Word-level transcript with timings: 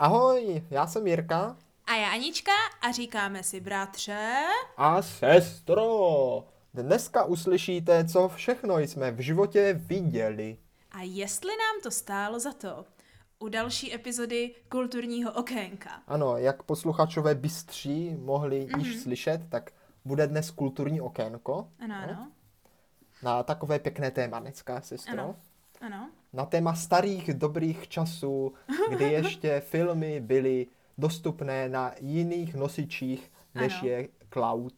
Ahoj, 0.00 0.62
já 0.70 0.86
jsem 0.86 1.06
Jirka. 1.06 1.56
A 1.86 1.94
já 1.94 2.10
Anička 2.10 2.52
a 2.82 2.92
říkáme 2.92 3.42
si 3.42 3.60
bratře. 3.60 4.34
A 4.76 5.02
sestro. 5.02 6.44
Dneska 6.74 7.24
uslyšíte, 7.24 8.04
co 8.04 8.28
všechno 8.28 8.78
jsme 8.78 9.10
v 9.10 9.20
životě 9.20 9.72
viděli. 9.72 10.58
A 10.90 11.02
jestli 11.02 11.48
nám 11.50 11.82
to 11.82 11.90
stálo 11.90 12.40
za 12.40 12.52
to. 12.52 12.84
U 13.38 13.48
další 13.48 13.94
epizody 13.94 14.54
kulturního 14.68 15.32
okénka. 15.32 16.02
Ano, 16.06 16.36
jak 16.36 16.62
posluchačové 16.62 17.34
bystří 17.34 18.16
mohli 18.18 18.66
mm-hmm. 18.66 18.78
již 18.78 19.00
slyšet, 19.00 19.40
tak 19.50 19.70
bude 20.04 20.26
dnes 20.26 20.50
kulturní 20.50 21.00
okénko. 21.00 21.68
Ano, 21.78 21.94
ano. 22.02 22.28
Na 23.22 23.42
takové 23.42 23.78
pěkné 23.78 24.10
téma 24.10 24.38
dneska, 24.38 24.80
sestro. 24.80 25.12
Ano. 25.12 25.36
Ano. 25.80 26.10
Na 26.32 26.46
téma 26.46 26.74
starých 26.74 27.34
dobrých 27.34 27.88
časů, 27.88 28.52
kdy 28.90 29.04
ještě 29.12 29.60
filmy 29.60 30.20
byly 30.20 30.66
dostupné 30.98 31.68
na 31.68 31.92
jiných 32.00 32.54
nosičích, 32.54 33.32
než 33.54 33.78
Ano. 33.80 33.88
je 33.88 34.08
cloud. 34.32 34.72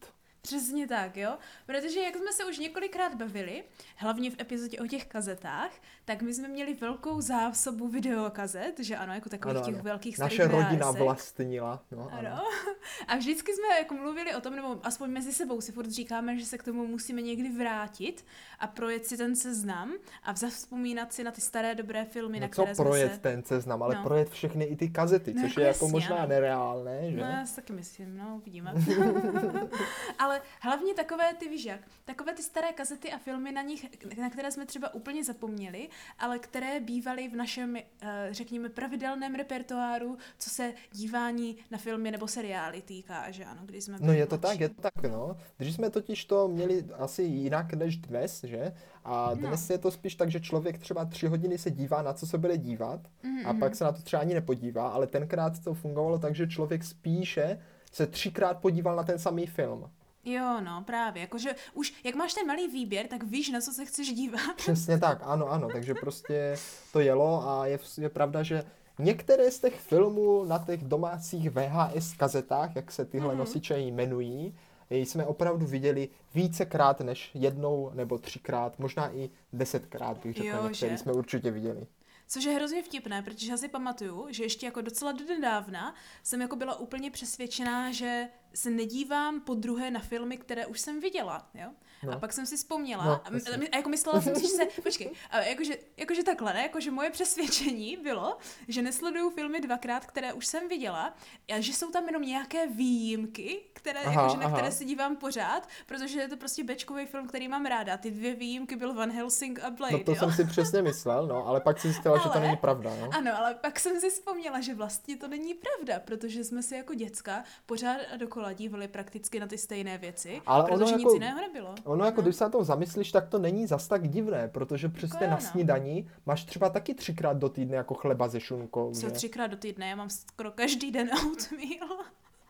Přesně 0.47 0.87
tak, 0.89 1.17
jo? 1.17 1.39
Protože 1.67 2.01
jak 2.01 2.17
jsme 2.17 2.33
se 2.33 2.45
už 2.45 2.59
několikrát 2.59 3.15
bavili, 3.15 3.65
hlavně 3.97 4.31
v 4.31 4.41
epizodě 4.41 4.79
o 4.79 4.87
těch 4.87 5.07
kazetách, 5.07 5.71
tak 6.05 6.23
my 6.23 6.35
jsme 6.35 6.49
měli 6.49 6.75
velkou 6.75 7.21
zásobu 7.21 7.89
videokazet, 7.89 8.79
že 8.79 8.97
ano, 8.97 9.15
jako 9.15 9.29
takových 9.29 9.63
těch 9.65 9.83
velkých 9.83 10.17
starých 10.17 10.39
Naše 10.39 10.51
rodina 10.51 10.91
VHSek. 10.91 11.03
vlastnila. 11.03 11.83
No, 11.91 12.09
ano. 12.13 12.29
Ano. 12.33 12.43
A 13.09 13.17
vždycky 13.17 13.53
jsme 13.55 13.79
jako 13.79 13.95
mluvili 13.95 14.35
o 14.35 14.41
tom, 14.41 14.57
nebo 14.57 14.81
aspoň 14.83 15.11
mezi 15.11 15.33
sebou 15.33 15.61
si 15.61 15.73
furt 15.73 15.91
říkáme, 15.91 16.39
že 16.39 16.47
se 16.47 16.59
k 16.59 16.63
tomu 16.63 16.87
musíme 16.87 17.23
někdy 17.23 17.49
vrátit 17.49 18.25
a 18.59 18.67
projet 18.67 19.07
si 19.07 19.17
ten 19.17 19.37
seznam 19.37 19.93
a 20.23 20.35
zavzpomínat 20.35 21.13
si 21.13 21.25
na 21.25 21.31
ty 21.31 21.41
staré 21.41 21.75
dobré 21.75 22.05
filmy, 22.05 22.41
na 22.41 22.47
No 22.47 22.53
co 22.55 22.63
které 22.63 22.75
jsme 22.75 22.85
projet 22.85 23.13
se... 23.15 23.19
ten 23.21 23.43
seznam, 23.43 23.83
ale 23.83 23.95
No. 23.95 24.03
projet 24.03 24.31
všechny 24.31 24.65
i 24.65 24.77
ty 24.77 24.89
kazety, 24.89 25.35
No 25.35 25.43
což 25.43 25.51
jako 25.51 25.61
je 25.61 25.67
jako 25.67 25.85
jasně, 25.85 25.93
možná 25.93 26.17
ano. 26.17 26.29
nereálné, 26.29 27.11
že? 27.11 27.17
No 27.17 27.23
já 27.27 27.47
si 27.47 27.57
taky 27.57 27.73
myslím, 27.73 28.17
no 28.17 28.37
uvidíme. 28.37 28.73
Ale 30.19 30.32
hlavně 30.61 30.95
takové 30.95 31.35
ty, 31.35 31.49
víš 31.49 31.65
jak, 31.65 31.81
takové 32.05 32.35
ty 32.35 32.43
staré 32.43 32.73
kazety 32.73 33.13
a 33.13 33.19
filmy 33.19 33.53
na 33.53 33.63
nich, 33.63 33.87
na 34.21 34.31
které 34.31 34.51
jsme 34.51 34.67
třeba 34.67 34.95
úplně 34.95 35.25
zapomněli, 35.25 35.89
ale 36.19 36.39
které 36.39 36.81
bývaly 36.81 37.29
v 37.29 37.37
našem, 37.37 37.77
eh, 37.77 38.29
řekněme, 38.31 38.69
pravidelném 38.69 39.35
repertoáru, 39.35 40.19
co 40.39 40.51
se 40.51 40.75
dívání 40.93 41.57
na 41.71 41.79
filmy 41.79 42.11
nebo 42.11 42.29
seriály 42.29 42.83
týká, 42.83 43.31
že 43.31 43.45
ano, 43.45 43.61
když 43.65 43.85
jsme 43.85 43.97
No 44.01 44.13
je 44.13 44.27
to 44.27 44.37
mladší. 44.39 44.43
tak, 44.59 44.61
je 44.61 44.69
to 44.69 44.83
tak, 44.83 45.03
no. 45.13 45.37
Když 45.57 45.75
jsme 45.75 45.91
totiž 45.91 46.25
to 46.25 46.49
měli 46.49 46.85
asi 46.99 47.23
jinak 47.23 47.73
než 47.75 47.97
dnes, 47.97 48.45
že? 48.45 48.75
A 49.05 49.31
No. 49.35 49.37
dnes 49.49 49.71
je 49.71 49.79
to 49.79 49.91
spíš 49.91 50.15
tak, 50.15 50.31
že 50.31 50.41
člověk 50.41 50.79
třeba 50.79 51.05
tři 51.05 51.27
hodiny 51.27 51.59
se 51.59 51.71
dívá, 51.71 52.03
na 52.03 52.13
co 52.13 52.27
se 52.27 52.39
bude 52.39 52.59
dívat 52.59 53.01
Mhm, 53.23 53.47
a 53.47 53.55
pak 53.55 53.77
se 53.77 53.85
na 53.85 53.93
to 53.93 54.03
třeba 54.03 54.23
ani 54.23 54.35
nepodívá, 54.35 54.89
ale 54.89 55.07
tenkrát 55.07 55.65
to 55.65 55.75
fungovalo 55.75 56.19
tak, 56.19 56.35
že 56.35 56.47
člověk 56.47 56.85
spíše 56.85 57.59
se 57.93 58.07
třikrát 58.07 58.59
podíval 58.61 58.97
na 58.97 59.03
ten 59.03 59.19
samý 59.19 59.47
film. 59.47 59.91
Jo, 60.25 60.61
no, 60.61 60.83
právě. 60.87 61.21
Jakože 61.21 61.55
už, 61.75 61.95
jak 62.05 62.15
máš 62.15 62.35
ten 62.35 62.47
malý 62.47 62.69
výběr, 62.69 63.07
tak 63.07 63.23
víš, 63.23 63.51
na 63.51 63.61
co 63.61 63.73
se 63.73 63.85
chceš 63.85 64.13
dívat. 64.13 64.57
Přesně 64.57 64.99
tak, 64.99 65.19
ano, 65.23 65.49
ano, 65.49 65.69
takže 65.73 65.95
prostě 65.95 66.57
to 66.93 67.01
jelo 67.01 67.49
a 67.49 67.67
je, 67.67 67.79
je 68.01 68.09
pravda, 68.09 68.43
že 68.43 68.65
některé 68.99 69.51
z 69.51 69.61
těch 69.61 69.81
filmů 69.81 70.45
na 70.45 70.59
těch 70.59 70.85
domácích 70.85 71.51
VHS 71.51 72.15
kazetách, 72.17 72.77
jak 72.77 72.93
se 72.93 73.05
tyhle 73.05 73.29
Mhm. 73.29 73.39
nosiče 73.39 73.79
jmenují, 73.79 74.55
jsme 74.91 75.27
opravdu 75.27 75.67
viděli 75.67 76.09
vícekrát 76.35 77.01
než 77.01 77.31
jednou 77.35 77.91
nebo 77.95 78.19
třikrát, 78.19 78.79
možná 78.79 79.15
i 79.15 79.31
desetkrát, 79.53 80.19
bych 80.25 80.37
řekl, 80.37 80.49
Jo, 80.49 80.63
některý 80.69 80.93
že? 80.93 80.99
jsme 80.99 81.13
určitě 81.13 81.51
viděli. 81.51 81.87
Což 82.27 82.45
je 82.45 82.53
hrozně 82.53 82.83
vtipné, 82.83 83.23
protože 83.23 83.51
já 83.51 83.57
si 83.57 83.69
pamatuju, 83.69 84.27
že 84.31 84.43
ještě 84.43 84.67
jako 84.67 84.81
docela 84.81 85.13
donedávna 85.13 85.95
jsem 86.23 86.41
jako 86.41 86.57
byla 86.57 86.75
úplně 86.75 87.11
přesvědčená, 87.11 87.93
že 87.93 88.29
se 88.55 88.71
nedívám 88.71 89.41
po 89.41 89.55
druhé 89.55 89.91
na 89.91 90.01
filmy, 90.01 90.37
které 90.37 90.67
už 90.67 90.81
jsem 90.81 91.01
viděla, 91.01 91.51
jo? 91.55 91.73
No. 92.03 92.13
A 92.13 92.19
pak 92.19 92.33
jsem 92.33 92.47
si 92.47 92.57
vzpomněla 92.57 93.05
No, 93.05 93.11
a, 93.13 93.31
a 93.73 93.77
jako 93.77 93.89
myslela 93.89 94.21
jsem 94.21 94.35
si, 94.35 94.41
že 94.43 94.49
se, 94.49 94.65
počkej, 94.83 95.11
a 95.31 95.39
jakože, 95.41 95.75
jakože 95.97 96.23
takhle, 96.23 96.53
ne? 96.55 96.63
Jakože 96.63 96.91
moje 96.91 97.11
přesvědčení 97.11 97.97
bylo, 97.97 98.37
že 98.69 98.83
nesleduju 98.83 99.31
filmy 99.31 99.61
dvakrát, 99.61 100.07
které 100.07 100.33
už 100.33 100.47
jsem 100.47 100.69
viděla, 100.69 101.15
a 101.57 101.61
že 101.61 101.73
jsou 101.73 101.91
tam 101.91 102.07
jenom 102.07 102.23
nějaké 102.23 102.67
výjimky, 102.67 103.61
které, 103.73 104.01
Aha, 104.01 104.13
jakože, 104.23 104.37
na 104.37 104.45
aha. 104.47 104.57
které 104.57 104.73
se 104.73 104.85
dívám 104.85 105.17
pořád, 105.17 105.69
protože 105.87 106.21
je 106.21 106.29
to 106.29 106.37
prostě 106.37 106.65
bečkový 106.65 107.07
film, 107.07 107.29
který 107.29 107.49
mám 107.49 107.67
ráda. 107.67 107.97
Ty 107.97 108.11
dvě 108.11 108.35
výjimky 108.35 108.77
byl 108.77 108.95
Van 108.95 109.11
Helsing 109.13 109.59
a 109.61 109.71
Blade, 109.71 109.93
No 109.93 110.05
to 110.05 110.11
jo? 110.11 110.17
jsem 110.17 110.33
si 110.33 110.45
přesně 110.45 110.83
myslel, 110.83 111.27
no, 111.27 111.47
ale 111.47 111.61
pak 111.61 111.81
si 111.81 111.89
zjistila, 111.89 112.19
že 112.19 112.29
to 112.29 112.41
není 112.41 112.57
pravda, 112.57 112.91
no. 113.01 113.11
Ano, 113.17 113.31
ale 113.39 113.55
pak 113.55 113.81
jsem 113.81 114.01
si 114.01 114.11
vzpomněla, 114.11 114.61
že 114.61 114.75
vlastně 114.75 115.17
to 115.17 115.29
není 115.29 115.55
pravda, 115.55 116.01
protože 116.05 116.45
jsme 116.45 116.63
si 116.63 116.75
jako 116.75 116.95
děcka 116.95 117.45
pořád 117.67 117.97
dokola 118.17 118.53
dívali 118.53 118.89
prakticky 118.89 119.41
na 119.41 119.47
ty 119.47 119.59
stejné 119.59 119.99
věci, 119.99 120.43
Ale 120.47 120.65
ono 120.65 120.73
protože 120.79 120.93
jako- 120.93 121.03
nic 121.03 121.13
jiného 121.15 121.41
nebylo. 121.41 121.75
Ono 121.93 122.05
jako, 122.05 122.23
když 122.23 122.37
se 122.37 122.45
na 122.45 122.51
to 122.51 122.65
zamyslíš, 122.65 123.13
tak 123.13 123.29
to 123.29 123.39
není 123.39 123.67
zas 123.67 123.89
tak 123.89 124.09
divné, 124.09 124.49
protože 124.49 124.89
přesně 124.89 125.25
jo, 125.27 125.31
na 125.31 125.37
no. 125.37 125.43
snídani 125.43 126.07
máš 126.27 126.45
třeba 126.45 126.69
taky 126.69 126.95
třikrát 126.95 127.37
do 127.37 127.49
týdne 127.49 127.77
jako 127.77 127.95
chleba 127.95 128.29
se 128.29 128.41
šunkou, 128.41 128.93
Co 128.95 129.11
třikrát 129.11 129.47
do 129.47 129.57
týdne, 129.57 129.89
já 129.89 129.97
mám 129.97 130.11
skoro 130.11 130.51
každý 130.51 130.91
den 130.91 131.11
oatmeal. 131.27 132.05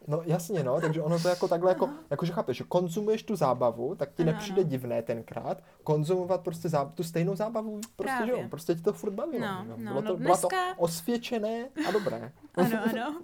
No 0.06 0.22
jasně, 0.24 0.62
no, 0.64 0.80
takže 0.80 1.02
ono 1.02 1.18
to 1.20 1.28
jako 1.28 1.48
takhle, 1.48 1.70
jako, 1.70 1.90
jakože 2.10 2.32
chápeš, 2.32 2.56
že 2.56 2.64
konzumuješ 2.64 3.22
tu 3.22 3.36
zábavu, 3.36 3.94
tak 3.94 4.12
ti 4.12 4.22
Ano, 4.22 4.32
nepřijde 4.32 4.60
ano. 4.60 4.70
divné 4.70 5.02
tenkrát 5.02 5.62
konzumovat 5.84 6.40
prostě 6.40 6.68
zá, 6.68 6.84
tu 6.84 7.04
stejnou 7.04 7.36
zábavu, 7.36 7.80
prostě, 7.96 8.16
že 8.24 8.30
jo, 8.30 8.36
Právě. 8.36 8.48
prostě 8.48 8.74
ti 8.74 8.82
to 8.82 8.92
furt 8.92 9.10
bavilo. 9.12 9.46
No, 9.46 9.64
že 9.64 9.70
jo. 9.70 9.76
no, 9.78 9.92
bylo 9.92 10.02
to, 10.02 10.08
no, 10.08 10.16
Bylo 10.16 10.36
to 10.36 10.48
dneska- 10.48 10.74
osvědčené 10.78 11.68
a 11.88 11.90
dobré. 11.90 12.32
Ano, 12.54 12.78
ano. 12.90 13.20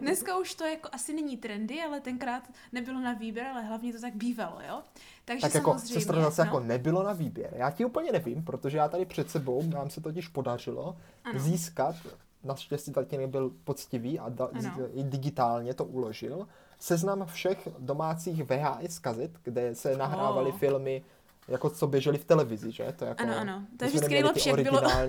Dneska 0.00 0.38
už 0.38 0.54
to 0.54 0.64
jako 0.64 0.88
asi 0.92 1.12
není 1.14 1.36
trendy, 1.36 1.82
ale 1.82 2.00
tenkrát 2.00 2.42
nebylo 2.72 3.00
na 3.00 3.12
výběr, 3.12 3.46
ale 3.46 3.62
hlavně 3.62 3.92
to 3.92 4.00
tak 4.00 4.14
bývalo, 4.14 4.56
jo? 4.68 4.82
Takže 5.24 5.42
Tak 5.42 5.54
jako 5.54 5.78
sestra 5.78 6.22
zase 6.22 6.42
no. 6.42 6.46
jako 6.46 6.60
nebylo 6.60 7.02
na 7.02 7.12
výběr. 7.12 7.54
Já 7.56 7.70
ti 7.70 7.84
úplně 7.84 8.12
nevím, 8.12 8.44
protože 8.44 8.78
já 8.78 8.88
tady 8.88 9.04
před 9.04 9.30
sebou, 9.30 9.62
nám 9.62 9.90
se 9.90 10.00
totiž 10.00 10.28
podařilo 10.28 10.96
Ano. 11.24 11.38
získat, 11.40 11.96
naštěstí 12.44 12.92
tatínek 12.92 13.28
byl 13.30 13.50
poctivý 13.64 14.18
a 14.18 14.28
da, 14.28 14.48
z, 14.58 14.66
i 14.94 15.02
digitálně 15.02 15.74
to 15.74 15.84
uložil, 15.84 16.46
seznam 16.78 17.26
všech 17.26 17.68
domácích 17.78 18.44
VHS 18.44 18.98
kazet, 18.98 19.30
kde 19.42 19.74
se 19.74 19.96
nahrávaly 19.96 20.50
Oh. 20.50 20.58
filmy, 20.58 21.02
jako 21.48 21.70
co 21.70 21.86
běžely 21.86 22.18
v 22.18 22.24
televizi, 22.24 22.72
že? 22.72 22.94
To 22.98 23.04
jako, 23.04 23.22
Ano, 23.22 23.34
ano. 23.38 23.62
To 23.78 23.84
je 23.84 23.88
vždycky 23.90 24.14
nejlepší, 24.14 24.48
jak 24.48 24.60
bylo- 24.62 24.80
ale 24.84 25.08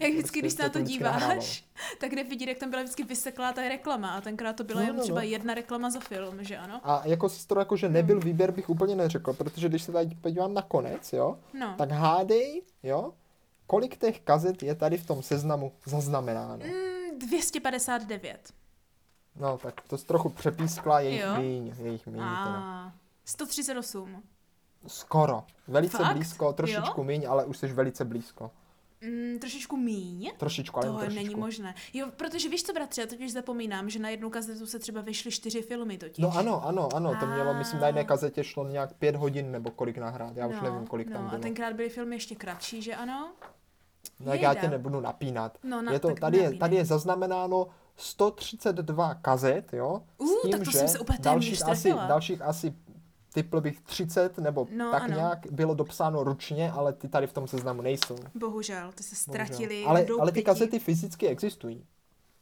Jak 0.00 0.12
vždycky, 0.12 0.18
prostě 0.20 0.38
když 0.38 0.52
se 0.52 0.62
na 0.62 0.68
to 0.68 0.78
vždycky 0.78 1.04
nahrávalo. 1.04 1.32
díváš, 1.40 1.64
tak 2.00 2.12
jde 2.14 2.24
vidět, 2.24 2.48
jak 2.48 2.58
tam 2.58 2.70
byla 2.70 2.82
vždycky 2.82 3.04
vyseklá 3.04 3.52
ta 3.52 3.68
reklama 3.68 4.08
a 4.14 4.20
tenkrát 4.20 4.52
to 4.56 4.64
byla 4.64 4.80
No, 4.80 4.86
jen 4.86 4.96
no, 4.96 5.02
třeba 5.02 5.20
no. 5.20 5.26
jedna 5.26 5.54
reklama 5.54 5.90
za 5.90 6.00
film, 6.00 6.44
že 6.44 6.56
ano? 6.58 6.80
A 6.84 7.02
jako 7.04 7.28
sestro, 7.28 7.60
jako 7.60 7.76
že 7.76 7.88
nebyl 7.88 8.20
výběr, 8.20 8.50
bych 8.52 8.70
úplně 8.70 8.96
neřekl, 8.96 9.32
protože 9.32 9.68
když 9.68 9.82
se 9.82 9.92
tady 9.92 10.14
podívám 10.20 10.54
na 10.54 10.62
konec, 10.62 11.12
jo, 11.12 11.38
No. 11.60 11.74
tak 11.78 11.90
hádej, 11.90 12.62
jo, 12.82 13.12
kolik 13.68 13.96
těch 13.96 14.20
kazet 14.20 14.62
je 14.62 14.74
tady 14.74 14.96
v 14.98 15.06
tom 15.06 15.22
seznamu 15.22 15.72
zaznamenáno. 15.84 16.64
Mm, 16.66 17.18
259. 17.18 18.52
No, 19.36 19.58
tak 19.58 19.80
to 19.88 19.98
trochu 19.98 20.28
přepískla, 20.28 21.00
jejich 21.00 21.20
Jo. 21.20 21.36
míň, 21.40 21.74
jejich 21.78 22.06
míň 22.06 22.14
teda. 22.16 22.60
A 22.60 22.92
138. 23.24 24.22
Skoro. 24.86 25.44
Velice 25.68 25.96
Fakt? 25.98 26.16
blízko, 26.16 26.52
trošičku 26.52 27.00
Jo? 27.00 27.04
míň, 27.04 27.26
ale 27.28 27.44
už 27.44 27.58
jsi 27.58 27.66
velice 27.66 28.04
blízko. 28.04 28.50
Mm, 29.00 29.38
trošičku 29.38 29.76
míň. 29.76 30.30
Trošičku, 30.38 30.78
ale 30.80 30.86
To 30.88 30.98
trošičku. 30.98 31.22
není 31.24 31.34
možné. 31.34 31.74
Jo, 31.94 32.06
protože 32.16 32.48
víš 32.48 32.62
co, 32.62 32.72
bratře, 32.72 33.00
já 33.00 33.06
totiž 33.06 33.32
zapomínám, 33.32 33.90
že 33.90 33.98
na 33.98 34.08
jednu 34.08 34.30
kazetu 34.30 34.66
se 34.66 34.78
třeba 34.78 35.00
vyšly 35.00 35.30
čtyři 35.30 35.62
filmy 35.62 35.98
totiž. 35.98 36.18
No 36.22 36.36
ano, 36.36 36.66
ano, 36.66 36.88
ano, 36.94 37.16
to 37.20 37.26
mělo, 37.26 37.54
myslím, 37.54 37.80
na 37.80 37.86
jedné 37.86 38.00
A. 38.02 38.04
kazetě 38.04 38.44
šlo 38.44 38.68
nějak 38.68 38.92
pět 38.94 39.16
hodin 39.16 39.52
nebo 39.52 39.70
kolik 39.70 39.98
nahrát, 39.98 40.36
já 40.36 40.46
už 40.46 40.56
no, 40.56 40.62
nevím, 40.62 40.86
kolik 40.86 41.08
no, 41.08 41.12
tam 41.16 41.26
a 41.26 41.28
bylo. 41.28 41.42
tenkrát 41.42 41.72
byly 41.72 41.88
filmy 41.88 42.16
ještě 42.16 42.34
kratší, 42.34 42.82
že 42.82 42.96
ano? 42.96 43.32
No 44.20 44.30
tak 44.32 44.40
já 44.40 44.54
tě 44.54 44.68
nebudu 44.68 45.00
napínat. 45.00 45.58
No, 45.64 45.82
na, 45.82 45.92
je 45.92 46.00
to, 46.00 46.08
tak 46.08 46.20
tady, 46.20 46.38
je, 46.38 46.54
tady 46.54 46.76
je 46.76 46.84
zaznamenáno 46.84 47.66
132 47.96 49.14
kazet, 49.14 49.72
jo? 49.72 50.02
Uh, 50.18 50.50
tak 50.50 50.62
to 50.64 50.70
jsem 50.70 50.88
se 50.88 50.98
úplně 50.98 51.18
dalších 51.22 51.68
asi, 51.68 51.92
dalších 51.92 52.42
asi 52.42 52.74
typl 53.34 53.60
bych 53.60 53.80
30 53.80 54.38
nebo 54.38 54.66
No, 54.70 54.90
tak 54.90 55.02
ano. 55.02 55.14
nějak 55.14 55.38
bylo 55.50 55.74
dopsáno 55.74 56.24
ručně, 56.24 56.70
ale 56.72 56.92
ty 56.92 57.08
tady 57.08 57.26
v 57.26 57.32
tom 57.32 57.48
seznamu 57.48 57.82
nejsou. 57.82 58.16
Bohužel, 58.34 58.92
ty 58.94 59.02
se 59.02 59.14
Bohužel. 59.26 59.46
ztratili 59.46 59.84
Ale, 59.84 60.04
do 60.04 60.20
ale 60.20 60.32
ty 60.32 60.42
kazety 60.42 60.78
fyzicky 60.78 61.28
existují. 61.28 61.86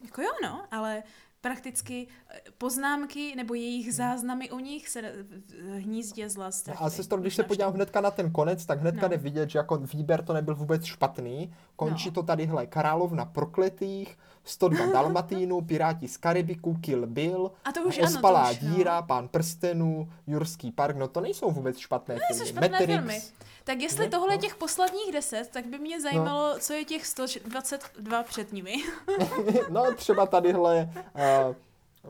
Jako 0.05 0.23
jo, 0.23 0.31
no, 0.43 0.63
ale 0.71 1.03
prakticky 1.41 2.07
eh, 2.31 2.41
poznámky 2.59 3.35
nebo 3.37 3.55
jejich 3.55 3.95
záznamy 3.95 4.51
o 4.51 4.59
nich 4.59 4.89
se 4.89 5.03
v 5.49 5.79
hnízdě 5.81 6.29
zla 6.29 6.47
A 6.47 6.51
ztratily. 6.51 6.91
sestro, 6.91 7.19
když 7.19 7.35
se 7.35 7.43
podívám 7.43 7.73
hnedka 7.73 8.01
na 8.01 8.11
ten 8.11 8.31
konec, 8.33 8.67
tak 8.67 8.81
hnedka 8.81 9.03
No. 9.03 9.09
jde 9.09 9.17
vidět, 9.17 9.51
že 9.51 9.59
jako 9.59 9.77
výběr 9.77 10.25
to 10.25 10.33
nebyl 10.33 10.55
vůbec 10.55 10.85
špatný. 10.85 11.55
Končí 11.77 12.09
No. 12.09 12.13
to 12.15 12.23
tadyhle 12.23 12.67
Královna 12.67 13.25
prokletých, 13.25 14.19
102 14.49 14.87
Dalmatínů, 14.93 15.61
Piráti 15.61 16.09
z 16.09 16.17
Karibiku, 16.17 16.75
Kill 16.81 17.07
Bill, 17.07 17.51
A 17.65 17.73
to 17.73 17.83
už 17.83 17.99
ano, 17.99 18.07
Ospalá 18.09 18.47
to 18.49 18.53
už, 18.53 18.61
no. 18.63 18.75
díra, 18.75 19.03
Pán 19.03 19.29
prstenů, 19.29 20.09
Jurský 20.27 20.73
park, 20.73 20.97
no 20.97 21.09
to 21.09 21.21
nejsou 21.21 21.51
vůbec 21.51 21.79
špatné 21.79 22.15
To 22.15 22.21
filmy. 22.29 22.39
jsou 22.39 22.47
špatné 22.51 22.69
Matrix, 22.69 22.93
filmy. 22.93 23.23
Tak 23.65 23.81
jestli 23.81 24.05
Ne? 24.05 24.11
tohle 24.11 24.33
je 24.33 24.37
No. 24.37 24.41
těch 24.43 24.55
posledních 24.57 25.13
deset, 25.13 25.49
tak 25.53 25.67
by 25.67 25.79
mě 25.79 26.01
zajímalo, 26.01 26.55
co 26.59 26.73
je 26.73 26.85
těch 26.85 27.07
122 27.07 28.23
před 28.23 28.53
nimi. 28.53 28.75
no 29.71 29.95
třeba 29.95 30.27
tadyhle 30.27 30.91
uh, 31.15 31.55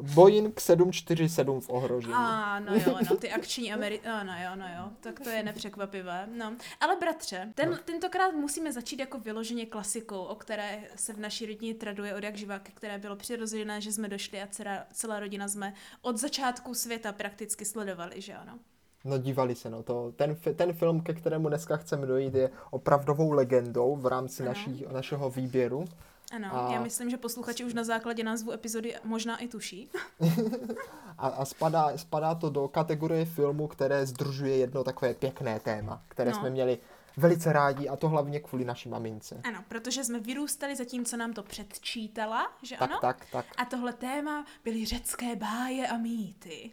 Boeing 0.00 0.60
747 0.60 1.60
v 1.60 1.68
ohrožení. 1.70 2.14
A 2.16 2.60
no 2.60 2.74
jo, 2.74 2.98
no, 3.10 3.16
ty 3.16 3.30
akční 3.32 3.72
Ameri... 3.72 4.00
A 4.00 4.22
no 4.24 4.32
jo, 4.32 4.50
no 4.56 4.64
jo, 4.78 4.90
tak 5.00 5.20
to 5.20 5.28
je 5.28 5.42
nepřekvapivé. 5.42 6.28
No. 6.38 6.56
Ale 6.80 6.96
bratře, 6.96 7.52
ten, 7.54 7.70
No. 7.70 7.76
tentokrát 7.84 8.30
musíme 8.34 8.72
začít 8.72 8.98
jako 9.00 9.18
vyloženě 9.18 9.66
klasikou, 9.66 10.22
o 10.22 10.34
které 10.34 10.78
se 10.96 11.12
v 11.12 11.18
naší 11.18 11.46
rodině 11.46 11.74
traduje 11.74 12.14
od 12.14 12.24
jak 12.24 12.36
živa, 12.36 12.58
ke 12.58 12.72
které 12.72 12.98
bylo 12.98 13.16
přirozené, 13.16 13.80
že 13.80 13.92
jsme 13.92 14.08
došli 14.08 14.42
a 14.42 14.46
celá, 14.46 14.78
celá 14.92 15.20
rodina 15.20 15.48
jsme 15.48 15.74
od 16.02 16.16
začátku 16.18 16.74
světa 16.74 17.12
prakticky 17.12 17.64
sledovali, 17.64 18.20
že 18.20 18.34
ano. 18.34 18.58
No 19.04 19.18
dívali 19.18 19.54
se, 19.54 19.70
no 19.70 19.82
to, 19.82 20.12
ten, 20.16 20.36
ten 20.56 20.72
film, 20.72 21.00
ke 21.00 21.14
kterému 21.14 21.48
dneska 21.48 21.76
chceme 21.76 22.06
dojít, 22.06 22.34
je 22.34 22.50
opravdovou 22.70 23.32
legendou 23.32 23.96
v 23.96 24.06
rámci 24.06 24.42
Ano. 24.42 24.48
naší, 24.52 24.84
našeho 24.92 25.30
výběru. 25.30 25.84
Ano, 26.32 26.48
A- 26.68 26.72
já 26.72 26.80
myslím, 26.80 27.10
že 27.10 27.16
posluchači 27.16 27.64
už 27.64 27.74
na 27.74 27.84
základě 27.84 28.24
názvu 28.24 28.52
epizody 28.52 28.94
možná 29.04 29.36
i 29.38 29.48
tuší. 29.48 29.90
A, 31.18 31.28
a 31.28 31.44
spadá, 31.44 31.98
spadá 31.98 32.34
to 32.34 32.50
do 32.50 32.68
kategorie 32.68 33.24
filmu, 33.24 33.66
které 33.68 34.06
združuje 34.06 34.56
jedno 34.56 34.84
takové 34.84 35.14
pěkné 35.14 35.60
téma, 35.60 36.02
které 36.08 36.30
No. 36.30 36.36
jsme 36.38 36.50
měli 36.50 36.78
velice 37.16 37.52
rádi 37.52 37.88
a 37.88 37.96
to 37.96 38.08
hlavně 38.08 38.40
kvůli 38.40 38.64
naší 38.64 38.88
mamince. 38.88 39.40
Ano, 39.44 39.64
protože 39.68 40.04
jsme 40.04 40.20
vyrůstali 40.20 40.76
za 40.76 40.84
tím, 40.84 41.04
co 41.04 41.16
nám 41.16 41.32
to 41.32 41.42
předčítala, 41.42 42.52
že 42.62 42.76
Tak, 42.76 42.90
ano? 42.90 42.98
tak, 43.00 43.26
tak. 43.32 43.46
A 43.56 43.64
tohle 43.64 43.92
téma 43.92 44.44
byly 44.64 44.84
řecké 44.84 45.36
báje 45.36 45.88
a 45.88 45.96
mýty. 45.96 46.70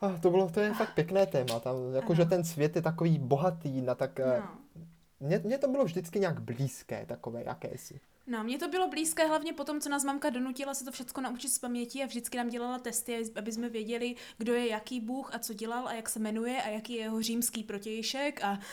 Ah, 0.00 0.18
to 0.20 0.30
bylo, 0.30 0.50
to 0.50 0.60
je 0.60 0.74
fakt 0.74 0.94
pěkné 0.94 1.26
téma, 1.26 1.60
tam, 1.60 1.76
jakože 1.94 2.24
ten 2.24 2.44
svět 2.44 2.76
je 2.76 2.82
takový 2.82 3.18
bohatý 3.18 3.80
na 3.82 3.94
tak... 3.94 4.20
eh, 4.20 4.40
No. 4.40 4.48
Mně, 5.20 5.40
mně 5.44 5.58
to 5.58 5.68
bylo 5.68 5.84
vždycky 5.84 6.20
nějak 6.20 6.40
blízké, 6.40 7.06
takové 7.06 7.42
jakési. 7.44 8.00
No, 8.26 8.44
mně 8.44 8.58
to 8.58 8.68
bylo 8.68 8.88
blízké 8.88 9.26
hlavně 9.26 9.52
po 9.52 9.64
tom, 9.64 9.80
co 9.80 9.88
nás 9.88 10.04
mamka 10.04 10.30
donutila 10.30 10.74
se 10.74 10.84
to 10.84 10.92
všechno 10.92 11.22
naučit 11.22 11.48
z 11.48 11.58
paměti 11.58 12.02
a 12.02 12.06
vždycky 12.06 12.36
nám 12.38 12.48
dělala 12.48 12.78
testy, 12.78 13.24
aby 13.36 13.52
jsme 13.52 13.68
věděli, 13.68 14.14
kdo 14.38 14.54
je 14.54 14.68
jaký 14.68 15.00
bůh 15.00 15.34
a 15.34 15.38
co 15.38 15.54
dělal 15.54 15.88
a 15.88 15.92
jak 15.92 16.08
se 16.08 16.18
jmenuje 16.18 16.62
a 16.62 16.68
jaký 16.68 16.92
je 16.92 17.00
jeho 17.00 17.22
římský 17.22 17.64
protějšek 17.64 18.44
a 18.44 18.58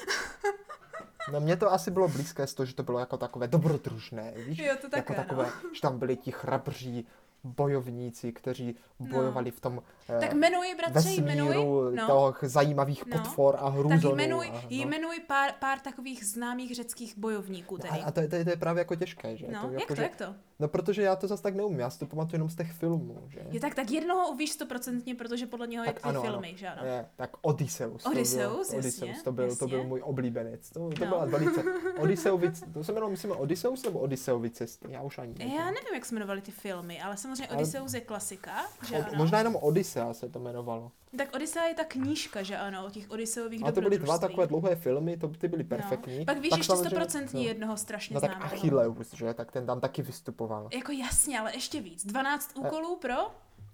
No 1.32 1.42
mně 1.42 1.58
to 1.58 1.74
asi 1.74 1.92
bylo 1.92 2.08
blízké 2.08 2.48
z 2.48 2.54
toho, 2.54 2.66
že 2.66 2.76
to 2.76 2.84
bylo 2.84 3.00
jako 3.00 3.18
takové 3.18 3.48
dobrodružné, 3.48 4.34
víš? 4.36 4.60
Jo, 4.60 4.76
to 4.82 4.90
také, 4.90 4.98
jako 4.98 5.14
takové, 5.14 5.52
no. 5.64 5.70
že 5.74 5.82
tam 5.82 6.00
byli 6.00 6.18
ti 6.18 6.32
chrabří 6.32 7.08
bojovníci, 7.48 8.32
kteří 8.34 8.76
bojovali 9.00 9.52
v 9.52 9.60
tom 9.60 9.82
eh, 10.10 10.20
tak 10.20 10.34
jmenuji, 10.34 10.76
bratře, 10.76 11.10
jmenuji. 11.10 11.48
vesmíru 11.48 11.92
No. 11.96 12.08
toho 12.08 12.34
zajímavých 12.42 13.06
No. 13.06 13.18
potvor 13.18 13.56
a 13.60 13.64
Tak 13.66 13.74
hrůzonů. 13.74 14.16
jmenuj, 14.16 14.48
a, 14.50 14.54
no. 14.54 14.62
jmenuj 14.70 15.20
pár, 15.28 15.52
pár 15.60 15.80
takových 15.80 16.26
známých 16.26 16.76
řeckých 16.76 17.18
bojovníků 17.18 17.78
tedy. 17.78 18.00
A, 18.00 18.06
a 18.06 18.12
to, 18.12 18.20
je, 18.20 18.28
to, 18.28 18.36
je, 18.36 18.44
to 18.44 18.50
je 18.50 18.56
právě 18.58 18.82
jako 18.82 18.96
těžké, 18.96 19.38
že? 19.38 19.48
no, 19.52 19.62
to, 19.62 19.72
jak 19.72 19.80
jako, 19.82 19.96
to, 19.96 20.02
jak 20.02 20.16
to? 20.16 20.36
No 20.60 20.68
protože 20.68 21.02
já 21.02 21.16
to 21.16 21.28
zase 21.28 21.44
tak 21.44 21.56
neumím, 21.56 21.80
já 21.80 21.90
si 21.90 22.00
to 22.00 22.06
pamatuju 22.06 22.36
jenom 22.36 22.50
z 22.50 22.56
těch 22.56 22.72
filmů, 22.72 23.24
že? 23.28 23.40
Je 23.52 23.60
tak, 23.60 23.76
tak 23.76 23.92
jednoho 23.92 24.36
víš 24.36 24.52
stoprocentně, 24.52 25.16
protože 25.16 25.46
podle 25.46 25.68
něho 25.68 25.84
je 25.86 25.94
Tak 25.94 26.02
ty 26.04 26.10
ano, 26.10 26.22
filmy, 26.22 26.48
ano. 26.50 26.58
že 26.58 26.68
ano? 26.68 26.86
Je, 26.86 27.06
tak 27.16 27.30
Odysseus. 27.42 28.04
to 28.04 28.10
Odysseus, 28.12 28.52
byl, 28.52 28.60
jasně, 28.60 28.78
Odysseus 28.78 29.24
to, 29.24 29.32
byl, 29.32 29.56
to 29.56 29.68
byl 29.68 29.78
jasně. 29.78 29.88
můj 29.90 30.02
oblíbenec. 30.04 30.70
To, 30.70 30.90
to 30.90 31.06
No. 31.06 31.08
byla 31.08 31.26
velice... 31.26 31.64
Odysseovi, 32.00 32.52
to 32.74 32.84
se 32.84 32.92
jmenovalo, 32.92 33.12
myslím, 33.12 33.32
Odysseus 33.32 33.84
nebo 33.84 34.00
Odysseovi 34.00 34.50
cesty? 34.50 34.88
Já 34.90 35.02
už 35.02 35.18
ani 35.18 35.34
nevím. 35.38 35.54
Já 35.54 35.66
nevím, 35.66 35.94
jak 35.94 36.06
se 36.06 36.16
jmenovaly 36.16 36.42
ty 36.42 36.52
filmy, 36.52 37.02
ale 37.02 37.18
samozřejmě 37.18 37.48
Ale- 37.48 37.58
Odysseus 37.58 37.94
je 37.94 38.02
klasika, 38.02 38.52
že 38.90 38.96
Od, 38.98 39.02
ano? 39.08 39.12
možná 39.18 39.38
jenom 39.38 39.56
Odyssea 39.56 40.14
se 40.14 40.30
to 40.30 40.40
jmenovalo. 40.40 40.92
Tak 41.18 41.36
Odyssea 41.36 41.66
je 41.66 41.76
ta 41.76 41.84
knížka, 41.84 42.44
že 42.44 42.58
ano, 42.58 42.86
o 42.86 42.90
těch 42.90 43.12
Odysseových 43.12 43.66
A 43.66 43.72
to 43.72 43.82
byly 43.82 43.98
dva 43.98 44.18
takové 44.18 44.48
dlouhé 44.48 44.76
filmy, 44.76 45.18
to 45.18 45.28
ty 45.28 45.48
byly 45.48 45.64
perfektní. 45.64 46.20
No. 46.20 46.26
Pak 46.26 46.38
víš 46.38 46.50
tak 46.50 46.60
ještě 46.60 46.76
stoprocentní 46.76 47.44
no. 47.44 47.48
jednoho 47.48 47.78
strašně 47.78 48.14
No 48.14 48.22
tak 48.22 48.32
známého. 48.32 48.54
Achilleus, 48.54 49.14
že? 49.14 49.34
Tak 49.34 49.52
ten 49.52 49.66
tam 49.66 49.80
taky 49.80 50.02
vystupoval. 50.02 50.70
Jako 50.74 50.92
jasně, 50.92 51.40
ale 51.40 51.56
ještě 51.56 51.82
víc. 51.82 52.06
12 52.06 52.52
úkolů 52.58 52.96
pro, 52.96 53.16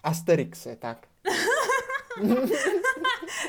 Asterixe, 0.03 0.75
tak. 0.75 1.07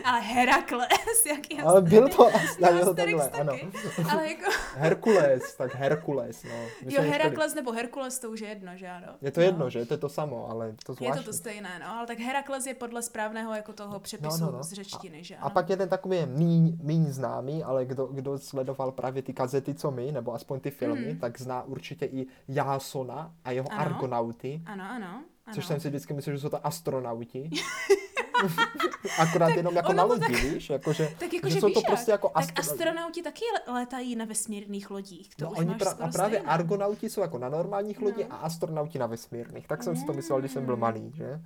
ale 0.05 0.21
Herakles, 0.21 0.89
jaký 1.27 1.59
Ale 1.61 1.83
byl 1.83 2.09
to 2.09 2.31
No, 2.61 2.69
Asterix 2.69 3.23
takhle, 3.23 3.41
ano. 3.41 3.53
taky. 3.53 3.69
Ale 4.11 4.29
jako, 4.29 4.51
Herkules, 4.77 5.55
tak 5.55 5.75
Herkules, 5.75 6.43
no. 6.45 6.51
My 6.85 6.95
jo, 6.95 7.03
Herakles 7.03 7.55
nebo 7.55 7.73
Herkules, 7.73 8.19
to 8.19 8.31
už 8.31 8.41
je 8.41 8.49
jedno, 8.49 8.73
že 8.77 8.89
ano? 8.89 9.07
Je 9.23 9.31
to 9.31 9.41
no. 9.41 9.47
jedno, 9.47 9.71
že? 9.71 9.87
To 9.87 9.95
je 9.95 9.99
to 9.99 10.09
samo, 10.09 10.51
ale 10.51 10.73
to 10.87 10.93
Je 10.93 10.97
zvláštní. 10.97 11.25
to 11.25 11.31
to 11.31 11.37
stejné, 11.37 11.79
no, 11.79 11.87
ale 11.99 12.07
tak 12.07 12.19
Herakles 12.19 12.67
je 12.67 12.75
podle 12.75 13.03
správného 13.03 13.55
jako 13.55 13.73
toho 13.73 14.01
přepisu 14.01 14.41
No, 14.41 14.47
no, 14.47 14.59
no. 14.59 14.63
z 14.65 14.73
řečtiny, 14.73 15.25
že 15.25 15.37
ano? 15.37 15.47
A 15.47 15.51
pak 15.51 15.71
jeden 15.71 15.89
takový 15.89 16.17
je 16.17 16.27
míň, 16.27 16.79
míň 16.83 17.05
známý, 17.13 17.65
ale 17.65 17.85
kdo, 17.85 18.07
kdo 18.07 18.39
sledoval 18.39 18.93
právě 18.93 19.23
ty 19.23 19.33
kazety, 19.33 19.75
co 19.75 19.91
my, 19.91 20.13
nebo 20.13 20.35
aspoň 20.35 20.61
ty 20.61 20.71
filmy, 20.71 21.07
Mhm. 21.09 21.19
tak 21.19 21.41
zná 21.41 21.63
určitě 21.63 22.07
i 22.07 22.27
Jásona 22.49 23.33
a 23.45 23.51
jeho 23.51 23.73
Ano. 23.73 23.81
argonauty. 23.81 24.63
Ano, 24.67 24.85
ano. 24.91 25.07
ano. 25.07 25.55
Což 25.55 25.67
jsem 25.67 25.81
si 25.81 25.89
vždycky 25.89 26.13
myslel, 26.15 26.37
že 26.37 26.43
jsou 26.43 26.49
to 26.49 26.67
astronauti. 26.67 27.51
Akorát 29.19 29.49
jenom 29.49 29.77
jako 29.77 29.93
na 29.93 30.05
lodi, 30.05 30.35
víš? 30.37 30.71
Jakože, 30.71 31.09
Tak 31.19 31.33
jako, 31.33 31.49
že 31.49 31.55
že 31.55 31.61
jsou 31.61 31.67
víš 31.67 31.75
to 31.75 31.81
prostě 31.81 32.11
jako 32.11 32.29
Tak 32.29 32.45
astro- 32.45 32.61
astronauti 32.61 33.23
taky 33.23 33.45
létají 33.73 34.17
na 34.17 34.25
vesmírných 34.25 34.91
lodích. 34.91 35.35
To 35.37 35.45
No, 35.45 35.51
už 35.51 35.59
oni 35.59 35.69
máš 35.69 35.79
pra- 35.79 35.91
a 35.91 36.09
právě 36.13 36.39
stejné. 36.39 36.53
argonauti 36.55 37.11
jsou 37.11 37.21
jako 37.21 37.39
na 37.39 37.49
normálních 37.49 38.01
lodi 38.03 38.25
No. 38.25 38.35
a 38.35 38.37
astronauti 38.37 38.99
na 38.99 39.07
vesmírných. 39.07 39.67
Tak 39.67 39.83
jsem 39.83 39.97
si 39.97 40.05
to 40.07 40.13
myslel, 40.13 40.41
když 40.41 40.53
jsem 40.53 40.65
byl 40.65 40.75
Mm. 40.77 40.81
malý, 40.81 41.13
že? 41.17 41.41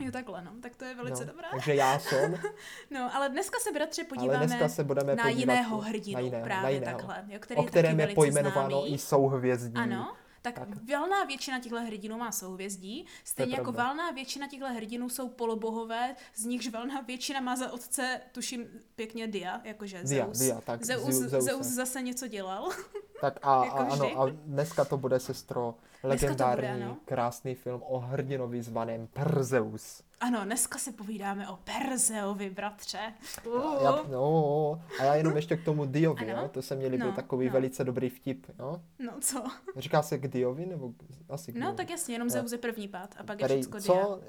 Jo, 0.00 0.12
takhle, 0.12 0.42
no. 0.44 0.50
Tak 0.62 0.76
to 0.76 0.84
je 0.84 0.94
velice 0.94 1.24
no. 1.24 1.32
dobré. 1.32 1.48
Takže 1.50 1.74
Jáson, 1.74 2.34
No, 2.90 3.16
ale 3.16 3.28
dneska 3.28 3.58
se, 3.60 3.72
bratře, 3.72 4.02
ale 4.02 4.08
podíváme 4.08 4.46
dneska 4.46 4.68
se 4.68 4.84
budeme 4.84 5.16
na 5.16 5.22
podívat 5.24 5.38
jiného 5.40 5.78
hrdinu, 5.80 6.14
na 6.14 6.20
jiného, 6.20 6.44
právě 6.44 6.62
na 6.62 6.68
jiného. 6.68 6.96
takhle, 6.98 7.24
jo, 7.28 7.38
který 7.40 7.60
o 7.60 7.62
kterém 7.64 7.90
je 8.00 8.06
velice 8.06 8.14
pojmenováno 8.14 8.68
známý. 8.80 8.94
i 8.94 8.98
souhvězdí. 8.98 9.74
Ano, 9.76 10.14
tak, 10.42 10.54
Tak. 10.58 10.68
valná 10.92 11.24
většina 11.24 11.60
těchto 11.60 11.80
hrdinů 11.82 12.18
má 12.18 12.32
souhvězdí, 12.32 13.06
stejně 13.24 13.52
jako 13.52 13.72
pravda. 13.72 13.82
valná 13.84 14.10
většina 14.10 14.48
těchto 14.48 14.66
hrdinů 14.72 15.08
jsou 15.08 15.28
polobohové, 15.28 16.16
z 16.34 16.44
nichž 16.44 16.68
valná 16.68 17.00
většina 17.00 17.40
má 17.40 17.56
za 17.56 17.72
otce, 17.72 18.20
tuším 18.32 18.66
pěkně 18.96 19.26
Dia, 19.26 19.60
jakože 19.64 20.02
Dia, 20.04 20.24
Zeus. 20.26 20.38
Dia, 20.38 20.60
tak, 20.60 20.84
Zeus, 20.84 21.04
Zeu- 21.04 21.28
Zeuse. 21.28 21.40
Zeus 21.40 21.66
zase 21.66 22.02
něco 22.02 22.26
dělal. 22.26 22.68
Tak 23.20 23.38
a, 23.42 23.64
Jako 23.64 23.78
a 23.78 23.82
ano, 23.92 24.20
a 24.20 24.26
dneska 24.30 24.84
to 24.84 24.96
bude, 24.96 25.20
sestro, 25.20 25.74
legendární, 26.02 26.68
bude, 26.72 26.84
ano. 26.84 26.96
krásný 27.04 27.54
film 27.54 27.82
o 27.86 27.98
hrdinovi 27.98 28.62
zvaném 28.62 29.06
Perzeus. 29.06 30.02
Ano, 30.20 30.44
dneska 30.44 30.78
si 30.78 30.92
povídáme 30.92 31.48
o 31.48 31.56
Perzeovi, 31.56 32.50
bratře. 32.50 33.12
Uh. 33.46 33.82
já, 33.82 34.02
no, 34.10 34.82
a 35.00 35.04
já 35.04 35.14
jenom 35.14 35.36
ještě 35.36 35.56
k 35.56 35.64
tomu 35.64 35.86
Diovi, 35.86 36.32
Ano. 36.32 36.42
jo? 36.42 36.48
to 36.48 36.62
se 36.62 36.74
mě 36.76 36.86
líbil 36.86 37.06
No, 37.06 37.12
takový 37.12 37.46
no. 37.46 37.52
velice 37.52 37.84
dobrý 37.84 38.08
vtip. 38.10 38.46
Jo? 38.58 38.82
No 38.98 39.12
co? 39.20 39.44
Říká 39.76 40.02
se 40.02 40.18
k 40.18 40.28
Diovi, 40.28 40.66
nebo 40.66 40.92
asi 41.28 41.52
k 41.52 41.54
No 41.54 41.60
Diovi? 41.60 41.76
tak 41.76 41.90
jasně, 41.90 42.14
jenom 42.14 42.28
Jo. 42.28 42.32
Zeus 42.32 42.52
je 42.52 42.58
první 42.58 42.88
pád 42.88 43.14
a 43.18 43.22
pak 43.24 43.38
je 43.40 43.48
Tady, 43.48 43.60
všecko 43.62 43.78
Dia. 43.78 44.04
co, 44.06 44.20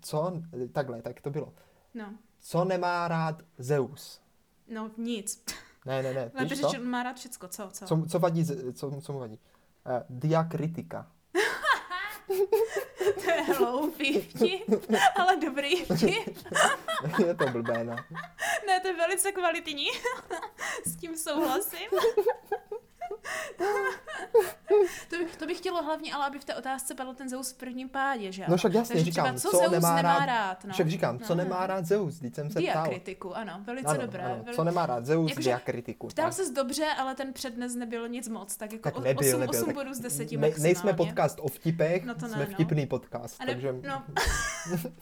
co, 0.00 0.32
takhle, 0.72 1.02
tak 1.02 1.20
to 1.20 1.30
bylo. 1.30 1.52
No, 1.94 2.14
Co 2.40 2.64
nemá 2.64 3.08
rád 3.08 3.42
Zeus? 3.58 4.20
no 4.68 4.90
nic. 4.96 5.44
Ne, 5.86 6.02
ne, 6.02 6.12
ne, 6.14 6.30
víš 6.40 6.48
řečeno, 6.48 6.70
co? 6.72 6.80
má 6.90 7.02
rád 7.02 7.16
všecko, 7.16 7.48
co, 7.48 7.68
co? 7.72 7.86
Co, 7.86 8.06
co 8.08 8.18
vadí, 8.18 8.44
co, 8.72 9.00
co 9.00 9.12
mu 9.12 9.18
vadí? 9.18 9.38
Uh, 9.86 9.92
diakritika. 10.10 11.10
To 13.24 13.30
je 13.30 13.42
hloupý 13.42 14.20
vtip, 14.20 14.62
ale 15.16 15.36
dobrý 15.36 15.84
vtip. 15.84 16.38
je 17.26 17.34
to 17.34 17.46
blbé, 17.46 17.84
no. 17.84 17.96
Ne, 18.66 18.80
to 18.80 18.88
je 18.88 18.94
velice 18.94 19.32
kvalitní. 19.32 19.86
S 20.86 20.96
tím 20.96 21.16
souhlasím. 21.16 21.88
To 25.10 25.18
bych, 25.18 25.36
to 25.36 25.46
bych 25.46 25.58
chtělo 25.58 25.82
hlavně, 25.82 26.14
ale 26.14 26.26
aby 26.26 26.38
v 26.38 26.44
té 26.44 26.54
otázce 26.54 26.94
padl 26.94 27.14
ten 27.14 27.28
Zeus 27.28 27.52
v 27.52 27.56
prvním 27.56 27.88
pádě, 27.88 28.32
že? 28.32 28.44
No 28.48 28.56
však 28.56 28.74
jasně, 28.74 28.92
Takže 28.94 29.04
říkám, 29.04 29.24
třeba, 29.36 29.38
co, 29.50 29.50
co 29.50 29.56
Zeus 29.62 29.70
nemá 29.72 29.96
nemá 29.96 30.16
rád- 30.18 30.26
rád 30.26 30.64
no. 30.64 30.72
Však 30.72 30.88
říkám, 30.88 31.18
co 31.18 31.34
No, 31.34 31.44
nemá 31.44 31.60
no. 31.60 31.66
rád 31.66 31.86
Zeus, 31.86 32.18
teď 32.18 32.34
jsem 32.34 32.50
se 32.50 32.60
ptal. 32.60 32.62
Diakritiku, 32.62 33.36
ano, 33.36 33.60
velice 33.64 33.88
Ano, 33.88 34.00
dobré. 34.00 34.22
ano, 34.24 34.42
veli- 34.44 34.56
co 34.56 34.64
nemá 34.64 34.86
rád 34.86 35.06
Zeus, 35.06 35.30
Jakože 35.30 35.50
diakritiku. 35.50 36.06
Ptal 36.08 36.32
ses 36.32 36.50
dobře, 36.50 36.86
ale 36.98 37.14
ten 37.14 37.32
přednes 37.32 37.74
nebyl 37.74 38.08
nic 38.08 38.28
moc, 38.28 38.56
tak 38.56 38.72
jako 38.72 38.90
Tak 38.90 39.04
nebyl, 39.04 39.28
8, 39.28 39.40
nebyl. 39.40 39.60
8 39.60 39.66
tak 39.66 39.74
bodů 39.74 39.94
z 39.94 40.00
10 40.00 40.32
ne, 40.36 40.50
nejsme 40.58 40.92
podcast 40.92 41.38
o 41.42 41.48
vtipech, 41.48 42.04
No 42.04 42.14
to 42.14 42.22
ne, 42.22 42.28
jsme 42.28 42.46
no. 42.46 42.54
vtipný 42.54 42.86
podcast, 42.86 43.40
A 43.40 43.44
ne, 43.44 43.52
takže 43.52 43.72
no. 43.88 44.02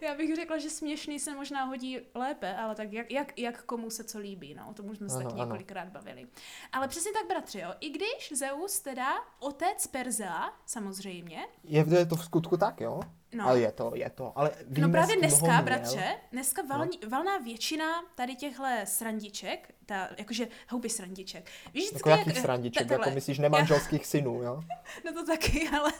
Já 0.00 0.14
bych 0.14 0.36
řekla, 0.36 0.58
že 0.58 0.70
směšný 0.70 1.20
se 1.20 1.34
možná 1.34 1.64
hodí 1.64 1.98
lépe, 2.14 2.56
ale 2.56 2.74
tak 2.74 2.92
jak, 2.92 3.10
jak, 3.10 3.38
jak 3.38 3.62
komu 3.62 3.90
se 3.90 4.04
co 4.04 4.18
líbí, 4.18 4.54
no, 4.54 4.68
o 4.70 4.74
tom 4.74 4.86
už 4.90 4.96
jsme 4.98 5.08
se 5.08 5.16
ano. 5.16 5.36
několikrát 5.36 5.88
bavili. 5.88 6.26
Ale 6.72 6.88
přesně 6.88 7.12
tak, 7.12 7.26
bratři, 7.28 7.58
jo, 7.58 7.74
i 7.80 7.90
když 7.90 8.32
Zeus 8.34 8.80
teda 8.80 9.14
otec 9.40 9.86
Perza, 9.86 10.52
samozřejmě, 10.66 11.46
Je, 11.64 11.84
je 11.98 12.06
to 12.06 12.16
v 12.16 12.24
skutku 12.24 12.56
tak, 12.56 12.80
jo? 12.80 13.00
No. 13.32 13.44
Ale 13.48 13.60
je 13.60 13.72
to, 13.72 13.92
je 13.94 14.10
to. 14.10 14.32
Ale 14.38 14.50
no 14.78 14.88
právě 14.88 15.16
dneska, 15.16 15.46
měl. 15.46 15.62
bratře, 15.62 16.16
dneska 16.32 16.62
valní, 16.62 16.98
valná 17.08 17.38
většina 17.38 17.86
tady 18.14 18.36
těchhle 18.36 18.86
srandiček, 18.86 19.74
ta, 19.86 20.08
jakože 20.18 20.48
houby 20.68 20.90
srandiček. 20.90 21.50
Víš, 21.74 21.92
Jako 21.92 22.10
jakých 22.10 22.38
srandiček, 22.38 22.88
takhle. 22.88 23.06
jako 23.06 23.14
myslíš 23.14 23.38
nemanželských 23.38 24.06
synů, 24.06 24.42
jo? 24.42 24.60
No 25.04 25.12
to 25.12 25.26
taky, 25.26 25.68
ale 25.68 25.92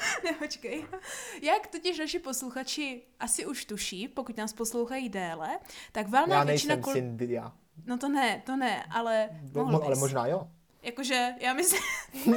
nepočkej. 0.24 0.84
Jak 1.42 1.66
totiž 1.66 1.98
naši 1.98 2.18
posluchači 2.18 3.02
asi 3.20 3.46
už 3.46 3.64
tuší, 3.64 4.08
pokud 4.08 4.36
nás 4.36 4.52
poslouchají 4.52 5.08
déle, 5.08 5.58
tak 5.92 6.06
Já 6.12 6.18
většina... 6.26 6.44
nejsem 6.44 6.80
kol- 6.80 6.92
syn 6.92 7.16
Didia. 7.16 7.52
No 7.86 7.98
to 7.98 8.08
ne, 8.08 8.42
to 8.46 8.56
ne, 8.56 8.84
ale 8.90 9.28
No, 9.54 9.64
mo- 9.64 9.84
ale 9.84 9.96
možná 9.96 10.26
jo. 10.26 10.48
Jakože, 10.82 11.34
já 11.40 11.52
myslím... 11.52 11.82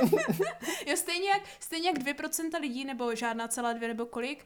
jo, 0.87 0.95
stejně 0.97 1.29
jak, 1.29 1.41
stejně 1.59 1.87
jak 1.89 1.97
2% 1.97 2.59
lidí, 2.61 2.85
nebo 2.85 3.15
žádná 3.15 3.47
celá 3.47 3.73
dvě, 3.73 3.87
nebo 3.87 4.05
kolik, 4.05 4.45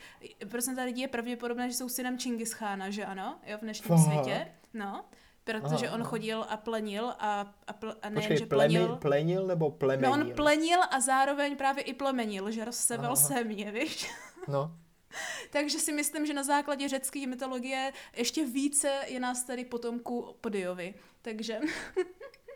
procenta 0.49 0.83
lidí 0.83 1.01
je 1.01 1.07
pravděpodobné, 1.07 1.69
že 1.69 1.75
jsou 1.77 1.89
synem 1.89 2.17
Čingischána, 2.17 2.89
že 2.89 3.05
ano? 3.05 3.39
Jo, 3.45 3.57
v 3.57 3.61
dnešním 3.61 3.87
Fakt? 3.97 4.05
světě. 4.05 4.47
No. 4.73 5.05
Protože 5.47 5.87
Aha, 5.87 5.95
on 5.95 6.03
chodil 6.03 6.45
a 6.49 6.57
plenil 6.57 7.13
a, 7.19 7.53
a, 7.67 7.73
pl, 7.73 7.95
a 8.01 8.09
nejen, 8.09 8.21
Počkej, 8.21 8.37
že 8.37 8.45
plemi, 8.45 8.73
plenil... 8.73 8.95
plenil 8.95 9.47
nebo 9.47 9.71
plemenil? 9.71 10.17
No 10.17 10.23
on 10.23 10.33
plenil 10.35 10.79
a 10.91 10.99
zároveň 10.99 11.55
právě 11.55 11.83
i 11.83 11.93
plemenil, 11.93 12.51
že 12.51 12.65
rozsevel 12.65 13.05
Aha. 13.05 13.15
země, 13.15 13.71
víš? 13.71 14.09
No, 14.47 14.71
Takže 15.51 15.79
si 15.79 15.93
myslím, 15.93 16.25
že 16.25 16.33
na 16.33 16.43
základě 16.43 16.87
řecké 16.87 17.27
mytologie 17.27 17.93
ještě 18.17 18.45
více 18.45 18.91
je 19.07 19.19
nás 19.19 19.43
tady 19.43 19.65
potomků 19.65 20.35
Podiovi. 20.41 20.93
Takže 21.21 21.59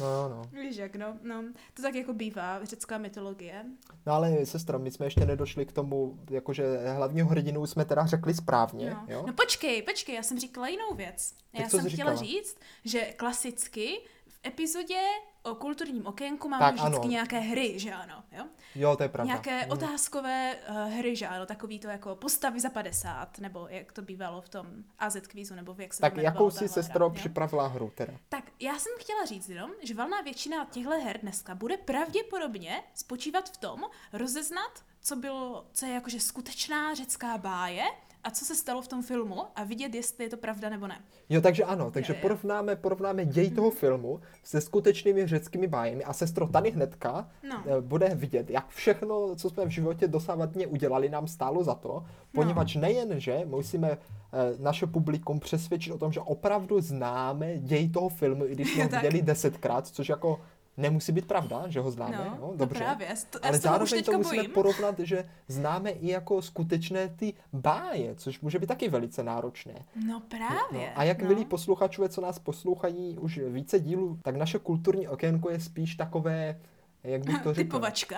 no, 0.00 0.28
no. 0.28 0.42
víš 0.60 0.76
jak, 0.76 0.96
no, 0.96 1.16
no. 1.22 1.44
To 1.74 1.82
tak 1.82 1.94
jako 1.94 2.12
bývá, 2.12 2.64
řecká 2.64 2.98
mytologie. 2.98 3.64
No 4.06 4.12
ale 4.12 4.46
sestro, 4.46 4.78
my 4.78 4.90
jsme 4.90 5.06
ještě 5.06 5.26
nedošli 5.26 5.66
k 5.66 5.72
tomu, 5.72 6.18
jakože 6.30 6.64
hlavního 6.94 7.28
hrdinu 7.28 7.66
jsme 7.66 7.84
teda 7.84 8.06
řekli 8.06 8.34
správně, 8.34 8.90
No. 8.90 9.04
jo? 9.08 9.24
no 9.26 9.32
počkej, 9.32 9.82
počkej, 9.82 10.14
já 10.14 10.22
jsem 10.22 10.38
říkala 10.38 10.68
jinou 10.68 10.94
věc. 10.94 11.34
Tak 11.52 11.60
já 11.60 11.68
co 11.68 11.76
jsem 11.78 11.90
chtěla 11.90 12.14
říct, 12.14 12.56
že 12.84 13.00
klasicky 13.16 14.00
v 14.28 14.46
epizodě 14.46 15.00
o 15.42 15.54
kulturním 15.54 16.06
okénku 16.06 16.48
máme 16.48 16.64
Tak, 16.64 16.74
vždycky 16.74 16.96
ano. 17.04 17.08
nějaké 17.10 17.38
hry, 17.38 17.78
že 17.78 17.92
ano, 17.92 18.22
jo? 18.32 18.44
Jo, 18.74 18.96
to 18.96 19.02
je 19.02 19.08
pravda. 19.08 19.26
Nějaké 19.32 19.64
Mm. 19.66 19.72
otázkové 19.72 20.56
uh, 20.70 20.76
hry, 20.92 21.16
že 21.16 21.26
ano, 21.26 21.46
takový 21.46 21.78
to 21.78 21.88
jako 21.88 22.16
postavy 22.16 22.60
za 22.60 22.70
50, 22.70 23.38
nebo 23.38 23.66
jak 23.70 23.92
to 23.92 24.02
bývalo 24.02 24.40
v 24.40 24.48
tom 24.48 24.66
AZ 24.98 25.16
kvízu, 25.28 25.54
nebo 25.54 25.74
v 25.74 25.80
jak 25.80 25.94
se 25.94 26.00
Tak 26.00 26.16
jakou 26.16 26.50
si 26.50 26.68
sestro 26.68 27.04
hra, 27.08 27.14
jo? 27.14 27.20
připravila 27.20 27.66
hru 27.66 27.92
teda? 27.94 28.12
Tak 28.28 28.44
já 28.60 28.78
jsem 28.78 28.92
chtěla 28.98 29.24
říct 29.24 29.48
jenom, 29.48 29.70
že 29.82 29.94
valná 29.94 30.20
většina 30.20 30.64
těchto 30.70 30.90
her 30.90 31.18
dneska 31.22 31.54
bude 31.54 31.76
pravděpodobně 31.76 32.82
spočívat 32.94 33.48
v 33.50 33.56
tom, 33.56 33.84
rozeznat, 34.12 34.84
co 35.00 35.16
bylo, 35.16 35.66
co 35.72 35.86
je 35.86 35.92
jakože 35.94 36.20
skutečná 36.20 36.94
řecká 36.94 37.38
báje 37.38 37.84
a 38.28 38.30
co 38.30 38.44
se 38.44 38.54
stalo 38.54 38.82
v 38.82 38.88
tom 38.88 39.02
filmu 39.02 39.34
a 39.56 39.64
vidět, 39.64 39.94
jestli 39.94 40.24
je 40.24 40.30
to 40.30 40.36
pravda 40.36 40.68
nebo 40.68 40.86
ne. 40.86 41.00
Jo, 41.28 41.40
takže 41.40 41.64
ano, 41.64 41.90
takže 41.90 42.12
Jo, 42.12 42.16
jo. 42.16 42.22
porovnáme, 42.22 42.76
porovnáme 42.76 43.24
děj 43.24 43.50
toho 43.50 43.70
filmu 43.70 44.20
se 44.44 44.60
skutečnými 44.60 45.26
řeckými 45.26 45.66
bájemi 45.66 46.04
a 46.04 46.12
sestro 46.12 46.46
tady 46.46 46.70
hnedka 46.70 47.28
No. 47.48 47.62
eh, 47.66 47.80
bude 47.80 48.08
vidět, 48.14 48.50
jak 48.50 48.68
všechno, 48.68 49.36
co 49.36 49.50
jsme 49.50 49.64
v 49.66 49.68
životě 49.68 50.08
dosávadně 50.08 50.66
udělali, 50.66 51.08
nám 51.08 51.26
stálo 51.28 51.64
za 51.64 51.74
to, 51.74 52.04
poněvadž 52.34 52.76
nejen, 52.76 53.20
že 53.20 53.42
musíme 53.46 53.90
eh, 53.90 53.98
naše 54.58 54.86
publikum 54.86 55.40
přesvědčit 55.40 55.92
o 55.92 55.98
tom, 55.98 56.12
že 56.12 56.20
opravdu 56.20 56.80
známe 56.80 57.58
děj 57.58 57.88
toho 57.88 58.08
filmu, 58.08 58.46
i 58.46 58.52
když 58.52 58.70
jsme 58.74 58.82
ho 58.84 58.88
viděli 58.90 59.22
desetkrát, 59.22 59.86
což 59.86 60.08
jako 60.08 60.40
nemusí 60.78 61.12
být 61.12 61.26
pravda, 61.26 61.62
že 61.68 61.80
ho 61.80 61.90
známe, 61.90 62.16
No, 62.16 62.36
jo, 62.40 62.48
to 62.50 62.56
dobře. 62.56 62.78
právě, 62.78 63.08
to- 63.30 63.38
Ale 63.42 63.58
zároveň 63.58 64.04
to 64.04 64.12
musíme 64.12 64.36
bojím. 64.42 64.50
porovnat, 64.50 64.98
že 64.98 65.28
známe 65.48 65.90
i 65.90 66.08
jako 66.08 66.42
skutečné 66.42 67.08
ty 67.08 67.34
báje, 67.52 68.14
což 68.14 68.40
může 68.40 68.58
být 68.58 68.66
taky 68.66 68.88
velice 68.88 69.22
náročné. 69.22 69.74
No 70.06 70.20
právě. 70.20 70.86
No, 70.86 70.98
a 70.98 71.04
jak 71.04 71.22
no. 71.22 71.28
milí 71.28 71.44
posluchačové, 71.44 72.08
co 72.08 72.20
nás 72.20 72.38
poslouchají 72.38 73.18
už 73.18 73.38
více 73.48 73.80
dílů, 73.80 74.18
tak 74.22 74.36
naše 74.36 74.58
kulturní 74.58 75.08
okénko 75.08 75.50
je 75.50 75.60
spíš 75.60 75.94
takové, 75.96 76.60
jak 77.04 77.24
bych 77.24 77.42
to 77.42 77.54
řekl. 77.54 77.54
Typovačka. 77.68 78.16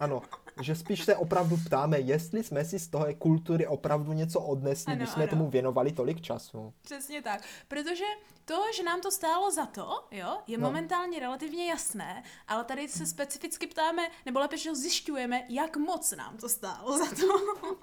Ano, 0.00 0.22
že 0.62 0.74
spíš 0.74 1.04
se 1.04 1.16
opravdu 1.16 1.56
ptáme, 1.66 2.00
jestli 2.00 2.42
jsme 2.42 2.64
si 2.64 2.78
z 2.78 2.88
toho 2.88 3.06
kultury 3.18 3.66
opravdu 3.66 4.12
něco 4.12 4.40
odnesli, 4.40 4.92
Ano, 4.92 4.96
když 4.96 5.10
jsme 5.10 5.22
ano. 5.22 5.30
tomu 5.30 5.50
věnovali 5.50 5.92
tolik 5.92 6.20
času. 6.20 6.72
Přesně 6.82 7.22
tak. 7.22 7.42
Protože 7.68 8.04
to, 8.44 8.62
že 8.76 8.82
nám 8.82 9.00
to 9.00 9.10
stálo 9.10 9.50
za 9.50 9.66
to, 9.66 10.04
jo, 10.10 10.38
je 10.46 10.58
No. 10.58 10.66
momentálně 10.68 11.20
relativně 11.20 11.66
jasné, 11.70 12.22
ale 12.48 12.64
tady 12.64 12.88
se 12.88 13.06
specificky 13.06 13.66
ptáme, 13.66 14.02
nebo 14.26 14.38
lépe, 14.40 14.58
že 14.58 14.74
zjišťujeme, 14.74 15.42
jak 15.48 15.76
moc 15.76 16.12
nám 16.12 16.36
to 16.36 16.48
stálo 16.48 16.98
za 16.98 17.06
to. 17.06 17.26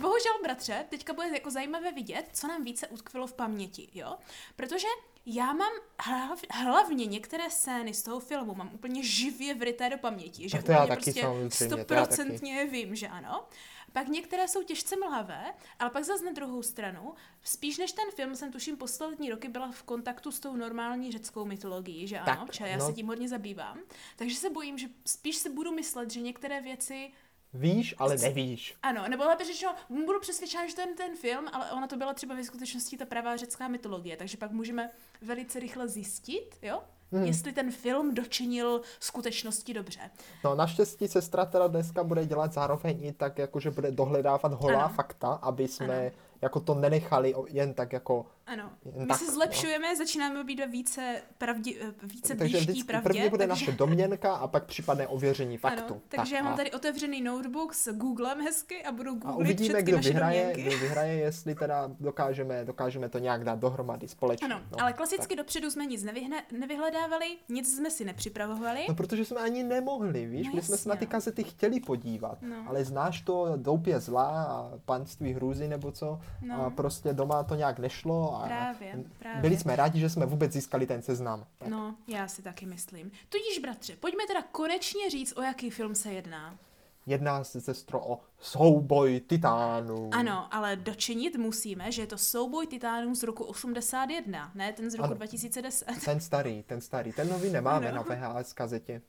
Bohužel, 0.00 0.32
bratře, 0.42 0.84
teďka 0.88 1.12
bude 1.12 1.28
jako 1.28 1.50
zajímavé 1.50 1.92
vidět, 1.92 2.28
co 2.32 2.48
nám 2.48 2.64
více 2.64 2.86
utkvilo 2.88 3.26
v 3.26 3.32
paměti, 3.32 3.88
jo? 3.94 4.16
Protože 4.56 4.86
já 5.26 5.52
mám 5.52 5.72
hlav, 6.00 6.42
hlavně 6.50 7.06
některé 7.06 7.50
scény 7.50 7.94
z 7.94 8.02
toho 8.02 8.20
filmu 8.20 8.54
mám 8.54 8.70
úplně 8.74 9.02
živě 9.04 9.54
vryté 9.54 9.90
do 9.90 9.98
paměti, 9.98 10.48
že 10.48 10.58
A 10.58 10.62
to 10.62 10.72
já 10.72 10.86
taky 10.86 11.12
prostě 11.12 11.66
stoprocentně 11.66 12.64
vím, 12.64 12.96
že 12.96 13.08
ano. 13.08 13.44
Pak 13.92 14.08
některé 14.08 14.48
jsou 14.48 14.62
těžce 14.62 14.96
mlhavé, 14.96 15.54
ale 15.78 15.90
pak 15.90 16.04
zase 16.04 16.24
na 16.24 16.32
druhou 16.32 16.62
stranu, 16.62 17.14
spíš 17.44 17.78
než 17.78 17.92
ten 17.92 18.10
film 18.14 18.36
jsem 18.36 18.52
tuším 18.52 18.76
poslední 18.76 19.30
roky 19.30 19.48
byla 19.48 19.70
v 19.70 19.82
kontaktu 19.82 20.32
s 20.32 20.40
tou 20.40 20.56
normální 20.56 21.12
řeckou 21.12 21.44
mytologií, 21.44 22.06
že 22.06 22.18
ano, 22.18 22.26
Tak, 22.26 22.46
protože 22.46 22.64
já 22.64 22.76
no. 22.76 22.86
se 22.86 22.92
tím 22.92 23.06
hodně 23.06 23.28
zabývám. 23.28 23.78
Takže 24.16 24.36
se 24.36 24.50
bojím, 24.50 24.78
že 24.78 24.88
spíš 25.06 25.36
si 25.36 25.50
budu 25.50 25.72
myslet, 25.72 26.10
že 26.10 26.20
některé 26.20 26.60
věci 26.60 27.10
Víš, 27.54 27.94
ale 27.98 28.16
nevíš. 28.16 28.74
ano, 28.82 29.08
nebo 29.08 29.24
lépe 29.24 29.44
řečeno, 29.44 29.74
budu 29.88 30.20
přesvědčena, 30.20 30.66
že 30.68 30.74
ten 30.76 30.94
ten 30.96 31.16
film, 31.16 31.48
ale 31.52 31.72
ona 31.72 31.86
to 31.86 31.96
byla 31.96 32.14
třeba 32.14 32.34
ve 32.34 32.44
skutečnosti 32.44 32.96
ta 32.96 33.04
pravá 33.06 33.36
řecká 33.36 33.68
mytologie, 33.68 34.16
takže 34.16 34.36
pak 34.36 34.50
můžeme 34.50 34.90
velice 35.22 35.60
rychle 35.60 35.88
zjistit, 35.88 36.56
jo, 36.62 36.80
Hmm. 37.12 37.24
jestli 37.24 37.52
ten 37.52 37.70
film 37.72 38.14
dočinil 38.14 38.80
skutečnosti 39.00 39.74
dobře. 39.74 40.00
No 40.44 40.54
naštěstí 40.54 41.08
sestra 41.08 41.44
teda 41.46 41.66
dneska 41.66 42.04
bude 42.04 42.26
dělat 42.26 42.52
zároveň 42.52 43.04
i 43.04 43.12
tak, 43.12 43.38
jako 43.38 43.60
že 43.60 43.70
bude 43.70 43.90
dohledávat 43.90 44.52
holá 44.52 44.84
Ano. 44.84 44.94
fakta, 44.94 45.28
aby 45.28 45.68
jsme 45.68 46.00
Ano. 46.00 46.10
jako 46.42 46.60
to 46.60 46.74
nenechali 46.74 47.34
jen 47.48 47.74
tak 47.74 47.92
jako 47.92 48.26
Ano, 48.50 48.70
my 48.96 49.06
tak, 49.06 49.18
se 49.18 49.24
no. 49.24 49.32
zlepšujeme, 49.32 49.96
začínáme 49.96 50.44
být 50.44 50.60
více, 50.70 51.22
pravdi, 51.38 51.78
eh, 51.82 51.92
více 52.02 52.34
Takže 52.36 52.58
vždycky 52.58 52.84
pravdě. 52.84 53.08
první 53.08 53.28
bude 53.30 53.46
takže... 53.46 53.66
naše 53.66 53.72
domněnka 53.78 54.34
a 54.34 54.46
pak 54.48 54.64
případné 54.64 55.06
ověření 55.06 55.56
faktu. 55.58 55.92
Ano, 55.94 56.00
takže 56.08 56.36
já 56.36 56.42
mám 56.42 56.52
a- 56.52 56.56
tady 56.56 56.72
otevřený 56.72 57.22
notebook 57.22 57.74
s 57.74 57.92
Googlem 57.92 58.40
hezky 58.40 58.84
a 58.84 58.92
budu 58.92 59.10
A 59.10 59.14
googlit 59.14 59.36
uvidíme, 59.40 59.68
všechny 59.68 59.82
kdo 59.82 59.96
naše 59.96 60.08
vyhraje, 60.08 60.40
domněnky. 60.46 60.62
kdo 60.62 60.78
vyhraje, 60.86 61.14
jestli 61.14 61.54
teda 61.54 61.90
dokážeme, 62.00 62.64
dokážeme 62.64 63.08
to 63.08 63.18
nějak 63.18 63.44
dát 63.44 63.58
dohromady 63.58 64.08
společně. 64.08 64.44
Ano, 64.46 64.60
no, 64.72 64.80
ale 64.80 64.92
klasicky 64.92 65.36
dopředu 65.36 65.70
jsme 65.70 65.86
nic 65.86 66.02
nevyhne, 66.02 66.42
nevyhledávali, 66.58 67.26
nic 67.48 67.76
jsme 67.76 67.90
si 67.90 68.04
nepřipravovali. 68.04 68.80
No 68.88 68.94
protože 68.94 69.24
jsme 69.24 69.40
ani 69.40 69.62
nemohli, 69.62 70.26
víš, 70.26 70.46
No 70.46 70.52
my 70.54 70.62
jsme 70.62 70.76
se 70.76 70.88
na 70.88 70.96
ty 70.96 71.04
no. 71.04 71.10
kazety 71.10 71.44
chtěli 71.44 71.80
podívat, 71.80 72.42
No. 72.42 72.56
ale 72.66 72.84
znáš 72.84 73.20
to 73.20 73.52
doupě 73.56 74.00
zla 74.00 74.42
a 74.42 74.70
panství 74.84 75.32
hrůzy 75.32 75.68
nebo 75.68 75.92
co 75.92 76.20
No. 76.42 76.66
a 76.66 76.70
prostě 76.70 77.12
doma 77.12 77.42
to 77.42 77.54
nějak 77.54 77.78
nešlo 77.78 78.39
a 78.40 78.46
Právě, 78.46 79.04
právě. 79.18 79.40
byli 79.42 79.56
jsme 79.58 79.76
rádi, 79.76 80.00
že 80.00 80.10
jsme 80.10 80.26
vůbec 80.26 80.52
získali 80.52 80.86
ten 80.86 81.02
seznam. 81.02 81.46
Tak. 81.58 81.68
No, 81.68 81.94
já 82.06 82.28
si 82.28 82.42
taky 82.42 82.66
myslím. 82.66 83.10
Tudíž, 83.28 83.58
bratře, 83.62 83.96
pojďme 83.96 84.26
teda 84.26 84.42
konečně 84.52 85.10
říct, 85.10 85.36
o 85.36 85.42
jaký 85.42 85.70
film 85.70 85.94
se 85.94 86.12
jedná. 86.12 86.58
Jedná 87.06 87.44
se 87.44 87.60
sestro 87.60 88.00
o 88.08 88.20
souboj 88.40 89.20
titánů. 89.26 90.10
Ano, 90.12 90.54
ale 90.54 90.76
dočinit 90.76 91.36
musíme, 91.36 91.92
že 91.92 92.02
je 92.02 92.06
to 92.06 92.18
souboj 92.18 92.66
titánů 92.66 93.14
z 93.14 93.22
roku 93.22 93.44
81, 93.44 94.50
ne 94.54 94.72
ten 94.72 94.90
z 94.90 94.94
roku 94.94 95.04
Ano. 95.04 95.14
2010. 95.14 95.86
Ten 96.04 96.20
starý, 96.20 96.62
ten 96.62 96.80
starý, 96.80 97.12
ten 97.12 97.28
nový 97.28 97.50
nemáme 97.50 97.88
Ano. 97.92 98.04
na 98.08 98.14
VHS 98.38 98.52
kazetě. 98.52 99.02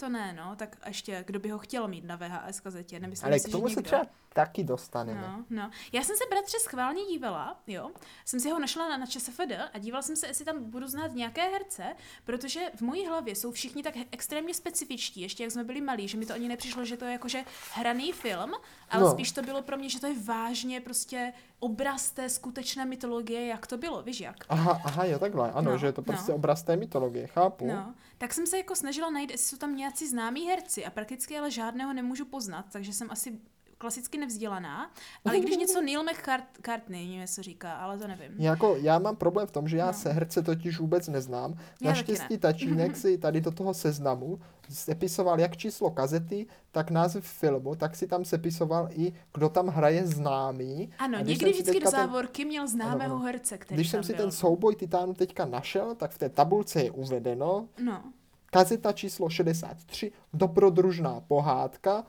To 0.00 0.08
ne, 0.08 0.32
no, 0.32 0.56
tak 0.56 0.76
ještě, 0.86 1.24
kdo 1.26 1.38
by 1.40 1.48
ho 1.50 1.58
chtěl 1.58 1.88
mít 1.88 2.04
na 2.04 2.16
VHS 2.16 2.60
kazetě, 2.60 3.00
nemyslím 3.00 3.26
Ale 3.26 3.38
si, 3.38 3.48
k 3.48 3.52
tomu 3.52 3.68
že 3.68 3.74
se 3.74 3.78
někdo. 3.80 3.86
třeba 3.88 4.06
taky 4.32 4.64
dostaneme. 4.64 5.20
No, 5.20 5.44
no. 5.50 5.70
Já 5.92 6.02
jsem 6.02 6.16
se 6.16 6.24
bratře 6.30 6.58
schválně 6.60 7.04
dívala, 7.04 7.60
jo. 7.66 7.90
Jsem 8.24 8.40
si 8.40 8.50
ho 8.50 8.58
našla 8.58 8.88
na, 8.88 8.96
na 8.96 9.06
ČSFD 9.06 9.40
a 9.72 9.78
dívala 9.78 10.02
jsem 10.02 10.16
se, 10.16 10.26
jestli 10.26 10.44
tam 10.44 10.70
budu 10.70 10.86
znát 10.86 11.14
nějaké 11.14 11.42
herce, 11.48 11.84
protože 12.24 12.60
v 12.76 12.80
mojí 12.82 13.06
hlavě 13.06 13.34
jsou 13.34 13.52
všichni 13.52 13.82
tak 13.82 13.94
extrémně 14.12 14.54
specifičtí, 14.54 15.20
ještě 15.20 15.42
jak 15.42 15.52
jsme 15.52 15.64
byli 15.64 15.80
malí, 15.80 16.08
že 16.08 16.16
mi 16.16 16.26
to 16.26 16.34
ani 16.34 16.48
nepřišlo, 16.48 16.84
že 16.84 16.96
to 16.96 17.04
je 17.04 17.12
jakože 17.12 17.44
hraný 17.74 18.12
film, 18.12 18.52
ale 18.90 19.02
No. 19.04 19.10
spíš 19.10 19.32
to 19.32 19.42
bylo 19.42 19.62
pro 19.62 19.76
mě, 19.76 19.88
že 19.88 20.00
to 20.00 20.06
je 20.06 20.14
vážně 20.24 20.80
prostě 20.80 21.32
obraz 21.60 22.10
té 22.10 22.28
skutečné 22.28 22.84
mytologie, 22.84 23.46
jak 23.46 23.66
to 23.66 23.76
bylo, 23.76 24.02
víš 24.02 24.20
jak? 24.20 24.36
Aha, 24.48 24.80
aha, 24.84 25.04
jo, 25.04 25.18
takhle, 25.18 25.52
ano, 25.52 25.70
No, 25.70 25.78
že 25.78 25.86
je 25.86 25.92
to 25.92 26.00
no. 26.00 26.04
prostě 26.04 26.32
obraz 26.32 26.62
té 26.62 26.76
mytologie, 26.76 27.26
chápu. 27.26 27.66
No, 27.66 27.94
tak 28.18 28.34
jsem 28.34 28.46
se 28.46 28.56
jako 28.56 28.76
snažila 28.76 29.10
najít, 29.10 29.30
jestli 29.30 29.46
jsou 29.48 29.56
tam 29.56 29.76
nějací 29.76 30.08
známí 30.08 30.46
herci 30.46 30.86
a 30.86 30.90
prakticky 30.90 31.38
ale 31.38 31.50
žádného 31.50 31.92
nemůžu 31.92 32.24
poznat, 32.24 32.64
takže 32.72 32.92
jsem 32.92 33.10
asi 33.10 33.38
klasicky 33.80 34.18
nevzdělaná, 34.18 34.90
ale 35.24 35.40
když 35.40 35.56
něco 35.56 35.80
Neil 35.80 36.02
McCartney, 36.04 37.08
nevím, 37.08 37.26
co 37.26 37.42
říká, 37.42 37.72
ale 37.72 37.98
to 37.98 38.08
nevím. 38.08 38.32
Jako, 38.38 38.76
já 38.76 38.98
mám 38.98 39.16
problém 39.16 39.46
v 39.46 39.50
tom, 39.50 39.68
že 39.68 39.76
já 39.76 39.86
no. 39.86 39.92
se 39.92 40.12
herce 40.12 40.42
totiž 40.42 40.78
vůbec 40.78 41.08
neznám. 41.08 41.54
Já 41.82 41.90
Naštěstí 41.90 42.38
tačínek 42.38 42.96
si 43.02 43.18
tady 43.18 43.40
do 43.40 43.50
toho 43.50 43.74
seznamu 43.74 44.40
sepisoval 44.70 45.40
jak 45.40 45.56
číslo 45.56 45.90
kazety, 45.90 46.46
tak 46.70 46.90
název 46.90 47.24
filmu, 47.24 47.74
tak 47.74 47.96
si 47.96 48.06
tam 48.06 48.24
sepisoval 48.24 48.88
i, 48.92 49.12
kdo 49.34 49.48
tam 49.48 49.66
hraje 49.66 50.06
známý. 50.06 50.90
Ano, 50.98 51.18
někdy 51.18 51.34
vždycky 51.50 51.62
do 51.62 51.72
teďka 51.72 51.90
ten- 51.90 52.00
závorky 52.00 52.44
měl 52.44 52.68
známého 52.68 53.14
Ano, 53.16 53.24
herce, 53.24 53.58
který 53.58 53.76
Když 53.76 53.88
jsem 53.90 54.02
si 54.02 54.12
byl. 54.12 54.22
ten 54.22 54.30
souboj 54.30 54.76
titánů 54.76 55.14
teďka 55.14 55.44
našel, 55.46 55.94
tak 55.94 56.10
v 56.10 56.18
té 56.18 56.28
tabulce 56.28 56.82
je 56.82 56.90
uvedeno 56.90 57.68
No, 57.84 58.02
kazeta 58.46 58.92
číslo 58.92 59.28
63, 59.28 60.12
dobrodružná 60.32 61.20
pohádka, 61.20 62.04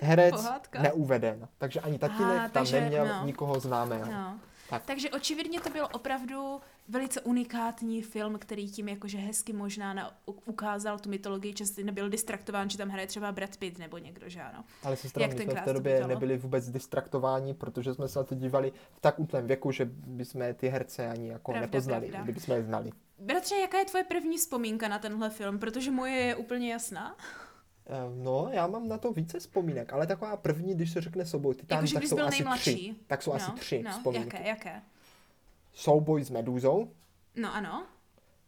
herec 0.00 0.34
Pohádka. 0.36 0.82
neuveden. 0.82 1.48
Takže 1.58 1.80
ani 1.80 1.98
tatínek 1.98 2.36
Ah, 2.36 2.40
tam 2.42 2.50
takže, 2.50 2.80
neměl 2.80 3.06
no. 3.08 3.26
nikoho 3.26 3.60
známého. 3.60 4.12
no. 4.12 4.38
Tak. 4.70 4.82
Takže 4.86 5.10
očividně 5.10 5.60
to 5.60 5.70
byl 5.70 5.88
opravdu 5.92 6.60
velice 6.88 7.20
unikátní 7.20 8.02
film, 8.02 8.38
který 8.38 8.70
tím 8.70 8.88
jakože 8.88 9.18
hezky 9.18 9.52
možná 9.52 9.94
na, 9.94 10.10
ukázal 10.44 10.98
tu 10.98 11.08
mytologii, 11.10 11.54
že 11.58 11.64
nebyl 11.84 12.08
distraktován, 12.08 12.70
že 12.70 12.78
tam 12.78 12.88
hraje 12.88 13.06
třeba 13.06 13.32
Brad 13.32 13.56
Pitt 13.56 13.78
nebo 13.78 13.98
někdo, 13.98 14.28
že 14.28 14.42
ano. 14.42 14.64
Ale 14.82 14.96
sestra, 14.96 15.22
Jak 15.22 15.34
my 15.38 15.44
jsme 15.44 15.54
v 15.60 15.64
té 15.64 15.72
době 15.72 16.06
nebyli 16.06 16.38
vůbec 16.38 16.70
distraktováni, 16.70 17.54
protože 17.54 17.94
jsme 17.94 18.08
se 18.08 18.18
na 18.18 18.24
to 18.24 18.34
dívali 18.34 18.72
v 18.92 19.00
tak 19.00 19.18
útlém 19.20 19.46
věku, 19.46 19.70
že 19.72 19.84
bychom 20.06 20.42
ty 20.54 20.68
herce 20.68 21.08
ani 21.08 21.28
jako 21.28 21.52
Pravda, 21.52 21.66
nepoznali, 21.66 22.06
pravda. 22.08 22.24
kdybychom 22.24 22.54
je 22.56 22.62
znali. 22.62 22.90
Bratře, 23.18 23.54
jaká 23.56 23.78
je 23.78 23.84
tvoje 23.84 24.04
první 24.04 24.36
vzpomínka 24.36 24.88
na 24.88 24.98
tenhle 24.98 25.30
film? 25.30 25.58
Protože 25.58 25.90
moje 25.90 26.12
je 26.12 26.36
úplně 26.36 26.72
jasná. 26.72 27.16
Eh, 27.86 28.22
No, 28.24 28.48
já 28.52 28.66
mám 28.66 28.88
na 28.88 28.98
to 28.98 29.12
více 29.12 29.38
vzpomínek, 29.40 29.92
ale 29.92 30.06
taková 30.06 30.36
první, 30.36 30.74
když 30.74 30.92
se 30.92 31.00
řekne 31.00 31.26
souboj 31.26 31.54
titánů, 31.54 31.78
Jakože 31.78 31.94
tak 31.94 32.04
jsou 32.06 32.20
asi 32.20 32.30
nejmladší. 32.30 32.74
tři. 32.74 32.94
Tak 33.06 33.22
jsou 33.22 33.32
asi 33.32 33.50
no, 33.50 33.56
tři 33.58 33.82
no, 33.82 33.90
vzpomínky. 33.90 34.36
Jaké, 34.36 34.48
jaké? 34.48 34.82
Souboj 35.72 36.24
s 36.24 36.30
medúzou, 36.30 36.90
No 37.36 37.54
ano, 37.54 37.86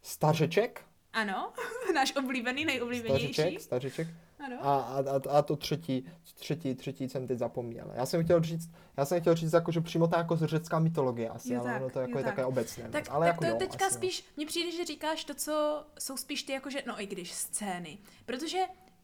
stařeček, 0.01 0.81
ano, 1.13 1.53
náš 1.95 2.15
oblíbený, 2.15 2.65
nejoblíbenější. 2.65 3.33
stařeček, 3.33 3.61
stařeček, 3.61 4.07
Ano. 4.45 4.57
A, 4.61 4.79
a, 4.79 5.37
a, 5.37 5.41
to 5.41 5.55
třetí, 5.55 6.05
třetí, 6.35 6.75
třetí 6.75 7.09
jsem 7.09 7.27
teď 7.27 7.37
zapomněl. 7.39 7.91
Já 7.95 8.05
jsem 8.05 8.23
chtěl 8.23 8.41
říct, 8.43 8.69
já 8.97 9.05
jsem 9.05 9.21
chtěl 9.21 9.35
říct, 9.35 9.53
jako, 9.53 9.71
že 9.71 9.81
přímo 9.81 10.07
to 10.07 10.15
jako 10.17 10.35
z 10.35 10.45
řecká 10.45 10.79
mytologie 10.79 11.29
asi, 11.29 11.53
Jo, 11.53 11.59
ale 11.61 11.69
tak, 11.71 11.81
ono 11.81 11.89
to 11.89 11.99
jako 11.99 12.17
je 12.17 12.23
tak. 12.23 12.35
také 12.35 12.45
obecné. 12.45 12.89
Tak, 12.89 13.05
ale 13.09 13.27
tak 13.27 13.35
jako 13.35 13.45
to 13.45 13.51
jo, 13.51 13.55
teďka 13.69 13.85
asi, 13.85 13.93
no. 13.95 13.97
spíš, 13.97 14.25
mně 14.37 14.45
přijde, 14.45 14.71
že 14.71 14.85
říkáš 14.85 15.23
to, 15.23 15.33
co 15.33 15.83
jsou 15.99 16.17
spíš 16.17 16.43
ty 16.43 16.51
jakože, 16.53 16.83
no 16.87 17.01
i 17.01 17.05
když 17.07 17.33
scény. 17.33 17.97
Protože 18.25 18.59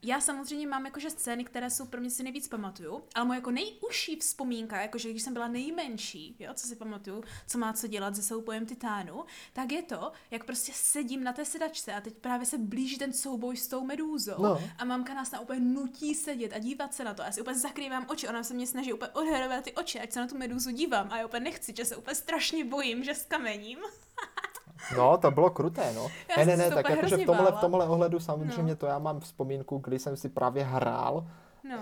já 0.07 0.21
samozřejmě 0.21 0.67
mám 0.67 0.85
jakože 0.85 1.09
scény, 1.09 1.45
které 1.45 1.69
jsou 1.69 1.85
pro 1.85 2.01
mě 2.01 2.09
si 2.09 2.23
nejvíc 2.23 2.47
pamatuju, 2.47 3.03
ale 3.15 3.25
moje 3.25 3.37
jako 3.37 3.51
nejužší 3.51 4.15
vzpomínka, 4.19 4.81
jakože 4.81 5.09
když 5.09 5.21
jsem 5.23 5.33
byla 5.33 5.47
nejmenší, 5.47 6.35
jo, 6.39 6.53
co 6.53 6.67
si 6.67 6.75
pamatuju, 6.75 7.23
co 7.47 7.57
má 7.57 7.73
co 7.73 7.87
dělat 7.87 8.15
se 8.15 8.21
soubojem 8.23 8.65
titánu, 8.65 9.25
tak 9.53 9.71
je 9.71 9.81
to, 9.83 10.11
jak 10.31 10.43
prostě 10.45 10.71
sedím 10.75 11.23
na 11.23 11.33
té 11.33 11.45
sedačce 11.45 11.93
a 11.93 12.01
teď 12.01 12.13
právě 12.17 12.45
se 12.45 12.57
blíží 12.57 12.97
ten 12.97 13.13
souboj 13.13 13.57
s 13.57 13.67
tou 13.67 13.85
medúzou 13.85 14.35
No. 14.43 14.61
a 14.77 14.85
mamka 14.85 15.13
nás 15.13 15.29
tam 15.29 15.41
úplně 15.43 15.59
nutí 15.59 16.15
sedět 16.15 16.53
a 16.53 16.59
dívat 16.59 16.93
se 16.93 17.03
na 17.03 17.13
to. 17.13 17.21
Já 17.21 17.31
si 17.31 17.41
úplně 17.41 17.59
zakrývám 17.59 18.05
oči, 18.09 18.27
ona 18.27 18.43
se 18.43 18.53
mě 18.53 18.67
snaží 18.67 18.93
úplně 18.93 19.11
odherovat 19.11 19.63
ty 19.63 19.73
oči, 19.73 19.99
ať 19.99 20.11
se 20.11 20.19
na 20.19 20.27
tu 20.27 20.37
medúzu 20.37 20.71
dívám 20.71 21.07
a 21.11 21.17
já 21.17 21.25
úplně 21.25 21.43
nechci, 21.43 21.73
že 21.77 21.85
se 21.85 21.95
úplně 21.95 22.15
strašně 22.15 22.65
bojím, 22.65 23.03
že 23.03 23.15
skamením. 23.15 23.79
No, 24.97 25.17
to 25.17 25.31
bylo 25.31 25.49
kruté, 25.49 25.93
no. 25.95 26.07
Já 26.29 26.37
ne, 26.37 26.45
ne, 26.45 26.57
ne, 26.57 26.69
to 26.69 26.75
tak 26.75 26.89
jakože 26.89 27.17
v 27.17 27.25
tomhle, 27.25 27.51
v 27.51 27.55
tomhle 27.59 27.87
ohledu 27.87 28.19
samozřejmě 28.19 28.71
No. 28.71 28.75
to 28.75 28.85
já 28.85 28.99
mám 28.99 29.19
vzpomínku, 29.19 29.77
kdy 29.77 29.99
jsem 29.99 30.17
si 30.17 30.29
právě 30.29 30.63
hrál 30.63 31.27
No. 31.69 31.77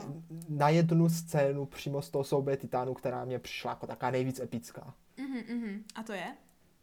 na 0.49 0.69
jednu 0.69 1.09
scénu 1.09 1.65
přímo 1.65 2.01
z 2.01 2.09
toho 2.09 2.23
souboje 2.23 2.57
titánů, 2.57 2.93
která 2.93 3.25
mě 3.25 3.39
přišla 3.39 3.71
jako 3.71 3.87
taková 3.87 4.11
nejvíc 4.11 4.39
epická. 4.39 4.93
Mhm, 5.17 5.57
mhm. 5.57 5.83
A 5.95 6.03
to 6.03 6.13
je? 6.13 6.35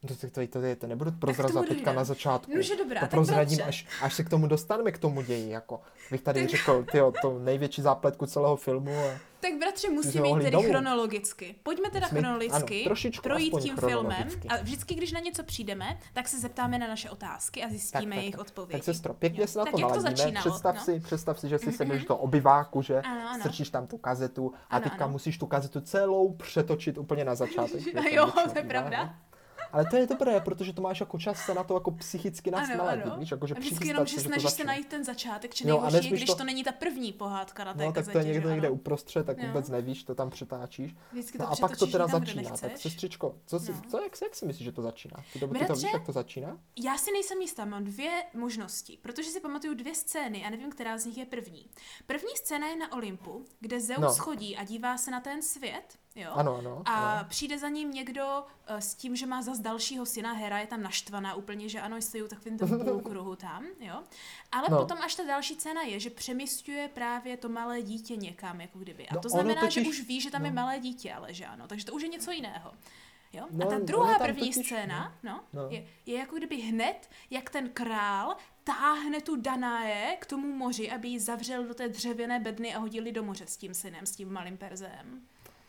To, 0.08 0.14
to, 0.16 0.30
to, 0.30 0.46
to, 0.46 0.60
je, 0.60 0.76
to 0.76 0.86
nebudu 0.86 1.12
prozrazovat 1.12 1.68
teďka 1.68 1.92
na 1.92 2.04
začátku. 2.04 2.52
No, 2.56 2.62
že 2.62 2.76
dobrá, 2.76 3.00
to 3.00 3.04
tak 3.04 3.10
prozradím, 3.10 3.58
až, 3.66 3.86
až 4.02 4.14
se 4.14 4.24
k 4.24 4.28
tomu 4.28 4.46
dostaneme, 4.46 4.92
k 4.92 4.98
tomu 4.98 5.22
ději. 5.22 5.50
Jako. 5.50 5.80
Bych 6.10 6.22
tady 6.22 6.46
řekl, 6.46 6.84
tyjo, 6.92 7.12
to 7.22 7.38
největší 7.38 7.82
zápletku 7.82 8.26
celého 8.26 8.56
filmu. 8.56 8.90
A... 8.98 9.18
Tak 9.40 9.52
bratře, 9.60 9.90
musíme 9.90 10.28
jít 10.28 10.34
tedy 10.38 10.50
domů. 10.50 10.68
chronologicky. 10.68 11.54
Pojďme 11.62 11.90
teda 11.90 12.06
Musíme 12.06 12.20
chronologicky 12.20 12.74
ano, 12.76 12.84
trošičku 12.84 13.22
projít 13.22 13.54
tím 13.62 13.76
filmem 13.76 14.28
a 14.48 14.56
vždycky, 14.56 14.94
když 14.94 15.12
na 15.12 15.20
něco 15.20 15.42
přijdeme, 15.44 15.98
tak 16.12 16.28
se 16.28 16.40
zeptáme 16.40 16.78
na 16.78 16.88
naše 16.88 17.10
otázky 17.10 17.62
a 17.64 17.68
zjistíme 17.68 18.02
Tak, 18.02 18.08
tak, 18.10 18.18
jejich 18.18 18.34
tak. 18.34 18.40
odpovědi. 18.40 18.72
Tak 18.72 18.84
sestro, 18.84 19.14
pěkně 19.14 19.46
se 19.46 19.58
na 19.58 19.64
tak 19.64 19.74
to 19.74 19.80
jak 19.80 19.88
to 19.88 19.96
naladíme. 19.96 20.16
začínalo? 20.16 20.50
Představ, 20.50 20.74
no? 20.74 20.80
si, 20.84 21.00
představ 21.00 21.40
si, 21.40 21.48
že 21.48 21.58
si 21.58 21.72
sedneš 21.72 22.04
do 22.04 22.16
obyváku, 22.16 22.82
že 22.82 23.00
Ano, 23.00 23.28
ano. 23.28 23.40
strčíš 23.40 23.70
tam 23.70 23.86
tu 23.86 23.98
kazetu 23.98 24.52
a 24.70 24.76
Ano, 24.76 24.82
teďka 24.84 25.04
ano. 25.04 25.12
musíš 25.12 25.38
tu 25.38 25.46
kazetu 25.46 25.80
celou 25.80 26.32
přetočit 26.32 26.98
úplně 26.98 27.24
na 27.24 27.34
začátek. 27.34 27.80
jo, 28.12 28.30
to 28.52 28.58
je 28.58 28.64
pravda. 28.64 29.14
No. 29.72 29.74
Ale 29.76 29.86
to 29.90 29.96
je 29.96 30.06
dobré, 30.06 30.40
protože 30.40 30.72
to 30.72 30.82
máš 30.82 31.00
jako 31.00 31.18
čas 31.18 31.38
se 31.44 31.54
na 31.54 31.64
to 31.64 31.74
jako 31.74 31.90
psychicky 31.90 32.50
naladit, 32.50 33.06
ano. 33.06 33.16
víš, 33.18 33.30
jako, 33.30 33.46
že 33.46 33.54
a 33.54 33.58
vždycky 33.58 33.88
jenom, 33.88 34.06
se, 34.06 34.10
že 34.10 34.16
to 34.16 34.22
snažíš 34.22 34.50
se 34.50 34.64
najít 34.64 34.86
ten 34.88 35.04
začátek, 35.04 35.54
či 35.54 35.66
nejhorší 35.66 35.96
nesmíš 35.96 36.12
když 36.12 36.26
to- 36.30 36.34
to... 36.34 36.44
není 36.44 36.64
ta 36.64 36.72
první 36.72 37.12
pohádka 37.12 37.64
na 37.64 37.74
té 37.74 37.84
No, 37.84 37.92
tak 37.92 38.08
to 38.08 38.18
je 38.18 38.24
někde 38.24 38.50
někde 38.50 38.70
uprostřed, 38.70 39.26
tak 39.26 39.38
Jo. 39.38 39.46
vůbec 39.46 39.68
nevíš, 39.68 40.04
to 40.04 40.14
tam 40.14 40.30
přetáčíš. 40.30 40.96
Vždycky 41.12 41.38
to 41.38 41.44
No 41.44 41.50
a 41.52 41.56
pak 41.56 41.76
to 41.76 41.86
teda 41.86 42.06
tam, 42.08 42.20
začíná. 42.20 42.50
Tak 42.56 42.78
sestřičko, 42.78 43.34
co, 43.46 43.60
si, 43.60 43.72
No. 43.72 43.82
co 43.90 44.02
jak, 44.02 44.12
jak 44.22 44.34
si 44.36 44.46
myslíš, 44.46 44.64
že 44.64 44.72
to 44.72 44.82
začíná? 44.82 45.16
Ty, 45.32 45.38
doby, 45.38 45.58
to 45.58 45.64
Bratře, 45.64 45.86
víš, 45.86 45.92
jak 45.92 46.06
to 46.06 46.12
začíná? 46.12 46.58
Já 46.84 46.98
si 46.98 47.12
nejsem 47.12 47.40
jistá, 47.40 47.64
mám 47.64 47.84
dvě 47.84 48.10
možnosti, 48.34 48.98
protože 49.02 49.30
si 49.30 49.40
pamatuju 49.40 49.74
dvě 49.74 49.94
scény 49.94 50.44
a 50.44 50.50
nevím, 50.50 50.70
která 50.70 50.98
z 50.98 51.04
nich 51.04 51.18
je 51.18 51.26
první. 51.26 51.66
První 52.06 52.36
scéna 52.36 52.66
je 52.68 52.76
na 52.76 52.92
Olympu, 52.92 53.44
kde 53.60 53.80
Zeus 53.80 54.00
No. 54.00 54.14
chodí 54.14 54.56
a 54.56 54.64
dívá 54.64 54.98
se 54.98 55.10
na 55.10 55.20
ten 55.20 55.42
svět, 55.42 55.98
jo? 56.16 56.30
Ano, 56.34 56.56
ano. 56.56 56.82
A 56.84 56.92
ano. 57.18 57.28
přijde 57.28 57.58
za 57.58 57.68
ním 57.68 57.90
někdo 57.90 58.44
eh, 58.66 58.80
s 58.80 58.94
tím, 58.94 59.16
že 59.16 59.26
má 59.26 59.42
zas 59.42 59.58
dalšího 59.58 60.06
syna, 60.06 60.32
Hera 60.32 60.58
je 60.58 60.66
tam 60.66 60.82
naštvaná 60.82 61.34
úplně, 61.34 61.68
že 61.68 61.80
ano, 61.80 62.02
stojí 62.02 62.22
v 62.22 62.58
tom 62.58 62.68
půlkruhu 62.84 63.36
tam, 63.36 63.64
jo. 63.80 64.02
Ale 64.52 64.68
No. 64.70 64.78
potom 64.78 64.98
až 64.98 65.14
ta 65.14 65.24
další 65.24 65.54
scéna 65.54 65.82
je, 65.82 66.00
že 66.00 66.10
přemysťuje 66.10 66.88
právě 66.88 67.36
to 67.36 67.48
malé 67.48 67.82
dítě 67.82 68.16
někam, 68.16 68.60
jako 68.60 68.78
kdyby. 68.78 69.08
A 69.08 69.14
No 69.14 69.20
to 69.20 69.28
znamená, 69.28 69.60
že 69.68 69.80
totiž- 69.80 69.88
už 69.88 70.00
ví, 70.00 70.20
že 70.20 70.30
tam 70.30 70.44
je 70.44 70.50
no. 70.50 70.54
malé 70.54 70.78
dítě, 70.80 71.12
ale 71.14 71.34
že 71.34 71.46
ano. 71.46 71.68
Takže 71.68 71.86
to 71.86 71.92
už 71.92 72.02
je 72.02 72.08
něco 72.08 72.30
jiného. 72.30 72.72
Jo? 73.32 73.46
No, 73.50 73.66
a 73.66 73.70
ta 73.70 73.78
druhá 73.78 74.18
první 74.18 74.50
totiž- 74.52 74.66
scéna 74.66 75.14
no, 75.22 75.40
no. 75.52 75.62
Je, 75.70 75.86
je 76.06 76.18
jako 76.18 76.36
kdyby 76.36 76.56
hned, 76.56 77.10
jak 77.30 77.50
ten 77.50 77.68
král 77.68 78.36
táhne 78.64 79.20
tu 79.20 79.36
Danae 79.36 80.16
k 80.20 80.26
tomu 80.26 80.56
moři, 80.56 80.90
aby 80.90 81.08
ji 81.08 81.20
zavřel 81.20 81.64
do 81.64 81.74
té 81.74 81.88
dřevěné 81.88 82.40
bedny 82.40 82.74
a 82.74 82.78
hodili 82.78 83.12
do 83.12 83.22
moře 83.22 83.46
s 83.46 83.56
tím 83.56 83.74
synem, 83.74 84.06
s 84.06 84.10
tím 84.10 84.32
malým 84.32 84.56
perzem. 84.56 85.20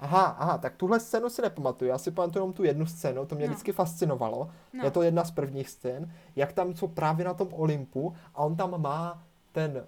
Aha, 0.02 0.22
aha, 0.40 0.58
tak 0.58 0.76
tuhle 0.76 1.00
scénu 1.00 1.30
si 1.30 1.42
nepamatuju. 1.42 1.90
Já 1.90 1.98
si 1.98 2.12
pamatuju 2.12 2.42
jenom 2.42 2.54
tu 2.54 2.64
jednu 2.64 2.86
scénu, 2.86 3.26
to 3.26 3.36
mě 3.36 3.48
No. 3.48 3.52
vždycky 3.54 3.72
fascinovalo. 3.72 4.50
No. 4.74 4.84
Je 4.84 4.92
to 4.92 5.02
jedna 5.02 5.24
z 5.24 5.32
prvních 5.32 5.70
scén, 5.70 6.14
jak 6.36 6.54
tam 6.54 6.76
jsou 6.76 6.88
právě 6.88 7.26
na 7.26 7.34
tom 7.34 7.48
Olympu 7.52 8.16
a 8.36 8.38
on 8.44 8.56
tam 8.56 8.82
má 8.82 9.24
ten 9.52 9.86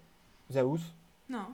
Zeus, 0.49 0.93
No. 1.29 1.47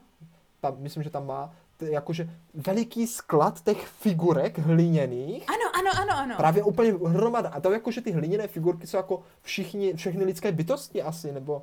tam, 0.60 0.74
myslím, 0.78 1.02
že 1.02 1.10
tam 1.10 1.26
má 1.26 1.52
t- 1.76 1.90
jakože 1.90 2.30
veliký 2.54 3.06
sklad 3.06 3.60
těch 3.64 3.86
figurek 3.86 4.58
hliněných, 4.58 5.46
Ano, 5.48 5.70
ano, 5.78 5.90
ano, 6.02 6.18
ano. 6.22 6.34
právě 6.36 6.62
úplně 6.62 6.92
hromada. 7.06 7.48
A 7.48 7.60
to 7.60 7.72
jakože 7.72 8.00
ty 8.00 8.10
hliněné 8.12 8.48
figurky 8.48 8.86
jsou 8.86 8.96
jako 8.96 9.22
všichni, 9.42 9.94
všechny 9.94 10.24
lidské 10.24 10.52
bytosti 10.52 11.02
asi, 11.02 11.32
nebo, 11.32 11.62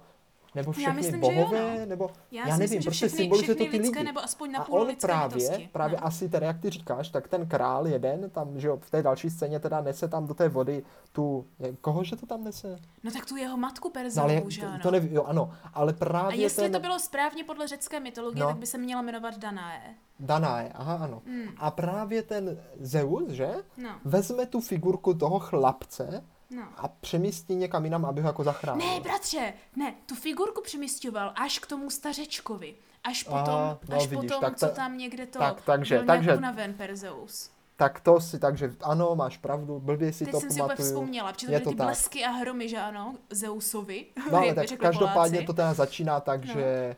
nebo 0.58 0.72
všechny 0.72 0.94
myslím, 0.94 1.24
že 1.24 1.32
jo, 1.32 1.36
bohové, 1.36 1.80
no. 1.80 1.86
nebo 1.86 2.10
Já, 2.32 2.40
já 2.42 2.46
nevím, 2.46 2.60
myslím, 2.60 2.82
prostě 2.84 3.08
všechny, 3.08 3.24
symbolizuje 3.24 3.56
to 3.56 3.64
ty 3.64 3.70
lidské, 3.78 4.00
lidi. 4.00 4.04
nebo 4.04 4.24
aspoň 4.24 4.52
na 4.52 4.60
A 4.60 4.70
on 4.70 4.96
právě, 5.02 5.38
bytosti. 5.38 5.70
právě 5.74 5.98
no. 6.02 6.06
asi 6.08 6.30
teda, 6.30 6.48
jak 6.48 6.60
ty 6.62 6.70
říkáš, 6.70 7.10
tak 7.10 7.28
ten 7.28 7.48
král 7.48 7.88
jeden 7.88 8.30
tam, 8.30 8.60
že 8.60 8.68
jo, 8.68 8.78
v 8.82 8.90
té 8.92 9.04
další 9.04 9.30
scéně 9.30 9.60
teda 9.60 9.82
nese 9.82 10.08
tam 10.08 10.28
do 10.28 10.34
té 10.34 10.50
vody 10.50 10.84
tu, 11.12 11.46
koho 11.82 12.04
že 12.04 12.16
to 12.16 12.26
tam 12.26 12.44
nese? 12.44 12.80
no 13.04 13.12
tak 13.12 13.26
tu 13.26 13.36
jeho 13.36 13.58
matku 13.58 13.92
No, 14.16 14.24
ale 14.24 14.42
že 14.48 14.62
to, 14.62 14.68
ano. 14.68 14.80
to 14.84 14.92
nevím, 14.92 15.14
jo, 15.14 15.24
ano, 15.24 15.54
ale 15.74 15.92
a 15.94 15.96
právě 15.96 16.38
jestli 16.42 16.64
ten 16.64 16.72
to 16.72 16.80
bylo 16.80 17.00
správně 17.00 17.44
podle 17.44 17.68
řecké 17.68 18.00
mytologie, 18.00 18.42
No. 18.44 18.48
tak 18.48 18.58
by 18.58 18.66
se 18.66 18.78
měla 18.78 19.02
jmenovat 19.02 19.38
Danae. 19.38 19.82
Danae, 20.20 20.72
aha, 20.76 20.96
ano. 21.02 21.22
Hmm. 21.26 21.48
A 21.58 21.72
právě 21.72 22.24
ten 22.24 22.58
Zeus, 22.80 23.30
že, 23.32 23.54
No, 23.78 23.90
vezme 24.06 24.46
tu 24.46 24.62
figurku 24.62 25.14
toho 25.14 25.40
chlapce 25.40 26.24
no. 26.50 26.64
a 26.78 26.88
přemístí 26.88 27.56
někam 27.56 27.84
jinam, 27.86 28.06
aby 28.06 28.22
ho 28.22 28.28
jako 28.30 28.44
zachránil. 28.44 28.88
Ne, 28.88 29.00
bratře, 29.00 29.54
ne, 29.76 29.94
tu 30.06 30.16
figurku 30.16 30.62
přemysťoval 30.62 31.34
až 31.36 31.60
k 31.60 31.66
tomu 31.68 31.90
stařečkovi. 31.90 32.76
Až 33.04 33.24
potom, 33.24 33.40
Aha, 33.56 33.80
no 33.90 33.98
až 33.98 34.08
vidíš, 34.08 34.28
potom 34.32 34.42
tak 34.42 34.58
co 34.58 34.66
ta- 34.68 34.72
tam 34.74 34.98
někde 34.98 35.26
to 35.26 35.40
tak- 35.40 35.62
takže- 35.62 35.96
byl 35.98 36.06
takže- 36.06 36.38
unaven 36.38 36.74
Perzeus. 36.74 37.50
Tak 37.76 38.00
to 38.00 38.22
si, 38.22 38.40
takže 38.40 38.74
ano, 38.84 39.16
máš 39.16 39.38
pravdu, 39.38 39.80
blbě 39.80 40.14
si 40.14 40.26
Teď 40.26 40.32
to 40.34 40.40
jsem 40.40 40.52
si 40.52 40.62
úplně 40.62 40.76
vzpomněla, 40.76 41.34
protože 41.34 41.48
to 41.48 41.52
byly 41.52 41.60
ty 41.66 41.76
tak. 41.76 41.88
blesky 41.88 42.26
a 42.26 42.30
hromy, 42.30 42.70
že 42.70 42.78
ano, 42.78 43.16
Zeusovi. 43.30 44.06
No 44.32 44.38
ale 44.38 44.54
tak 44.56 44.68
každopádně 44.80 45.38
Poláci. 45.38 45.46
to 45.46 45.54
teda 45.54 45.74
začíná 45.74 46.20
tak, 46.20 46.46
No. 46.46 46.54
že 46.54 46.96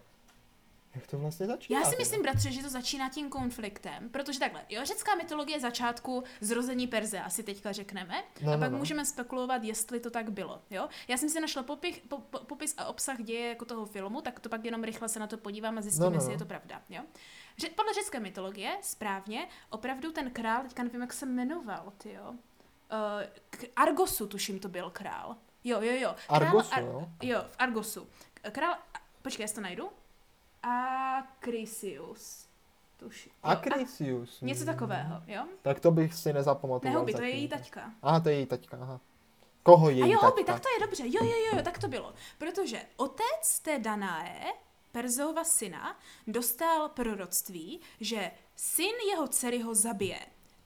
Jak 0.99 1.07
to 1.07 1.17
vlastně 1.17 1.45
začíná? 1.45 1.79
Já 1.79 1.85
si 1.85 1.91
teda? 1.91 1.99
myslím, 2.01 2.21
bratře, 2.21 2.51
že 2.51 2.61
to 2.63 2.69
začíná 2.69 3.09
tím 3.09 3.29
konfliktem, 3.29 4.09
protože 4.09 4.39
takhle, 4.39 4.65
jo, 4.69 4.85
řecká 4.85 5.15
mytologie 5.15 5.59
začátku 5.59 6.23
zrození 6.41 6.87
Perze, 6.87 7.19
asi 7.19 7.43
teďka 7.43 7.71
řekneme, 7.71 8.23
No, 8.41 8.51
a 8.51 8.55
no, 8.55 8.59
pak 8.61 8.71
no. 8.71 8.77
můžeme 8.77 9.05
spekulovat, 9.05 9.63
jestli 9.63 9.99
to 9.99 10.09
tak 10.09 10.31
bylo, 10.31 10.61
jo. 10.69 10.89
Já 11.07 11.17
jsem 11.17 11.29
si 11.29 11.39
našla 11.41 11.63
popich, 11.63 12.01
po, 12.07 12.17
po, 12.17 12.39
popis 12.39 12.73
a 12.77 12.85
obsah 12.85 13.21
děje 13.21 13.49
jako 13.49 13.65
toho 13.65 13.85
filmu, 13.85 14.21
tak 14.21 14.39
to 14.39 14.49
pak 14.49 14.65
jenom 14.65 14.83
rychle 14.83 15.09
se 15.09 15.19
na 15.19 15.27
to 15.27 15.37
podívám 15.37 15.77
a 15.77 15.81
zjistím, 15.81 16.03
No, 16.03 16.09
no, 16.09 16.15
jestli 16.15 16.27
no. 16.27 16.33
je 16.33 16.39
to 16.39 16.45
pravda, 16.45 16.81
jo. 16.89 17.01
Ře- 17.57 17.69
podle 17.75 17.93
řecké 17.93 18.19
mytologie, 18.19 18.77
správně, 18.81 19.47
opravdu 19.69 20.11
ten 20.11 20.31
král, 20.31 20.63
teďka 20.63 20.83
nevím, 20.83 21.01
jak 21.01 21.13
se 21.13 21.25
jmenoval, 21.25 21.93
ty 21.97 22.13
jo. 22.13 22.29
Uh, 22.31 22.37
k 23.49 23.65
Argosu, 23.75 24.27
tuším, 24.27 24.59
to 24.59 24.69
byl 24.69 24.89
král. 24.89 25.35
Jo, 25.63 25.81
jo, 25.81 25.93
jo. 25.99 26.15
Král 26.27 26.41
Argosu, 26.41 26.71
Ar- 26.73 26.83
jo? 26.83 27.09
Jo, 27.21 27.41
v 27.51 27.55
Argosu. 27.59 28.07
Král, 28.51 28.75
počkej, 29.21 29.43
já 29.43 29.47
si 29.47 29.55
to 29.55 29.61
najdu. 29.61 29.89
Acrisius. 30.63 32.49
Tuším. 32.97 33.31
Jo, 33.35 33.49
Acrisius. 33.49 34.41
a- 34.41 34.45
Něco 34.45 34.59
mm. 34.61 34.65
takového, 34.65 35.21
jo? 35.27 35.45
Tak 35.61 35.79
to 35.79 35.91
bych 35.91 36.13
si 36.13 36.33
nezapamatoval. 36.33 36.93
Ne, 36.93 36.99
hobby, 36.99 37.13
to 37.13 37.21
je 37.21 37.29
její 37.29 37.47
taťka. 37.47 37.91
Aha, 38.01 38.19
to 38.19 38.29
je 38.29 38.35
její 38.35 38.45
taťka, 38.45 38.77
aha. 38.81 38.99
Koho 39.63 39.89
její 39.89 40.03
A 40.03 40.05
jo, 40.05 40.19
hobby, 40.21 40.43
tak 40.43 40.59
to 40.59 40.69
je 40.69 40.79
dobře. 40.85 41.03
Jo, 41.05 41.23
jo, 41.23 41.37
jo, 41.51 41.57
jo, 41.57 41.63
tak 41.63 41.77
to 41.77 41.87
bylo. 41.87 42.13
Protože 42.37 42.81
otec 42.97 43.59
té 43.61 43.79
Danae, 43.79 44.53
Perzova 44.91 45.43
syna, 45.43 45.97
dostal 46.27 46.89
proroctví, 46.89 47.79
že 47.99 48.31
syn 48.55 48.95
jeho 49.09 49.27
dcery 49.27 49.61
ho 49.61 49.75
zabije. 49.75 50.19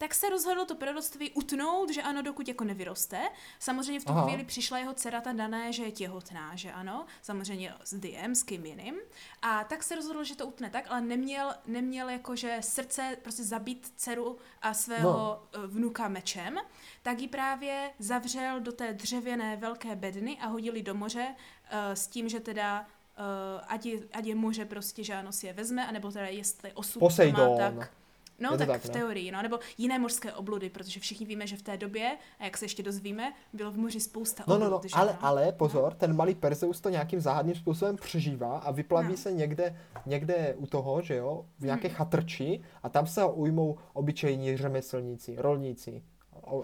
Tak 0.03 0.13
se 0.13 0.29
rozhodl 0.29 0.65
to 0.65 0.75
proroctví 0.75 1.31
utnout, 1.31 1.89
že 1.89 2.01
ano, 2.01 2.21
dokud 2.21 2.47
jako 2.47 2.63
nevyroste. 2.63 3.29
Samozřejmě 3.59 3.99
v 3.99 4.05
tu 4.05 4.11
Aha. 4.11 4.27
chvíli 4.27 4.43
přišla 4.43 4.77
jeho 4.77 4.93
dcera 4.93 5.21
ta 5.21 5.33
Danae, 5.33 5.73
že 5.73 5.83
je 5.83 5.91
těhotná, 5.91 6.55
že 6.55 6.71
ano. 6.71 7.05
Samozřejmě 7.21 7.73
s 7.83 7.93
Diem, 7.93 8.35
s 8.35 8.43
kým 8.43 8.65
jiným. 8.65 8.95
A 9.41 9.63
tak 9.63 9.83
se 9.83 9.95
rozhodl, 9.95 10.23
že 10.23 10.35
to 10.35 10.47
utne 10.47 10.69
tak, 10.69 10.85
ale 10.89 11.01
neměl, 11.01 11.53
neměl 11.65 12.09
jakože 12.09 12.57
srdce 12.59 13.17
prostě 13.21 13.43
zabít 13.43 13.93
dceru 13.95 14.37
a 14.61 14.73
svého 14.73 15.43
no. 15.57 15.67
vnuka 15.67 16.07
mečem, 16.07 16.59
tak 17.01 17.19
ji 17.19 17.27
právě 17.27 17.91
zavřel 17.99 18.59
do 18.59 18.71
té 18.71 18.93
dřevěné 18.93 19.55
velké 19.55 19.95
bedny 19.95 20.37
a 20.41 20.47
hodili 20.47 20.81
do 20.81 20.93
moře 20.93 21.27
uh, 21.35 21.93
s 21.93 22.07
tím, 22.07 22.29
že 22.29 22.39
teda 22.39 22.79
uh, 22.81 23.65
ať, 23.67 23.85
je, 23.85 23.99
ať 24.13 24.25
je 24.25 24.35
moře 24.35 24.65
prostě, 24.65 25.03
že 25.03 25.13
ano, 25.13 25.31
si 25.31 25.47
je 25.47 25.53
vezme, 25.53 25.87
anebo 25.87 26.11
teda 26.11 26.27
jestli 26.27 26.71
osud 26.73 26.99
Poseidon. 26.99 27.51
má 27.51 27.57
tak... 27.57 28.02
No, 28.39 28.49
Je 28.51 28.57
tak, 28.57 28.67
tak, 28.67 28.81
v 28.81 28.85
ne? 28.87 28.93
teorii, 28.93 29.31
no, 29.31 29.41
nebo 29.41 29.59
jiné 29.77 29.99
mořské 29.99 30.33
obludy, 30.33 30.69
protože 30.69 30.99
všichni 30.99 31.25
víme, 31.25 31.47
že 31.47 31.57
v 31.57 31.61
té 31.61 31.77
době, 31.77 32.17
a 32.39 32.43
jak 32.45 32.57
se 32.57 32.65
ještě 32.65 32.83
dozvíme, 32.83 33.33
bylo 33.53 33.71
v 33.71 33.77
moři 33.77 33.99
spousta 33.99 34.43
No, 34.47 34.55
oblud, 34.55 34.69
no, 34.69 34.75
no, 34.77 34.81
že 34.83 34.89
ale, 34.95 35.09
ano? 35.11 35.19
ale 35.21 35.51
pozor, 35.51 35.93
ten 35.93 36.15
malý 36.15 36.35
Perseus 36.35 36.81
to 36.81 36.89
nějakým 36.89 37.19
záhadným 37.21 37.55
způsobem 37.55 37.95
přežívá 37.95 38.57
a 38.57 38.71
vyplaví 38.71 39.09
No. 39.11 39.17
se 39.17 39.31
někde, 39.31 39.79
někde 40.05 40.53
u 40.57 40.67
toho, 40.67 41.01
že 41.01 41.15
jo, 41.15 41.45
v 41.59 41.63
nějaké 41.65 41.87
Hmm. 41.87 41.97
chatrči 41.97 42.61
a 42.83 42.89
tam 42.89 43.07
se 43.07 43.21
ho 43.21 43.33
ujmou 43.33 43.77
obyčejní 43.93 44.57
řemeslníci, 44.57 45.35
rolníci, 45.37 46.03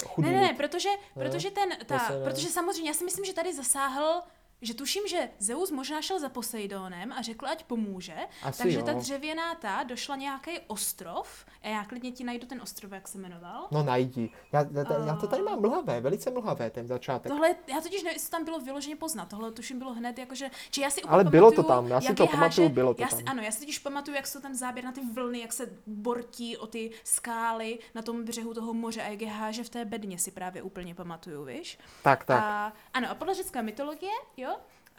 chudí 0.05 0.29
Ne, 0.29 0.35
ne, 0.35 0.41
ne, 0.41 0.53
protože, 0.53 0.89
protože 1.13 1.51
ten, 1.51 1.69
ta, 1.85 1.99
protože 2.23 2.47
samozřejmě, 2.47 2.89
já 2.89 2.93
si 2.93 3.05
myslím, 3.05 3.25
že 3.25 3.33
tady 3.33 3.53
zasáhl 3.55 4.21
že 4.61 4.73
tuším, 4.73 5.07
že 5.07 5.29
Zeus 5.39 5.71
možná 5.71 6.01
šel 6.01 6.19
za 6.19 6.29
Poseidonem 6.29 7.13
a 7.13 7.21
řekl, 7.21 7.47
ať 7.47 7.63
pomůže, 7.63 8.15
Asi 8.43 8.63
takže 8.63 8.79
jo. 8.79 8.85
ta 8.85 8.93
dřevěná 8.93 9.55
ta 9.55 9.83
došla 9.83 10.15
nějaký 10.15 10.51
ostrov, 10.67 11.45
a 11.63 11.67
já 11.67 11.85
klidně 11.85 12.11
ti 12.11 12.23
najdu 12.23 12.47
ten 12.47 12.61
ostrov, 12.61 12.91
jak 12.91 13.07
se 13.07 13.17
jmenoval. 13.17 13.67
No 13.71 13.83
najdi. 13.83 14.29
Já, 14.53 14.65
já, 14.71 15.05
já 15.05 15.15
to 15.15 15.27
tady 15.27 15.43
mám 15.43 15.61
mlhavé, 15.61 16.01
velice 16.01 16.31
mlhavé 16.31 16.69
ten 16.69 16.87
začátek. 16.87 17.31
Tohle, 17.31 17.55
já 17.67 17.81
totiž 17.81 18.03
nevím, 18.03 18.15
jestli 18.15 18.29
tam 18.31 18.45
bylo 18.45 18.59
vyloženě 18.59 18.95
poznat, 18.95 19.29
tohle 19.29 19.51
tuším 19.51 19.79
bylo 19.79 19.93
hned 19.93 20.19
jakože, 20.19 20.49
či 20.71 20.81
já 20.81 20.89
si 20.89 21.01
Ale 21.01 21.23
bylo 21.23 21.51
to 21.51 21.63
tam, 21.63 21.87
já 21.87 22.01
si 22.01 22.13
to 22.13 22.27
pamatuju, 22.27 22.67
háže- 22.67 22.73
bylo 22.73 22.93
to 22.93 23.01
já 23.01 23.07
si, 23.07 23.23
tam. 23.23 23.31
Ano, 23.31 23.41
já 23.43 23.51
si 23.51 23.59
totiž 23.59 23.79
pamatuju, 23.79 24.15
jak 24.15 24.27
jsou 24.27 24.39
ten 24.39 24.55
záběr 24.55 24.85
na 24.85 24.91
ty 24.91 25.01
vlny, 25.13 25.39
jak 25.39 25.53
se 25.53 25.69
bortí 25.87 26.57
o 26.57 26.67
ty 26.67 26.91
skály 27.03 27.79
na 27.95 28.01
tom 28.01 28.23
břehu 28.23 28.53
toho 28.53 28.73
moře 28.73 29.01
a 29.01 29.07
jak 29.07 29.21
je 29.21 29.27
háže 29.29 29.63
v 29.63 29.69
té 29.69 29.85
bedně 29.85 30.19
si 30.19 30.31
právě 30.31 30.61
úplně 30.61 30.95
pamatuju, 30.95 31.45
víš? 31.45 31.79
Tak, 32.03 32.23
tak. 32.23 32.43
A, 32.43 32.73
ano, 32.93 33.09
a 33.09 33.15
podle 33.15 33.33
řecké 33.33 33.61
mytologie, 33.61 34.11
jo, 34.37 34.48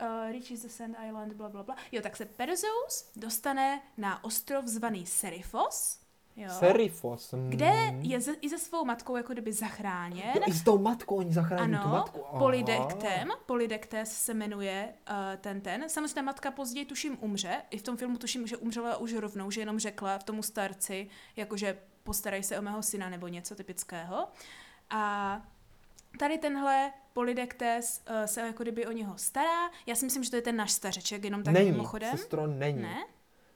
uh, 0.01 0.33
reaches 0.33 0.63
the 0.63 0.69
Sand 0.69 0.97
Island, 1.09 1.33
bla, 1.33 1.49
bla, 1.49 1.63
bla. 1.63 1.77
Jo, 1.93 2.03
tak 2.03 2.17
se 2.17 2.25
Perseus 2.25 3.11
dostane 3.17 3.81
na 3.97 4.25
ostrov 4.25 4.65
zvaný 4.67 5.07
Serifos, 5.07 6.01
jo, 6.37 6.49
Serifos. 6.59 7.33
mm. 7.33 7.51
kde 7.51 7.95
je 8.01 8.21
ze, 8.21 8.33
i 8.33 8.49
se 8.49 8.59
svou 8.59 8.85
matkou 8.85 9.17
jako 9.17 9.33
kdyby 9.33 9.53
zachráněn. 9.53 10.33
Jo, 10.35 10.43
i 10.47 10.53
s 10.53 10.63
tou 10.63 10.79
matkou, 10.79 11.17
oni 11.17 11.33
zachrání 11.33 11.73
tu 11.73 11.79
Ano, 11.79 11.91
matku. 11.91 12.21
Aha. 12.29 12.39
Polydektem, 12.39 13.29
Polydektes 13.47 14.13
se 14.25 14.35
jmenuje 14.35 14.95
uh, 15.11 15.17
ten 15.41 15.61
ten. 15.61 15.89
Samozřejmě 15.89 16.15
ta 16.15 16.23
matka 16.23 16.51
později 16.51 16.87
tuším 16.87 17.19
umře, 17.21 17.63
i 17.71 17.79
v 17.79 17.83
tom 17.83 17.97
filmu 17.97 18.19
tuším, 18.19 18.47
že 18.47 18.57
umřela 18.57 18.97
už 18.97 19.15
rovnou, 19.15 19.51
že 19.51 19.61
jenom 19.61 19.79
řekla 19.79 20.19
v 20.19 20.25
tomu 20.25 20.43
starci, 20.43 21.09
jakože 21.37 21.79
postarej 22.03 22.43
se 22.43 22.59
o 22.59 22.63
mého 22.63 22.83
syna 22.83 23.09
nebo 23.09 23.29
něco 23.29 23.55
typického. 23.55 24.29
A 24.91 25.43
tady 26.18 26.38
tenhle 26.38 26.92
Polydektes 27.12 28.03
uh, 28.11 28.25
se 28.25 28.40
jako 28.40 28.62
kdyby 28.62 28.87
o 28.87 28.92
něho 28.92 29.18
stará. 29.18 29.70
Já 29.87 29.94
si 29.94 30.05
myslím, 30.05 30.25
že 30.25 30.31
to 30.31 30.37
je 30.37 30.42
ten 30.42 30.57
náš 30.57 30.73
stařeček, 30.73 31.25
jenom 31.25 31.42
tak 31.42 31.55
není, 31.55 31.73
mimochodem. 31.73 32.11
sestro, 32.16 32.46
není. 32.46 32.83
Ne? 32.83 33.05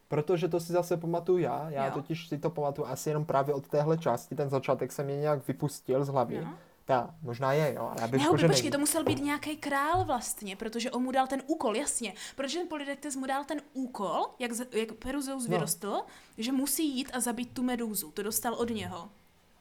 Protože 0.08 0.48
to 0.48 0.60
si 0.60 0.72
zase 0.72 0.96
pamatuju 0.96 1.38
já, 1.38 1.70
já 1.70 1.86
Jo. 1.86 1.92
totiž 1.94 2.28
si 2.28 2.38
to 2.38 2.50
pamatuju 2.50 2.88
asi 2.88 3.08
jenom 3.10 3.24
právě 3.24 3.54
od 3.54 3.68
téhle 3.68 3.98
části, 3.98 4.34
ten 4.34 4.50
začátek 4.50 4.92
se 4.92 5.02
mě 5.04 5.16
nějak 5.16 5.46
vypustil 5.48 6.04
z 6.04 6.08
hlavy. 6.08 6.40
No. 6.44 6.58
Ta, 6.86 7.14
možná 7.22 7.52
je, 7.52 7.74
jo, 7.74 7.82
ale 7.82 8.00
já 8.00 8.06
bych 8.08 8.20
Ne, 8.20 8.24
řekl, 8.24 8.36
že 8.36 8.46
počkej, 8.46 8.62
není. 8.62 8.72
to 8.72 8.78
musel 8.78 9.04
být 9.04 9.22
nějaký 9.24 9.56
král 9.56 10.04
vlastně, 10.04 10.56
protože 10.56 10.90
on 10.90 11.02
mu 11.02 11.10
dal 11.10 11.26
ten 11.26 11.42
úkol, 11.46 11.76
jasně. 11.76 12.14
Protože 12.36 12.58
ten 12.58 12.68
Polydektes 12.68 13.16
mu 13.16 13.26
dal 13.26 13.44
ten 13.44 13.60
úkol, 13.72 14.22
jak, 14.38 14.50
jak 14.72 14.92
Peruzeus 14.92 15.46
No. 15.46 15.50
vyrostl, 15.50 16.00
že 16.38 16.52
musí 16.52 16.96
jít 16.96 17.10
a 17.14 17.20
zabít 17.20 17.54
tu 17.54 17.62
medúzu. 17.62 18.10
To 18.10 18.22
dostal 18.22 18.54
od 18.54 18.70
něho. 18.70 19.08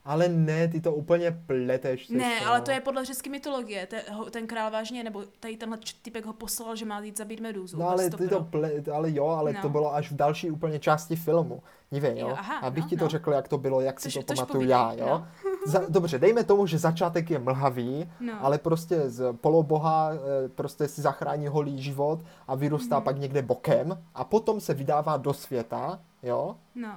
Ale 0.06 0.30
ne, 0.30 0.68
ty 0.68 0.82
to 0.82 0.94
úplně 0.94 1.32
pleteš. 1.46 2.10
Ne, 2.10 2.30
sestro. 2.32 2.50
ale 2.50 2.62
to 2.62 2.72
je 2.72 2.82
podle 2.82 3.06
řecké 3.06 3.30
mytologie. 3.30 3.86
Te, 3.88 4.02
ho, 4.12 4.26
ten 4.26 4.48
král 4.48 4.72
vážně, 4.72 5.04
nebo 5.04 5.24
tady 5.40 5.58
tenhle 5.58 5.78
typek 6.02 6.26
ho 6.26 6.34
poslal, 6.34 6.76
že 6.76 6.86
má 6.86 7.00
jít 7.00 7.18
zabít 7.18 7.40
medúzu. 7.40 7.78
No 7.80 7.90
ale 7.90 8.10
To 8.10 8.18
ty 8.18 8.28
to 8.28 8.44
ple, 8.44 8.72
ale 8.94 9.12
jo, 9.12 9.26
ale 9.28 9.54
No. 9.54 9.62
to 9.62 9.70
bylo 9.70 9.96
až 9.96 10.12
v 10.12 10.16
další 10.16 10.52
úplně 10.52 10.80
části 10.80 11.16
filmu. 11.16 11.64
Dívej, 11.92 12.20
jo. 12.20 12.28
Jo, 12.28 12.36
aha, 12.40 12.58
Abych 12.58 12.84
no, 12.84 12.90
ti 12.90 12.98
to 12.98 13.04
no. 13.06 13.10
řekl, 13.10 13.32
jak 13.32 13.48
to 13.48 13.58
bylo, 13.58 13.82
jak 13.82 14.00
si 14.00 14.10
Tož- 14.10 14.14
to 14.20 14.24
tož 14.24 14.36
pamatuju 14.38 14.54
povídej, 14.58 14.72
já, 14.72 14.94
jo. 14.94 15.06
no. 15.08 15.28
Za, 15.66 15.82
dobře, 15.90 16.20
dejme 16.20 16.44
tomu, 16.44 16.68
že 16.68 16.78
začátek 16.80 17.32
je 17.32 17.40
mlhavý, 17.40 18.12
No. 18.20 18.34
ale 18.42 18.58
prostě 18.58 19.10
z 19.10 19.34
poloboha 19.34 20.12
eh, 20.14 20.50
prostě 20.50 20.88
si 20.88 21.02
zachrání 21.02 21.48
holý 21.48 21.82
život 21.82 22.20
a 22.48 22.56
vyrůstá 22.56 22.96
Mhm. 22.96 23.04
pak 23.04 23.18
někde 23.20 23.42
bokem 23.42 24.04
a 24.16 24.24
potom 24.24 24.60
se 24.62 24.74
vydává 24.74 25.18
do 25.18 25.34
světa, 25.34 26.00
jo. 26.24 26.56
No. 26.76 26.96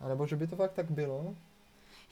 A 0.00 0.08
nebo 0.08 0.26
že 0.26 0.36
by 0.36 0.46
to 0.46 0.56
fakt 0.56 0.72
tak 0.72 0.90
bylo? 0.90 1.34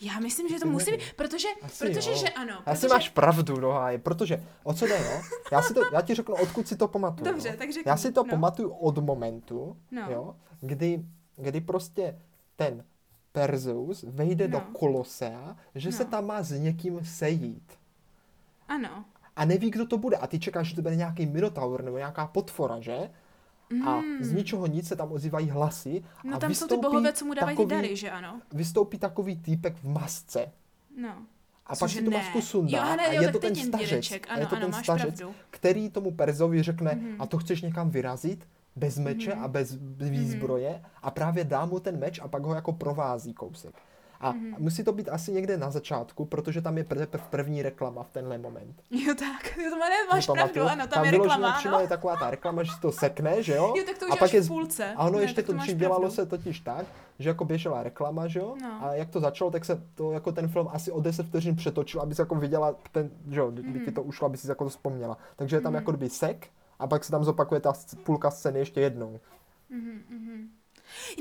Já 0.01 0.21
myslím, 0.21 0.49
že 0.49 0.55
to 0.55 0.65
Asi 0.65 0.73
musí 0.73 0.91
být, 0.91 1.01
protože, 1.17 1.49
Asi 1.63 1.87
protože 1.87 2.11
jo. 2.11 2.17
že 2.17 2.29
ano. 2.29 2.63
Asi 2.67 2.81
protože, 2.81 2.95
máš 2.95 3.09
pravdu, 3.09 3.61
no 3.61 3.71
háje, 3.71 3.99
protože, 3.99 4.45
o 4.63 4.75
co 4.75 4.87
jde, 4.87 4.95
jo? 4.99 5.23
Já, 5.53 5.63
si 5.63 5.75
to, 5.75 5.81
já 5.93 6.01
ti 6.01 6.15
řeknu, 6.15 6.35
odkud 6.35 6.69
si 6.69 6.77
to 6.77 6.89
pamatuju. 6.89 7.25
Dobře, 7.33 7.49
jo? 7.49 7.55
tak 7.59 7.73
řekni. 7.73 7.91
Já 7.91 7.97
si 7.97 8.13
to 8.13 8.25
no. 8.25 8.31
pamatuju 8.31 8.71
od 8.71 8.99
momentu, 8.99 9.77
No. 9.91 10.07
jo, 10.11 10.37
kdy, 10.61 11.05
kdy 11.37 11.61
prostě 11.61 12.19
ten 12.57 12.85
Perseus 13.33 14.03
vejde 14.09 14.49
do 14.49 14.59
No. 14.59 14.67
Kolosea, 14.73 15.57
že 15.75 15.93
se 15.93 16.05
No. 16.05 16.11
tam 16.11 16.27
má 16.27 16.43
s 16.43 16.51
někým 16.53 17.01
sejít. 17.05 17.73
Ano. 18.69 19.05
A 19.37 19.45
neví, 19.45 19.71
kdo 19.71 19.87
to 19.87 19.99
bude. 19.99 20.17
A 20.17 20.27
ty 20.27 20.39
čekáš, 20.39 20.69
že 20.69 20.75
to 20.77 20.83
bude 20.83 20.97
nějaký 20.97 21.27
minotaur 21.27 21.83
nebo 21.85 21.97
nějaká 21.99 22.27
potvora, 22.27 22.81
že? 22.81 23.11
A 23.87 24.01
z 24.21 24.33
ničoho 24.33 24.67
nic 24.67 24.89
se 24.89 24.97
tam 24.97 25.13
ozývají 25.13 25.51
hlasy. 25.51 26.05
No 26.25 26.37
a 26.37 26.39
tam 26.39 26.55
jsou 26.55 26.67
ty 26.67 26.77
bohové, 26.77 27.13
co 27.13 27.25
mu 27.25 27.35
dávají 27.35 27.57
ty 27.57 27.63
takový- 27.63 27.83
dary, 27.83 27.97
že 27.97 28.11
ano? 28.11 28.41
Vystoupí 28.53 28.99
takový 28.99 29.37
týpek 29.37 29.77
v 29.77 29.89
masce. 29.89 30.53
No. 31.01 31.09
A 31.67 31.69
pak 31.69 31.79
Cože 31.79 31.99
si 31.99 32.05
tu 32.05 32.11
ne. 32.11 32.17
masku 32.17 32.41
sundá. 32.43 32.79
Jo, 32.79 33.01
a 33.01 33.13
jo, 33.13 33.21
je 33.23 33.27
tak 33.29 33.33
to 33.33 33.39
ten 33.41 33.55
stařec. 33.55 34.13
a 34.13 34.17
Ano, 34.33 34.41
je 34.41 34.47
to 34.47 34.57
ano, 34.57 34.67
ten 34.67 34.73
stařec, 34.85 35.17
pravdu. 35.19 35.35
který 35.51 35.91
tomu 35.91 36.11
Perzovi 36.11 36.63
řekne, 36.63 36.93
Mhm. 36.95 37.17
a 37.23 37.27
to 37.27 37.39
chceš 37.39 37.63
někam 37.63 37.91
vyrazit, 37.91 38.49
bez 38.77 38.99
meče 38.99 39.33
a 39.33 39.49
bez 39.49 39.77
výzbroje 39.99 40.83
a 41.03 41.11
právě 41.11 41.45
dá 41.45 41.65
mu 41.67 41.81
ten 41.81 41.99
meč 41.99 42.19
a 42.23 42.29
pak 42.29 42.43
ho 42.43 42.55
jako 42.55 42.73
provází 42.73 43.35
kousek. 43.35 43.75
A 44.21 44.33
Mhm. 44.33 44.55
musí 44.59 44.85
to 44.85 44.93
být 44.93 45.09
asi 45.09 45.33
někde 45.33 45.57
na 45.57 45.71
začátku, 45.71 46.25
protože 46.25 46.61
tam 46.63 46.79
je 46.79 46.85
prv, 46.85 47.09
první 47.31 47.63
reklama 47.63 48.03
v 48.03 48.11
tenhle 48.11 48.39
moment. 48.39 48.83
Jo, 48.91 49.15
tak. 49.15 49.57
Jo, 49.59 49.71
to 49.71 49.77
má, 49.77 49.85
máš 50.13 50.27
pravdu, 50.27 50.63
ano, 50.63 50.87
tam, 50.87 51.05
je 51.05 51.11
vyloženě 51.11 51.35
reklama, 51.37 51.59
přímo 51.59 51.75
ano. 51.75 51.83
je 51.83 51.89
taková 51.89 52.17
ta 52.17 52.31
reklama, 52.31 52.63
že 52.63 52.73
si 52.73 52.81
to 52.81 52.93
sekne, 52.93 53.43
že 53.43 53.55
jo? 53.55 53.75
Jo, 53.77 53.85
tak 53.87 53.99
to 53.99 54.07
už 54.07 54.11
a 54.11 54.15
je 54.15 54.19
pak 54.19 54.35
je 54.35 54.41
v 54.41 54.49
půlce. 54.49 54.95
A 54.97 55.05
ono 55.07 55.17
Ne, 55.19 55.25
ještě 55.25 55.43
to 55.43 55.53
to 55.53 55.59
dělalo 55.75 56.01
pravdu. 56.01 56.15
se 56.15 56.27
totiž 56.27 56.61
tak, 56.61 56.87
že 57.19 57.29
jako 57.29 57.45
běžela 57.45 57.83
reklama, 57.83 58.27
že 58.27 58.39
jo? 58.39 58.57
No. 58.63 58.79
A 58.85 58.95
jak 58.95 59.09
to 59.11 59.21
začalo, 59.21 59.51
tak 59.51 59.65
se 59.65 59.83
to 59.95 60.13
jako 60.13 60.33
ten 60.33 60.49
film 60.49 60.69
asi 60.73 60.93
o 60.93 61.01
10 61.01 61.27
vteřin 61.27 61.57
přetočil, 61.57 62.01
aby 62.01 62.15
jako 62.19 62.35
viděla 62.35 62.75
ten, 62.93 63.11
že 63.31 63.41
jo, 63.41 63.51
kdyby 63.51 63.69
Mhm. 63.69 63.85
ti 63.85 63.93
to 63.93 64.03
ušlo, 64.03 64.27
aby 64.27 64.37
si 64.37 64.49
jako 64.49 64.65
to 64.65 64.71
vzpomněla. 64.71 65.19
Takže 65.37 65.57
je 65.57 65.61
tam 65.61 65.75
jako 65.75 65.91
kdyby 65.93 66.11
sek 66.11 66.49
a 66.79 66.87
pak 66.87 67.05
se 67.05 67.11
tam 67.11 67.25
zopakuje 67.25 67.61
ta 67.61 67.73
půlka 68.05 68.31
scény 68.31 68.59
ještě 68.59 68.81
jednou. 68.81 69.21
Mhm, 69.71 70.03
mhm. 70.11 70.49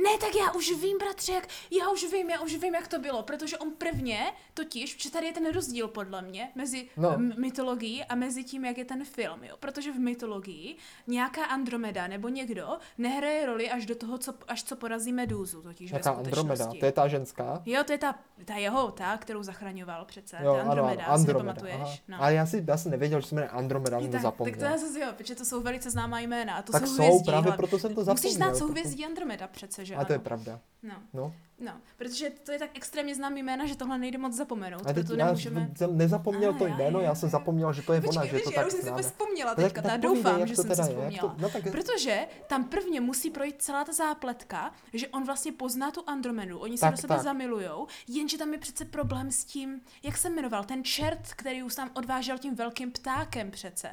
Ne, 0.04 0.18
tak 0.20 0.36
já 0.36 0.52
už 0.52 0.72
vím, 0.82 0.98
bratře, 0.98 1.32
jak, 1.34 1.48
já 1.72 1.90
už 1.90 2.06
vím, 2.12 2.30
já 2.30 2.40
už 2.42 2.56
vím, 2.56 2.76
jak 2.76 2.88
to 2.88 3.00
bylo, 3.00 3.24
protože 3.24 3.58
on 3.58 3.72
prvně, 3.78 4.20
totiž, 4.54 4.96
že 5.00 5.12
tady 5.12 5.26
je 5.28 5.34
ten 5.34 5.52
rozdíl 5.54 5.88
podle 5.88 6.22
mě 6.22 6.52
mezi 6.56 6.88
No. 6.98 7.16
mytologií 7.38 8.04
a 8.04 8.16
mezi 8.16 8.44
tím, 8.44 8.66
jak 8.66 8.78
je 8.78 8.86
ten 8.86 9.06
film, 9.06 9.44
jo, 9.44 9.56
protože 9.60 9.92
v 9.92 10.00
mytologii 10.00 10.76
nějaká 11.08 11.46
Andromeda 11.46 12.08
nebo 12.08 12.30
někdo 12.30 12.68
nehraje 12.98 13.46
roli 13.46 13.70
až 13.72 13.86
do 13.86 13.96
toho, 13.96 14.18
co, 14.18 14.34
až 14.48 14.64
co 14.64 14.76
porazí 14.76 15.14
Medúzu, 15.14 15.62
totiž 15.62 15.92
Jaká 15.92 16.12
ve 16.12 16.18
Andromeda? 16.18 16.66
To 16.80 16.86
je 16.86 16.92
ta 16.92 17.08
ženská? 17.08 17.62
Jo, 17.66 17.84
to 17.84 17.92
je 17.92 17.98
ta, 17.98 18.16
ta 18.46 18.54
jeho, 18.56 18.92
ta, 18.92 19.18
kterou 19.18 19.44
zachraňoval 19.44 20.06
přece, 20.06 20.38
Jo, 20.44 20.54
ta 20.56 20.62
Andromeda, 20.62 21.06
ano, 21.06 21.18
si 21.18 21.22
Andromeda. 21.22 21.54
pamatuješ? 21.54 21.82
aha. 21.82 21.94
No. 22.08 22.18
Ale 22.24 22.34
já 22.34 22.46
si, 22.46 22.64
já 22.68 22.78
jsem 22.78 22.92
nevěděl, 22.92 23.22
že 23.22 23.28
se 23.28 23.36
jmenuje 23.36 23.50
Andromeda, 23.50 24.00
tak, 24.12 24.22
zapomněl. 24.22 24.54
tak 24.56 24.60
to 24.60 24.66
já 24.74 24.78
zase 24.78 25.00
jo, 25.00 25.08
protože 25.18 25.36
to 25.36 25.46
jsou 25.46 25.62
velice 25.62 25.90
známá 25.92 26.20
jména. 26.20 26.56
A 26.56 26.62
to 26.62 26.72
Tak 26.72 26.88
jsou, 26.88 26.96
jsou, 26.96 27.04
hvězdí, 27.04 27.24
právě 27.26 27.42
hlavně. 27.44 27.58
proto 27.58 27.80
jsem 27.80 27.96
to 27.96 28.02
Musíš 28.02 28.06
zapomněl. 28.06 28.32
znát 28.36 28.46
proto- 28.50 28.60
souhvězdí 28.60 29.06
Andromeda 29.06 29.48
přece, 29.48 29.73
že 29.82 29.96
A 29.96 30.06
to 30.06 30.14
je 30.14 30.18
ano? 30.18 30.24
pravda. 30.24 30.60
No, 30.86 30.96
No. 31.14 31.34
no, 31.60 31.72
protože 31.98 32.30
to 32.30 32.52
je 32.52 32.60
tak 32.60 32.70
extrémně 32.74 33.16
známý 33.16 33.44
jména, 33.44 33.66
že 33.66 33.78
tohle 33.78 33.98
nejde 33.98 34.18
moc 34.18 34.34
zapomenout, 34.34 34.82
A 34.88 34.94
teď 34.94 35.06
proto 35.08 35.20
já 35.20 35.26
nemůžeme... 35.26 35.70
jsem 35.78 35.98
nezapomněl 35.98 36.50
A, 36.56 36.58
to 36.58 36.68
jméno, 36.68 37.00
já, 37.00 37.06
já 37.06 37.16
jsem 37.16 37.30
zapomněl, 37.30 37.74
že 37.74 37.82
to 37.82 37.94
je 37.94 38.00
ona, 38.02 38.22
Počkej, 38.22 38.40
že 38.40 38.44
to 38.44 38.52
já 38.52 38.56
tak 38.56 38.68
už 38.68 38.74
jsem 38.74 38.98
si 38.98 39.04
vzpomněla 39.04 39.56
Tak- 39.56 39.66
teďka, 39.66 39.82
tak 39.82 40.02
povídej, 40.02 40.24
doufám, 40.24 40.48
že 40.48 40.56
jsem 40.56 40.68
teda 40.70 40.84
si 40.84 40.90
vzpomněla. 40.92 41.30
to- 41.30 41.36
no 41.42 41.50
tak- 41.50 41.72
Protože 41.72 42.28
tam 42.48 42.64
prvně 42.64 43.02
musí 43.02 43.30
projít 43.30 43.56
celá 43.62 43.84
ta 43.86 43.94
zápletka, 43.94 44.72
že 44.94 45.08
on 45.08 45.24
vlastně 45.26 45.52
pozná 45.52 45.92
tu 45.92 46.04
Andromedu, 46.08 46.60
oni 46.60 46.78
se 46.78 46.82
Tak, 46.82 46.92
do 46.92 46.98
sebe 46.98 47.16
tak. 47.16 47.24
zamilujou, 47.24 47.88
jenže 48.08 48.38
tam 48.38 48.54
je 48.54 48.60
přece 48.60 48.86
problém 48.86 49.32
s 49.32 49.46
tím, 49.46 49.82
jak 50.04 50.18
se 50.18 50.30
jmenoval, 50.30 50.64
ten 50.64 50.84
čert, 50.84 51.34
který 51.36 51.64
už 51.64 51.76
tam 51.76 51.90
odvážel 51.94 52.38
tím 52.38 52.56
velkým 52.56 52.92
ptákem 52.92 53.52
přece. 53.52 53.90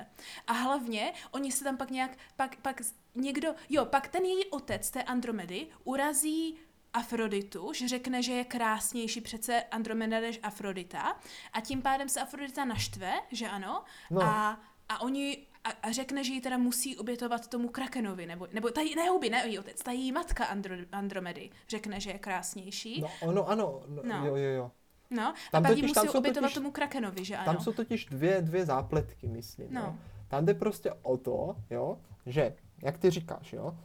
A 0.47 0.53
hlavně, 0.53 1.13
oni 1.31 1.53
se 1.53 1.65
tam 1.65 1.77
pak 1.77 1.91
nějak, 1.91 2.11
pak, 2.37 2.57
pak 2.57 2.83
někdo, 3.15 3.49
jo, 3.69 3.85
pak 3.85 4.09
ten 4.09 4.25
její 4.25 4.45
otec 4.47 4.91
té 4.91 5.03
Andromedy 5.03 5.67
urazí 5.85 6.57
Afroditu, 6.93 7.73
že 7.73 7.89
řekne, 7.89 8.23
že 8.23 8.33
je 8.33 8.45
krásnější 8.45 9.21
přece 9.21 9.63
Andromeda 9.63 10.21
než 10.21 10.41
Afrodita 10.43 11.17
a 11.53 11.61
tím 11.61 11.83
pádem 11.83 12.09
se 12.09 12.21
Afrodita 12.21 12.65
naštve, 12.65 13.13
že 13.33 13.49
ano, 13.49 13.83
No. 14.11 14.23
a, 14.23 14.61
a 14.89 15.01
oni 15.01 15.47
a, 15.65 15.69
a 15.83 15.93
řekne, 15.93 16.25
že 16.25 16.33
ji 16.33 16.41
teda 16.41 16.59
musí 16.59 16.97
obětovat 16.97 17.47
tomu 17.49 17.69
Krakenovi, 17.69 18.27
nebo, 18.27 18.49
nebo 18.53 18.71
ta, 18.71 18.81
ne 18.97 19.09
huby, 19.09 19.31
ne 19.31 19.43
její 19.47 19.59
otec, 19.59 19.83
ta 19.83 19.91
její 19.93 20.13
matka 20.13 20.45
Andro, 20.45 20.75
Andromedy 20.93 21.51
řekne, 21.69 22.01
že 22.01 22.11
je 22.11 22.19
krásnější. 22.19 23.01
No, 23.01 23.11
ono, 23.29 23.49
ano, 23.49 23.83
no, 23.89 24.03
No. 24.05 24.27
jo, 24.27 24.37
jo, 24.37 24.51
jo. 24.51 24.71
No, 25.11 25.23
a 25.29 25.35
Tam 25.51 25.63
pak 25.63 25.77
ji 25.77 25.83
totiž- 25.83 25.95
musí 26.03 26.09
obětovat 26.09 26.49
totiž- 26.51 26.55
tomu 26.55 26.71
Krakenovi, 26.71 27.25
že 27.25 27.37
ano. 27.37 27.45
Tam 27.53 27.61
jsou 27.65 27.73
totiž 27.73 28.05
dvě, 28.07 28.43
dvě 28.43 28.67
zápletky, 28.67 29.29
myslím. 29.29 29.75
No. 29.75 29.81
No. 29.81 29.99
Tam 30.29 30.47
jde 30.47 30.55
prostě 30.55 30.93
o 31.03 31.17
to, 31.17 31.57
jo, 31.71 31.99
že, 32.27 32.57
jak 32.83 32.99
ty 32.99 33.11
říkáš, 33.11 33.53
jo, 33.53 33.77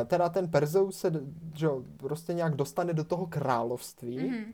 eh, 0.00 0.04
teda 0.04 0.28
ten 0.28 0.48
Perzeus 0.48 0.98
se, 0.98 1.12
že 1.54 1.66
jo, 1.66 1.82
prostě 1.96 2.34
nějak 2.34 2.54
dostane 2.56 2.92
do 2.92 3.04
toho 3.04 3.26
království, 3.26 4.18
Mhm. 4.28 4.44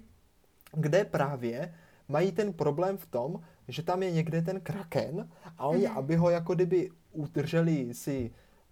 kde 0.72 1.04
právě 1.04 1.74
mají 2.08 2.32
ten 2.32 2.52
problém 2.52 2.96
v 2.98 3.06
tom, 3.06 3.40
že 3.68 3.82
tam 3.82 4.02
je 4.02 4.10
někde 4.10 4.42
ten 4.42 4.60
kraken 4.60 5.28
a 5.58 5.66
oni, 5.66 5.86
Mhm. 5.88 5.98
aby 5.98 6.16
ho 6.16 6.30
jako 6.30 6.54
kdyby 6.54 6.90
udrželi 7.12 7.94
si 7.94 8.30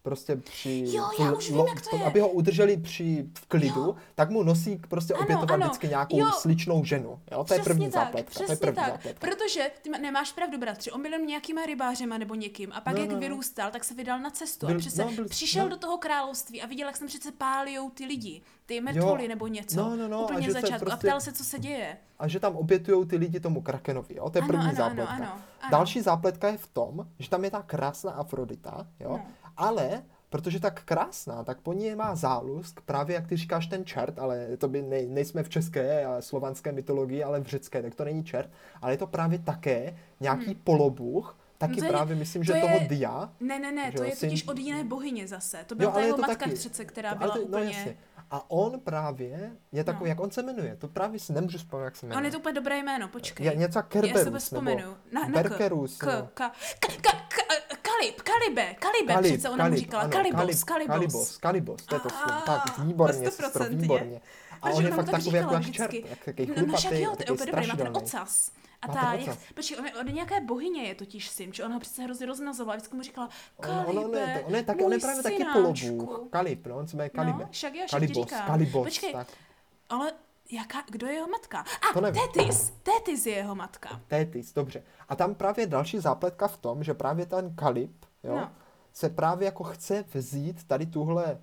prostě 0.09 0.37
při... 0.37 0.85
Jo, 0.87 1.09
já 1.21 1.33
už 1.33 1.49
vím, 1.51 1.59
jak 1.59 1.81
to 1.91 1.97
je. 1.97 2.05
Aby 2.05 2.21
ho 2.21 2.29
udrželi 2.29 2.77
při 2.77 3.27
v 3.39 3.47
klidu, 3.47 3.81
Jo. 3.81 3.97
tak 4.15 4.31
mu 4.31 4.43
nosí 4.43 4.81
prostě 4.89 5.15
Ano, 5.15 5.23
obětovat 5.23 5.51
ano. 5.51 5.67
vždycky 5.67 5.89
nějakou 5.89 6.19
Jo. 6.19 6.27
sličnou 6.39 6.85
ženu. 6.85 7.21
Jo? 7.33 7.45
To 7.45 7.55
je 7.55 7.61
první 7.63 7.85
tak, 7.91 7.93
zápletka. 7.95 8.33
To 8.35 8.43
je 8.43 8.47
přesně 8.47 8.57
první 8.57 8.77
tak. 8.77 8.87
zápletka. 8.93 9.27
Protože 9.27 9.71
ty 9.83 9.91
nemáš 9.91 10.33
pravdu, 10.33 10.59
bratři. 10.59 10.91
On 10.93 11.03
byl 11.03 11.19
nějakýma 11.19 11.67
rybářema 11.67 12.19
nebo 12.19 12.35
někým. 12.35 12.73
A 12.73 12.81
pak, 12.81 12.95
No, 12.95 13.01
jak 13.01 13.09
no, 13.09 13.15
no. 13.15 13.21
vyrůstal, 13.21 13.71
tak 13.71 13.85
se 13.85 13.95
vydal 13.95 14.21
na 14.21 14.31
cestu. 14.31 14.67
Byl- 14.67 14.77
a 14.77 14.79
přece 14.79 15.05
no, 15.05 15.13
byl- 15.13 15.29
přišel 15.29 15.65
no. 15.65 15.71
do 15.71 15.77
toho 15.77 15.99
království 15.99 16.63
a 16.63 16.67
viděl, 16.67 16.87
jak 16.87 16.97
jsem 16.97 17.07
přece 17.07 17.33
pálijou 17.33 17.91
ty 17.91 18.05
lidi. 18.05 18.43
Ty 18.67 18.81
mrtvoly 18.81 19.29
nebo 19.29 19.47
něco. 19.47 19.77
No, 19.77 19.97
no, 19.97 20.09
no, 20.09 20.19
a 20.21 20.25
Úplně 20.25 20.43
že 20.43 20.53
se 20.53 20.61
začátku. 20.61 20.87
A 20.87 20.91
prostě- 20.91 21.07
ptal 21.07 21.21
se, 21.21 21.33
co 21.33 21.45
se 21.45 21.59
děje. 21.59 21.97
A 22.19 22.29
že 22.29 22.41
tam 22.41 22.57
obětujou 22.57 23.05
ty 23.05 23.17
lidi 23.17 23.41
tomu 23.41 23.63
krakenovi, 23.63 24.15
jo? 24.17 24.31
To 24.31 24.39
je 24.39 24.43
Ano, 24.43 24.49
první 24.49 24.65
ano, 24.67 24.75
zápletka. 24.77 25.13
ano, 25.15 25.25
ano, 25.25 25.33
ano. 25.61 25.71
Další 25.71 26.01
zápletka 26.01 26.49
je 26.49 26.57
v 26.59 26.67
tom, 26.67 27.07
že 27.19 27.31
tam 27.31 27.45
je 27.45 27.51
ta 27.51 27.63
krásná 27.63 28.13
Afrodita, 28.13 28.87
jo? 29.01 29.09
No. 29.11 29.27
Ale 29.59 30.03
protože 30.31 30.61
tak 30.61 30.83
krásná, 30.85 31.45
tak 31.45 31.61
po 31.61 31.73
ní 31.73 31.95
má 31.95 32.15
zálusk, 32.15 32.81
právě 32.81 33.15
jak 33.15 33.27
ty 33.27 33.37
říkáš 33.37 33.67
ten 33.67 33.85
čert, 33.85 34.19
ale 34.19 34.47
to 34.59 34.69
by 34.69 34.83
nej, 34.83 35.07
nejsme 35.09 35.43
v 35.43 35.49
české 35.49 36.05
a 36.05 36.21
slovanské 36.21 36.73
mytologii, 36.73 37.25
ale 37.25 37.41
v 37.41 37.47
řecké, 37.47 37.83
tak 37.83 37.95
to 37.95 38.05
není 38.05 38.25
čert, 38.25 38.51
ale 38.83 38.93
je 38.93 38.97
to 38.97 39.07
právě 39.07 39.39
také 39.39 39.99
nějaký 40.21 40.55
polobůh, 40.55 41.37
taky 41.59 41.81
No 41.81 41.87
je- 41.87 41.93
právě 41.93 42.17
myslím, 42.17 42.43
to 42.43 42.47
že 42.47 42.53
je- 42.53 42.61
toho 42.61 42.79
dia. 42.89 43.33
Ne, 43.41 43.59
ne, 43.59 43.73
ne, 43.73 43.93
to 43.93 44.03
je 44.03 44.11
syn- 44.11 44.29
totiž 44.29 44.49
od 44.49 44.59
jiné 44.59 44.85
bohyně 44.85 45.29
zase. 45.29 45.65
To 45.67 45.75
Jo, 45.75 45.79
byla 45.79 45.93
ta 45.93 46.01
jeho 46.01 46.17
matka 46.19 46.35
taky. 46.37 46.51
přece, 46.55 46.85
která 46.85 47.15
byla 47.15 47.35
to- 47.35 47.41
úplně... 47.41 47.65
No 47.65 47.71
jasně. 47.73 47.97
A 48.31 48.51
on 48.51 48.81
právě 48.81 49.51
je 49.73 49.85
takový, 49.85 50.05
No. 50.05 50.09
jak 50.09 50.21
on 50.21 50.31
se 50.31 50.43
jmenuje, 50.43 50.77
to 50.77 50.89
právě 50.89 51.21
si 51.21 51.33
nemůžu 51.33 51.59
vzpomenout, 51.59 51.85
jak 51.85 51.97
se 51.97 52.07
jmenuje. 52.07 52.19
On 52.19 52.25
je 52.25 52.31
to 52.31 52.39
úplně 52.39 52.53
dobré 52.55 52.79
jméno, 52.79 53.09
počkej. 53.09 53.47
Je 53.47 53.55
něco 53.57 53.79
Já 53.79 53.83
se 53.83 53.89
Kerberus, 53.89 54.19
to 54.21 54.25
nebo 54.25 54.39
vzpomenu. 54.39 54.95
Na, 55.13 55.21
na 55.21 55.29
Berkerus, 55.29 55.99
K, 55.99 56.07
no. 56.07 56.29
ka, 56.35 56.53
ka, 56.81 56.89
ka, 57.03 57.13
ka, 57.13 57.77
Kalib, 57.99 58.23
Kalibe, 58.23 58.75
Kalibe 58.75 59.13
Kalib, 59.15 59.33
přece 59.33 59.49
ona 59.49 59.65
mu 59.65 59.71
Kalib, 59.71 59.79
říkala. 59.79 60.03
ano, 60.03 60.13
Kalibos, 60.13 60.65
Kalib, 60.65 60.87
Kalibos. 60.89 60.89
Kalibos, 60.89 61.37
Kalibos, 61.39 61.83
to 61.87 61.95
je 61.95 62.01
to 62.01 62.09
slovo. 62.09 62.41
Tak, 62.47 62.79
výborně, 62.79 63.31
sestro, 63.31 63.65
výborně. 63.65 64.21
A 64.63 64.71
on 64.71 64.85
je 64.85 64.91
mu 64.91 64.97
fakt 64.97 65.07
tak 65.07 65.15
takový 65.15 65.37
jako 65.37 65.55
jak 65.55 65.71
čert, 65.71 65.91
takový 66.25 66.47
No, 66.57 66.67
no 66.67 66.77
však 66.77 66.93
chlupatý, 66.93 67.03
jo, 67.03 67.11
to 67.17 67.23
je 67.23 67.27
takový 67.27 67.35
úplně 67.35 67.53
dobrý, 67.53 67.67
má 67.69 67.77
ten 67.77 67.87
strašidelný. 67.87 67.97
ocas. 67.97 68.53
A 68.83 68.89
ta, 68.89 69.13
jak, 69.13 69.39
počkej, 69.55 69.79
on 69.79 69.87
je 69.87 69.95
od 69.95 70.03
nějaké 70.13 70.41
bohyně 70.41 70.83
je 70.83 70.95
totiž 70.95 71.29
syn, 71.29 71.53
že 71.53 71.65
ona 71.65 71.75
ho 71.75 71.81
přece 71.81 72.03
hrozně 72.03 72.27
roznazovala, 72.27 72.77
vždycky 72.77 72.97
mu 72.97 73.03
říkala, 73.03 73.29
On, 73.57 73.71
on, 73.71 73.79
on, 73.79 73.95
Kalibe, 73.95 74.19
je, 74.21 74.45
on, 74.47 74.55
je 74.55 74.63
taky, 74.63 74.85
on 74.85 74.93
je 74.93 74.99
právě 74.99 75.23
taky 75.23 75.37
synáčku." 75.37 75.63
polobůh. 76.07 76.29
Kalib, 76.31 76.67
no, 76.67 76.77
on 76.77 76.89
se 76.89 76.97
jmenuje 76.97 77.11
Kalibe. 77.11 77.39
No, 77.43 77.49
však 77.51 77.75
jo, 77.75 77.83
však 77.87 78.01
Kalibos. 78.01 78.31
Kalibos, 78.47 78.85
Počkej, 78.87 79.13
tak. 79.13 79.27
ale 79.89 80.13
jaká, 80.51 80.79
kdo 80.91 81.07
je 81.07 81.13
jeho 81.13 81.29
matka? 81.29 81.65
To 81.93 81.99
A, 81.99 82.03
nevím. 82.03 82.23
Tetis, 82.35 82.73
Tetis 82.83 83.27
je 83.27 83.35
jeho 83.35 83.55
matka. 83.55 84.01
Tétis, 84.07 84.53
dobře. 84.53 84.83
A 85.09 85.17
tam 85.17 85.35
právě 85.35 85.67
další 85.67 85.99
zápletka 85.99 86.49
v 86.49 86.57
tom, 86.59 86.83
že 86.85 86.95
právě 86.95 87.27
ten 87.27 87.55
Kalib, 87.55 88.05
jo, 88.23 88.37
No. 88.37 88.51
se 88.93 89.09
právě 89.09 89.45
jako 89.47 89.65
chce 89.65 90.05
vzít 90.15 90.65
tady 90.65 90.87
tuhle 90.87 91.39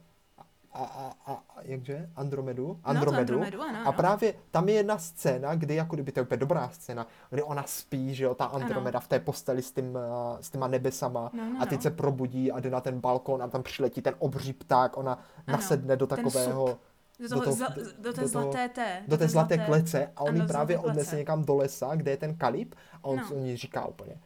a, 0.74 0.84
a, 0.84 1.32
a, 1.34 1.44
jakže? 1.62 2.10
Andromedu? 2.16 2.80
Andromedu. 2.84 3.20
Andromedu, 3.20 3.62
ano, 3.62 3.78
A 3.80 3.82
ano. 3.82 3.94
právě 3.94 4.34
tam 4.52 4.70
je 4.70 4.76
jedna 4.76 4.98
scéna, 4.98 5.56
kdy 5.56 5.76
jako 5.76 5.96
kdyby 5.96 6.12
to 6.12 6.20
je 6.20 6.24
úplně 6.24 6.38
dobrá 6.38 6.70
scéna, 6.70 7.08
kdy 7.30 7.44
ona 7.44 7.64
spí, 7.68 8.16
že 8.16 8.24
jo, 8.24 8.36
ta 8.36 8.46
Andromeda 8.46 9.00
v 9.00 9.08
té 9.08 9.20
posteli 9.20 9.62
s, 9.62 9.72
tím, 9.72 9.98
eh, 9.98 10.44
s 10.44 10.50
těma 10.50 10.68
nebesama 10.68 11.30
No, 11.34 11.50
no, 11.50 11.62
a 11.62 11.66
teď 11.66 11.78
no. 11.80 11.82
se 11.82 11.92
probudí 11.92 12.52
a 12.52 12.60
jde 12.60 12.70
na 12.70 12.82
ten 12.82 13.00
balkon 13.00 13.44
a 13.44 13.48
tam 13.48 13.64
přiletí 13.64 14.02
ten 14.02 14.16
obří 14.20 14.54
pták, 14.54 14.98
ona 14.98 15.14
Ano, 15.14 15.58
nasedne 15.58 15.96
do 15.96 16.08
ten 16.08 16.18
takového, 16.18 16.78
Do, 17.20 17.30
toho, 17.30 17.40
do 17.42 17.46
toho- 17.46 17.56
zla, 17.56 17.68
do- 17.70 17.84
do 18.00 18.14
té 18.14 18.22
do 18.22 18.28
zlaté 18.28 18.70
té. 18.70 19.04
do 19.08 19.18
té 19.18 19.28
zlaté 19.28 19.58
klece 19.58 20.12
a 20.16 20.22
on 20.22 20.36
ji 20.36 20.42
do 20.42 20.48
právě 20.48 20.76
zlaté 20.76 20.90
odnese 20.90 21.06
klece. 21.10 21.18
někam 21.18 21.46
do 21.46 21.56
lesa, 21.56 21.96
kde 21.96 22.12
je 22.12 22.18
ten 22.18 22.36
Kalib 22.36 22.76
a 22.94 23.04
on, 23.04 23.18
No. 23.18 23.24
on 23.36 23.46
jí 23.46 23.58
říká 23.58 23.86
úplně, 23.86 24.18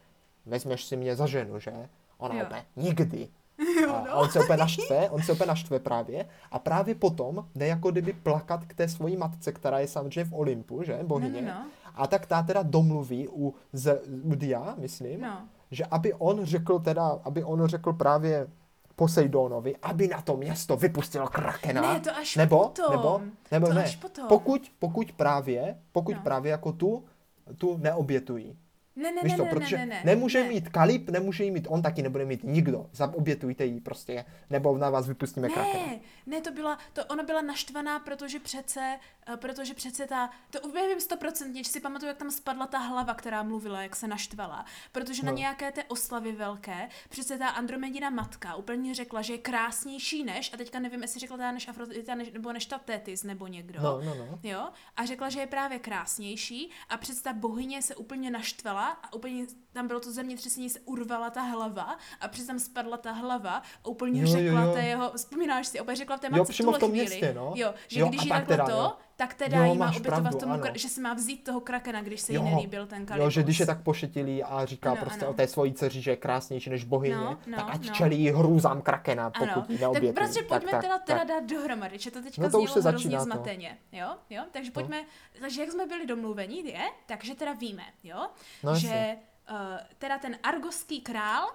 vezmeš 0.46 0.84
si 0.84 0.96
mě 0.96 1.16
za 1.16 1.26
ženu, 1.26 1.60
že? 1.60 1.72
Ona 2.18 2.34
Jo. 2.34 2.44
úplně, 2.46 2.64
nikdy. 2.76 3.28
Jo, 3.82 3.90
A, 3.94 4.00
no. 4.06 4.10
a 4.12 4.14
on 4.14 4.28
se 4.30 4.40
úplně 4.40 4.56
naštve, 4.56 5.10
on 5.10 5.22
se 5.22 5.32
úplně 5.32 5.48
naštve 5.48 5.78
právě 5.78 6.26
a 6.50 6.58
právě 6.58 6.94
potom 6.94 7.46
jde 7.54 7.66
jako 7.66 7.90
kdyby 7.90 8.12
plakat 8.12 8.64
k 8.64 8.74
té 8.74 8.88
svojí 8.88 9.16
matce, 9.16 9.52
která 9.52 9.78
je 9.78 9.88
samozřejmě 9.88 10.24
v 10.24 10.34
Olympu, 10.34 10.82
že, 10.82 10.98
bohyně. 11.02 11.42
No, 11.42 11.48
no, 11.48 11.54
no. 11.54 11.66
A 11.94 12.06
tak 12.06 12.26
ta 12.26 12.42
teda 12.42 12.62
domluví 12.62 13.28
u, 13.28 13.54
z, 13.72 14.00
u 14.22 14.34
Dia, 14.34 14.74
myslím, 14.78 15.20
No. 15.20 15.38
že 15.70 15.84
aby 15.84 16.14
on 16.14 16.44
řekl 16.44 16.78
teda, 16.78 17.20
aby 17.24 17.44
on 17.44 17.66
řekl 17.66 17.92
právě 17.92 18.46
Poseidonovi, 19.00 19.76
aby 19.82 20.08
na 20.08 20.20
to 20.22 20.36
město 20.36 20.76
vypustil 20.76 21.26
krakena. 21.26 21.80
Ne, 21.94 22.00
to 22.00 22.16
až 22.16 22.36
nebo, 22.36 22.68
potom. 22.68 22.90
Nebo, 22.90 23.20
nebo 23.50 23.66
To 23.66 23.72
ne. 23.72 23.84
až 23.84 23.96
potom. 23.96 24.28
Pokud, 24.28 24.72
pokud 24.78 25.12
právě, 25.12 25.78
pokud 25.92 26.16
No. 26.16 26.22
právě 26.22 26.50
jako 26.50 26.72
tu, 26.72 27.04
tu 27.58 27.76
neobětují. 27.76 28.58
Ne, 28.96 29.12
ne, 29.12 29.20
Víš 29.24 29.32
ne, 29.32 29.36
to, 29.38 29.44
ne, 29.44 29.50
protože 29.50 29.78
ne, 29.78 29.86
ne, 29.86 30.02
nemůže 30.04 30.42
ne. 30.42 30.48
mít 30.48 30.68
Kalib, 30.68 31.10
nemůže 31.10 31.44
jí 31.44 31.50
mít 31.50 31.66
on, 31.70 31.82
taky 31.82 32.02
nebude 32.02 32.24
mít 32.24 32.40
nikdo. 32.44 32.86
Zaobětujte 32.92 33.64
jí 33.64 33.80
prostě, 33.80 34.24
nebo 34.50 34.78
na 34.78 34.90
vás 34.90 35.08
vypustíme 35.08 35.48
krakena. 35.48 35.86
Ne, 35.86 36.00
ne, 36.26 36.40
to 36.40 36.52
byla, 36.52 36.78
to 36.92 37.04
ona 37.04 37.22
byla 37.22 37.42
naštvaná, 37.42 37.98
protože 37.98 38.38
přece, 38.40 38.98
eh, 39.32 39.36
protože 39.36 39.74
přece 39.74 40.06
ta, 40.06 40.30
to 40.50 40.60
úplně 40.60 40.88
vím 40.88 41.00
stoprocentně, 41.00 41.64
že 41.64 41.70
si 41.70 41.80
pamatuju, 41.80 42.08
jak 42.08 42.16
tam 42.16 42.30
spadla 42.30 42.66
ta 42.66 42.78
hlava, 42.78 43.14
která 43.14 43.42
mluvila, 43.42 43.82
jak 43.82 43.96
se 43.96 44.08
naštvala, 44.08 44.64
protože 44.92 45.22
na 45.22 45.32
No. 45.32 45.38
nějaké 45.38 45.72
té 45.72 45.84
oslavy 45.84 46.32
velké, 46.32 46.88
přece 47.08 47.38
ta 47.38 47.48
Andromedina 47.48 48.10
matka 48.10 48.54
úplně 48.54 48.94
řekla, 48.94 49.22
že 49.22 49.32
je 49.32 49.38
krásnější 49.38 50.24
než, 50.24 50.52
a 50.54 50.56
teďka 50.56 50.78
nevím, 50.78 51.02
jestli 51.02 51.20
řekla 51.20 51.36
ta 51.36 51.52
než 51.52 51.68
Afrodita, 51.68 52.14
než, 52.14 52.32
nebo 52.32 52.52
než 52.52 52.66
ta 52.66 52.78
Tetis, 52.78 53.22
nebo 53.24 53.46
někdo. 53.46 53.80
No, 53.82 54.00
no, 54.04 54.14
no. 54.14 54.38
Jo? 54.42 54.68
A 54.96 55.04
řekla, 55.04 55.28
že 55.28 55.40
je 55.40 55.46
právě 55.46 55.78
krásnější 55.78 56.70
a 56.88 56.96
přece 56.96 57.22
ta 57.22 57.32
bohyně 57.32 57.82
se 57.82 57.94
úplně 57.96 58.30
naštvala 58.30 58.79
a 58.88 59.12
úplně 59.12 59.46
tam 59.72 59.86
bylo 59.86 60.00
to 60.00 60.12
zemětřesení, 60.12 60.70
se 60.70 60.80
urvala 60.80 61.30
ta 61.30 61.42
hlava 61.42 61.98
a 62.20 62.28
přece 62.28 62.46
tam 62.46 62.58
spadla 62.58 62.96
ta 62.96 63.12
hlava 63.12 63.62
a 63.84 63.88
úplně 63.88 64.20
Jo, 64.20 64.26
jo, 64.26 64.32
řekla 64.32 64.62
jo. 64.62 64.72
té 64.72 64.82
jeho, 64.82 65.12
vzpomínáš 65.16 65.66
si, 65.66 65.80
opět 65.80 65.96
řekla 65.96 66.16
v 66.16 66.20
té 66.20 66.26
Jo, 66.26 66.32
matce 66.36 66.52
přímo 66.52 66.72
v 66.72 66.78
tom 66.78 66.90
chvíli, 66.90 67.06
městě, 67.06 67.32
no. 67.34 67.52
jo, 67.56 67.74
že 67.88 68.00
Jo, 68.00 68.08
když 68.08 68.22
jí 68.24 68.28
takhle 68.28 68.56
to, 68.56 68.70
jo. 68.70 68.92
Tak 69.20 69.34
teda 69.34 69.64
Jo, 69.64 69.72
jí 69.72 69.78
má 69.78 69.88
obětovat 69.96 70.40
tomu, 70.40 70.52
ano. 70.52 70.64
že 70.74 70.88
si 70.88 71.00
má 71.00 71.14
vzít 71.14 71.44
toho 71.44 71.60
krakena, 71.60 72.02
když 72.02 72.20
se 72.20 72.32
jí 72.32 72.36
Jo, 72.36 72.42
nelíbil 72.44 72.86
ten 72.86 73.06
kalibus. 73.06 73.24
Jo, 73.24 73.30
že 73.30 73.42
když 73.42 73.60
je 73.60 73.66
tak 73.66 73.82
pošetilý 73.82 74.42
a 74.44 74.64
říká 74.64 74.90
Ano, 74.90 75.00
prostě 75.00 75.20
ano. 75.20 75.30
o 75.30 75.34
té 75.34 75.46
svojí 75.48 75.72
dceři, 75.72 76.00
že 76.02 76.10
je 76.10 76.16
krásnější 76.16 76.70
než 76.70 76.84
bohyně, 76.84 77.16
No, 77.16 77.38
no, 77.46 77.56
tak 77.56 77.66
ať 77.70 77.86
no. 77.86 77.94
čelí 77.94 78.28
hrůzám 78.30 78.82
krakena, 78.82 79.30
pokud 79.30 79.50
Ano, 79.50 79.66
jí 79.68 79.78
tak 79.78 80.14
prostě 80.14 80.42
pojďme 80.42 80.70
tak, 80.70 80.82
teda, 80.82 80.98
tak, 80.98 81.06
teda 81.06 81.24
dát 81.24 81.44
dohromady, 81.50 81.98
že 81.98 82.10
to 82.10 82.22
teďka 82.22 82.42
No 82.42 82.50
to 82.50 82.60
už 82.60 82.70
znělo 82.70 82.82
se 82.82 82.88
hrozně 82.88 83.10
začíná 83.10 83.18
to. 83.18 83.24
zmateně, 83.24 83.78
jo, 83.92 84.08
jo, 84.30 84.42
takže 84.50 84.70
pojďme, 84.70 85.04
takže 85.40 85.60
jak 85.60 85.70
jsme 85.72 85.86
byli 85.86 86.06
domluveni, 86.06 86.56
je, 86.68 86.82
takže 87.06 87.34
teda 87.34 87.52
víme, 87.52 87.84
jo, 88.04 88.26
No 88.62 88.74
že 88.74 89.16
uh, 89.50 89.56
teda 89.98 90.18
ten 90.18 90.36
argoský 90.42 91.00
král 91.00 91.48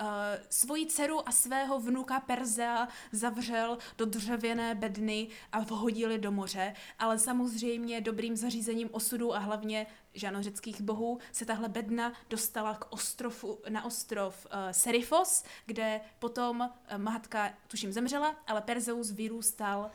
uh, 0.00 0.06
svoji 0.50 0.86
dceru 0.86 1.28
a 1.28 1.32
svého 1.32 1.80
vnuka 1.80 2.20
Perzea 2.20 2.88
zavřel 3.12 3.78
do 3.98 4.04
dřevěné 4.04 4.74
bedny 4.74 5.28
a 5.52 5.60
vhodili 5.60 6.18
do 6.18 6.32
moře, 6.32 6.74
ale 6.98 7.18
samozřejmě 7.18 8.00
dobrým 8.00 8.36
zařízením 8.36 8.88
osudu 8.92 9.34
a 9.34 9.38
hlavně 9.38 9.86
že 10.14 10.28
ano, 10.28 10.42
řeckých 10.42 10.80
bohů, 10.80 11.18
se 11.32 11.44
tahle 11.46 11.68
bedna 11.68 12.12
dostala 12.30 12.74
k 12.74 12.92
ostrofu, 12.92 13.58
na 13.68 13.84
ostrov 13.84 14.46
uh, 14.46 14.52
Serifos, 14.70 15.44
kde 15.66 16.00
potom 16.18 16.60
uh, 16.60 16.98
matka, 16.98 17.50
tuším, 17.68 17.92
zemřela, 17.92 18.36
ale 18.46 18.60
Perzeus 18.62 19.10
vyrůstal 19.10 19.80
uh, 19.80 19.88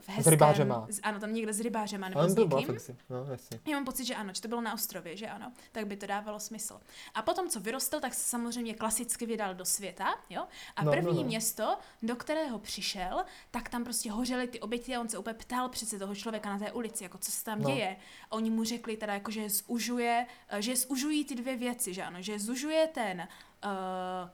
v 0.00 0.08
hezkém... 0.08 0.30
rybářema. 0.30 0.86
z- 0.90 1.00
Ano, 1.02 1.20
tam 1.20 1.34
někde 1.34 1.52
s 1.52 1.60
rybářema 1.60 2.08
nebo 2.08 2.20
Ale 2.20 2.30
s 2.30 2.34
někým. 2.36 2.78
No, 3.10 3.24
jasně. 3.30 3.60
Já 3.66 3.76
mám 3.76 3.84
pocit, 3.84 4.04
že 4.04 4.14
ano, 4.14 4.32
že 4.34 4.40
to 4.42 4.48
bylo 4.48 4.60
na 4.60 4.74
ostrově, 4.74 5.16
že 5.16 5.28
ano, 5.28 5.52
tak 5.72 5.86
by 5.86 5.96
to 5.96 6.06
dávalo 6.06 6.40
smysl. 6.40 6.80
A 7.14 7.22
potom, 7.22 7.48
co 7.48 7.60
vyrostl, 7.60 8.00
tak 8.00 8.14
se 8.14 8.28
samozřejmě 8.30 8.74
klasicky 8.74 9.26
vydal 9.26 9.54
do 9.54 9.64
světa, 9.64 10.14
jo. 10.30 10.42
A 10.76 10.84
No, 10.84 10.90
no, 10.94 11.00
první 11.02 11.22
no. 11.22 11.28
město, 11.28 11.76
do 12.02 12.16
kterého 12.16 12.58
přišel, 12.58 13.24
tak 13.50 13.68
tam 13.68 13.84
prostě 13.84 14.10
hořely 14.10 14.46
ty 14.48 14.60
oběti 14.60 14.96
a 14.96 15.00
on 15.00 15.08
se 15.08 15.18
úplně 15.18 15.34
ptal 15.34 15.68
přece 15.68 15.98
toho 15.98 16.14
člověka 16.14 16.48
na 16.50 16.58
té 16.58 16.72
ulici, 16.72 17.02
jako 17.04 17.18
co 17.18 17.30
se 17.30 17.44
tam 17.44 17.62
No. 17.62 17.70
děje. 17.70 17.96
A 18.30 18.32
oni 18.32 18.50
mu 18.50 18.64
řekli 18.64 18.96
teda, 18.96 19.14
jako, 19.14 19.30
že 19.30 19.40
je 19.40 19.50
zužuje, 19.52 20.26
eh, 20.48 20.62
že 20.62 20.72
je 20.72 20.76
zužují 20.76 21.24
ty 21.24 21.34
dvě 21.34 21.56
věci, 21.56 21.94
že 21.94 22.02
ano, 22.02 22.16
že 22.22 22.32
je 22.32 22.38
zužuje 22.38 22.88
ten 22.94 23.20
uh, 23.20 23.70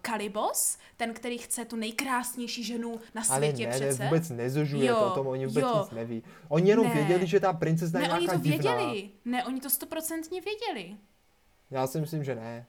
Kalibos, 0.02 0.78
ten, 0.96 1.14
který 1.14 1.38
chce 1.38 1.64
tu 1.64 1.76
nejkrásnější 1.76 2.64
ženu 2.64 3.00
na 3.14 3.22
Ale 3.31 3.38
světě 3.38 3.66
ne, 3.66 3.70
ne, 3.81 3.87
přece. 3.87 4.04
vůbec 4.04 4.31
nezužuje 4.31 4.87
Jo, 4.87 4.94
to, 4.96 5.07
o 5.07 5.11
tom 5.11 5.26
oni 5.26 5.46
vůbec 5.46 5.62
jo. 5.64 5.78
nic 5.83 5.90
neví. 5.90 6.22
Oni 6.48 6.70
jenom 6.70 6.87
Ne. 6.88 6.94
věděli, 6.94 7.26
že 7.26 7.40
ta 7.40 7.52
princezna 7.52 8.00
je 8.00 8.09
ne, 8.09 8.14
oni 8.14 8.20
nějaká 8.26 8.38
to 8.38 8.44
divná. 8.48 8.74
věděli. 8.76 9.11
Ne, 9.24 9.44
oni 9.44 9.61
to 9.61 9.70
stoprocentně 9.70 10.40
věděli. 10.40 10.96
Já 11.70 11.87
si 11.87 12.00
myslím, 12.00 12.24
že 12.24 12.35
ne. 12.35 12.66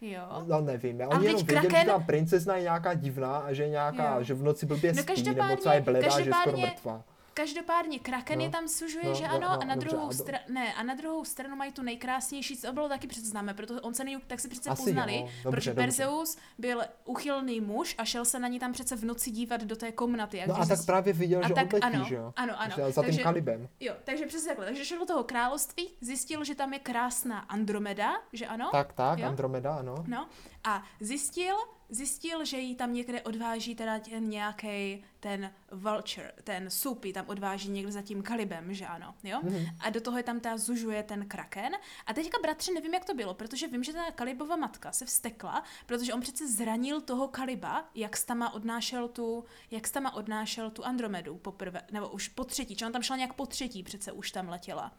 Jo. 0.00 0.22
No 0.46 0.60
nevím, 0.60 0.96
oni 0.96 1.04
Ale 1.04 1.24
jenom 1.26 1.46
věděli, 1.46 1.68
Kraken- 1.68 1.80
že 1.80 1.86
ta 1.86 1.98
princezna 1.98 2.56
je 2.56 2.62
nějaká 2.62 2.94
divná 2.94 3.36
a 3.38 3.52
že 3.52 3.62
je 3.62 3.68
nějaká, 3.68 4.16
Jo. 4.16 4.22
že 4.24 4.34
v 4.34 4.42
noci 4.42 4.66
blbě 4.66 4.92
No 4.92 5.02
spí, 5.02 5.22
nebo 5.22 5.56
co 5.56 5.70
je 5.70 5.80
bledá, 5.80 6.20
že 6.20 6.28
je 6.28 6.32
skoro 6.40 6.58
mrtvá. 6.58 7.04
Každopádně 7.34 7.98
Kraken 7.98 8.38
No. 8.38 8.44
je 8.44 8.50
tam 8.50 8.68
sužuje, 8.68 9.04
No, 9.04 9.14
že 9.14 9.24
no, 9.28 9.30
ano, 9.34 9.40
no, 9.40 9.62
a 9.62 9.64
na 9.64 9.74
dobře, 9.74 9.88
druhou 9.90 10.08
do- 10.08 10.14
stranu, 10.14 10.44
ne, 10.48 10.74
a 10.74 10.82
na 10.82 10.94
druhou 10.94 11.24
stranu 11.24 11.56
mají 11.56 11.72
tu 11.72 11.82
nejkrásnější, 11.82 12.56
co 12.56 12.72
bylo 12.72 12.88
taky 12.88 13.06
přece 13.06 13.26
známe, 13.26 13.54
protože 13.54 13.80
on 13.80 13.94
se 13.94 14.04
ní 14.04 14.16
tak 14.26 14.40
se 14.40 14.48
přece 14.48 14.70
Asi 14.70 14.82
poznali, 14.82 15.16
jo, 15.16 15.20
dobře, 15.44 15.50
protože 15.50 15.70
dobře. 15.70 15.82
Perseus 15.82 16.36
byl 16.58 16.82
uchylný 17.04 17.60
muž 17.60 17.94
a 17.98 18.04
šel 18.04 18.24
se 18.24 18.38
na 18.38 18.48
ní 18.48 18.58
tam 18.58 18.72
přece 18.72 18.96
v 18.96 19.04
noci 19.04 19.30
dívat 19.30 19.60
do 19.64 19.76
té 19.76 19.92
komnaty. 19.92 20.36
jak 20.36 20.48
No 20.48 20.54
a 20.54 20.58
tak 20.58 20.66
zjist- 20.66 20.86
právě 20.86 21.12
viděl, 21.12 21.40
a 21.44 21.48
že 21.48 21.54
tak 21.54 21.66
odletí, 21.66 21.84
ano, 21.86 22.04
že 22.08 22.14
jo? 22.14 22.32
ano, 22.36 22.60
ano. 22.60 22.72
Že 22.76 22.82
Za 22.92 23.02
tím 23.02 23.08
Takže- 23.08 23.22
kalibem. 23.22 23.68
Jo, 23.80 23.94
takže 24.04 24.26
přesně 24.26 24.48
takhle. 24.48 24.66
Takže 24.66 24.84
šel 24.84 24.98
do 24.98 25.06
toho 25.06 25.24
království, 25.24 25.88
zjistil, 26.00 26.44
že 26.44 26.54
tam 26.54 26.72
je 26.72 26.78
krásná 26.78 27.38
Andromeda, 27.38 28.12
že 28.32 28.46
ano? 28.46 28.68
Tak, 28.72 28.92
tak, 28.92 29.18
Jo? 29.18 29.26
Andromeda, 29.28 29.74
ano. 29.76 29.94
No 30.06 30.28
a 30.64 30.82
zjistil, 31.00 31.56
zjistil, 31.88 32.44
že 32.44 32.58
jí 32.58 32.74
tam 32.74 32.94
někde 32.94 33.22
odváží 33.22 33.74
teda 33.74 33.98
ten 33.98 34.28
nějaký 34.28 35.04
ten 35.20 35.52
vulture, 35.72 36.32
ten 36.44 36.68
jí 37.04 37.12
tam 37.12 37.28
odváží 37.28 37.70
někde 37.70 37.92
za 37.92 38.02
tím 38.02 38.22
kalibem, 38.22 38.74
že 38.74 38.86
ano, 38.86 39.14
jo? 39.24 39.40
Mhm. 39.42 39.66
A 39.80 39.90
do 39.90 40.00
toho 40.00 40.16
je 40.16 40.22
tam 40.22 40.40
ta 40.40 40.56
zužuje 40.56 41.02
ten 41.02 41.28
kraken. 41.28 41.72
A 42.06 42.14
teďka, 42.14 42.38
bratře, 42.42 42.72
nevím, 42.72 42.94
jak 42.94 43.04
to 43.04 43.14
bylo, 43.14 43.34
protože 43.34 43.66
vím, 43.66 43.84
že 43.84 43.92
ta 43.92 44.10
kalibova 44.10 44.56
matka 44.56 44.92
se 44.92 45.06
vstekla, 45.06 45.64
protože 45.86 46.14
on 46.14 46.20
přece 46.20 46.48
zranil 46.48 47.00
toho 47.00 47.28
kaliba, 47.28 47.90
jak 47.94 48.16
s 48.16 48.24
tama 48.24 48.52
odnášel 48.52 49.08
tu, 49.08 49.44
jak 49.70 49.86
s 49.86 49.90
tama 49.90 50.14
odnášel 50.14 50.70
tu 50.70 50.84
Andromedu 50.84 51.36
poprvé, 51.36 51.82
nebo 51.92 52.08
už 52.08 52.28
po 52.28 52.44
třetí, 52.44 52.76
či 52.76 52.84
on 52.84 52.92
tam 52.92 53.02
šel 53.02 53.16
nějak 53.16 53.32
po 53.32 53.46
třetí, 53.46 53.82
přece 53.82 54.12
už 54.12 54.30
tam 54.30 54.48
letěla. 54.48 54.92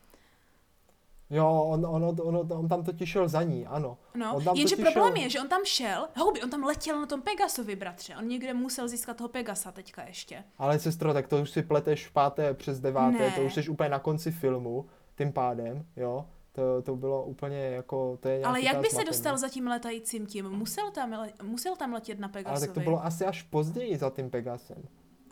Jo, 1.30 1.64
on, 1.68 1.86
on, 1.86 2.04
on, 2.04 2.20
on, 2.22 2.54
on 2.54 2.68
tam 2.68 2.84
totiž 2.84 3.10
šel 3.10 3.28
za 3.28 3.44
ní, 3.44 3.66
ano. 3.66 3.98
No, 4.16 4.36
on 4.36 4.44
tam 4.44 4.56
jenže 4.56 4.76
problém 4.76 5.14
šel- 5.14 5.22
je, 5.24 5.30
že 5.30 5.40
on 5.42 5.48
tam 5.48 5.62
šel, 5.66 6.08
houby, 6.18 6.42
on 6.42 6.50
tam 6.50 6.64
letěl 6.64 7.00
na 7.00 7.06
tom 7.06 7.22
Pegasovi, 7.22 7.76
bratře. 7.76 8.16
On 8.18 8.28
někde 8.28 8.54
musel 8.54 8.88
získat 8.88 9.18
toho 9.18 9.28
Pegasa 9.28 9.72
teďka 9.72 10.04
ještě. 10.04 10.44
Ale 10.58 10.80
sestro, 10.80 11.14
tak 11.14 11.28
to 11.28 11.42
už 11.42 11.50
si 11.50 11.62
pleteš 11.62 12.08
v 12.08 12.12
páté 12.12 12.54
přes 12.54 12.80
deváté, 12.80 13.18
Ne. 13.20 13.32
to 13.36 13.42
už 13.42 13.54
jsi 13.54 13.70
úplně 13.70 13.90
na 13.90 14.00
konci 14.00 14.32
filmu, 14.32 14.86
tím 15.18 15.34
pádem, 15.34 15.86
jo. 15.96 16.26
To, 16.52 16.82
to 16.82 16.96
bylo 16.96 17.24
úplně 17.24 17.58
jako, 17.60 18.18
to 18.22 18.28
je 18.30 18.44
Ale 18.44 18.62
jak 18.62 18.78
by 18.82 18.88
se 18.90 19.04
dostal 19.04 19.38
za 19.38 19.50
tím 19.50 19.68
letajícím 19.68 20.26
tím? 20.26 20.50
Musel 20.50 20.92
tam, 20.92 21.16
musel 21.44 21.76
tam 21.76 21.94
letět 21.94 22.20
na 22.20 22.28
Pegasovi. 22.28 22.58
Ale 22.58 22.68
tak 22.68 22.74
to 22.74 22.80
bylo 22.80 23.06
asi 23.06 23.26
až 23.26 23.42
později 23.44 23.98
za 23.98 24.10
tím 24.10 24.30
Pegasem. 24.30 24.84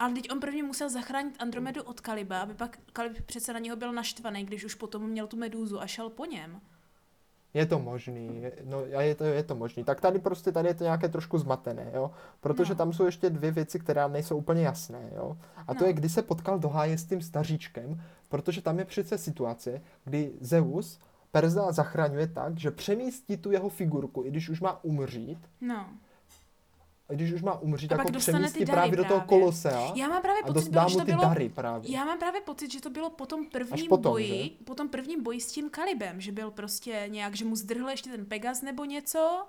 Ale 0.01 0.13
teď 0.13 0.31
on 0.31 0.39
prvně 0.39 0.63
musel 0.63 0.89
zachránit 0.89 1.35
Andromedu 1.39 1.83
od 1.83 2.01
Kaliba, 2.01 2.41
aby 2.41 2.53
pak 2.53 2.79
Kalib 2.93 3.21
přece 3.25 3.53
na 3.53 3.59
něho 3.59 3.75
byl 3.77 3.93
naštvaný, 3.93 4.43
když 4.45 4.63
už 4.65 4.75
potom 4.75 5.07
měl 5.09 5.27
tu 5.27 5.37
medúzu 5.37 5.81
a 5.81 5.87
šel 5.87 6.09
po 6.09 6.25
něm. 6.25 6.61
Je 7.53 7.65
to 7.65 7.79
možný, 7.79 8.41
je, 8.41 8.51
no 8.63 8.77
a 8.97 9.01
je 9.01 9.15
to, 9.15 9.23
je 9.23 9.43
to 9.43 9.55
možný. 9.55 9.83
Tak 9.83 10.01
tady 10.01 10.19
prostě, 10.19 10.51
tady 10.51 10.67
je 10.67 10.73
to 10.73 10.83
nějaké 10.83 11.09
trošku 11.09 11.37
zmatené, 11.37 11.91
jo. 11.93 12.11
Protože 12.39 12.73
No. 12.73 12.77
tam 12.77 12.93
jsou 12.93 13.05
ještě 13.05 13.29
dvě 13.29 13.51
věci, 13.51 13.79
které 13.79 14.09
nejsou 14.09 14.37
úplně 14.37 14.61
jasné, 14.63 15.09
jo. 15.15 15.37
A 15.67 15.73
to 15.73 15.79
No. 15.83 15.87
je, 15.87 15.93
kdy 15.93 16.09
se 16.09 16.21
potkal 16.21 16.59
do 16.59 16.69
háje 16.69 16.97
s 16.97 17.05
tím 17.05 17.21
staříčkem, 17.21 18.01
protože 18.29 18.61
tam 18.61 18.79
je 18.79 18.85
přece 18.85 19.17
situace, 19.17 19.81
kdy 20.05 20.31
Zeus 20.41 20.99
Perza 21.31 21.71
zachraňuje 21.71 22.27
tak, 22.27 22.57
že 22.59 22.71
přemístí 22.71 23.37
tu 23.37 23.51
jeho 23.51 23.69
figurku, 23.69 24.23
i 24.25 24.29
když 24.31 24.49
už 24.49 24.61
má 24.61 24.83
umřít, 24.83 25.39
No. 25.61 25.85
Když 27.11 27.31
už 27.31 27.41
má 27.41 27.61
umřít, 27.61 27.91
A 27.91 27.97
tak 27.97 28.11
ty 28.11 28.17
přemístí 28.17 28.65
dary 28.65 28.71
právě 28.71 28.97
do 28.97 29.03
toho 29.03 29.19
právě. 29.19 29.27
kolosea 29.27 29.91
Já 29.95 30.07
mám 30.07 30.21
právě 30.21 30.41
a 30.41 30.45
pocit, 30.47 30.53
dost, 30.53 30.67
bylo, 30.67 30.89
že 30.89 30.97
to 30.97 31.05
ty 31.05 31.11
bylo... 31.11 31.21
dary 31.23 31.49
právě. 31.49 31.91
Já 31.91 32.05
mám 32.05 32.19
právě 32.19 32.41
pocit, 32.41 32.71
že 32.71 32.81
to 32.81 32.89
bylo 32.89 33.09
po 33.09 33.25
tom 33.25 33.45
prvním 33.45 33.87
potom, 33.87 34.11
boji, 34.11 34.49
po 34.65 34.75
tom 34.75 34.89
prvním 34.89 35.23
boji 35.23 35.41
s 35.41 35.51
tím 35.51 35.69
Kalibem, 35.69 36.21
že 36.21 36.31
byl 36.31 36.51
prostě 36.51 37.05
nějak, 37.07 37.35
že 37.35 37.45
mu 37.45 37.55
zdrhl 37.55 37.89
ještě 37.89 38.09
ten 38.09 38.25
Pegas 38.25 38.61
nebo 38.61 38.85
něco. 38.85 39.45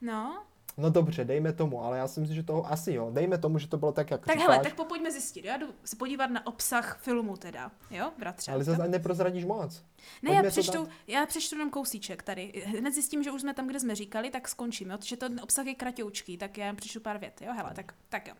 No. 0.00 0.42
No 0.76 0.90
dobře, 0.90 1.24
dejme 1.24 1.52
tomu, 1.52 1.84
ale 1.84 1.98
já 1.98 2.08
si 2.08 2.20
myslím, 2.20 2.36
že 2.36 2.42
to 2.42 2.66
asi 2.72 2.92
jo. 2.92 3.10
Dejme 3.12 3.38
tomu, 3.38 3.58
že 3.58 3.68
to 3.68 3.76
bylo 3.78 3.92
tak, 3.92 4.10
jak 4.10 4.26
Tak 4.26 4.34
říkáš, 4.36 4.48
hele, 4.52 4.64
tak 4.64 4.74
po- 4.74 4.84
pojďme 4.84 5.10
zjistit. 5.12 5.44
Já 5.44 5.56
jdu 5.56 5.66
se 5.84 5.96
podívat 5.96 6.26
na 6.30 6.46
obsah 6.46 6.98
filmu 7.02 7.36
teda, 7.36 7.70
jo, 7.90 8.12
bratře. 8.18 8.52
ale 8.52 8.64
zase 8.64 8.88
neprozradíš 8.88 9.44
moc. 9.44 9.84
Ne, 10.22 10.30
já 10.30 10.36
pojďme 10.36 10.42
to 10.42 10.50
přečtu, 10.50 10.88
já 11.06 11.26
přečtu 11.26 11.54
jenom 11.56 11.70
kousíček 11.70 12.22
tady. 12.22 12.64
Hned 12.66 12.94
zjistím, 12.94 13.22
že 13.22 13.30
už 13.30 13.40
jsme 13.40 13.54
tam, 13.54 13.66
kde 13.66 13.80
jsme 13.80 13.94
říkali, 13.94 14.30
tak 14.30 14.48
skončím, 14.48 14.90
jo? 14.90 14.98
Protože 14.98 15.16
ten 15.16 15.40
obsah 15.42 15.66
je 15.66 15.74
kratoučký, 15.74 16.36
tak 16.38 16.58
já 16.58 16.74
přečtu 16.74 17.00
pár 17.00 17.18
vět, 17.18 17.42
jo? 17.42 17.52
Hele, 17.52 17.70
tak, 17.74 17.94
tak 18.08 18.28
jo. 18.28 18.34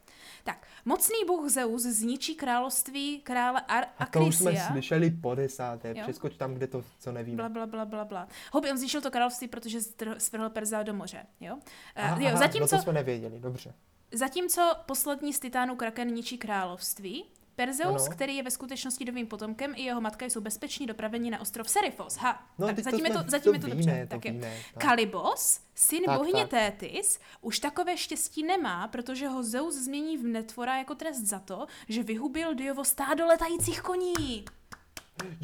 Tak, 0.44 0.66
mocný 0.84 1.16
bůh 1.26 1.48
Zeus 1.50 1.82
zničí 1.82 2.34
království 2.34 3.20
krále 3.20 3.60
Ar- 3.68 3.86
A 3.98 4.06
to 4.06 4.20
už 4.24 4.36
jsme 4.36 4.56
slyšeli 4.56 5.10
po 5.10 5.34
desáté. 5.34 5.94
Přeskoč 5.94 6.36
tam, 6.36 6.54
kde 6.54 6.66
to, 6.66 6.84
co 6.98 7.12
nevíme. 7.12 7.36
Bla, 7.36 7.48
bla, 7.48 7.66
bla, 7.66 7.84
bla, 7.84 8.04
bla. 8.04 8.28
Houby, 8.52 8.70
on 8.70 8.78
zničil 8.78 9.00
to 9.00 9.10
království, 9.10 9.48
protože 9.48 9.78
strh- 9.78 10.16
svrhl 10.18 10.50
Perza 10.50 10.82
do 10.82 10.94
moře, 10.94 11.26
jo? 11.40 11.58
Aha, 11.96 12.16
Uh, 12.23 12.23
jo, 12.24 12.30
aha, 12.30 12.38
zatímco, 12.38 12.74
no 12.74 12.78
to 12.78 12.82
jsme 12.82 12.92
nevěděli, 12.92 13.40
dobře. 13.40 13.74
Zatímco 14.12 14.74
poslední 14.86 15.32
z 15.32 15.40
titánů 15.40 15.76
Kraken 15.76 16.08
ničí 16.14 16.38
království, 16.38 17.24
Perzeus, 17.56 18.02
Ano. 18.06 18.10
který 18.16 18.36
je 18.36 18.42
ve 18.42 18.50
skutečnosti 18.50 19.04
dovým 19.04 19.26
potomkem, 19.26 19.72
i 19.76 19.82
jeho 19.82 20.00
matka 20.00 20.26
jsou 20.26 20.40
bezpeční 20.40 20.86
dopraveni 20.86 21.30
na 21.30 21.40
ostrov 21.40 21.68
Serifos. 21.70 22.16
Ha, 22.16 22.46
No, 22.58 22.66
tak 22.66 22.78
zatím, 22.78 22.98
to 23.00 23.06
je 23.06 23.12
jsme, 23.12 23.24
to, 23.24 23.30
zatím 23.30 23.54
je 23.54 23.60
to 23.60 23.66
víme, 23.66 23.76
dobře. 23.76 24.06
to 24.06 24.14
tak 24.16 24.24
víme. 24.32 24.52
tak. 24.74 24.82
Kalibos, 24.84 25.60
syn 25.74 26.02
Tak, 26.06 26.18
bohyně 26.18 26.46
tak. 26.46 26.50
Tétis, 26.50 27.18
už 27.40 27.58
takové 27.58 27.96
štěstí 27.96 28.42
nemá, 28.42 28.88
protože 28.88 29.28
ho 29.28 29.42
Zeus 29.42 29.74
změní 29.74 30.16
v 30.18 30.22
netvora 30.24 30.78
jako 30.78 30.94
trest 30.94 31.20
za 31.20 31.38
to, 31.38 31.66
že 31.88 32.02
vyhubil 32.02 32.54
Diovo 32.54 32.84
stádo 32.84 33.26
letajících 33.26 33.80
koní. 33.82 34.44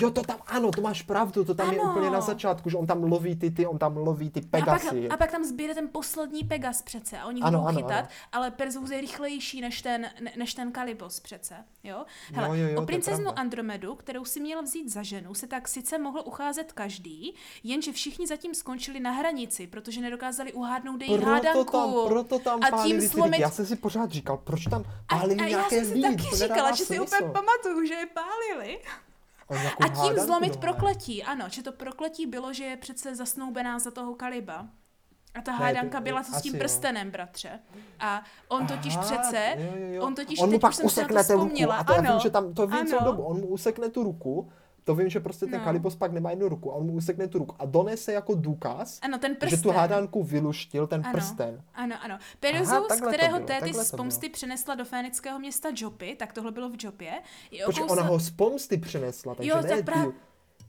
Jo, 0.00 0.10
to 0.10 0.22
tam, 0.22 0.36
ano, 0.46 0.70
to 0.70 0.80
máš 0.82 1.02
pravdu, 1.02 1.44
to 1.44 1.54
tam 1.54 1.72
je 1.72 1.80
Ano. 1.80 1.90
úplně 1.90 2.10
na 2.10 2.20
začátku, 2.20 2.70
že 2.70 2.76
on 2.76 2.86
tam 2.86 3.02
loví 3.02 3.36
ty, 3.36 3.50
ty 3.50 3.66
on 3.66 3.78
tam 3.78 3.96
loví 3.96 4.30
ty 4.30 4.40
A 4.40 4.42
pak, 4.50 4.64
Pegasy. 4.64 5.08
a 5.08 5.16
pak 5.16 5.30
tam 5.30 5.44
sbíre 5.44 5.74
ten 5.74 5.88
poslední 5.92 6.44
Pegas 6.44 6.82
přece 6.82 7.18
a 7.18 7.26
oni 7.26 7.40
ho 7.40 7.50
budou 7.50 7.64
ano, 7.64 7.76
chytat, 7.76 7.98
ano. 7.98 8.08
ale 8.32 8.50
Perzeus 8.50 8.90
je 8.90 9.00
rychlejší 9.00 9.60
než 9.60 9.82
ten, 9.82 10.00
ne, 10.20 10.32
než 10.36 10.54
ten 10.54 10.72
Kalibos 10.72 11.20
přece, 11.20 11.54
jo? 11.84 12.04
Hele, 12.32 12.48
Jo, 12.48 12.54
jo, 12.64 12.68
jo, 12.72 12.78
o 12.78 12.80
je 12.80 12.86
princeznu. 12.86 13.38
Andromedu, 13.38 13.94
kterou 13.94 14.24
si 14.24 14.40
měl 14.40 14.62
vzít 14.62 14.88
za 14.92 15.02
ženu, 15.02 15.34
se 15.34 15.46
tak 15.46 15.68
sice 15.68 15.98
mohl 15.98 16.22
ucházet 16.26 16.72
každý, 16.72 17.34
jenže 17.64 17.92
všichni 17.92 18.26
zatím 18.26 18.54
skončili 18.54 19.00
na 19.00 19.10
hranici, 19.10 19.66
protože 19.66 20.00
nedokázali 20.00 20.52
uhádnout 20.52 21.00
její 21.02 21.14
proto 21.16 21.30
hádanku. 21.30 21.64
tam, 21.72 21.94
proto 22.06 22.38
tam 22.38 22.60
a 22.62 22.82
tím 22.84 22.98
slomit-. 23.00 23.40
Já 23.40 23.50
jsem 23.50 23.66
si 23.66 23.76
pořád 23.76 24.10
říkal, 24.10 24.36
proč 24.36 24.64
tam 24.64 24.82
a, 25.08 25.16
pálili 25.16 25.40
a 25.40 25.42
já 25.42 25.48
nějaké 25.48 25.84
jsem 25.84 25.94
si 25.94 26.02
taky 26.02 26.36
říkala, 26.36 26.70
že 26.74 26.84
si 26.84 27.00
úplně 27.00 27.30
pamatuju, 27.32 27.86
že 27.86 27.94
je 27.94 28.06
pálili. 28.06 28.78
O 29.50 29.54
nějakou 29.54 29.82
A 29.84 29.88
tím 29.88 30.18
zlomit 30.18 30.52
dohle. 30.52 30.60
prokletí, 30.60 31.22
ano, 31.22 31.44
že 31.48 31.62
to 31.62 31.72
prokletí 31.72 32.26
bylo, 32.26 32.52
že 32.52 32.64
je 32.64 32.76
přece 32.76 33.14
zasnoubená 33.14 33.78
za 33.78 33.90
toho 33.90 34.14
Kaliba. 34.14 34.66
A 35.34 35.40
ta 35.42 35.52
Ne, 35.52 35.58
hádanka 35.58 36.00
byla 36.00 36.22
to 36.22 36.32
s 36.32 36.42
tím 36.42 36.54
jo. 36.54 36.58
prstenem, 36.58 37.10
bratře. 37.10 37.60
A 38.00 38.22
on 38.48 38.66
totiž 38.66 38.96
Aha, 38.96 39.02
přece, 39.04 39.54
jo, 39.58 39.72
jo, 39.76 39.86
jo. 39.94 40.02
on 40.06 40.14
totiž, 40.14 40.40
on 40.40 40.46
mu 40.46 40.52
teď 40.52 40.60
pak 40.60 40.70
už 40.70 40.76
jsem 40.76 40.88
si 40.88 41.00
na 41.00 41.06
to 41.06 41.14
usekne 41.14 41.24
tu 41.24 41.32
ruku 41.32 41.44
vzpomněla, 41.46 41.76
a 41.76 41.84
to 41.84 41.92
já 41.92 41.98
ano, 41.98 42.10
vím, 42.12 42.20
že 42.20 42.30
tam, 42.30 42.54
to 42.54 42.66
vím 42.66 42.86
celou 42.86 43.00
ano. 43.00 43.10
dobu, 43.10 43.22
on 43.22 43.40
mu 43.40 43.46
usekne 43.46 43.88
tu 43.90 44.02
ruku, 44.02 44.52
to 44.84 44.94
vím, 44.94 45.08
že 45.08 45.20
prostě 45.20 45.46
ten 45.46 45.58
No. 45.58 45.64
Kalibos 45.64 45.96
pak 45.96 46.12
nemá 46.12 46.30
jednu 46.30 46.48
ruku 46.48 46.72
a 46.72 46.74
on 46.74 46.86
mu 46.86 46.92
usekne 46.92 47.28
tu 47.28 47.38
ruku 47.38 47.54
a 47.58 47.64
donese 47.66 48.12
jako 48.12 48.34
důkaz, 48.34 48.98
Ano, 49.02 49.18
ten 49.18 49.36
prsten. 49.36 49.58
že 49.58 49.62
tu 49.62 49.70
hádanku 49.70 50.22
vyluštil 50.22 50.86
ten 50.86 51.00
Ano. 51.04 51.12
prsten. 51.12 51.62
Ano, 51.74 51.96
ano. 52.02 52.18
To 52.40 53.06
kterého 53.08 53.40
Téty 53.40 53.74
z 53.74 53.90
pomsty 53.90 54.28
přinesla 54.28 54.74
do 54.74 54.84
fénického 54.84 55.38
města 55.38 55.68
Jopy, 55.76 56.16
tak 56.18 56.32
tohle 56.32 56.52
bylo 56.52 56.68
v 56.70 56.84
Jopě. 56.84 57.12
Počkej, 57.66 57.84
ona 57.88 58.02
ho 58.02 58.18
z 58.18 58.30
pomsty 58.30 58.76
přinesla, 58.78 59.34
takže 59.34 59.50
Jo, 59.50 59.56
ne 59.62 59.68
tak 59.68 59.84
právě- 59.84 60.04
tu- 60.06 60.14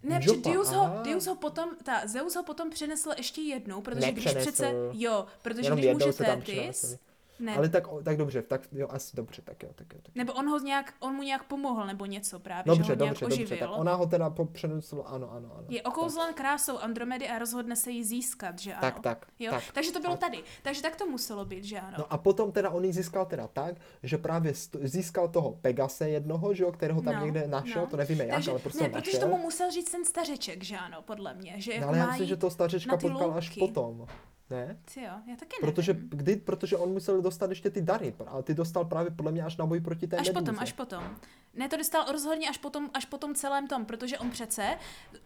Ne, 0.03 0.19
Jopa, 0.23 0.41
protože 0.41 0.51
Dius 0.51 0.67
ho, 0.71 0.81
aha. 0.81 1.01
Dius 1.01 1.27
ho 1.27 1.35
potom, 1.35 1.69
ta 1.83 2.07
Zeus 2.07 2.35
ho 2.35 2.43
potom 2.43 2.69
přinesl 2.69 3.09
ještě 3.17 3.41
jednou, 3.41 3.81
protože 3.81 4.11
když 4.11 4.25
Nepřenesl. 4.25 4.51
přece, 4.51 4.73
jo, 4.93 5.25
protože 5.41 5.65
Jenom 5.65 5.79
když 5.79 5.93
může 5.93 6.13
Tétis. 6.13 6.97
Ne, 7.41 7.55
Ale 7.57 7.69
tak, 7.69 7.83
tak 8.03 8.17
dobře, 8.17 8.41
tak 8.41 8.61
jo, 8.71 8.87
asi 8.91 9.15
dobře, 9.15 9.41
tak 9.41 9.63
jo, 9.63 9.69
tak 9.75 9.93
jo. 9.93 9.99
Tak 10.03 10.15
nebo 10.15 10.33
on 10.33 10.49
ho 10.49 10.59
nějak, 10.59 10.93
on 10.99 11.13
mu 11.15 11.23
nějak 11.23 11.43
pomohl, 11.43 11.85
nebo 11.87 12.05
něco 12.05 12.39
právě, 12.39 12.63
Dobře, 12.65 12.83
že 12.83 12.91
ho 12.93 12.95
nějak 12.99 13.09
dobře, 13.19 13.25
dobře, 13.25 13.43
oživil. 13.43 13.67
tak 13.67 13.79
ona 13.79 13.95
ho 13.95 14.05
teda 14.05 14.33
přenesla, 14.51 15.03
ano, 15.05 15.31
ano, 15.31 15.49
ano. 15.57 15.65
Je 15.69 15.81
okouzlen 15.81 16.33
krásou 16.33 16.77
Andromedy 16.77 17.27
a 17.29 17.39
rozhodne 17.39 17.75
se 17.75 17.91
jí 17.91 18.03
získat, 18.03 18.59
že 18.59 18.71
ano? 18.73 18.81
Tak, 18.81 18.99
tak, 18.99 19.25
Jo? 19.39 19.51
tak. 19.51 19.63
Takže 19.73 19.91
to 19.91 19.99
bylo 19.99 20.17
tady. 20.17 20.43
Takže 20.63 20.81
tak 20.81 20.95
to 20.95 21.05
muselo 21.05 21.45
být, 21.45 21.63
že 21.63 21.79
ano? 21.79 21.95
No 21.97 22.13
a 22.13 22.17
potom 22.17 22.51
teda 22.51 22.69
on 22.69 22.85
ji 22.85 22.93
získal 22.93 23.25
teda 23.25 23.47
tak, 23.47 23.75
že 24.03 24.17
právě 24.17 24.53
získal 24.83 25.27
toho 25.27 25.51
Pegase 25.61 26.09
jednoho, 26.09 26.53
že 26.53 26.63
jo, 26.63 26.71
kterého 26.71 27.01
tam 27.01 27.15
No, 27.15 27.21
někde 27.25 27.47
našel, 27.47 27.81
no. 27.81 27.87
to 27.87 27.97
nevíme 27.97 28.23
jak, 28.25 28.33
Takže, 28.35 28.51
ale 28.51 28.59
prostě 28.59 28.83
ne, 28.83 28.89
ho 28.89 28.93
protože 28.93 29.17
našel. 29.17 29.29
tomu 29.29 29.41
musel 29.43 29.71
říct 29.71 29.91
ten 29.91 30.05
stařeček, 30.05 30.63
že 30.63 30.77
ano, 30.77 31.01
podle 31.01 31.33
mě. 31.33 31.53
Že 31.57 31.71
no, 31.71 31.75
jako 31.75 31.87
ale 31.87 31.97
já 31.97 32.07
myslím, 32.07 32.27
že 32.27 32.37
to 32.37 32.49
stařečka 32.49 32.97
potkal 32.97 33.33
až 33.33 33.49
potom. 33.49 34.07
Ne? 34.51 34.77
Ty 34.93 35.01
jo, 35.01 35.09
já 35.27 35.35
taky 35.35 35.55
Protože, 35.61 35.93
nevím. 35.93 36.09
kdy, 36.09 36.35
protože 36.35 36.77
on 36.77 36.89
musel 36.93 37.21
dostat 37.21 37.49
ještě 37.49 37.69
ty 37.69 37.81
dary, 37.81 38.13
a 38.27 38.41
ty 38.41 38.53
dostal 38.53 38.85
právě 38.85 39.11
podle 39.11 39.31
mě 39.31 39.43
až 39.43 39.57
na 39.57 39.65
boj 39.65 39.79
proti 39.79 40.07
té 40.07 40.17
Až 40.17 40.27
meduze. 40.27 40.45
potom, 40.45 40.59
až 40.63 40.73
potom. 40.73 41.03
Ne, 41.53 41.69
to 41.69 41.77
dostal 41.77 42.05
rozhodně 42.11 42.49
až 42.49 42.57
potom, 42.57 42.89
až 42.93 43.05
potom 43.05 43.35
celém 43.35 43.67
tom, 43.67 43.85
protože 43.85 44.19
on 44.19 44.29
přece, 44.29 44.77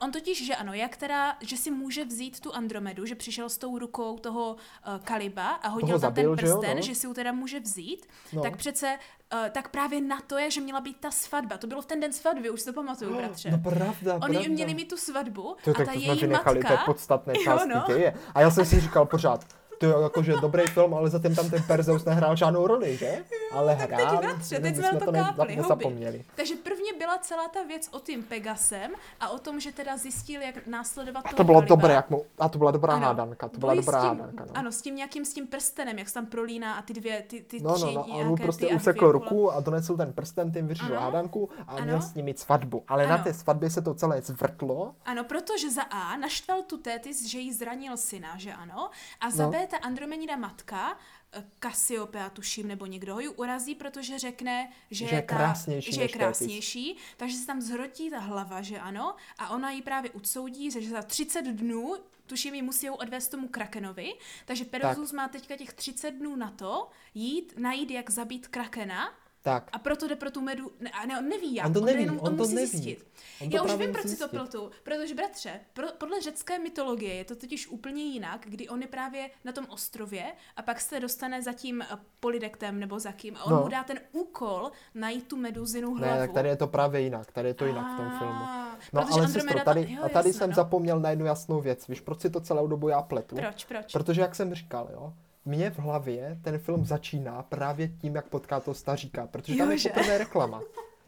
on 0.01 0.11
totiž, 0.11 0.45
že 0.45 0.55
ano, 0.55 0.73
jak 0.73 0.97
teda, 0.97 1.37
že 1.41 1.57
si 1.57 1.71
může 1.71 2.05
vzít 2.05 2.39
tu 2.39 2.55
Andromedu, 2.55 3.05
že 3.05 3.15
přišel 3.15 3.49
s 3.49 3.57
tou 3.57 3.79
rukou 3.79 4.17
toho 4.17 4.53
uh, 4.53 4.97
Kaliba 5.03 5.49
a 5.51 5.67
hodil 5.67 5.87
Toho 5.87 5.99
tam 5.99 6.07
zabil, 6.09 6.35
ten 6.35 6.45
že 6.45 6.51
jo, 6.51 6.57
prsten, 6.57 6.77
no. 6.77 6.81
že 6.83 6.95
si 6.95 7.07
ji 7.07 7.13
teda 7.13 7.31
může 7.31 7.59
vzít, 7.59 8.05
No. 8.33 8.41
tak 8.41 8.57
přece, 8.57 8.97
uh, 9.33 9.49
tak 9.49 9.69
právě 9.69 10.01
na 10.01 10.21
to 10.27 10.37
je, 10.37 10.51
že 10.51 10.61
měla 10.61 10.81
být 10.81 10.97
ta 10.99 11.11
svatba. 11.11 11.57
To 11.57 11.67
bylo 11.67 11.81
v 11.81 11.85
ten 11.85 11.99
den 11.99 12.13
svatby, 12.13 12.49
už 12.49 12.59
si 12.59 12.65
to 12.65 12.73
pamatuju, 12.73 13.15
bratře. 13.17 13.51
No 13.51 13.57
pravda, 13.57 14.13
Oni 14.13 14.33
pravda. 14.33 14.49
měli 14.49 14.73
mít 14.73 14.89
tu 14.89 14.97
svatbu 14.97 15.55
To, 15.63 15.71
a 15.71 15.73
tak 15.73 15.85
ta 15.87 15.93
to 15.93 15.99
jsme 15.99 16.13
její 16.13 16.21
vynechali, 16.21 16.59
matka... 16.59 16.75
to 16.75 16.81
je 16.81 16.85
podstatné 16.85 17.33
Jo, 17.37 17.43
části 17.43 17.69
no. 17.69 17.83
děje. 17.87 18.13
A 18.35 18.41
já 18.41 18.51
jsem 18.51 18.65
si 18.65 18.79
říkal 18.79 19.05
pořád, 19.05 19.45
to 19.79 19.85
je 19.85 19.93
jakože 20.03 20.33
dobrý 20.41 20.63
film, 20.67 20.93
ale 20.93 21.09
zatím 21.09 21.35
tam 21.35 21.49
ten 21.49 21.63
Perzeus 21.63 22.05
nehrál 22.05 22.35
žádnou 22.35 22.67
roli, 22.67 22.97
že? 22.97 23.23
Ale 23.51 23.75
tak 23.75 23.89
teď, 23.89 23.99
hrál, 23.99 24.17
bratře, 24.17 24.55
jenom 24.55 24.73
teď 24.73 24.75
jsme 24.85 24.99
na 24.99 25.05
to 25.05 25.11
kápli, 25.11 25.55
nezapomněli. 25.55 26.23
Takže 26.35 26.55
prvně 26.55 26.93
byla 26.99 27.17
celá 27.17 27.47
ta 27.47 27.63
věc 27.63 27.89
o 27.91 27.99
tím 27.99 28.23
Pegasem 28.23 28.91
a 29.19 29.29
o 29.29 29.39
tom, 29.39 29.59
že 29.59 29.71
teda 29.71 29.97
zjistil, 29.97 30.41
jak 30.41 30.67
následovat 30.67 31.23
A 31.25 31.33
to 31.33 31.43
bylo 31.43 31.61
dobré, 31.61 31.93
jak 31.93 32.09
mu, 32.09 32.25
a 32.39 32.49
to 32.49 32.57
byla 32.57 32.71
dobrá 32.71 32.93
Ano. 32.93 33.05
hádanka, 33.05 33.47
to 33.49 33.57
byla 33.57 33.75
dobrá 33.75 33.99
tím, 34.01 34.07
hádanka. 34.09 34.45
No. 34.45 34.51
Ano, 34.57 34.71
s 34.71 34.81
tím 34.81 34.95
nějakým 34.95 35.25
s 35.25 35.33
tím 35.33 35.47
prstenem, 35.47 35.99
jak 35.99 36.07
se 36.07 36.13
tam 36.13 36.25
prolíná 36.25 36.73
a 36.75 36.81
ty 36.81 36.93
dvě, 36.93 37.21
ty, 37.27 37.41
ty 37.41 37.59
No, 37.61 37.73
tři 37.73 37.85
no, 37.85 37.91
no, 37.91 38.01
on 38.03 38.07
nějaké 38.11 38.29
mu 38.29 38.35
prostě 38.35 38.67
usekl 38.67 39.11
ruku 39.11 39.51
a 39.51 39.59
donesl 39.59 39.97
ten 39.97 40.13
prsten, 40.13 40.51
tím 40.51 40.67
vyřešil 40.67 40.99
hádanku 40.99 41.49
a 41.67 41.71
Ano. 41.71 41.85
měl 41.85 42.01
s 42.01 42.13
ním 42.13 42.25
mít 42.25 42.39
svatbu. 42.39 42.83
Ale 42.87 43.07
na 43.07 43.15
Ano. 43.15 43.23
té 43.23 43.33
svatbě 43.33 43.69
se 43.69 43.81
to 43.81 43.93
celé 43.93 44.21
zvrtlo. 44.21 44.93
Ano, 45.05 45.23
protože 45.23 45.71
za 45.71 45.81
A 45.81 46.17
naštval 46.17 46.61
tu 46.61 46.77
Tétis, 46.77 47.25
že 47.25 47.39
jí 47.39 47.53
zranil 47.53 47.97
syna, 47.97 48.37
že 48.37 48.53
ano? 48.53 48.89
A 49.21 49.29
za 49.29 49.43
No. 49.43 49.51
B 49.51 49.64
ta 49.67 49.77
Andromenida 49.77 50.35
matka, 50.35 50.97
eh, 51.33 51.43
Cassiopeia 51.59 52.29
tuším, 52.29 52.67
nebo 52.67 52.85
někdo 52.85 53.13
ho 53.13 53.19
ji 53.19 53.27
urazí, 53.27 53.75
protože 53.75 54.19
řekne, 54.19 54.71
že, 54.91 55.07
Že 55.07 55.15
je 55.15 55.21
ta, 55.21 55.35
krásnější 55.35 55.91
že 55.91 56.01
je 56.01 56.07
krásnější, 56.07 56.97
takže 57.17 57.37
se 57.37 57.47
tam 57.47 57.61
zhrotí 57.61 58.09
ta 58.09 58.19
hlava, 58.19 58.61
že 58.61 58.79
ano? 58.79 59.15
A 59.37 59.49
ona 59.49 59.71
ji 59.71 59.81
právě 59.81 60.11
udsoudí, 60.11 60.71
že 60.71 60.89
za 60.89 61.01
30 61.01 61.41
dnů 61.41 61.95
tuším, 62.25 62.55
ji 62.55 62.61
musí 62.61 62.89
odvést 62.89 63.27
tomu 63.27 63.47
Krakenovi, 63.47 64.13
takže 64.45 64.65
Pegasus 64.65 65.11
má 65.11 65.27
teďka 65.27 65.55
těch 65.57 65.73
30 65.73 66.11
dnů 66.11 66.35
na 66.35 66.51
to 66.51 66.89
jít, 67.13 67.53
najít, 67.57 67.91
jak 67.91 68.09
zabít 68.09 68.47
Krakena, 68.47 69.13
Tak. 69.45 69.69
a 69.71 69.79
proto 69.79 70.07
jde 70.07 70.15
pro 70.15 70.31
tu 70.31 70.41
medu, 70.41 70.71
ne, 70.79 70.91
ne 71.07 71.19
on 71.19 71.29
neví 71.29 71.55
jak, 71.55 71.65
On 71.65 71.73
to 71.73 71.81
neví, 71.81 72.01
jenom, 72.01 72.19
on 72.19 72.25
to 72.25 72.43
musí 72.43 72.55
neví. 72.55 72.67
zjistit. 72.67 73.07
On 73.41 73.49
to 73.49 73.55
Já 73.55 73.63
už 73.63 73.73
vím, 73.73 73.91
proč 73.91 74.07
si 74.07 74.17
to 74.17 74.27
plotu, 74.27 74.71
protože 74.83 75.15
bratře, 75.15 75.59
pro, 75.73 75.87
podle 75.97 76.21
řecké 76.21 76.59
mytologie 76.59 77.13
je 77.13 77.25
to 77.25 77.35
totiž 77.35 77.67
úplně 77.67 78.03
jinak, 78.03 78.45
kdy 78.49 78.69
on 78.69 78.81
je 78.81 78.87
právě 78.87 79.29
na 79.43 79.51
tom 79.51 79.65
ostrově 79.69 80.23
a 80.57 80.61
pak 80.61 80.81
se 80.81 80.99
dostane 80.99 81.41
za 81.41 81.53
tím 81.53 81.81
eh, 81.81 81.85
polidektem 82.19 82.79
nebo 82.79 82.99
za 82.99 83.11
kým 83.11 83.35
a 83.37 83.43
on 83.43 83.53
No. 83.53 83.61
mu 83.61 83.67
dá 83.67 83.83
ten 83.83 83.99
úkol 84.11 84.71
najít 84.95 85.27
tu 85.27 85.37
meduzinu 85.37 85.95
Ne, 85.95 86.07
hlavu. 86.07 86.19
tak 86.21 86.31
tady 86.33 86.49
je 86.49 86.55
to 86.55 86.67
právě 86.67 87.01
jinak, 87.01 87.31
tady 87.31 87.47
je 87.49 87.53
to 87.53 87.65
jinak 87.65 87.93
v 87.93 87.97
tom 87.97 88.07
Ah, 88.07 88.19
filmu. 88.19 88.45
protože 88.77 88.89
No 88.93 89.01
ale 89.01 89.09
Andromeda 89.09 89.27
sestro, 89.33 89.59
to- 89.59 89.65
tady, 89.65 89.87
jo, 89.93 90.03
a 90.03 90.09
tady 90.09 90.29
jasno, 90.29 90.39
jsem 90.39 90.49
no. 90.49 90.55
zapomněl 90.55 90.99
na 90.99 91.09
jednu 91.09 91.25
jasnou 91.25 91.61
věc. 91.61 91.87
Víš, 91.87 91.99
proč 92.01 92.21
si 92.21 92.29
to 92.29 92.41
celou 92.41 92.67
dobu 92.67 92.89
já 92.89 93.01
pletu? 93.01 93.35
Proč, 93.35 93.65
proč? 93.65 93.91
Protože 93.93 94.21
jak 94.21 94.35
jsem 94.35 94.53
říkal, 94.53 94.89
jo, 94.93 95.13
mně 95.45 95.69
v 95.69 95.79
hlavě 95.79 96.39
ten 96.41 96.57
film 96.57 96.85
začíná 96.85 97.43
právě 97.43 97.87
tím, 97.87 98.15
jak 98.15 98.29
potká 98.29 98.59
toho 98.59 98.75
staříka, 98.75 99.27
protože 99.27 99.55
tam 99.55 99.71
je 99.71 99.77
poprvé 99.83 100.17
reklama. 100.17 100.61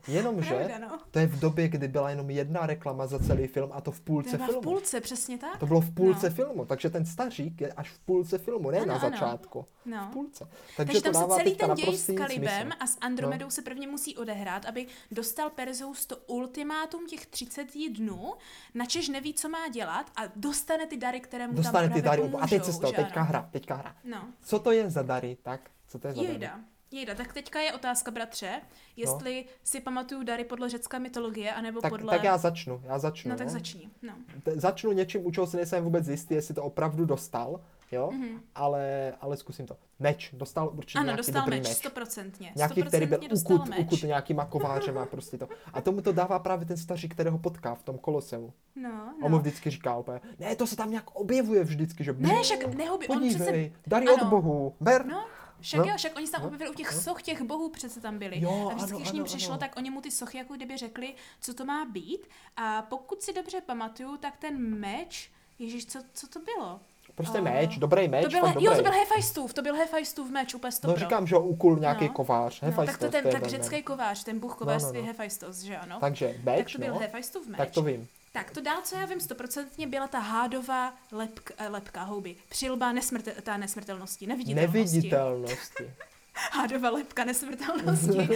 Jenomže 0.08 0.56
Pravda, 0.56 0.78
no. 0.80 1.00
to 1.12 1.20
je 1.20 1.28
v 1.28 1.40
době, 1.40 1.68
kdy 1.68 1.88
byla 1.88 2.10
jenom 2.10 2.30
jedna 2.30 2.66
reklama 2.66 3.08
za 3.08 3.20
celý 3.20 3.48
film 3.48 3.70
a 3.74 3.82
to 3.82 3.92
v 3.92 4.02
půlce 4.02 4.38
byla 4.38 4.48
filmu. 4.48 4.62
v 4.62 4.64
půlce, 4.64 5.02
přesně 5.02 5.38
tak? 5.38 5.60
To 5.60 5.66
bylo 5.66 5.82
v 5.82 5.94
půlce 5.94 6.30
No. 6.30 6.36
filmu, 6.36 6.66
takže 6.66 6.90
ten 6.90 7.06
stařík 7.06 7.62
je 7.62 7.74
až 7.74 7.90
v 7.92 8.00
půlce 8.00 8.38
filmu, 8.38 8.72
ne 8.72 8.78
Ano, 8.78 8.86
na 8.88 8.94
ano. 8.94 9.10
začátku. 9.10 9.66
No. 9.86 10.08
V 10.10 10.14
půlce. 10.14 10.46
Takže, 10.78 10.94
Takže 10.94 11.02
to 11.02 11.12
tam 11.12 11.30
se 11.32 11.36
celý 11.38 11.56
ten 11.56 11.74
děj 11.74 11.98
s 11.98 12.14
Kalibem 12.18 12.62
smysl. 12.62 12.78
a 12.80 12.88
s 12.88 12.98
Andromedou 13.02 13.50
se 13.50 13.62
prvně 13.62 13.88
musí 13.88 14.18
odehrát, 14.18 14.66
aby 14.66 14.88
dostal 15.12 15.50
Perzeus 15.50 16.06
to 16.06 16.18
ultimátum 16.18 17.08
těch 17.08 17.26
30 17.26 17.68
dnů, 17.90 18.34
načež 18.74 19.10
neví, 19.10 19.34
co 19.34 19.50
má 19.50 19.68
dělat 19.68 20.12
a 20.16 20.22
dostane 20.36 20.88
ty 20.88 20.98
dary, 20.98 21.20
které 21.20 21.48
mu 21.48 21.54
Dostane 21.54 21.88
tam 21.90 21.96
ty 21.96 22.02
dary. 22.02 22.22
pomůžou, 22.22 22.44
A 22.44 22.48
teď 22.48 22.64
se 22.64 22.72
že 22.72 22.80
teďka 22.80 23.20
ano? 23.22 23.30
hra, 23.30 23.50
teďka 23.52 23.76
hra. 23.76 23.96
No, 24.04 24.28
Co 24.42 24.60
to 24.60 24.72
je 24.72 24.90
za 24.90 25.02
dary, 25.02 25.38
tak? 25.44 25.62
Co 25.88 26.00
to 26.00 26.08
je 26.08 26.14
za 26.14 26.22
dary? 26.24 26.50
Jejda. 26.92 27.16
Tak 27.16 27.34
teďka 27.34 27.60
je 27.60 27.74
otázka, 27.74 28.12
bratře, 28.12 28.62
jestli 28.96 29.46
si 29.64 29.80
pamatuju 29.82 30.24
dary 30.24 30.44
podle 30.44 30.70
řecké 30.70 31.00
mytologie, 31.00 31.54
anebo 31.54 31.76
No. 31.78 31.82
Tak, 31.82 31.92
podle... 31.92 32.12
tak 32.14 32.24
já 32.24 32.38
začnu, 32.38 32.82
já 32.86 33.00
začnu. 33.00 33.32
No 33.32 33.38
tak 33.38 33.48
jo. 33.48 33.54
začni, 33.54 33.90
no. 34.02 34.14
Te- 34.44 34.60
začnu 34.60 34.92
něčím, 34.92 35.26
u 35.26 35.32
čeho 35.32 35.48
si 35.48 35.58
nejsem 35.58 35.84
vůbec 35.84 36.08
jistý, 36.08 36.34
jestli 36.34 36.54
to 36.54 36.64
opravdu 36.64 37.06
dostal, 37.06 37.62
jo, 37.92 38.12
Mhm. 38.12 38.42
ale, 38.56 39.14
ale 39.22 39.38
zkusím 39.38 39.66
to. 39.68 39.78
Meč, 40.00 40.30
dostal 40.34 40.72
určitě 40.78 41.00
Ano, 41.00 41.06
nějaký 41.06 41.18
dostal 41.18 41.42
dobrý 41.46 41.58
meč, 41.60 41.68
meč. 41.68 41.78
stoprocentně. 41.78 42.52
Nějaký, 42.56 42.84
který 42.84 43.06
byl 43.06 43.20
ukut, 43.34 43.70
meč. 43.70 43.80
ukut 43.80 44.04
nějakýma 44.04 44.46
kovářema, 44.46 45.06
prostě 45.06 45.38
to. 45.38 45.48
A 45.74 45.82
tomu 45.82 46.02
to 46.02 46.12
dává 46.12 46.40
právě 46.40 46.66
ten 46.66 46.78
staří, 46.78 47.10
kterého 47.10 47.38
potká 47.38 47.76
v 47.76 47.84
tom 47.84 47.98
koloseu. 47.98 48.54
No, 48.76 49.14
On 49.18 49.22
mu 49.24 49.30
no. 49.30 49.40
vždycky 49.40 49.70
říká 49.70 49.98
úplně, 49.98 50.20
ne, 50.40 50.56
to 50.56 50.68
se 50.68 50.76
tam 50.76 50.90
nějak 50.90 51.16
objevuje 51.16 51.64
vždycky, 51.64 52.04
že 52.04 52.14
Ne, 52.18 52.44
však 52.44 52.74
nehoby, 52.74 53.08
on 53.08 53.30
přece... 53.30 53.72
dary 53.88 54.06
ano. 54.08 54.16
od 54.24 54.24
bohu, 54.30 54.76
ber. 54.80 55.06
No, 55.06 55.26
však 55.62 55.80
No. 55.80 55.86
jo, 55.86 55.94
však 55.98 56.16
oni 56.16 56.26
se 56.28 56.32
tam 56.32 56.42
objevili 56.46 56.70
u 56.70 56.74
těch 56.74 56.94
soch 56.94 57.22
těch 57.22 57.42
bohů 57.42 57.70
přece 57.70 58.02
tam 58.02 58.20
byli. 58.20 58.42
Jo, 58.42 58.70
a 58.72 58.76
vždycky, 58.76 58.92
ano, 58.94 59.00
když 59.00 59.12
ním 59.12 59.22
ano, 59.22 59.26
přišlo, 59.26 59.52
ano. 59.52 59.60
tak 59.60 59.78
oni 59.78 59.90
mu 59.90 60.02
ty 60.02 60.12
sochy 60.12 60.38
jako 60.38 60.54
kdyby 60.54 60.78
řekli, 60.78 61.14
co 61.42 61.54
to 61.54 61.66
má 61.66 61.86
být. 61.86 62.28
A 62.58 62.82
pokud 62.82 63.22
si 63.22 63.34
dobře 63.34 63.62
pamatuju, 63.62 64.18
tak 64.18 64.38
ten 64.38 64.80
meč, 64.80 65.32
Ježíš, 65.60 65.86
co, 65.86 66.00
co 66.14 66.28
to 66.28 66.40
bylo? 66.40 66.80
Prostě 67.16 67.38
A- 67.38 67.42
meč, 67.42 67.78
dobrý 67.78 68.08
meč, 68.08 68.24
to 68.24 68.30
byl, 68.30 68.54
jo, 68.60 68.76
to 68.76 68.82
byl 68.84 68.92
Hefajstův, 68.92 69.54
to 69.54 69.62
byl 69.62 69.76
Hefajstův 69.76 70.30
meč, 70.30 70.54
úplně 70.54 70.68
No 70.68 70.72
stopro. 70.72 71.00
říkám, 71.00 71.28
že 71.28 71.36
ukul 71.38 71.80
nějaký 71.80 72.06
No. 72.08 72.14
kovář, 72.14 72.62
no, 72.62 72.72
tak 72.86 72.98
to 72.98 73.10
ten, 73.10 73.24
tak 73.24 73.42
ten 73.42 73.50
řecký 73.50 73.84
kovář, 73.84 74.24
ten 74.24 74.40
bůh 74.40 74.52
No, 74.52 74.58
kovářství 74.58 74.98
no, 74.98 75.02
no. 75.02 75.08
Hefajstos, 75.08 75.58
že 75.60 75.78
ano? 75.78 75.98
Takže 76.00 76.28
tak 76.34 76.44
meč, 76.44 76.72
to 76.74 76.80
byl 76.80 76.94
no, 76.94 77.00
Hefajstův 77.00 77.48
meč. 77.48 77.58
tak 77.58 77.72
to 77.72 77.82
vím. 77.82 78.08
Tak 78.32 78.52
to 78.52 78.62
dál, 78.62 78.78
co 78.84 78.96
já 78.96 79.06
vím, 79.06 79.20
stoprocentně 79.20 79.88
byla 79.88 80.08
ta 80.08 80.20
hádová 80.20 80.94
lepka, 81.12 81.54
eh, 81.58 81.68
lepka 81.68 82.04
houby. 82.04 82.36
Přilba 82.50 82.92
nesmrte, 82.92 83.32
ta 83.32 83.58
nesmrtelnosti, 83.58 84.28
neviditelnosti. 84.28 84.78
Neviditelnosti. 84.78 85.92
Hádová 86.52 86.90
lepka 86.90 87.24
nesmrtelnosti. 87.24 88.18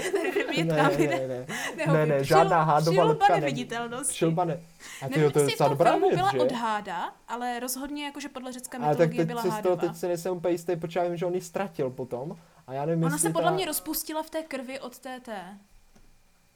Ne, 0.57 0.63
ne, 0.65 0.97
ne, 0.97 1.27
ne. 1.27 1.45
Nehoby. 1.77 1.97
Ne, 1.97 2.05
ne, 2.05 2.15
Přil- 2.21 2.23
žádná 2.37 2.63
hádová 2.63 2.91
přilba 2.91 3.03
lepka 3.09 3.35
ne- 3.35 3.41
neviditelnosti. 3.41 4.13
Šilba 4.13 4.45
ne. 4.45 4.59
A 5.01 5.07
ty, 5.09 5.15
Nevím, 5.19 5.31
to 5.31 5.39
je 5.39 5.45
docela 5.45 5.69
dobrá 5.69 5.95
věc, 5.97 6.15
byla 6.15 6.31
že? 6.31 6.39
od 6.39 6.51
háda, 6.51 7.13
ale 7.27 7.59
rozhodně 7.59 8.05
jakože 8.05 8.29
podle 8.29 8.51
řecké 8.53 8.77
tak 8.79 8.87
mytologie 8.89 9.17
teď, 9.17 9.27
byla 9.27 9.41
si 9.41 9.47
z 9.47 9.51
toho, 9.51 9.55
hádová. 9.75 9.81
teď 9.81 9.95
si 9.97 10.07
nejsem 10.07 10.33
úplně 10.37 10.51
jistý, 10.53 10.75
protože 10.75 10.99
já 10.99 11.05
vím, 11.05 11.17
že 11.17 11.25
on 11.25 11.33
ji 11.33 11.41
ztratil 11.41 11.89
potom. 11.89 12.37
A 12.67 12.73
já 12.73 12.85
nevím, 12.85 13.03
Ona 13.03 13.17
se 13.17 13.29
podle 13.29 13.49
ta... 13.49 13.55
mě 13.55 13.65
rozpustila 13.65 14.23
v 14.23 14.29
té 14.29 14.43
krvi 14.43 14.79
od 14.79 14.97
TT. 14.99 15.27
Ne, 15.27 15.59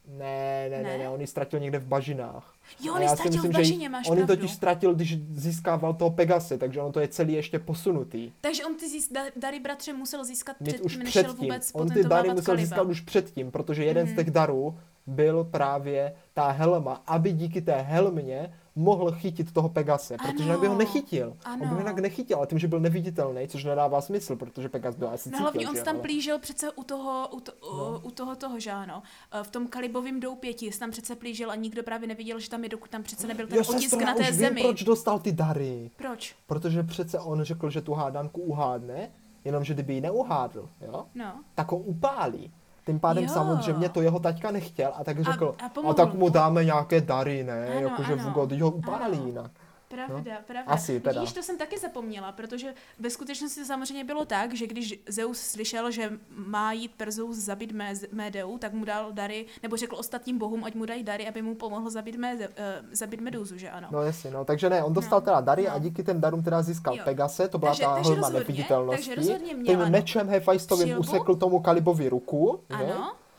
ne, 0.07 0.67
ne, 0.69 0.83
Ne? 0.83 0.97
ne, 0.97 1.09
on 1.09 1.21
ji 1.21 1.27
ztratil 1.27 1.59
někde 1.59 1.79
v 1.79 1.85
bažinách. 1.87 2.53
Jo, 2.83 2.93
on 2.95 3.01
ji 3.01 3.07
ztratil 3.07 3.31
myslím, 3.31 3.51
v 3.51 3.55
bažině, 3.55 3.89
máš 3.89 4.09
On 4.09 4.17
ji 4.17 4.25
totiž 4.27 4.51
ztratil, 4.53 4.95
když 4.95 5.17
získával 5.31 5.93
toho 5.93 6.11
Pegasy, 6.11 6.57
takže 6.57 6.81
on 6.81 6.91
to 6.91 6.99
je 6.99 7.07
celý 7.07 7.33
ještě 7.33 7.59
posunutý. 7.59 8.31
Takže 8.41 8.65
on 8.65 8.75
ty 8.75 8.89
zís, 8.89 9.11
da, 9.11 9.21
dary 9.35 9.59
bratře 9.59 9.93
musel 9.93 10.25
získat 10.25 10.55
Mít 10.59 10.67
už 10.69 10.75
předtím, 10.79 10.99
než 11.03 11.13
šel 11.13 11.23
předtím. 11.23 11.43
vůbec 11.43 11.71
On 11.73 11.89
ty 11.89 12.03
dary 12.03 12.29
musel 12.29 12.43
Kaliba. 12.43 12.61
získat 12.65 12.81
už 12.87 13.01
předtím, 13.01 13.51
protože 13.51 13.85
jeden 13.85 14.05
Mhm. 14.05 14.13
z 14.13 14.17
těch 14.17 14.31
darů 14.31 14.77
byl 15.07 15.43
právě 15.43 16.13
ta 16.33 16.51
helma, 16.51 17.03
aby 17.07 17.31
díky 17.31 17.61
té 17.61 17.81
helmě 17.81 18.53
mohl 18.75 19.11
chytit 19.11 19.51
toho 19.51 19.69
Pegase, 19.69 20.17
protože 20.17 20.33
Ano. 20.33 20.43
jinak 20.43 20.59
by 20.59 20.67
ho 20.67 20.77
nechytil. 20.77 21.37
On 21.53 21.59
by 21.59 21.65
Ano. 21.65 21.77
jinak 21.77 21.99
nechytil, 21.99 22.37
ale 22.37 22.47
tím, 22.47 22.59
že 22.59 22.67
byl 22.67 22.79
neviditelný, 22.79 23.47
což 23.47 23.63
nedává 23.63 24.01
smysl, 24.01 24.35
protože 24.35 24.69
Pegas 24.69 24.95
byl 24.95 25.09
asi 25.09 25.29
No 25.29 25.37
cítil, 25.37 25.41
hlavně 25.43 25.69
on 25.69 25.75
tam 25.85 25.95
ale- 25.95 26.01
plížil 26.03 26.39
přece 26.39 26.71
u 26.71 26.83
toho, 26.83 27.29
u, 27.33 27.39
to, 27.39 27.51
No. 27.77 27.99
u 28.03 28.11
toho 28.11 28.35
toho, 28.35 28.59
že 28.59 28.71
ano. 28.71 29.03
Eh, 29.31 29.43
V 29.43 29.51
tom 29.51 29.67
kalibovým 29.67 30.19
doupěti 30.19 30.71
se 30.71 30.79
tam 30.79 30.91
přece 30.91 31.15
plížil 31.15 31.51
a 31.51 31.55
nikdo 31.55 31.83
právě 31.83 32.07
neviděl, 32.07 32.39
že 32.39 32.49
tam 32.49 32.63
je, 32.63 32.69
dokud 32.69 32.89
tam 32.89 33.03
přece 33.03 33.27
nebyl 33.27 33.47
ten 33.47 33.57
Jo, 33.57 33.63
otisk 33.69 34.01
na 34.01 34.13
té 34.13 34.29
už 34.29 34.35
zemi. 34.35 34.55
Vím, 34.55 34.63
proč 34.63 34.83
dostal 34.83 35.19
ty 35.19 35.31
dary. 35.31 35.91
Proč? 35.95 36.35
Protože 36.47 36.83
přece 36.83 37.19
on 37.19 37.43
řekl, 37.43 37.69
že 37.69 37.81
tu 37.81 37.93
hádanku 37.93 38.41
uhádne, 38.41 39.11
jenomže 39.45 39.73
kdyby 39.73 39.93
ji 39.93 40.01
neuhádl, 40.01 40.69
jo, 40.81 41.05
No. 41.15 41.33
tak 41.55 41.71
ho 41.71 41.77
upálí. 41.77 42.51
Tím 42.85 42.99
pádem 42.99 43.23
Jo. 43.23 43.29
samozřejmě 43.29 43.89
to 43.89 44.01
jeho 44.01 44.19
taťka 44.19 44.51
nechtěl 44.51 44.91
a 44.95 45.03
tak 45.03 45.19
řekl, 45.19 45.55
a 45.63 45.65
a, 45.65 45.69
pomohl 45.69 45.93
tak 45.93 46.13
mu 46.13 46.29
dáme 46.29 46.65
nějaké 46.65 47.01
dary, 47.01 47.43
ne, 47.43 47.67
Ano, 47.67 47.79
jakože 47.79 48.13
ano. 48.13 48.23
Ho 48.61 48.71
upálí 48.71 49.17
Ano. 49.17 49.25
jinak. 49.25 49.51
Pravda, 49.95 50.35
pravda. 50.47 50.63
No, 50.67 50.73
asi 50.73 50.99
teda. 50.99 51.19
Vidíš, 51.21 51.33
to 51.33 51.43
jsem 51.43 51.57
taky 51.57 51.77
zapomněla, 51.79 52.31
protože 52.31 52.73
ve 52.99 53.09
skutečnosti 53.09 53.59
to 53.59 53.65
samozřejmě 53.65 54.03
bylo 54.03 54.25
tak, 54.25 54.53
že 54.53 54.67
když 54.67 54.99
Zeus 55.07 55.39
slyšel, 55.39 55.91
že 55.91 56.11
má 56.29 56.71
jít 56.71 56.91
Perzeus 56.97 57.37
zabít 57.37 57.71
mé, 57.71 57.93
Médeu, 58.11 58.57
tak 58.57 58.73
mu 58.73 58.85
dal 58.85 59.11
dary, 59.11 59.45
nebo 59.63 59.77
řekl 59.77 59.95
ostatním 59.95 60.37
bohům, 60.37 60.63
ať 60.63 60.75
mu 60.75 60.85
dají 60.85 61.03
dary, 61.03 61.27
aby 61.27 61.41
mu 61.41 61.55
pomohl 61.55 61.89
zabít, 61.89 62.15
mé, 62.15 62.35
uh, 62.35 62.39
zabít 62.91 63.21
Meduzu, 63.21 63.57
že 63.57 63.69
ano? 63.69 63.87
No 63.91 64.01
jasně, 64.01 64.31
no, 64.31 64.45
takže 64.45 64.69
ne, 64.69 64.83
on 64.83 64.93
dostal 64.93 65.21
teda 65.21 65.41
dary 65.41 65.63
no. 65.63 65.73
a 65.73 65.77
díky 65.79 66.03
těm 66.03 66.21
darům 66.21 66.43
teda 66.43 66.61
získal 66.61 66.95
Jo. 66.95 67.01
Pegase, 67.05 67.47
to 67.47 67.57
byla 67.57 67.71
Takže- 67.71 67.83
ta 67.83 67.93
takže 67.95 68.15
rozhodně, 68.15 68.39
neviditelnosti. 68.39 68.97
takže 68.97 69.15
rozhodně 69.15 69.53
měl, 69.53 69.65
Tím 69.65 69.81
ano. 69.81 69.91
mečem 69.91 70.29
Hefajstovým 70.29 70.99
usekl 70.99 71.35
tomu 71.35 71.59
Kalibovi 71.59 72.09
ruku, 72.09 72.59
že? 72.77 72.93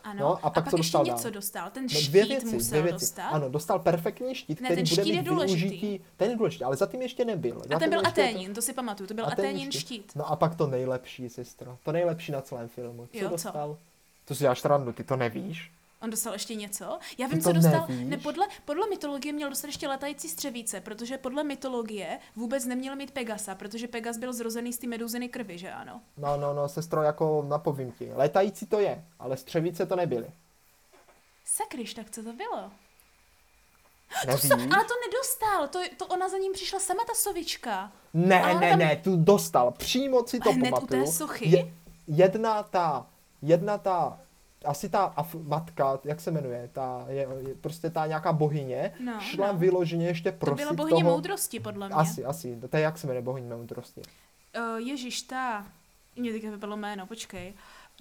Ano. 0.06 0.20
No, 0.20 0.46
a 0.46 0.50
pak 0.50 0.70
co 0.70 0.76
ještě 0.76 0.76
dostal 0.76 1.04
něco 1.04 1.22
dál? 1.24 1.32
dostal. 1.32 1.70
Ten 1.70 1.82
No, 1.82 1.88
štít 1.88 2.08
dvě 2.08 2.24
věci, 2.26 2.46
musel 2.46 2.68
dvě 2.68 2.82
věci. 2.82 2.92
dostat. 3.04 3.22
Ano, 3.28 3.48
dostal 3.48 3.78
perfektní 3.78 4.34
štít, 4.34 4.60
Ne, 4.60 4.68
který 4.68 4.82
ten 4.82 4.88
bude 4.94 5.02
štít 5.02 5.14
je 5.14 5.20
mít 5.22 5.28
důležitý. 5.28 5.60
využití. 5.62 6.00
Ten 6.16 6.30
je 6.30 6.36
důležitý, 6.36 6.64
ale 6.64 6.76
zatím 6.76 7.02
ještě 7.02 7.24
nebyl. 7.24 7.62
A 7.74 7.78
ten 7.78 7.90
byl 7.90 8.00
ještě 8.00 8.20
je 8.20 8.26
to- 8.26 8.30
Aténin, 8.32 8.54
to 8.54 8.62
si 8.62 8.72
pamatuju, 8.72 9.06
to 9.06 9.14
byl 9.14 9.26
Aténin 9.26 9.50
Aténin 9.50 9.72
štít. 9.72 10.12
No 10.16 10.30
a 10.30 10.36
pak 10.36 10.54
to 10.54 10.66
nejlepší, 10.66 11.28
sestro. 11.28 11.78
To 11.84 11.92
nejlepší 11.92 12.32
na 12.32 12.40
celém 12.40 12.68
filmu. 12.68 13.08
Co 13.12 13.18
Jo, 13.18 13.24
co? 13.24 13.30
dostal? 13.30 13.76
To 14.24 14.34
si 14.34 14.40
děláš 14.40 14.64
randu, 14.64 14.92
ty 14.92 15.04
to 15.04 15.16
nevíš? 15.16 15.70
On 16.02 16.10
dostal 16.10 16.32
ještě 16.32 16.54
něco? 16.54 16.98
Já 17.18 17.26
vím, 17.26 17.38
to 17.38 17.44
co 17.48 17.52
dostal. 17.52 17.86
nevíš? 17.88 18.06
Ne, 18.10 18.18
podle, 18.18 18.46
podle 18.64 18.88
mytologie 18.88 19.32
měl 19.32 19.48
dostat 19.50 19.66
ještě 19.68 19.88
letající 19.88 20.28
střevíce, 20.28 20.80
protože 20.80 21.18
podle 21.18 21.44
mytologie 21.44 22.18
vůbec 22.36 22.64
neměl 22.64 22.96
mít 22.96 23.10
Pegasa, 23.10 23.54
protože 23.54 23.88
Pegas 23.88 24.16
byl 24.18 24.32
zrozený 24.32 24.72
z 24.72 24.78
té 24.78 24.86
meduziny 24.86 25.28
krvi, 25.28 25.58
že 25.58 25.72
ano? 25.72 26.00
No, 26.16 26.36
no, 26.36 26.54
no, 26.54 26.68
sestro, 26.68 27.02
jako 27.02 27.44
napovím 27.48 27.92
ti. 27.92 28.10
Letající 28.14 28.66
to 28.66 28.80
je, 28.80 29.04
ale 29.18 29.36
střevíce 29.36 29.86
to 29.86 29.96
nebyly. 29.96 30.26
Sakryš, 31.44 31.94
tak 31.94 32.10
co 32.10 32.22
to 32.22 32.32
bylo? 32.32 32.70
Nevíš? 34.26 34.40
Sa, 34.42 34.54
ale 34.54 34.84
to 34.84 34.94
nedostal, 35.06 35.68
to, 35.68 35.78
to 35.96 36.06
ona 36.06 36.28
za 36.28 36.38
ním 36.38 36.52
přišla 36.52 36.80
sama 36.80 37.04
ta 37.06 37.14
sovička. 37.14 37.92
Ne, 38.14 38.42
Ale 38.42 38.60
ne, 38.60 38.70
tam- 38.70 38.78
ne, 38.78 38.96
tu 39.04 39.16
dostal. 39.16 39.70
Přímo 39.70 40.26
si 40.26 40.40
to 40.40 40.52
Hned 40.52 40.62
u 40.62 40.74
té 40.74 40.80
pamatuju. 40.80 41.06
sochy? 41.12 41.48
Je, 41.48 41.74
jedna 42.06 42.62
ta, 42.62 43.06
jedna 43.42 43.78
ta, 43.78 44.20
asi 44.66 44.88
ta 44.88 45.04
af, 45.04 45.34
matka, 45.34 45.98
jak 46.04 46.20
se 46.20 46.30
jmenuje, 46.30 46.70
ta, 46.72 47.04
je, 47.08 47.28
je, 47.48 47.54
prostě 47.54 47.90
ta 47.90 48.06
nějaká 48.06 48.32
bohyně, 48.32 48.92
No, 49.00 49.20
šla 49.20 49.52
no. 49.52 49.58
vyloženě 49.58 50.06
ještě 50.06 50.32
To 50.32 50.38
prosit 50.38 50.56
byla 50.64 50.72
bohyně 50.72 51.02
toho... 51.02 51.14
moudrosti, 51.14 51.60
podle 51.60 51.86
mě. 51.88 51.94
Asi, 51.94 52.24
asi, 52.24 52.58
to 52.70 52.76
je 52.76 52.82
jak 52.82 52.98
se 52.98 53.06
jmenuje 53.06 53.22
bohyně 53.22 53.54
moudrosti. 53.54 54.02
Uh, 54.58 54.76
Ježíš, 54.78 55.22
ta... 55.22 55.66
Mě 56.16 56.32
teďka 56.32 56.50
vypadlo 56.50 56.76
jméno, 56.76 57.06
počkej. 57.06 57.54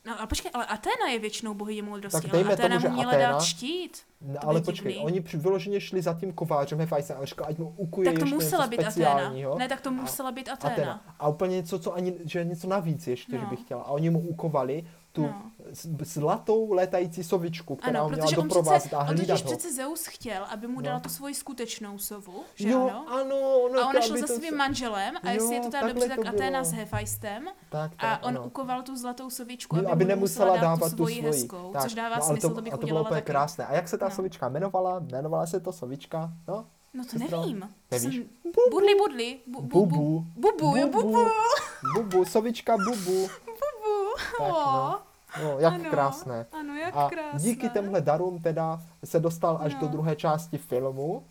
No 0.06 0.22
a 0.22 0.28
počkej, 0.28 0.52
ale 0.54 0.66
Aténa 0.66 1.08
je 1.12 1.20
většinou 1.20 1.54
bohyně 1.54 1.84
moudrosti, 1.84 2.22
Tak 2.22 2.34
ale 2.34 2.44
dejme 2.44 2.54
Aténa 2.54 2.70
tomu, 2.70 2.82
že 2.82 2.88
mu 2.88 2.94
měla 2.96 3.12
Aténa- 3.12 3.32
dát 3.32 3.42
štít. 3.44 3.98
No, 4.22 4.34
To 4.42 4.48
ale 4.50 4.62
počkej, 4.62 4.92
divný. 4.94 5.06
oni 5.06 5.22
při, 5.22 5.38
vyloženě 5.38 5.82
šli 5.82 6.02
za 6.02 6.14
tím 6.14 6.34
kovářem 6.34 6.80
Hefajsem 6.80 7.18
a 7.22 7.26
říkal, 7.26 7.48
ať 7.50 7.58
mu 7.58 7.74
ukuje 7.78 8.12
Tak 8.12 8.20
to 8.20 8.26
musela 8.26 8.68
být 8.68 8.84
Aténa. 8.84 9.34
Ne, 9.58 9.68
tak 9.70 9.82
to 9.82 9.90
A- 9.90 9.94
musela 9.94 10.32
být 10.32 10.50
Aténa. 10.50 10.74
Aténa. 10.74 11.02
A 11.20 11.28
úplně 11.28 11.56
něco, 11.56 11.80
co 11.80 11.94
ani, 11.94 12.14
že 12.26 12.44
něco 12.46 12.68
navíc 12.68 13.08
ještě, 13.08 13.32
že 13.32 13.44
No. 13.44 13.50
bych 13.50 13.60
chtěla. 13.62 13.82
A 13.84 13.88
oni 13.92 14.10
mu 14.10 14.20
ukovali 14.20 14.88
tu 15.16 15.22
No. 15.22 15.52
zlatou 16.04 16.72
létající 16.72 17.24
sovičku, 17.24 17.76
která 17.76 18.00
Ano, 18.00 18.04
ho 18.04 18.10
měla 18.10 18.28
on 18.28 18.34
doprovázet 18.36 18.94
a 18.94 19.00
on 19.00 19.06
hlídat 19.06 19.40
ho. 19.42 19.46
přece 19.46 19.74
Zeus 19.74 20.06
chtěl, 20.06 20.44
aby 20.50 20.68
mu 20.68 20.76
No. 20.76 20.82
dala 20.82 21.00
tu 21.00 21.10
svoji 21.10 21.36
skutečnou 21.36 21.98
sovu, 21.98 22.44
že 22.56 22.70
Jo, 22.70 22.82
ano? 22.90 23.06
ano, 23.10 23.36
ono 23.66 23.80
A 23.80 23.88
on 23.88 24.02
šel 24.02 24.12
aby 24.12 24.22
za 24.22 24.28
svým 24.28 24.50
se- 24.50 24.56
manželem 24.56 25.16
a 25.24 25.30
jestli 25.32 25.56
je 25.56 25.60
to 25.62 25.68
Jo, 25.68 25.72
takhle 25.72 25.94
dobře, 25.94 26.08
tak 26.10 26.26
Aténa 26.26 26.64
s 26.64 26.72
Hefajstem 26.72 27.46
Tak, 27.70 27.92
tak, 27.92 27.92
a 28.00 28.24
on 28.24 28.30
ano. 28.38 28.44
ukoval 28.46 28.82
tu 28.82 28.98
zlatou 28.98 29.30
sovičku, 29.30 29.76
Jo, 29.76 29.82
aby, 29.82 29.92
aby 29.92 30.04
mu 30.06 30.10
nemusela 30.10 30.58
dávat 30.58 30.90
tu 30.90 30.96
svoji 30.96 31.22
hezkou, 31.22 31.70
Tak, 31.74 31.82
což 31.84 31.94
dává 31.94 32.16
no, 32.16 32.26
smysl, 32.26 32.50
to, 32.50 32.56
to 32.56 32.62
bych 32.62 32.74
a 32.74 32.78
to 32.78 32.88
bylo 32.88 33.02
úplně 33.02 33.22
krásné. 33.22 33.66
A 33.66 33.74
jak 33.74 33.88
se 33.90 33.98
ta 33.98 34.06
No. 34.10 34.16
sovička 34.16 34.48
jmenovala? 34.48 35.02
Jmenovala 35.08 35.46
se 35.46 35.60
to 35.60 35.72
sovička? 35.74 36.30
No, 36.48 36.66
No 36.94 37.04
to 37.12 37.18
nevím. 37.20 37.70
Nevíš? 37.92 38.16
Jsem... 38.16 38.24
Budli, 38.72 38.96
budli. 38.96 39.40
Bu, 39.48 39.62
bu, 39.62 39.86
bu. 39.86 39.86
Bubu. 39.86 40.26
Bubu, 40.36 40.76
jo, 40.78 40.88
bubu. 40.88 41.18
Bubu, 41.96 42.26
sovička 42.26 42.78
Bubu. 42.78 43.12
Bubu. 43.46 44.14
Tak, 44.38 44.50
no. 44.50 45.00
No, 45.44 45.60
jak 45.60 45.74
ano, 45.74 45.84
krásné. 45.90 46.46
Ano, 46.52 46.76
jak 46.76 46.96
A 46.98 47.10
krásné. 47.10 47.40
díky 47.50 47.70
těmhle 47.70 48.02
darům 48.02 48.40
teda 48.42 48.82
se 49.04 49.20
dostal 49.20 49.58
až 49.62 49.74
No. 49.74 49.80
do 49.80 49.88
druhé 49.88 50.16
části 50.16 50.58
filmu, 50.58 51.24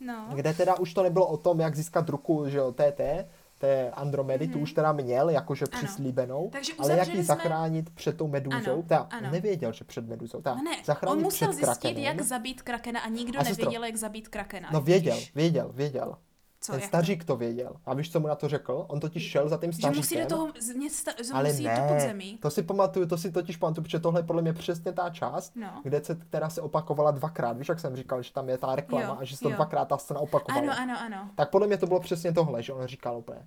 No. 0.00 0.26
kde 0.34 0.54
teda 0.54 0.74
už 0.78 0.94
to 0.94 1.02
nebylo 1.02 1.26
o 1.26 1.36
tom, 1.36 1.60
jak 1.60 1.76
získat 1.76 2.08
ruku, 2.08 2.48
že 2.48 2.58
jo, 2.58 2.72
TT, 2.72 3.26
té 3.58 3.90
Andromedy, 3.90 4.48
tu 4.48 4.58
už 4.58 4.72
teda 4.72 4.92
měl, 4.92 5.30
jakože 5.30 5.64
Mhm. 5.64 5.74
Ano. 5.78 5.84
přislíbenou, 5.86 6.48
Takže 6.52 6.72
ale 6.78 6.92
jak 6.96 7.08
ji 7.08 7.14
jsme- 7.14 7.22
zachránit 7.24 7.90
před 7.90 8.16
tou 8.16 8.28
meduzou, 8.28 8.72
Ano, 8.72 8.82
teda 8.82 9.06
ano. 9.10 9.30
nevěděl, 9.30 9.72
že 9.72 9.84
před 9.84 10.08
meduzou, 10.08 10.40
teda 10.42 10.54
No 10.54 10.62
ne, 10.62 10.76
zachránit 10.84 11.16
on 11.16 11.22
musel 11.22 11.48
před 11.48 11.56
zjistit, 11.56 11.80
krakenem. 11.80 12.02
jak 12.04 12.20
zabít 12.20 12.62
krakena 12.62 13.00
a 13.00 13.08
nikdo 13.08 13.40
A 13.40 13.44
sestro, 13.44 13.64
nevěděl, 13.64 13.84
jak 13.84 13.96
zabít 13.96 14.28
krakena. 14.28 14.68
No 14.72 14.80
věděl, 14.80 15.18
věděl, 15.34 15.70
věděl. 15.74 16.16
Co, 16.62 16.72
Ten 16.72 16.80
jak 16.80 16.88
stařík 16.88 17.24
to 17.24 17.36
věděl. 17.36 17.76
A 17.86 17.94
víš, 17.94 18.12
co 18.12 18.20
mu 18.20 18.26
na 18.28 18.34
to 18.34 18.48
řekl? 18.48 18.84
On 18.88 19.00
totiž 19.00 19.30
šel 19.30 19.48
za 19.48 19.56
tím 19.56 19.72
Že 19.72 19.78
staříkem. 19.78 19.96
musí 20.00 20.16
do 20.16 20.26
toho 20.26 20.48
města, 20.76 21.10
že 21.24 21.32
ale 21.32 21.48
musí 21.48 21.62
jít 21.62 21.68
do 21.68 21.74
ne, 21.82 21.88
podzemí. 21.94 22.38
to 22.42 22.50
si 22.50 22.62
pamatuju, 22.62 23.06
to 23.06 23.18
si 23.18 23.32
totiž 23.32 23.56
pamatuju, 23.56 23.82
protože 23.84 23.98
tohle 24.00 24.20
je 24.20 24.24
podle 24.24 24.42
mě 24.42 24.52
přesně 24.52 24.92
ta 24.92 25.10
část, 25.10 25.56
No. 25.56 25.80
kde 25.82 26.04
se, 26.04 26.14
která 26.14 26.50
se 26.50 26.60
opakovala 26.60 27.10
dvakrát. 27.10 27.56
Víš, 27.58 27.68
jak 27.68 27.80
jsem 27.80 27.96
říkal, 27.96 28.22
že 28.22 28.32
tam 28.32 28.48
je 28.48 28.58
ta 28.58 28.76
reklama 28.76 29.04
Jo, 29.04 29.16
a 29.20 29.24
že 29.24 29.36
se 29.36 29.42
to 29.42 29.50
jo. 29.50 29.56
dvakrát 29.56 29.84
ta 29.88 29.98
scéna 29.98 30.20
opakovala. 30.20 30.72
Ano, 30.74 30.94
ano, 30.94 31.00
ano. 31.16 31.30
Tak 31.34 31.50
podle 31.50 31.66
mě 31.66 31.76
to 31.78 31.86
bylo 31.86 32.00
přesně 32.00 32.32
tohle, 32.32 32.62
že 32.62 32.72
on 32.72 32.86
říkal 32.86 33.18
úplně, 33.18 33.46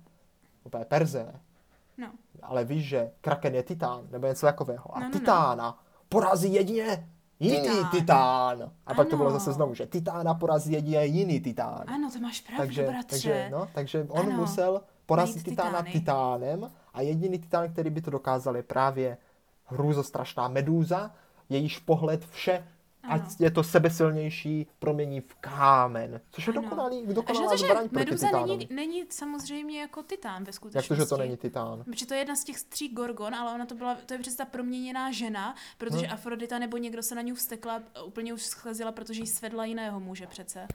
úplně 0.64 0.84
perze, 0.84 1.32
No. 1.98 2.08
ale 2.42 2.64
víš, 2.64 2.84
že 2.84 3.10
Kraken 3.20 3.54
je 3.54 3.62
titán, 3.62 4.06
nebo 4.10 4.26
něco 4.26 4.46
takového. 4.46 4.96
A 4.96 5.00
No, 5.00 5.06
no, 5.06 5.12
no. 5.14 5.18
titána 5.20 5.78
porazí 6.08 6.54
jedině 6.54 7.08
jiný 7.40 7.60
Titán. 7.68 7.90
titán. 7.90 8.70
A 8.86 8.94
pak 8.94 9.08
to 9.08 9.16
bylo 9.16 9.30
zase 9.30 9.52
znovu, 9.52 9.74
že 9.74 9.86
titána 9.86 10.34
porazí 10.34 10.72
jedině 10.72 11.04
jiný 11.04 11.40
titán. 11.40 11.84
Ano, 11.86 12.10
to 12.12 12.18
máš 12.20 12.40
pravdu, 12.40 12.62
takže, 12.66 12.82
bratře. 12.86 13.06
takže, 13.10 13.48
no, 13.52 13.68
takže 13.74 14.06
on 14.08 14.26
Ano. 14.26 14.36
musel 14.40 14.80
porazit 15.06 15.34
Najít 15.36 15.44
titána 15.48 15.70
titány. 15.82 15.90
titánem 15.92 16.70
a 16.94 17.00
jediný 17.00 17.38
titán, 17.38 17.72
který 17.72 17.90
by 17.90 18.00
to 18.00 18.10
dokázal, 18.10 18.56
je 18.56 18.62
právě 18.62 19.16
hrůzostrašná 19.64 20.48
medúza, 20.48 21.10
jejíž 21.48 21.78
pohled 21.78 22.24
vše, 22.30 22.64
Ano. 23.08 23.22
ať 23.24 23.40
je 23.40 23.50
to 23.50 23.62
sebesilnější, 23.62 24.66
promění 24.78 25.20
v 25.20 25.34
kámen. 25.40 26.20
Což 26.30 26.46
je 26.46 26.52
Ano. 26.52 26.62
dokonalý, 26.62 27.02
A 27.04 27.06
že 27.08 27.14
dokonalá 27.14 27.50
to, 27.50 27.56
že 27.56 27.64
zbraň 27.66 27.88
proti 27.88 28.04
Meduza 28.10 28.30
není, 28.46 28.68
není 28.70 29.04
samozřejmě 29.10 29.80
jako 29.80 30.02
titán 30.02 30.44
ve 30.44 30.48
Jak 30.48 30.54
skutečnosti. 30.54 30.88
to, 30.88 30.94
že 30.94 31.06
to 31.06 31.16
není 31.16 31.36
titán? 31.36 31.84
Protože 31.84 32.06
to 32.06 32.14
je 32.14 32.20
jedna 32.20 32.36
z 32.36 32.44
těch 32.44 32.62
tří 32.62 32.88
Gorgon, 32.88 33.34
ale 33.34 33.54
ona 33.54 33.66
to 33.66 33.74
byla, 33.74 33.96
to 34.06 34.14
je 34.14 34.18
přece 34.20 34.36
ta 34.36 34.44
proměněná 34.44 35.12
žena, 35.12 35.54
protože 35.78 36.06
Hm. 36.06 36.12
Afrodita 36.12 36.58
nebo 36.58 36.76
někdo 36.76 37.02
se 37.02 37.14
na 37.14 37.22
ní 37.22 37.32
vstekla, 37.32 37.82
a 37.94 38.02
úplně 38.02 38.34
už 38.34 38.42
schlezila, 38.42 38.92
protože 38.92 39.20
jí 39.20 39.26
svedla 39.26 39.64
jiného 39.64 40.00
muže 40.00 40.26
přece. 40.26 40.66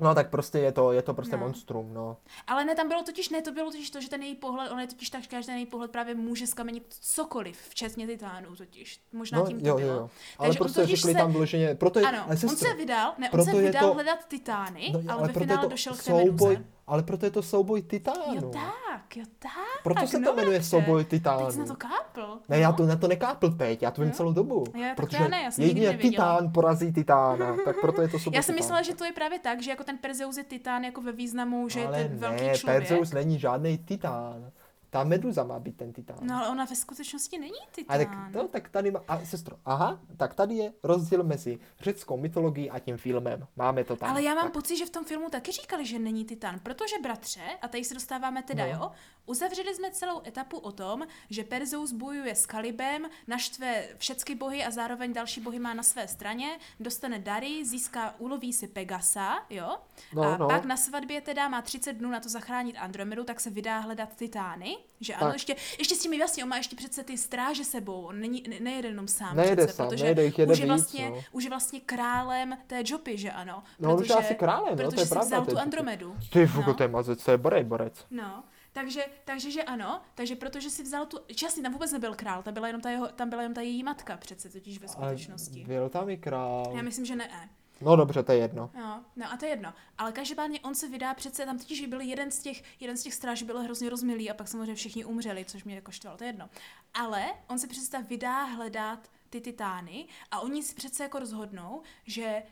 No 0.00 0.14
tak 0.14 0.30
prostě 0.30 0.58
je 0.58 0.72
to, 0.72 0.92
je 0.92 1.02
to 1.02 1.14
prostě 1.14 1.36
No. 1.36 1.42
monstrum, 1.42 1.94
no. 1.94 2.16
Ale 2.46 2.64
ne, 2.64 2.74
tam 2.74 2.88
bylo 2.88 3.02
totiž, 3.02 3.28
ne, 3.28 3.42
to 3.42 3.52
bylo 3.52 3.70
totiž 3.70 3.90
to, 3.90 4.00
že 4.00 4.08
ten 4.10 4.22
její 4.22 4.34
pohled, 4.34 4.70
ona 4.72 4.80
je 4.80 4.86
totiž 4.86 5.10
tak, 5.10 5.22
že 5.22 5.46
ten 5.46 5.56
její 5.56 5.66
pohled 5.66 5.90
právě 5.90 6.14
může 6.14 6.46
skamenit 6.46 6.84
cokoliv, 7.00 7.58
včetně 7.68 8.06
titánů 8.06 8.56
totiž. 8.56 9.00
Možná 9.12 9.38
no 9.38 9.46
tím 9.46 9.60
to 9.60 9.68
jo, 9.68 9.76
bylo. 9.76 9.88
jo, 9.88 9.94
jo. 9.94 10.10
Ale 10.38 10.48
Takže 10.48 10.60
on 10.60 10.64
prostě 10.64 10.80
totiž 10.80 11.00
řekli 11.00 11.12
se- 11.12 11.18
tam 11.18 11.32
vyloženě, 11.32 11.74
proto 11.74 11.98
je, 11.98 12.06
Ano, 12.06 12.18
ale 12.18 12.30
on 12.30 12.36
sestro, 12.36 12.68
se 12.68 12.74
vydal, 12.74 13.14
ne, 13.18 13.30
on 13.30 13.44
se 13.44 13.52
vydal 13.52 13.88
to- 13.88 13.94
hledat 13.94 14.28
titány, 14.28 14.90
no, 14.92 15.12
ale, 15.12 15.26
ve 15.26 15.32
proto 15.32 15.40
je 15.40 15.46
finále 15.46 15.62
to 15.62 15.68
došel 15.70 15.92
k 15.94 15.96
té 15.96 16.02
souboj, 16.02 16.24
meduze. 16.56 16.77
Ale 16.88 17.02
proto 17.02 17.24
je 17.26 17.30
to 17.30 17.42
souboj 17.42 17.82
titánů. 17.82 18.34
Jo 18.34 18.50
tak, 18.50 19.16
jo 19.16 19.24
tak. 19.38 19.82
Proto 19.82 20.06
se 20.06 20.18
no 20.18 20.30
to 20.30 20.36
jmenuje 20.36 20.62
souboj 20.62 21.04
Teď 21.04 21.22
jsi 21.22 21.28
na 21.28 21.36
titánů. 21.48 21.66
to 21.66 21.76
kápl. 21.76 22.38
Ne, 22.48 22.58
já 22.58 22.72
to 22.72 22.86
na 22.86 22.96
to 22.96 23.08
nekápl 23.08 23.50
teď, 23.50 23.82
já 23.82 23.90
to 23.90 24.02
vím 24.02 24.12
celou 24.12 24.32
dobu. 24.32 24.64
Jo, 24.74 24.84
protože 24.96 25.16
já 25.16 25.28
ne, 25.28 25.42
já 25.42 25.50
jsem 25.50 25.64
nikdy 25.64 25.80
jedině 25.80 26.10
titán 26.10 26.52
porazí 26.52 26.92
titána, 26.92 27.56
tak 27.64 27.80
proto 27.80 28.02
je 28.02 28.08
to 28.08 28.18
souboj 28.18 28.36
Já 28.38 28.42
jsem 28.42 28.54
titánů. 28.54 28.64
myslela, 28.66 28.82
že 28.82 28.94
to 28.94 29.04
je 29.04 29.12
právě 29.12 29.38
tak, 29.38 29.62
že 29.62 29.70
jako 29.70 29.84
ten 29.84 29.98
Perzeus 29.98 30.36
je 30.36 30.44
titán 30.44 30.84
jako 30.84 31.00
ve 31.00 31.12
významu, 31.12 31.68
že 31.68 31.86
Ale 31.86 31.98
je 31.98 32.08
ten 32.08 32.18
velký 32.18 32.44
ne, 32.44 32.54
člověk. 32.58 32.78
Perzeus 32.88 33.12
není 33.12 33.38
žádný 33.38 33.78
titán. 33.78 34.50
Ta 34.90 35.04
meduza 35.04 35.44
má 35.44 35.58
být 35.58 35.76
ten 35.76 35.92
titán. 35.92 36.18
No 36.22 36.36
ale 36.36 36.48
ona 36.48 36.64
ve 36.64 36.76
skutečnosti 36.76 37.38
není 37.38 37.58
A 37.60 37.70
titán. 37.72 37.98
tak, 37.98 38.34
no, 38.34 38.48
tak 38.48 38.68
tady 38.68 38.90
má, 38.90 39.00
a 39.08 39.24
sestro, 39.24 39.56
aha, 39.64 40.00
tak 40.16 40.34
tady 40.34 40.54
je 40.54 40.72
rozdíl 40.82 41.22
mezi 41.24 41.58
řeckou 41.80 42.16
mytologií 42.16 42.70
a 42.70 42.78
tím 42.78 42.96
filmem. 42.96 43.46
Máme 43.56 43.84
to 43.84 43.96
tam. 43.96 44.10
Ale 44.10 44.22
já 44.22 44.34
mám 44.34 44.44
tak. 44.44 44.52
pocit, 44.52 44.76
že 44.76 44.86
v 44.86 44.90
tom 44.90 45.04
filmu 45.04 45.30
taky 45.30 45.52
říkali, 45.52 45.86
že 45.86 45.98
není 45.98 46.24
titán, 46.24 46.60
protože 46.62 46.96
bratře, 47.02 47.40
a 47.62 47.68
tady 47.68 47.84
se 47.84 47.94
dostáváme 47.94 48.42
teda, 48.42 48.66
No. 48.66 48.72
jo, 48.72 48.90
uzavřeli 49.26 49.74
jsme 49.74 49.90
celou 49.90 50.22
etapu 50.26 50.58
o 50.58 50.72
tom, 50.72 51.06
že 51.30 51.44
Perzeus 51.44 51.92
bojuje 51.92 52.34
s 52.34 52.46
Kalibem, 52.46 53.06
naštve 53.26 53.88
všechny 53.98 54.34
bohy 54.34 54.64
a 54.64 54.70
zároveň 54.70 55.12
další 55.12 55.40
bohy 55.40 55.58
má 55.58 55.74
na 55.74 55.82
své 55.82 56.08
straně, 56.08 56.58
dostane 56.80 57.18
dary, 57.18 57.64
získá, 57.64 58.14
uloví 58.18 58.52
si 58.52 58.68
Pegasa, 58.68 59.38
jo, 59.50 59.76
No, 60.14 60.22
a 60.22 60.36
no. 60.36 60.46
pak 60.48 60.64
na 60.64 60.76
svatbě 60.76 61.20
teda 61.20 61.48
má 61.48 61.62
30 61.62 61.92
dnů 61.92 62.10
na 62.10 62.20
to 62.20 62.28
zachránit 62.28 62.76
Andromedu, 62.76 63.24
tak 63.24 63.40
se 63.40 63.50
vydá 63.50 63.78
hledat 63.78 64.16
titány, 64.16 64.77
že 65.00 65.14
ano, 65.14 65.26
Tak. 65.26 65.34
ještě, 65.34 65.56
ještě 65.78 65.94
s 65.94 65.98
tím 65.98 66.12
jasně, 66.12 66.42
on 66.42 66.48
má 66.48 66.56
ještě 66.56 66.76
přece 66.76 67.04
ty 67.04 67.18
stráže 67.18 67.64
sebou, 67.64 68.02
on 68.02 68.20
není, 68.20 68.42
ne, 68.48 68.56
nejede 68.60 68.88
jenom 68.88 69.08
sám 69.08 69.36
Nejede 69.36 69.56
přece, 69.66 69.76
sám, 69.76 69.88
protože 69.88 70.04
nejede, 70.04 70.24
jich 70.24 70.38
jede 70.38 70.52
už 70.52 70.58
je 70.58 70.64
víc, 70.64 70.68
vlastně, 70.68 71.10
no. 71.10 71.22
už 71.32 71.44
je 71.44 71.50
vlastně 71.50 71.80
králem 71.80 72.58
té 72.66 72.82
Jopy, 72.86 73.18
že 73.18 73.30
ano, 73.30 73.62
No, 73.78 73.90
on 73.94 74.00
už 74.00 74.08
je 74.08 74.14
protože, 74.14 74.26
asi 74.26 74.34
králem, 74.34 74.76
no, 74.76 74.84
to 74.84 74.90
protože 74.90 75.00
je 75.02 75.06
si 75.06 75.10
pravda, 75.10 75.26
vzal 75.40 75.46
tu 75.46 75.58
Andromedu. 75.58 76.16
Ty 76.32 76.46
fuko, 76.46 76.70
no. 76.70 76.74
to 76.74 76.82
je 76.82 76.88
mazec, 76.88 77.24
to 77.24 77.30
je 77.30 77.36
borec, 77.38 77.66
borec. 77.66 78.06
No, 78.10 78.44
takže, 78.72 79.04
takže 79.24 79.50
že 79.50 79.62
ano, 79.62 80.00
takže 80.14 80.36
protože 80.36 80.70
si 80.70 80.82
vzal 80.82 81.06
tu, 81.06 81.18
jasně, 81.42 81.62
tam 81.62 81.72
vůbec 81.72 81.92
nebyl 81.92 82.14
král, 82.14 82.42
tam 82.42 82.54
byla 82.54 82.66
jenom 82.66 82.82
ta, 82.82 82.90
jeho, 82.90 83.06
tam 83.08 83.30
byla 83.30 83.42
jenom 83.42 83.54
ta 83.54 83.60
její 83.60 83.82
matka 83.82 84.16
přece, 84.16 84.48
totiž 84.48 84.78
ve 84.80 84.88
skutečnosti. 84.88 85.64
byl 85.68 85.88
tam 85.88 86.10
i 86.10 86.16
král. 86.16 86.72
Já 86.76 86.82
myslím, 86.82 87.04
že 87.04 87.16
ne. 87.16 87.48
No 87.80 87.96
dobře, 87.96 88.22
to 88.22 88.32
je 88.32 88.38
jedno. 88.38 88.70
No, 88.74 89.04
no 89.16 89.32
a 89.32 89.36
to 89.36 89.44
je 89.44 89.50
jedno. 89.50 89.72
Ale 89.98 90.12
každopádně 90.12 90.60
on 90.60 90.74
se 90.74 90.88
vydá 90.88 91.14
přece, 91.14 91.46
tam 91.46 91.58
totiž 91.58 91.86
byl 91.86 92.00
jeden 92.00 92.30
z 92.30 92.38
těch, 92.38 92.62
jeden 92.80 92.96
z 92.96 93.02
těch 93.02 93.14
stráží 93.14 93.44
byl 93.44 93.62
hrozně 93.62 93.90
rozmilý 93.90 94.30
a 94.30 94.34
pak 94.34 94.48
samozřejmě 94.48 94.74
všichni 94.74 95.04
umřeli, 95.04 95.44
což 95.44 95.64
mě 95.64 95.74
jako 95.74 95.90
štvalo, 95.90 96.16
to 96.16 96.24
je 96.24 96.28
jedno. 96.28 96.48
Ale 96.94 97.26
on 97.48 97.58
se 97.58 97.66
přece 97.66 97.90
tam 97.90 98.04
vydá 98.04 98.44
hledat 98.44 99.10
ty 99.30 99.40
titány 99.40 100.06
a 100.30 100.40
oni 100.40 100.62
si 100.62 100.74
přece 100.74 101.02
jako 101.02 101.18
rozhodnou, 101.18 101.82
že 102.04 102.42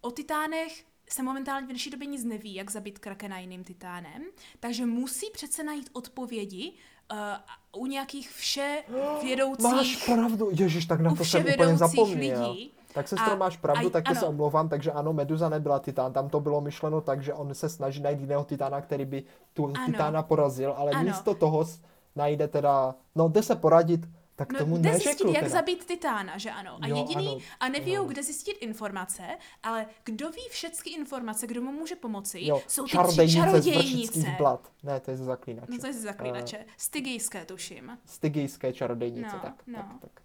o 0.00 0.10
titánech 0.10 0.84
se 1.10 1.22
momentálně 1.22 1.66
v 1.66 1.70
dnešní 1.70 1.90
době 1.90 2.06
nic 2.06 2.24
neví, 2.24 2.54
jak 2.54 2.70
zabít 2.70 2.98
krakena 2.98 3.38
jiným 3.38 3.64
titánem, 3.64 4.22
takže 4.60 4.86
musí 4.86 5.26
přece 5.32 5.64
najít 5.64 5.90
odpovědi 5.92 6.72
uh, 7.72 7.82
u 7.82 7.86
nějakých 7.86 8.30
vše 8.30 8.82
vědoucích 9.22 9.72
Máš 9.72 10.04
pravdu, 10.04 10.50
ježiš, 10.52 10.86
tak 10.86 11.00
na 11.00 11.14
to 11.14 11.24
jsem 11.24 11.46
úplně 11.54 11.76
zapomněl. 11.76 12.50
lidí. 12.50 12.72
Tak 12.94 13.08
sestro, 13.08 13.32
A- 13.32 13.36
máš 13.36 13.56
pravdu, 13.56 13.86
a- 13.86 13.90
tak 13.90 14.04
to 14.08 14.14
se 14.14 14.20
ano. 14.20 14.28
omlouvám, 14.28 14.68
takže 14.68 14.92
ano, 14.92 15.12
Meduza 15.12 15.48
nebyla 15.48 15.78
titán, 15.78 16.12
tam 16.12 16.28
to 16.28 16.40
bylo 16.40 16.60
myšleno 16.60 17.00
tak, 17.00 17.22
že 17.22 17.34
on 17.34 17.54
se 17.54 17.68
snaží 17.68 18.02
najít 18.02 18.20
jiného 18.20 18.44
titána, 18.44 18.80
který 18.80 19.04
by 19.04 19.24
tu 19.52 19.64
Ano. 19.66 19.86
titána 19.86 20.22
porazil, 20.22 20.74
ale 20.76 20.90
Ano. 20.92 21.04
místo 21.04 21.34
toho 21.34 21.64
najde 22.16 22.48
teda, 22.48 22.94
no 23.14 23.28
jde 23.28 23.42
se 23.42 23.56
poradit, 23.56 24.00
tak 24.36 24.52
No, 24.52 24.58
tomu 24.58 24.76
jde 24.76 24.82
neřekl 24.92 25.04
zjistit, 25.08 25.26
jak 25.28 25.44
teda. 25.44 25.48
zabít 25.48 25.84
titána, 25.84 26.38
že 26.38 26.50
ano. 26.50 26.78
A 26.80 26.86
Jo, 26.86 26.96
jediný, 26.96 27.28
ano, 27.28 27.38
a 27.60 27.68
neví, 27.68 27.96
ano. 27.96 28.06
kde 28.06 28.22
zjistit 28.22 28.52
informace, 28.52 29.22
ale 29.62 29.86
kdo 30.04 30.30
ví 30.30 30.42
všechny 30.50 30.92
informace, 30.92 31.46
kdo 31.46 31.62
mu 31.62 31.72
může 31.72 31.96
pomoci, 31.96 32.38
Jo, 32.42 32.60
jsou 32.68 32.82
ty 32.86 32.98
tři 33.08 33.32
čarodějnice. 33.32 34.34
blad. 34.38 34.68
Ne, 34.82 35.00
to 35.00 35.10
je 35.10 35.16
ze 35.16 35.24
zaklínače. 35.24 35.72
No 35.72 35.78
to 35.78 35.86
je 35.86 35.92
ze 35.92 35.98
Eh, 35.98 36.02
zaklínače. 36.02 36.64
Stygijské, 36.76 37.44
tuším. 37.44 37.98
Stygijské 38.06 38.72
čarodejnice, 38.72 39.36
No, 39.36 39.40
tak, 39.42 39.54
no. 39.66 39.74
tak, 39.78 39.86
tak. 40.00 40.21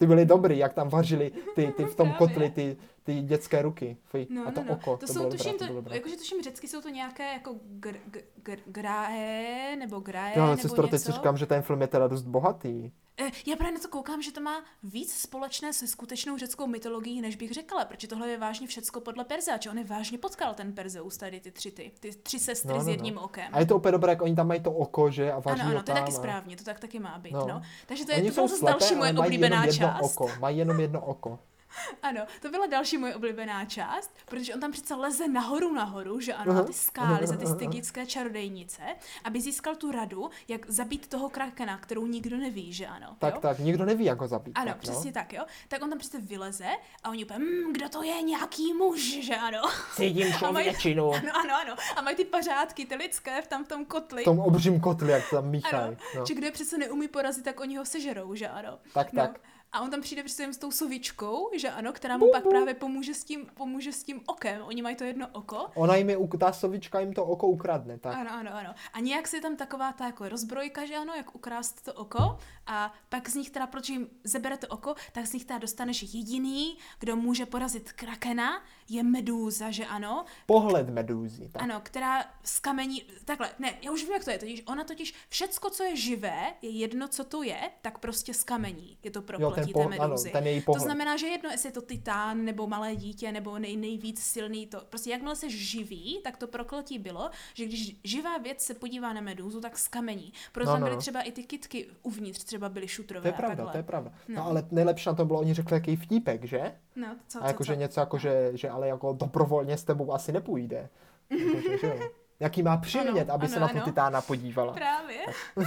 Ty 0.00 0.06
byly 0.06 0.26
dobrý, 0.26 0.58
jak 0.58 0.72
tam 0.72 0.88
vařili 0.88 1.30
ty, 1.54 1.72
ty 1.76 1.84
v 1.84 1.94
tom 1.94 2.12
kotli 2.18 2.50
ty, 2.50 2.76
ty 3.02 3.20
dětské 3.22 3.62
ruky. 3.62 3.96
Fuj. 4.04 4.26
No, 4.30 4.46
a 4.48 4.50
to 4.50 4.60
no, 4.60 4.66
no. 4.68 4.72
oko, 4.74 4.96
to, 4.96 5.06
to, 5.06 5.12
jsou, 5.12 5.30
tuším, 5.30 5.52
dobré, 5.52 5.68
to 5.68 5.82
to, 5.82 5.94
jakože 5.94 6.16
tuším 6.16 6.42
řecky 6.42 6.68
jsou 6.68 6.80
to 6.80 6.88
nějaké 6.88 7.32
jako 7.32 7.54
gr, 7.62 7.96
gr, 8.06 8.20
gr, 8.42 8.58
grae, 8.66 9.76
nebo 9.78 10.00
grae, 10.00 10.32
Jo, 10.36 10.42
ale 10.42 10.50
nebo 10.50 10.62
sestro, 10.62 10.88
teď 10.88 11.00
si 11.00 11.08
něco. 11.08 11.12
říkám, 11.18 11.36
že 11.36 11.46
ten 11.46 11.62
film 11.62 11.80
je 11.80 11.86
teda 11.86 12.08
dost 12.08 12.22
bohatý. 12.22 12.92
Eh, 13.22 13.30
Já 13.46 13.56
právě 13.56 13.74
na 13.74 13.80
to 13.80 13.88
koukám, 13.88 14.22
že 14.22 14.32
to 14.32 14.40
má 14.40 14.64
víc 14.82 15.12
společné 15.14 15.72
se 15.72 15.86
skutečnou 15.86 16.38
řeckou 16.38 16.66
mytologií, 16.66 17.20
než 17.20 17.36
bych 17.36 17.52
řekla, 17.52 17.84
protože 17.84 18.08
tohle 18.08 18.28
je 18.28 18.38
vážně 18.38 18.66
všecko 18.66 19.00
podle 19.00 19.24
Perzeače. 19.24 19.70
On 19.70 19.78
je 19.78 19.84
vážně 19.84 20.18
potkal 20.18 20.54
ten 20.54 20.72
Perzeus, 20.72 21.16
tady 21.16 21.40
ty 21.40 21.50
tři, 21.50 21.70
ty, 21.70 21.92
ty 22.00 22.10
tři 22.22 22.38
sestry 22.38 22.68
No, 22.70 22.74
no, 22.76 22.82
s 22.82 22.86
no. 22.86 22.92
jedním 22.92 23.18
okem. 23.18 23.48
A 23.52 23.60
je 23.60 23.66
to 23.66 23.76
úplně 23.76 23.92
dobré, 23.92 24.12
jak 24.12 24.22
oni 24.22 24.36
tam 24.36 24.48
mají 24.48 24.60
to 24.60 24.72
oko, 24.72 25.10
že? 25.10 25.32
A 25.32 25.36
Ano, 25.44 25.64
ano, 25.64 25.82
to 25.82 25.90
je 25.90 25.94
taky 25.94 26.12
a... 26.12 26.14
správně, 26.14 26.56
to 26.56 26.64
tak 26.64 26.80
taky 26.80 26.98
má 26.98 27.18
být, 27.18 27.32
No. 27.32 27.46
no. 27.48 27.62
Takže 27.86 28.04
to 28.04 28.12
je 28.12 28.18
Oni 28.18 28.28
to 28.30 28.34
jsou 28.34 28.56
slepé, 28.56 28.78
další 28.78 28.94
moje 28.94 29.12
oblíbená 29.12 29.66
část. 29.66 30.02
oko. 30.02 30.30
Mají 30.40 30.58
jenom 30.58 30.80
jedno 30.80 31.00
oko. 31.00 31.38
Ano, 32.02 32.20
to 32.42 32.50
byla 32.50 32.66
další 32.66 32.98
moje 32.98 33.14
oblíbená 33.16 33.64
část, 33.64 34.10
protože 34.26 34.54
on 34.54 34.60
tam 34.60 34.72
přece 34.72 34.94
leze 34.94 35.28
nahoru 35.28 35.72
nahoru, 35.74 36.20
že 36.20 36.34
ano, 36.34 36.50
Aha. 36.50 36.60
na 36.60 36.66
ty 36.66 36.72
skály, 36.72 37.26
za 37.26 37.36
ty 37.36 37.46
stygické 37.46 38.06
čarodejnice, 38.06 38.82
aby 39.24 39.40
získal 39.40 39.76
tu 39.76 39.92
radu, 39.92 40.30
jak 40.48 40.70
zabít 40.70 41.06
toho 41.08 41.28
krakena, 41.30 41.78
kterou 41.78 42.06
nikdo 42.06 42.36
neví, 42.36 42.72
že 42.72 42.86
ano. 42.86 43.16
Tak, 43.18 43.34
jo? 43.34 43.40
tak, 43.40 43.58
nikdo 43.58 43.84
neví, 43.84 44.04
jak 44.04 44.20
ho 44.20 44.28
zabít. 44.28 44.58
Ano, 44.58 44.66
tak, 44.66 44.76
no. 44.76 44.80
přesně 44.80 45.12
tak, 45.12 45.32
jo. 45.32 45.44
Tak 45.68 45.82
on 45.82 45.90
tam 45.90 45.98
přece 45.98 46.18
vyleze 46.20 46.68
a 47.04 47.10
oni 47.10 47.24
úplně, 47.24 47.38
mmm, 47.38 47.72
kdo 47.72 47.88
to 47.88 48.02
je, 48.02 48.22
nějaký 48.22 48.72
muž, 48.74 49.00
že 49.20 49.36
ano. 49.36 49.58
Cítím 49.96 50.22
A 50.26 50.28
mají- 50.28 50.38
člověčinu. 50.38 51.10
Ano, 51.12 51.30
ano, 51.44 51.54
ano. 51.66 51.76
A 51.96 52.02
mají 52.02 52.16
ty 52.16 52.24
pařádky, 52.24 52.86
ty 52.86 52.94
lidské 52.94 53.42
v 53.42 53.46
tam 53.46 53.64
v 53.64 53.68
tom 53.68 53.84
kotli. 53.84 54.22
V 54.22 54.24
tom 54.24 54.40
obřím 54.40 54.80
kotli, 54.80 55.12
jak 55.12 55.30
tam 55.30 55.48
míchají. 55.50 55.82
Ano, 55.84 55.96
No. 56.16 56.26
že 56.26 56.34
kdo 56.34 56.46
je 56.46 56.52
přece 56.52 56.78
neumí 56.78 57.08
porazit, 57.08 57.44
tak 57.44 57.60
oni 57.60 57.76
ho 57.76 57.84
sežerou, 57.84 58.34
že 58.34 58.48
ano. 58.48 58.78
Tak, 58.94 59.12
no. 59.12 59.22
tak. 59.22 59.40
A 59.72 59.80
on 59.80 59.90
tam 59.90 60.00
přijde 60.00 60.22
prostě 60.22 60.52
s 60.52 60.58
tou 60.58 60.70
sovičkou, 60.70 61.50
že 61.56 61.70
ano, 61.70 61.92
která 61.92 62.16
mu 62.16 62.30
pak 62.32 62.48
právě 62.48 62.74
pomůže 62.74 63.14
s 63.14 63.24
tím, 63.24 63.46
pomůže 63.54 63.92
s 63.92 64.02
tím 64.02 64.20
okem. 64.26 64.62
Oni 64.62 64.82
mají 64.82 64.96
to 64.96 65.04
jedno 65.04 65.28
oko. 65.32 65.66
Ona 65.74 65.96
jim 65.96 66.10
je, 66.10 66.18
ta 66.38 66.52
sovička 66.52 67.00
jim 67.00 67.12
to 67.12 67.24
oko 67.24 67.46
ukradne, 67.48 67.98
tak. 67.98 68.16
Ano, 68.16 68.30
ano, 68.32 68.54
ano. 68.54 68.74
A 68.92 69.00
nějak 69.00 69.28
si 69.28 69.40
tam 69.40 69.56
taková 69.56 69.92
ta 69.92 70.06
jako 70.06 70.28
rozbrojka, 70.28 70.86
že 70.86 70.96
ano, 70.96 71.14
jak 71.14 71.34
ukrást 71.34 71.84
to 71.84 71.94
oko. 71.94 72.38
A 72.66 72.92
pak 73.08 73.28
z 73.28 73.34
nich 73.34 73.50
teda, 73.50 73.66
protože 73.66 73.92
jim 73.92 74.08
zabere 74.24 74.56
to 74.56 74.66
oko, 74.66 74.94
tak 75.12 75.26
z 75.26 75.32
nich 75.32 75.44
teda 75.44 75.58
dostaneš 75.58 76.02
jediný, 76.02 76.78
kdo 76.98 77.16
může 77.16 77.46
porazit 77.46 77.92
krakena, 77.92 78.62
je 78.90 79.02
medúza, 79.02 79.70
že 79.70 79.86
ano. 79.86 80.24
Pohled 80.46 80.90
medúzy. 80.90 81.48
Tak. 81.48 81.62
Ano, 81.62 81.80
která 81.82 82.24
z 82.44 82.58
kamení, 82.58 83.02
takhle, 83.24 83.50
ne, 83.58 83.74
já 83.82 83.90
už 83.92 84.02
vím, 84.02 84.12
jak 84.12 84.24
to 84.24 84.30
je, 84.30 84.38
totiž 84.38 84.62
ona 84.66 84.84
totiž, 84.84 85.14
všecko, 85.28 85.70
co 85.70 85.82
je 85.84 85.96
živé, 85.96 86.54
je 86.62 86.70
jedno, 86.70 87.08
co 87.08 87.24
to 87.24 87.42
je, 87.42 87.60
tak 87.82 87.98
prostě 87.98 88.34
z 88.34 88.44
kamení 88.44 88.98
je 89.02 89.10
to 89.10 89.22
prokletí 89.22 89.72
ten 89.72 89.82
té 89.88 89.96
po- 89.96 90.02
ano, 90.02 90.08
medúzy. 90.14 90.30
ten 90.30 90.46
její 90.46 90.60
to 90.60 90.64
pohled. 90.64 90.82
znamená, 90.82 91.16
že 91.16 91.26
jedno, 91.26 91.50
jestli 91.50 91.68
je 91.68 91.72
to 91.72 91.82
titán, 91.82 92.44
nebo 92.44 92.66
malé 92.66 92.96
dítě, 92.96 93.32
nebo 93.32 93.58
nej, 93.58 93.76
nejvíc 93.76 94.18
silný, 94.22 94.66
to 94.66 94.80
prostě 94.88 95.10
jakmile 95.10 95.36
se 95.36 95.50
živí, 95.50 96.20
tak 96.24 96.36
to 96.36 96.46
prokletí 96.46 96.98
bylo, 96.98 97.30
že 97.54 97.64
když 97.66 97.96
živá 98.04 98.38
věc 98.38 98.60
se 98.60 98.74
podívá 98.74 99.12
na 99.12 99.20
medúzu, 99.20 99.60
tak 99.60 99.78
z 99.78 99.88
kamení. 99.88 100.32
Proto 100.52 100.66
No, 100.70 100.74
tam 100.74 100.80
no, 100.80 100.84
byly 100.86 100.96
no. 100.96 101.00
třeba 101.00 101.20
i 101.22 101.32
ty 101.32 101.44
kitky 101.44 101.86
uvnitř, 102.02 102.44
třeba 102.44 102.68
byly 102.68 102.88
šutrové 102.88 103.22
To 103.22 103.28
je 103.28 103.32
pravda, 103.32 103.56
takhle. 103.56 103.72
to 103.72 103.78
je 103.78 103.82
pravda. 103.82 104.12
No. 104.28 104.34
No. 104.34 104.44
ale 104.46 104.66
nejlepší 104.70 105.08
na 105.08 105.14
tom 105.14 105.26
bylo, 105.26 105.40
oni 105.40 105.54
řekli 105.54 105.74
jaký 105.74 105.96
vtípek, 105.96 106.44
že? 106.44 106.74
No, 106.96 107.16
co, 107.28 107.44
A 107.44 107.46
jakože 107.46 107.72
co, 107.72 107.74
co? 107.76 107.80
něco 107.80 108.00
jako, 108.00 108.18
že, 108.18 108.50
že 108.54 108.70
ale 108.80 108.88
jako 108.88 109.12
dobrovolně 109.12 109.76
s 109.76 109.84
tebou 109.84 110.12
asi 110.12 110.32
nepůjde. 110.32 110.88
Jakože, 111.30 111.78
že 111.78 111.86
jo. 111.86 112.10
Jaký 112.40 112.62
má 112.62 112.76
přimět, 112.76 113.30
Ano, 113.30 113.34
aby 113.34 113.48
se 113.48 113.56
ano, 113.56 113.66
na 113.66 113.68
tu 113.68 113.76
ano. 113.76 113.84
titána 113.84 114.20
podívala. 114.20 114.72
Právě. 114.72 115.18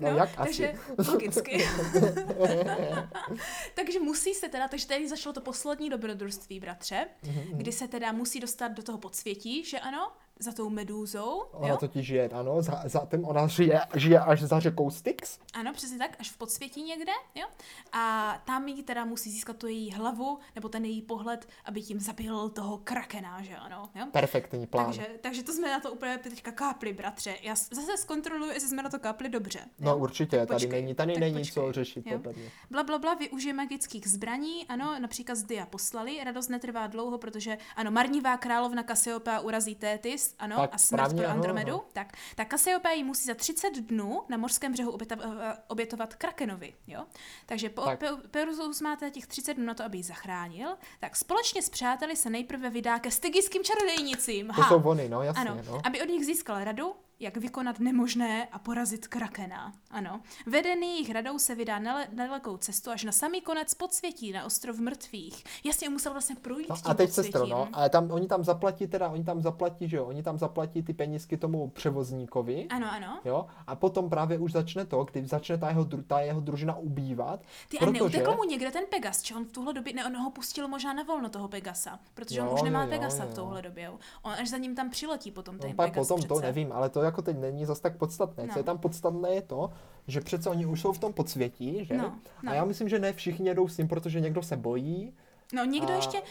No, 0.00 0.08
jak 0.08 0.28
asi? 0.28 0.36
takže 0.36 0.74
logicky. 1.12 1.58
takže 3.74 4.00
musí 4.00 4.34
se 4.34 4.48
teda, 4.48 4.68
takže 4.68 4.86
tady 4.86 5.08
začalo 5.08 5.32
to 5.32 5.40
poslední 5.40 5.90
dobrodružství, 5.90 6.60
bratře, 6.60 7.06
Mhm, 7.22 7.44
kdy 7.58 7.72
se 7.72 7.88
teda 7.88 8.12
musí 8.12 8.40
dostat 8.40 8.68
do 8.68 8.82
toho 8.82 8.98
podsvětí, 8.98 9.64
že 9.64 9.80
ano, 9.80 10.12
za 10.38 10.52
tou 10.52 10.70
medúzou, 10.70 11.42
Ona 11.52 11.68
jo? 11.68 11.76
totiž 11.76 12.06
žije, 12.06 12.28
ano, 12.28 12.62
za, 12.62 12.82
za 12.84 13.06
tím 13.10 13.24
ona 13.24 13.46
žije, 13.46 13.80
žije 13.94 14.20
až 14.20 14.42
za 14.42 14.60
řekou 14.60 14.90
Styx. 14.90 15.38
Ano, 15.54 15.72
přesně 15.72 15.98
tak, 15.98 16.16
až 16.20 16.30
v 16.30 16.36
podsvětí 16.36 16.82
někde, 16.82 17.12
jo? 17.34 17.46
A 17.92 18.34
tam 18.46 18.68
jí 18.68 18.82
teda 18.82 19.04
musí 19.04 19.30
získat 19.30 19.56
tu 19.56 19.66
její 19.66 19.90
hlavu, 19.90 20.38
nebo 20.54 20.68
ten 20.68 20.84
její 20.84 21.02
pohled, 21.02 21.48
aby 21.64 21.82
tím 21.82 22.00
zabil 22.00 22.48
toho 22.48 22.78
krakena, 22.78 23.42
že 23.42 23.56
ano, 23.56 23.90
jo? 23.94 24.06
Perfektní 24.12 24.66
plán. 24.66 24.84
Takže, 24.86 25.06
takže 25.20 25.42
to 25.42 25.52
jsme 25.52 25.70
na 25.70 25.80
to 25.80 25.92
úplně 25.92 26.18
teďka 26.18 26.52
kápli, 26.52 26.92
bratře. 26.92 27.36
Já 27.42 27.54
zase 27.54 27.96
zkontroluji, 27.96 28.52
jestli 28.52 28.68
jsme 28.68 28.82
na 28.82 28.90
to 28.90 28.98
kápli 28.98 29.28
dobře. 29.28 29.60
No 29.78 29.90
jo? 29.90 29.96
určitě, 29.96 30.36
tady 30.46 30.46
počkej, 30.46 30.82
není, 30.82 30.94
tady 30.94 31.12
tak 31.12 31.20
není 31.20 31.38
počkej, 31.38 31.62
co 31.62 31.72
řešit, 31.72 32.06
jo. 32.06 32.18
podle 32.18 32.32
mě. 32.32 32.50
Bla, 32.70 32.82
bla, 32.82 32.98
bla, 32.98 33.14
využije 33.14 33.54
magických 33.54 34.08
zbraní, 34.08 34.66
ano, 34.68 35.00
například 35.00 35.34
z 35.34 35.42
Dia 35.42 35.66
poslali, 35.66 36.24
radost 36.24 36.48
netrvá 36.48 36.86
dlouho, 36.86 37.18
protože, 37.18 37.58
ano, 37.76 37.90
marnivá 37.90 38.36
královna 38.36 38.82
Cassiopeia 38.82 39.40
urazí 39.40 39.74
Tétis, 39.74 40.23
ano, 40.38 40.56
Tak, 40.56 40.74
a 40.74 40.78
smrt 40.78 40.98
správně, 41.00 41.16
pro 41.22 41.30
ano, 41.30 41.34
Andromedu, 41.36 41.72
ano. 41.72 41.84
tak, 41.92 42.12
tak 42.36 42.50
Cassiopeia 42.50 42.94
jí 42.94 43.04
musí 43.04 43.24
za 43.24 43.34
30 43.34 43.70
dnů 43.80 44.22
na 44.28 44.36
mořském 44.36 44.72
břehu 44.72 44.90
obětovat, 44.90 45.26
obětovat 45.68 46.14
Krakenovi, 46.14 46.74
jo. 46.86 47.04
Takže 47.46 47.68
po, 47.68 47.82
Tak. 47.82 47.98
Pe, 47.98 48.08
Peruzous 48.30 48.80
máte 48.80 49.10
těch 49.10 49.26
30 49.26 49.54
dnů 49.54 49.64
na 49.66 49.74
to, 49.74 49.84
aby 49.84 49.96
ji 49.98 50.02
zachránil, 50.02 50.68
tak 51.00 51.16
společně 51.16 51.62
s 51.62 51.70
přáteli 51.70 52.16
se 52.16 52.30
nejprve 52.30 52.70
vydá 52.70 52.98
ke 52.98 53.10
stygijským 53.10 53.64
čarodejnicím. 53.64 54.52
To 54.56 54.62
jsou 54.62 54.80
vony, 54.80 55.08
no 55.08 55.22
jasně, 55.22 55.40
Ano, 55.40 55.60
no. 55.66 55.80
aby 55.84 56.02
od 56.02 56.08
nich 56.08 56.26
získal 56.26 56.64
radu, 56.64 56.94
jak 57.24 57.36
vykonat 57.36 57.80
nemožné 57.80 58.48
a 58.52 58.58
porazit 58.58 59.08
krakena. 59.08 59.72
Ano. 59.90 60.20
Vedený 60.46 60.86
jejich 60.92 61.10
radou 61.10 61.38
se 61.38 61.54
vydá 61.54 61.78
na 61.78 61.98
dalekou 62.12 62.56
cestu 62.56 62.90
až 62.90 63.04
na 63.04 63.12
samý 63.12 63.40
konec 63.40 63.74
podsvětí, 63.74 64.32
na 64.32 64.44
ostrov 64.44 64.78
mrtvých. 64.78 65.44
Jasně, 65.64 65.88
musel 65.88 66.12
vlastně 66.12 66.36
projít 66.36 66.68
No, 66.68 66.76
a 66.84 66.94
teď 66.94 67.08
podsvětím. 67.08 67.32
sestro, 67.32 67.46
no, 67.46 67.68
ale 67.72 67.90
tam, 67.90 68.10
oni 68.10 68.26
tam 68.28 68.44
zaplatí 68.44 68.86
teda, 68.86 69.08
oni 69.08 69.24
tam 69.24 69.42
zaplatí, 69.42 69.88
že 69.88 69.96
jo, 69.96 70.04
oni 70.04 70.22
tam 70.22 70.38
zaplatí 70.38 70.82
ty 70.82 70.92
penízky 70.92 71.36
tomu 71.36 71.68
převozníkovi, 71.68 72.66
Ano, 72.70 72.86
ano. 72.92 73.20
jo, 73.24 73.46
a 73.66 73.76
potom 73.76 74.10
právě 74.10 74.38
už 74.38 74.52
začne 74.52 74.84
to, 74.84 75.04
kdy 75.04 75.26
začne 75.26 75.58
ta 75.58 75.68
jeho, 75.68 75.84
ta 76.06 76.20
jeho 76.20 76.40
družina 76.40 76.76
ubývat, 76.76 77.40
Ty 77.68 77.78
a 77.78 77.80
protože... 77.80 77.92
neutekl 77.92 78.34
mu 78.36 78.44
někde 78.44 78.70
ten 78.70 78.84
Pegas, 78.90 79.22
či 79.22 79.34
on 79.34 79.44
v 79.44 79.52
tuhle 79.52 79.72
době, 79.72 79.92
ne, 79.92 80.06
on 80.06 80.16
ho 80.16 80.30
pustil 80.30 80.68
možná 80.68 80.92
na 80.92 81.02
volno 81.02 81.28
toho 81.28 81.48
Pegasa, 81.48 81.98
protože 82.14 82.40
on 82.42 82.48
Jo, 82.48 82.54
už 82.54 82.62
nemá 82.62 82.80
jo, 82.80 82.86
jo, 82.86 82.90
Pegasa 82.90 83.24
jo. 83.24 83.30
v 83.30 83.34
touhle 83.34 83.62
době. 83.62 83.84
jo. 83.84 83.98
On 84.22 84.32
až 84.32 84.48
za 84.48 84.56
ním 84.56 84.74
tam 84.74 84.90
přiletí 84.90 85.30
potom 85.30 85.58
ten 85.58 85.70
No, 85.70 85.76
Pegas 85.76 85.94
potom 86.08 86.18
přece. 86.18 86.34
to 86.34 86.40
nevím, 86.40 86.72
ale 86.72 86.90
to 86.90 87.00
jako 87.14 87.22
teď 87.22 87.36
není 87.38 87.64
zas 87.64 87.80
tak 87.80 87.96
podstatné. 87.96 88.44
Co 88.44 88.52
No. 88.54 88.58
je 88.60 88.62
tam 88.62 88.78
podstatné 88.78 89.30
je 89.34 89.42
to, 89.42 89.72
že 90.06 90.20
přece 90.20 90.50
oni 90.50 90.66
už 90.66 90.80
jsou 90.80 90.92
v 90.92 90.98
tom 90.98 91.12
podsvětí, 91.12 91.84
že? 91.84 91.96
No, 91.96 92.18
no. 92.42 92.52
A 92.52 92.54
já 92.54 92.64
myslím, 92.64 92.88
že 92.88 92.98
ne 92.98 93.12
všichni 93.12 93.48
jedou 93.48 93.68
s 93.68 93.78
ním, 93.78 93.88
protože 93.88 94.20
někdo 94.20 94.42
se 94.42 94.56
bojí. 94.56 95.14
No 95.52 95.64
někdo 95.64 95.92
A- 95.92 95.96
ještě, 95.96 96.22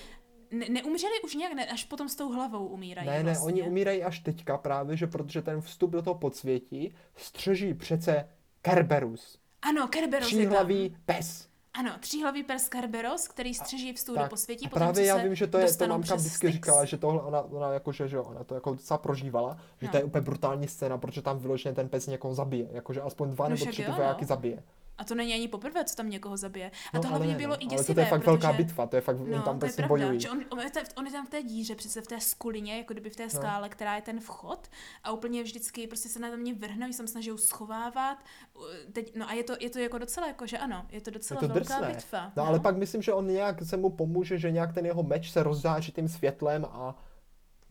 ne, 0.51 0.65
neumřeli 0.69 1.21
už 1.23 1.35
nějak, 1.35 1.53
ne, 1.53 1.65
až 1.65 1.83
potom 1.83 2.09
s 2.09 2.15
tou 2.15 2.31
hlavou 2.31 2.65
umírají 2.67 3.07
Ne, 3.07 3.17
ne, 3.17 3.23
vlastně. 3.23 3.45
oni 3.53 3.61
umírají 3.69 4.03
až 4.03 4.19
teďka 4.19 4.57
právě, 4.57 4.97
že 4.97 5.07
protože 5.07 5.41
ten 5.41 5.61
vstup 5.61 5.91
do 5.91 6.01
toho 6.01 6.15
podsvětí 6.15 6.95
střeží 7.15 7.73
přece 7.73 8.29
Kerberus, 8.61 9.37
Ano, 9.61 9.87
Kerberos 9.87 10.31
je 10.31 10.49
tam. 10.49 10.67
pes. 11.05 11.47
Ano, 11.79 11.91
tříhlavý 11.99 12.43
pers 12.43 12.69
Kerberos, 12.69 13.27
který 13.27 13.53
střeží 13.53 13.93
vstup 13.93 14.15
do 14.15 14.21
Tak, 14.21 14.29
posvětí, 14.29 14.65
a 14.65 14.69
potom 14.69 14.79
právě 14.81 15.05
já 15.05 15.15
se 15.17 15.23
vím, 15.23 15.35
že 15.35 15.47
to 15.47 15.57
je, 15.57 15.73
to 15.73 15.87
mamka 15.87 16.15
vždycky 16.15 16.37
Styx. 16.37 16.53
říkala, 16.53 16.85
že 16.85 16.97
tohle 16.97 17.21
ona, 17.21 17.41
ona 17.41 17.73
jakože, 17.73 18.07
že 18.07 18.19
ona 18.19 18.43
to 18.43 18.55
jako 18.55 18.71
docela 18.73 18.97
prožívala, 18.97 19.57
že 19.81 19.85
No. 19.85 19.91
to 19.91 19.97
je 19.97 20.03
úplně 20.03 20.21
brutální 20.21 20.67
scéna, 20.67 20.97
protože 20.97 21.21
tam 21.21 21.39
vyloženě 21.39 21.75
ten 21.75 21.89
pes 21.89 22.07
někoho 22.07 22.33
zabije, 22.33 22.67
jakože 22.71 23.01
aspoň 23.01 23.29
dva 23.31 23.45
No 23.49 23.55
nebo 23.55 23.65
tři 23.71 23.83
ty 23.83 23.89
no. 23.91 23.95
vojáky 23.97 24.25
zabije. 24.25 24.63
A 24.97 25.03
to 25.03 25.15
není 25.15 25.33
ani 25.33 25.47
poprvé, 25.47 25.85
co 25.85 25.95
tam 25.95 26.09
někoho 26.09 26.37
zabije. 26.37 26.71
A 26.93 26.97
No, 26.97 27.01
to 27.01 27.07
ale 27.07 27.17
hlavně 27.17 27.33
ne, 27.33 27.39
bylo 27.39 27.49
no. 27.55 27.61
i 27.61 27.65
Ale 27.65 27.77
děsivé, 27.77 27.93
to 27.95 27.99
je 27.99 28.05
fakt 28.05 28.19
protože... 28.19 28.31
velká 28.31 28.53
bitva, 28.53 28.85
to 28.87 28.95
je 28.95 29.01
fakt, 29.01 29.17
No, 29.19 29.41
tam 29.41 29.55
to 29.55 29.59
prostě 29.59 29.81
pravda, 29.81 30.05
bojují. 30.05 30.19
že 30.19 30.29
on, 30.29 30.45
on, 30.49 30.59
je 30.59 30.71
on 30.95 31.05
je 31.05 31.11
tam 31.11 31.25
v 31.25 31.29
té 31.29 31.43
díře, 31.43 31.75
přece 31.75 32.01
v 32.01 32.07
té 32.07 32.19
skulině, 32.19 32.77
jako 32.77 32.93
kdyby 32.93 33.09
v 33.09 33.15
té 33.15 33.29
skále, 33.29 33.69
která 33.69 33.95
je 33.95 34.01
ten 34.01 34.19
vchod 34.19 34.67
a 35.03 35.11
úplně 35.11 35.43
vždycky 35.43 35.87
prostě 35.87 36.09
se 36.09 36.19
na 36.19 36.35
mě 36.35 36.53
vrhnou, 36.53 36.87
jsem 36.87 37.07
snaží 37.07 37.31
schovávat. 37.35 38.17
Teď, 38.93 39.15
no 39.15 39.29
a 39.29 39.33
je 39.33 39.43
to, 39.43 39.53
je 39.59 39.69
to 39.69 39.79
jako 39.79 39.97
docela, 39.97 40.27
jako 40.27 40.47
že 40.47 40.57
ano, 40.57 40.85
je 40.91 41.01
to 41.01 41.11
docela 41.11 41.39
Je 41.41 41.47
to 41.47 41.53
velká 41.53 41.79
drsné. 41.79 41.93
bitva. 41.95 42.31
No 42.35 42.45
ale 42.47 42.59
pak 42.59 42.77
myslím, 42.77 43.01
že 43.01 43.13
on 43.13 43.27
nějak 43.27 43.61
se 43.63 43.77
mu 43.77 43.89
pomůže, 43.89 44.37
že 44.37 44.51
nějak 44.51 44.73
ten 44.73 44.85
jeho 44.85 45.03
meč 45.03 45.31
se 45.31 45.43
rozzáří 45.43 45.91
tím 45.91 46.07
světlem 46.07 46.65
a, 46.65 46.95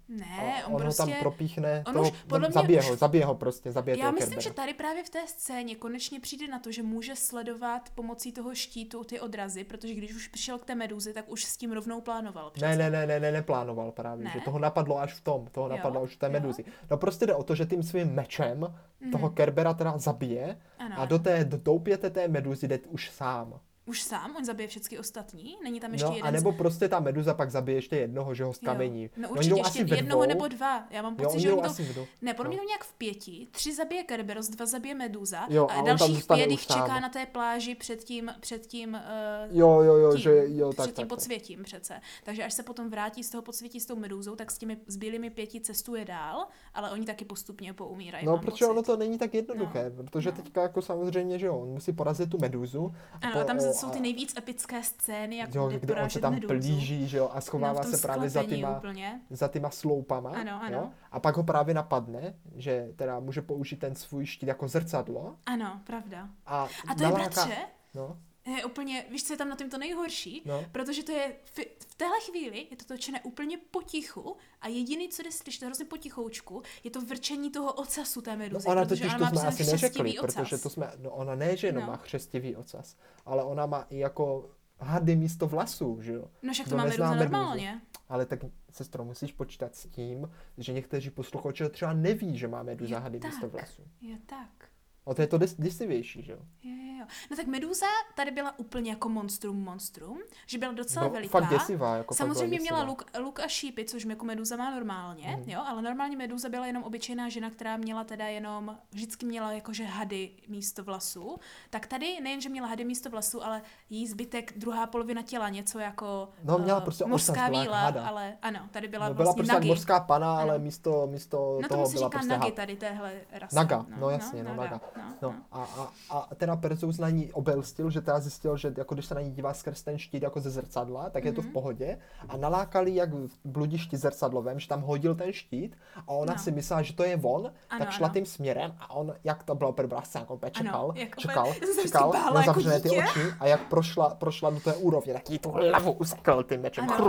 Ne, 0.08 0.62
on, 0.66 0.74
on 0.74 0.80
prostě... 0.82 1.02
ho 1.02 1.08
tam 1.08 1.18
propíchne, 1.20 1.82
on 1.86 1.92
toho, 1.92 2.04
už- 2.10 2.14
podle 2.28 2.48
mě 2.48 2.52
zabije 2.52 2.80
už- 2.80 2.88
ho, 2.90 2.96
zabije 2.96 3.24
ho 3.24 3.34
prostě, 3.34 3.72
zabije 3.72 3.98
Já 3.98 4.10
myslím, 4.10 4.28
Kerbera. 4.28 4.40
že 4.42 4.50
tady 4.54 4.74
právě 4.74 5.04
v 5.04 5.08
té 5.10 5.18
scéně 5.26 5.76
konečně 5.76 6.20
přijde 6.20 6.48
na 6.48 6.58
to, 6.58 6.72
že 6.72 6.82
může 6.82 7.16
sledovat 7.16 7.90
pomocí 7.94 8.32
toho 8.32 8.54
štítu 8.54 9.04
ty 9.04 9.20
odrazy, 9.20 9.64
protože 9.64 9.94
když 9.94 10.14
už 10.14 10.28
přišel 10.28 10.58
k 10.58 10.64
té 10.64 10.74
meduzi, 10.74 11.12
tak 11.12 11.28
už 11.30 11.44
s 11.44 11.56
tím 11.56 11.72
rovnou 11.72 12.00
plánoval. 12.00 12.50
Přece. 12.50 12.66
Ne, 12.68 12.76
ne, 12.76 12.90
ne, 12.90 13.06
ne, 13.06 13.20
ne, 13.20 13.32
neplánoval 13.32 13.92
právě, 13.92 14.24
Ne? 14.24 14.30
že 14.34 14.40
toho 14.40 14.58
napadlo 14.58 14.98
až 14.98 15.14
v 15.14 15.20
tom, 15.20 15.46
toho 15.52 15.66
Jo, 15.68 15.76
napadlo 15.76 16.02
až 16.02 16.10
v 16.10 16.18
té 16.18 16.26
jo. 16.26 16.32
meduzi. 16.32 16.64
No 16.90 16.96
prostě 16.96 17.26
jde 17.26 17.34
o 17.34 17.42
to, 17.42 17.54
že 17.54 17.66
tím 17.66 17.82
svým 17.82 18.08
mečem 18.14 18.74
toho 19.12 19.30
Kerbera 19.30 19.74
teda 19.74 19.98
zabije 19.98 20.58
Ano, 20.78 20.94
a 21.00 21.04
do 21.04 21.18
té 21.18 21.44
do 21.44 21.56
doupěte 21.56 22.10
té 22.10 22.28
meduzy 22.28 22.68
jde 22.68 22.78
už 22.88 23.10
sám. 23.10 23.60
Už 23.92 24.02
sám, 24.02 24.34
on 24.36 24.44
zabije 24.44 24.68
všechny 24.68 24.98
ostatní? 24.98 25.56
Není 25.64 25.80
tam 25.80 25.92
ještě 25.92 26.06
No 26.08 26.12
jeden 26.16 26.26
a 26.26 26.30
z- 26.30 26.34
nebo 26.34 26.52
prostě 26.52 26.88
ta 26.88 27.00
meduza 27.00 27.34
pak 27.34 27.50
zabije 27.50 27.78
ještě 27.78 27.96
jednoho, 27.96 28.34
že 28.34 28.44
ho 28.44 28.52
skamení. 28.52 29.02
Jo. 29.02 29.08
No 29.16 29.28
určitě 29.28 29.50
jdou 29.50 29.56
ještě 29.58 29.84
jednoho 29.94 30.26
nebo 30.26 30.48
dva. 30.48 30.84
Já 30.90 31.02
mám 31.02 31.12
Jo, 31.12 31.24
pocit, 31.24 31.32
oni 31.34 31.42
že 31.42 31.52
oni 31.52 31.62
to... 31.62 31.68
asi 31.68 31.82
v 31.84 31.92
dvou. 31.94 32.06
Ne, 32.22 32.34
podle 32.34 32.48
mě 32.48 32.56
No. 32.56 32.62
to 32.62 32.66
nějak 32.68 32.84
v 32.84 32.92
pěti. 32.94 33.48
Tři 33.50 33.74
zabije 33.74 34.02
Kerberos, 34.02 34.48
dva 34.48 34.66
zabije 34.66 34.94
Meduza 34.94 35.46
Jo, 35.50 35.66
a, 35.70 35.72
a 35.74 35.78
on 35.78 35.84
dalších 35.84 36.26
pět 36.26 36.50
jich 36.50 36.66
čeká 36.66 37.00
na 37.00 37.08
té 37.08 37.26
pláži 37.26 37.74
před 37.74 38.04
tím, 38.04 38.30
před 38.40 38.66
tím, 38.66 38.94
uh, 38.94 39.56
Jo, 39.58 39.68
jo, 39.82 39.94
jo, 39.96 40.12
tím, 40.12 40.20
že 40.20 40.42
jo, 40.46 40.72
tak, 40.72 40.76
před 40.76 40.84
tím 40.86 40.94
tak, 40.94 41.02
tak. 41.02 41.08
podsvětím 41.08 41.62
přece. 41.62 42.00
Takže 42.24 42.44
až 42.44 42.52
se 42.54 42.62
potom 42.62 42.90
vrátí 42.90 43.24
z 43.24 43.30
toho 43.30 43.42
podsvětí 43.42 43.80
s 43.80 43.86
tou 43.86 43.96
Meduzou, 43.96 44.36
tak 44.36 44.50
s 44.50 44.58
těmi 44.58 44.76
zbylými 44.86 45.30
pěti 45.30 45.60
cestuje 45.60 46.04
dál, 46.04 46.46
ale 46.74 46.90
oni 46.90 47.06
taky 47.06 47.24
postupně 47.24 47.72
poumírají. 47.72 48.26
No, 48.26 48.38
protože 48.38 48.66
ono 48.66 48.82
to 48.82 48.96
není 48.96 49.18
tak 49.18 49.34
jednoduché, 49.34 49.90
protože 49.90 50.30
no. 50.30 50.36
teďka 50.36 50.62
jako 50.62 50.82
samozřejmě, 50.82 51.38
že 51.38 51.46
jo, 51.46 51.58
on 51.58 51.68
musí 51.68 51.92
porazit 51.92 52.30
tu 52.30 52.38
meduzu. 52.38 52.94
Ano, 53.22 53.44
tam 53.44 53.60
jsou 53.86 53.90
ty 53.90 54.00
nejvíc 54.00 54.36
epické 54.36 54.82
scény, 54.82 55.36
jak 55.36 55.54
jo, 55.54 55.68
kde 55.80 55.94
on 56.02 56.10
se 56.10 56.20
tam 56.20 56.40
plíží, 56.40 57.08
že 57.08 57.16
jo, 57.18 57.28
a 57.28 57.34
no, 57.34 57.40
schovává 57.40 57.82
tom 57.82 57.90
se 57.90 58.06
právě 58.06 58.30
za 58.30 58.42
týma, 58.42 58.76
úplně. 58.76 59.20
za 59.30 59.48
týma 59.48 59.70
sloupama. 59.70 60.30
Ano, 60.30 60.62
ano. 60.62 60.78
Jo? 60.78 60.90
A 61.12 61.20
pak 61.20 61.36
ho 61.36 61.42
právě 61.42 61.74
napadne, 61.74 62.34
že 62.56 62.88
teda 62.96 63.20
může 63.20 63.42
použít 63.42 63.76
ten 63.76 63.94
svůj 63.94 64.26
štít 64.26 64.46
jako 64.48 64.68
zrcadlo 64.68 65.36
Ano, 65.46 65.80
pravda. 65.84 66.28
a, 66.46 66.68
A 66.88 66.94
to 66.94 67.02
je, 67.02 67.08
naláká- 67.10 67.14
bratře, 67.44 67.56
No, 67.94 68.16
je 68.46 68.64
úplně, 68.64 69.04
víš, 69.10 69.24
co 69.24 69.32
je 69.32 69.36
tam 69.36 69.48
na 69.48 69.56
tom 69.56 69.70
to 69.70 69.78
nejhorší? 69.78 70.42
No. 70.44 70.64
Protože 70.72 71.02
to 71.02 71.12
je, 71.12 71.32
v, 71.44 71.58
v 71.88 71.94
téhle 71.94 72.20
chvíli 72.20 72.66
je 72.70 72.76
to 72.76 72.84
točené 72.84 73.20
úplně 73.22 73.58
potichu 73.70 74.36
a 74.60 74.68
jediný, 74.68 75.08
co 75.08 75.22
jde 75.22 75.32
slyšet, 75.32 75.58
to 75.58 75.64
je 75.64 75.66
hrozně 75.66 75.84
potichoučku, 75.84 76.62
je 76.84 76.90
to 76.90 77.00
vrčení 77.00 77.50
toho 77.50 77.72
ocasu 77.72 78.20
té 78.22 78.30
no 78.30 78.36
meduzy, 78.36 78.68
ona 78.68 78.84
protože 78.84 79.00
totiž 79.02 79.14
ona 79.20 79.30
to 79.30 79.34
má 79.34 79.40
jsme 79.40 79.48
asi 79.48 79.64
neřekli, 79.64 80.18
ocas. 80.18 80.34
protože 80.34 80.58
to 80.58 80.70
jsme, 80.70 80.92
no 80.98 81.10
ona 81.10 81.34
ne, 81.34 81.56
že 81.56 81.66
jenom 81.66 81.82
No. 81.82 81.86
má 81.90 81.96
chřestivý 81.96 82.56
ocas, 82.56 82.96
ale 83.26 83.44
ona 83.44 83.66
má 83.66 83.86
i 83.90 83.98
jako 83.98 84.50
hady 84.80 85.16
místo 85.16 85.46
vlasů, 85.46 85.98
že 86.02 86.12
jo. 86.12 86.24
No 86.42 86.52
však 86.52 86.68
to 86.68 86.76
má 86.76 86.84
meduza 86.84 87.10
meduzu? 87.10 87.22
normálně. 87.32 87.80
Ale 88.08 88.26
tak, 88.26 88.38
sestro, 88.70 89.04
musíš 89.04 89.32
počítat 89.32 89.74
s 89.76 89.86
tím, 89.86 90.30
že 90.58 90.72
někteří 90.72 91.10
posluchači 91.10 91.68
třeba 91.70 91.92
neví, 91.92 92.38
že 92.38 92.48
má 92.48 92.62
meduza 92.62 92.98
hady 92.98 93.18
tak. 93.20 93.30
místo 93.30 93.48
vlasů. 93.48 93.82
Je 94.00 94.18
tak. 94.26 94.68
A 95.06 95.14
to 95.14 95.20
je 95.20 95.26
to 95.26 95.38
děsivější, 95.56 96.22
že 96.22 96.32
jo. 96.32 96.38
Jo. 96.62 97.06
No 97.30 97.36
tak 97.36 97.46
Meduza 97.46 97.86
tady 98.14 98.30
byla 98.30 98.58
úplně 98.58 98.90
jako 98.90 99.08
monstrum 99.08 99.64
monstrum, 99.64 100.18
že 100.46 100.58
byla 100.58 100.72
docela 100.72 101.04
Bylo 101.04 101.12
veliká. 101.14 101.38
fakt 101.40 101.50
děsivá, 101.50 101.96
jako 101.96 102.14
fakt 102.14 102.26
byla 102.26 102.34
Samozřejmě 102.34 102.60
měla 102.60 102.78
děsivá. 102.78 102.90
luk, 102.90 103.04
luk 103.18 103.40
a 103.40 103.48
šípy, 103.48 103.84
což 103.84 104.04
jako 104.04 104.24
Meduza 104.24 104.56
má 104.56 104.70
normálně, 104.70 105.36
Mhm. 105.40 105.50
jo, 105.50 105.60
ale 105.66 105.82
normálně 105.82 106.16
Meduza 106.16 106.48
byla 106.48 106.66
jenom 106.66 106.82
obyčejná 106.82 107.28
žena, 107.28 107.50
která 107.50 107.76
měla 107.76 108.04
teda 108.04 108.26
jenom, 108.26 108.78
vždycky 108.90 109.26
měla 109.26 109.52
jakože 109.52 109.84
hady 109.84 110.30
místo 110.48 110.84
vlasů. 110.84 111.36
Tak 111.70 111.86
tady 111.86 112.20
nejenže 112.20 112.48
měla 112.48 112.66
hady 112.68 112.84
místo 112.84 113.10
vlasů, 113.10 113.44
ale 113.44 113.62
jí 113.90 114.06
zbytek, 114.06 114.52
druhá 114.58 114.86
polovina 114.86 115.22
těla, 115.22 115.48
něco 115.48 115.78
jako 115.78 116.28
No, 116.44 116.58
měla 116.58 116.78
eh, 116.78 116.82
prostě 116.82 117.04
mořská 117.04 117.48
byla 117.50 117.62
víla, 117.62 117.78
hada. 117.80 118.06
ale 118.06 118.36
ano, 118.42 118.60
tady 118.70 118.88
byla 118.88 119.08
No, 119.08 119.14
byla 119.14 119.24
vlastně 119.24 119.40
prostě 119.42 119.54
nagi. 119.54 119.68
mořská 119.68 120.00
pana, 120.00 120.38
ale 120.38 120.54
Ano. 120.54 120.64
místo, 120.64 121.06
místo 121.06 121.58
No 121.62 121.68
toho 121.68 121.82
tomu 121.82 121.86
se 121.86 121.94
byla 121.98 122.08
říká 122.08 122.18
prostě 122.18 122.28
nagi 122.38 122.52
tady 122.52 122.76
téhle 122.76 123.12
rasy. 123.32 123.56
Naga, 123.56 123.86
no 123.98 124.10
jasně, 124.10 124.42
no, 124.42 124.50
naga, 124.50 124.62
naga. 124.62 124.80
No, 124.96 125.02
No 125.22 125.28
no. 125.30 125.34
a, 125.52 125.68
a, 126.10 126.18
a 126.18 126.34
teda 126.34 126.56
Perseus 126.56 126.98
na 126.98 127.10
ní 127.10 127.32
obelstil, 127.32 127.90
že 127.90 128.00
teda 128.00 128.20
zjistil, 128.20 128.56
že 128.56 128.74
jako 128.78 128.94
když 128.94 129.06
se 129.06 129.14
na 129.14 129.20
ní 129.20 129.30
dívá 129.30 129.54
skrz 129.54 129.82
ten 129.82 129.98
štít 129.98 130.22
jako 130.22 130.40
ze 130.40 130.50
zrcadla, 130.50 131.10
tak 131.10 131.24
je 131.24 131.32
to 131.32 131.40
v 131.42 131.44
Mhm. 131.44 131.52
pohodě 131.52 131.98
a 132.28 132.36
nalákali 132.36 132.94
jak 132.94 133.12
v 133.12 133.28
bludišti 133.44 133.96
zrcadlovém, 133.96 134.60
že 134.60 134.68
tam 134.68 134.80
hodil 134.82 135.14
ten 135.14 135.32
štít 135.32 135.76
a 136.06 136.08
ona 136.12 136.32
No. 136.32 136.38
si 136.38 136.50
myslela, 136.50 136.82
že 136.82 136.92
to 136.92 137.04
je 137.04 137.16
on, 137.22 137.52
Ano, 137.70 137.78
tak 137.84 137.90
šla 137.90 138.06
ano. 138.06 138.14
tím 138.14 138.26
směrem 138.26 138.74
a 138.80 138.90
on, 138.94 139.14
jak 139.24 139.42
to 139.42 139.54
bylo 139.54 139.70
opět 139.70 139.86
brásce, 139.86 140.18
jako 140.18 140.34
opět 140.34 140.52
Ano, 140.56 140.64
čekal, 140.66 140.92
jak 140.94 141.08
opět- 141.08 141.20
čekal, 141.20 141.46
čekal, 141.82 142.12
bála 142.12 142.24
jako 142.26 142.38
nezavřené 142.38 142.80
ty 142.80 142.88
dítě. 142.88 143.04
oči 143.04 143.20
a 143.40 143.46
jak 143.46 143.60
prošla, 143.68 144.14
prošla 144.14 144.50
do 144.50 144.60
té 144.60 144.74
úrovně, 144.74 145.12
tak 145.12 145.30
jí 145.30 145.38
tu 145.38 145.50
hlavu 145.50 145.92
usekl 145.92 146.42
tím 146.42 146.60
mečem, 146.60 146.84
Ano. 146.90 147.04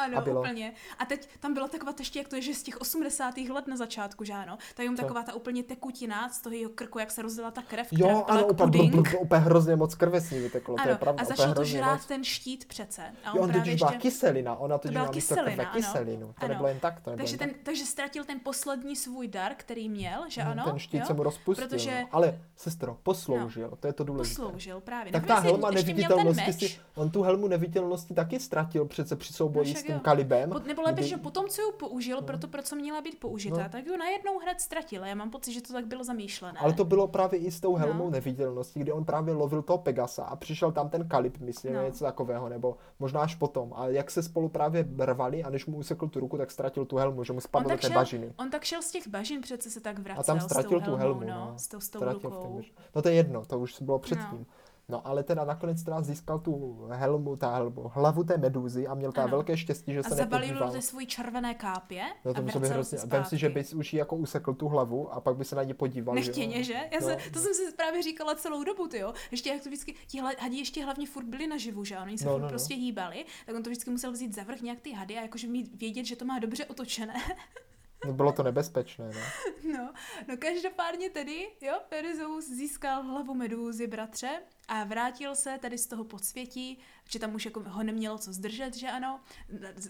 Ano, 0.00 0.18
A 0.18 0.20
bylo- 0.20 0.40
úplně. 0.40 0.72
A 0.98 1.04
teď 1.04 1.28
tam 1.40 1.54
byla 1.54 1.68
taková 1.68 1.92
ještě, 1.98 2.18
jak 2.18 2.28
to 2.28 2.36
je, 2.36 2.42
že 2.42 2.54
z 2.54 2.62
těch 2.62 2.80
80. 2.80 3.34
let 3.50 3.66
na 3.66 3.76
začátku, 3.76 4.24
že 4.24 4.32
ano, 4.32 4.58
tak 4.74 4.86
Co? 4.86 5.02
taková 5.02 5.22
ta 5.22 5.34
úplně 5.34 5.62
tekutina 5.62 6.28
z 6.28 6.40
toho 6.40 6.54
jeho 6.54 6.70
krku, 6.74 6.98
jak 6.98 7.10
se 7.10 7.22
rozdělila 7.22 7.50
ta 7.50 7.62
krev, 7.62 7.88
Jo, 7.92 7.98
která 7.98 8.12
byla 8.12 8.22
ano, 8.38 8.46
úplně, 8.46 8.66
puding. 8.66 8.94
úplně, 8.94 9.18
úplně 9.18 9.40
hrozně 9.40 9.76
moc 9.76 9.94
krve 9.94 10.20
s 10.20 10.30
ní 10.30 10.38
vyteklo, 10.38 10.74
to 10.76 10.82
je 10.82 10.88
Ano, 10.88 10.98
pravda, 10.98 11.22
a 11.22 11.24
začal 11.26 11.54
to 11.54 11.64
žrát 11.64 11.92
moc. 11.92 12.06
ten 12.06 12.24
štít 12.24 12.64
přece. 12.64 13.02
A 13.24 13.32
on, 13.32 13.36
Jo, 13.38 13.42
on 13.42 13.48
právě 13.50 13.72
ještě... 13.72 13.86
byla 13.86 14.00
kyselina, 14.00 14.56
ona 14.56 14.78
byla 14.78 14.90
měla 14.90 15.10
místo 15.10 15.34
krve 15.34 15.44
kyselina, 15.50 15.70
ano. 15.70 15.76
kyselinu. 15.80 16.26
To 16.26 16.34
Ano. 16.44 16.48
nebylo 16.48 16.68
jen 16.68 16.80
tak, 16.80 17.00
to 17.00 17.16
takže, 17.16 17.38
ten, 17.38 17.50
tak. 17.50 17.58
takže 17.62 17.84
ztratil 17.86 18.24
ten 18.24 18.40
poslední 18.40 18.96
svůj 18.96 19.28
dar, 19.28 19.52
který 19.56 19.88
měl, 19.88 20.24
že 20.28 20.40
Mhm, 20.42 20.50
ano? 20.50 20.64
Ten 20.64 20.78
štít 20.78 21.06
se 21.06 21.12
mu 21.12 21.22
rozpustil. 21.22 21.68
Protože- 21.68 22.00
no. 22.00 22.08
Ale 22.12 22.40
sestro, 22.56 22.98
posloužil, 23.02 23.76
to 23.80 23.86
je 23.86 23.92
to 23.92 24.04
důležité. 24.04 24.42
Posloužil 24.42 24.80
právě. 24.80 25.12
Tak 25.12 25.26
ta 25.26 25.38
helma 25.40 25.70
neviditelnosti 25.70 26.76
on 26.94 27.10
tu 27.10 27.22
helmu 27.22 27.48
neviditelnosti 27.48 28.14
taky 28.14 28.40
ztratil 28.40 28.84
přece 28.84 29.16
při 29.16 29.32
souboji 29.32 29.74
No 29.74 29.80
s 29.80 29.82
tím 29.90 29.96
jo. 29.96 30.04
kalibem. 30.04 30.50
Po- 30.50 30.58
Nebo 30.58 30.82
lépe, 30.82 31.00
kdy- 31.00 31.08
že 31.08 31.16
potom, 31.16 31.48
co 31.48 31.62
ji 31.62 31.68
použil, 31.78 32.22
proto, 32.22 32.48
pro 32.48 32.62
co 32.62 32.76
měla 32.76 33.00
být 33.00 33.20
použita, 33.20 33.62
No. 33.62 33.68
tak 33.68 33.86
ji 33.86 33.96
najednou 33.96 34.38
hned 34.38 34.60
ztratil. 34.60 35.04
Já 35.04 35.14
mám 35.14 35.30
pocit, 35.30 35.52
že 35.52 35.60
to 35.62 35.72
tak 35.72 35.86
bylo 35.86 36.04
zamýšlené. 36.04 36.58
Ale 36.58 36.72
to 36.72 36.84
bylo 36.84 37.08
právě 37.08 37.38
i 37.40 37.50
s 37.50 37.60
tou 37.60 37.74
helmou 37.74 38.04
No. 38.04 38.10
neviditelnosti, 38.10 38.80
kdy 38.80 38.92
on 38.92 39.04
právě 39.04 39.34
lovil 39.34 39.62
toho 39.62 39.78
Pegasa 39.78 40.24
a 40.24 40.36
přišel 40.36 40.72
tam 40.72 40.88
ten 40.88 41.08
kalib, 41.08 41.38
myslím, 41.38 41.74
No. 41.74 41.82
něco 41.82 42.04
takového, 42.04 42.48
nebo 42.48 42.76
možná 42.98 43.20
až 43.20 43.34
potom. 43.34 43.72
A 43.76 43.86
jak 43.88 44.10
se 44.10 44.22
spolu 44.22 44.48
právě 44.48 44.88
rvali 44.98 45.44
a 45.44 45.50
než 45.50 45.66
mu 45.66 45.76
usekl 45.76 46.08
tu 46.08 46.20
ruku, 46.20 46.38
tak 46.38 46.50
ztratil 46.50 46.84
tu 46.84 46.96
helmu, 46.96 47.24
že 47.24 47.32
mu 47.32 47.40
spadl 47.40 47.70
do 47.70 47.76
té 47.76 47.86
šel- 47.88 47.94
bažiny. 47.94 48.32
On 48.38 48.50
tak 48.50 48.64
šel 48.64 48.82
z 48.82 48.90
těch 48.90 49.08
bažin, 49.08 49.40
přece 49.40 49.70
se 49.70 49.80
tak 49.80 49.98
vracel 49.98 50.20
A 50.20 50.24
tam 50.24 50.40
ztratil 50.40 50.80
tu 50.80 50.96
helmu, 50.96 51.20
no, 51.20 51.26
no. 51.26 51.54
s 51.56 51.68
tou, 51.68 51.80
s 51.80 51.88
tou 51.88 52.04
rukou. 52.04 52.60
No 52.94 53.02
to 53.02 53.08
je 53.08 53.14
jedno, 53.14 53.44
to 53.44 53.58
už 53.58 53.82
bylo 53.82 53.98
předtím. 53.98 54.38
No. 54.38 54.44
No 54.90 55.06
ale 55.06 55.22
teda 55.22 55.44
nakonec 55.44 55.82
teda 55.82 56.02
získal 56.02 56.38
tu 56.38 56.78
helmu, 56.92 57.36
ta 57.36 57.54
helmu, 57.54 57.90
hlavu 57.94 58.24
té 58.24 58.38
medúzy 58.38 58.86
a 58.86 58.94
měl 58.94 59.12
Ano. 59.16 59.28
velké 59.28 59.56
štěstí, 59.56 59.92
že 59.92 59.98
A 60.00 60.02
se 60.02 60.14
nepodíval. 60.14 60.72
té 60.72 60.82
svojí 60.82 61.06
červené 61.06 61.54
kápě 61.54 62.02
No 62.24 62.30
a 62.30 62.34
to 62.34 62.42
být 62.42 62.54
vracel 62.54 62.74
hrozně, 62.74 62.98
vem 63.06 63.24
si, 63.24 63.38
že 63.38 63.48
bys 63.48 63.72
už 63.74 63.94
jako 63.94 64.16
usekl 64.16 64.54
tu 64.54 64.68
hlavu 64.68 65.12
a 65.12 65.20
pak 65.20 65.36
by 65.36 65.44
se 65.44 65.56
na 65.56 65.62
ně 65.62 65.74
podíval. 65.74 66.14
Nechtěně, 66.14 66.64
že? 66.64 66.72
Já 66.74 66.98
No. 67.00 67.06
se, 67.06 67.16
to 67.32 67.38
jsem 67.38 67.54
si 67.54 67.72
právě 67.76 68.02
říkala 68.02 68.34
celou 68.34 68.64
dobu, 68.64 68.88
ty 68.88 68.98
jo. 68.98 69.12
Ještě 69.30 69.48
jak 69.50 69.62
to 69.62 69.68
vždycky, 69.68 69.94
ti 70.06 70.20
hadi 70.38 70.56
ještě 70.56 70.84
hlavně 70.84 71.06
furt 71.06 71.24
byli 71.24 71.46
naživu, 71.46 71.84
že 71.84 71.98
oni 71.98 72.18
se 72.18 72.24
No, 72.24 72.30
furt 72.32 72.40
no, 72.40 72.44
no. 72.46 72.48
prostě 72.48 72.74
hýbali, 72.74 73.24
tak 73.46 73.54
on 73.56 73.62
to 73.62 73.70
vždycky 73.70 73.90
musel 73.90 74.12
vzít 74.12 74.34
za 74.34 74.42
vrch 74.42 74.60
nějak 74.62 74.80
ty 74.80 74.92
hady 74.92 75.18
a 75.18 75.22
jakože 75.22 75.48
mít 75.48 75.80
vědět, 75.80 76.04
že 76.04 76.16
to 76.16 76.24
má 76.24 76.38
dobře 76.38 76.64
otočené. 76.64 77.14
No, 78.06 78.12
bylo 78.12 78.32
to 78.32 78.42
nebezpečné, 78.42 79.10
no. 79.14 79.20
No, 79.78 79.92
no 80.28 80.36
každopádně 80.36 81.10
tedy, 81.10 81.48
jo, 81.60 81.80
Perseus 81.88 82.48
získal 82.48 83.02
hlavu 83.02 83.34
medúzy, 83.34 83.86
bratře, 83.86 84.42
a 84.68 84.84
vrátil 84.84 85.34
se 85.34 85.58
tady 85.58 85.78
z 85.78 85.86
toho 85.86 86.04
podsvětí, 86.04 86.78
že 87.08 87.18
tam 87.18 87.34
už 87.34 87.44
jako 87.44 87.62
ho 87.66 87.82
nemělo 87.82 88.18
co 88.18 88.32
zdržet, 88.32 88.76
že 88.76 88.88
ano, 88.88 89.20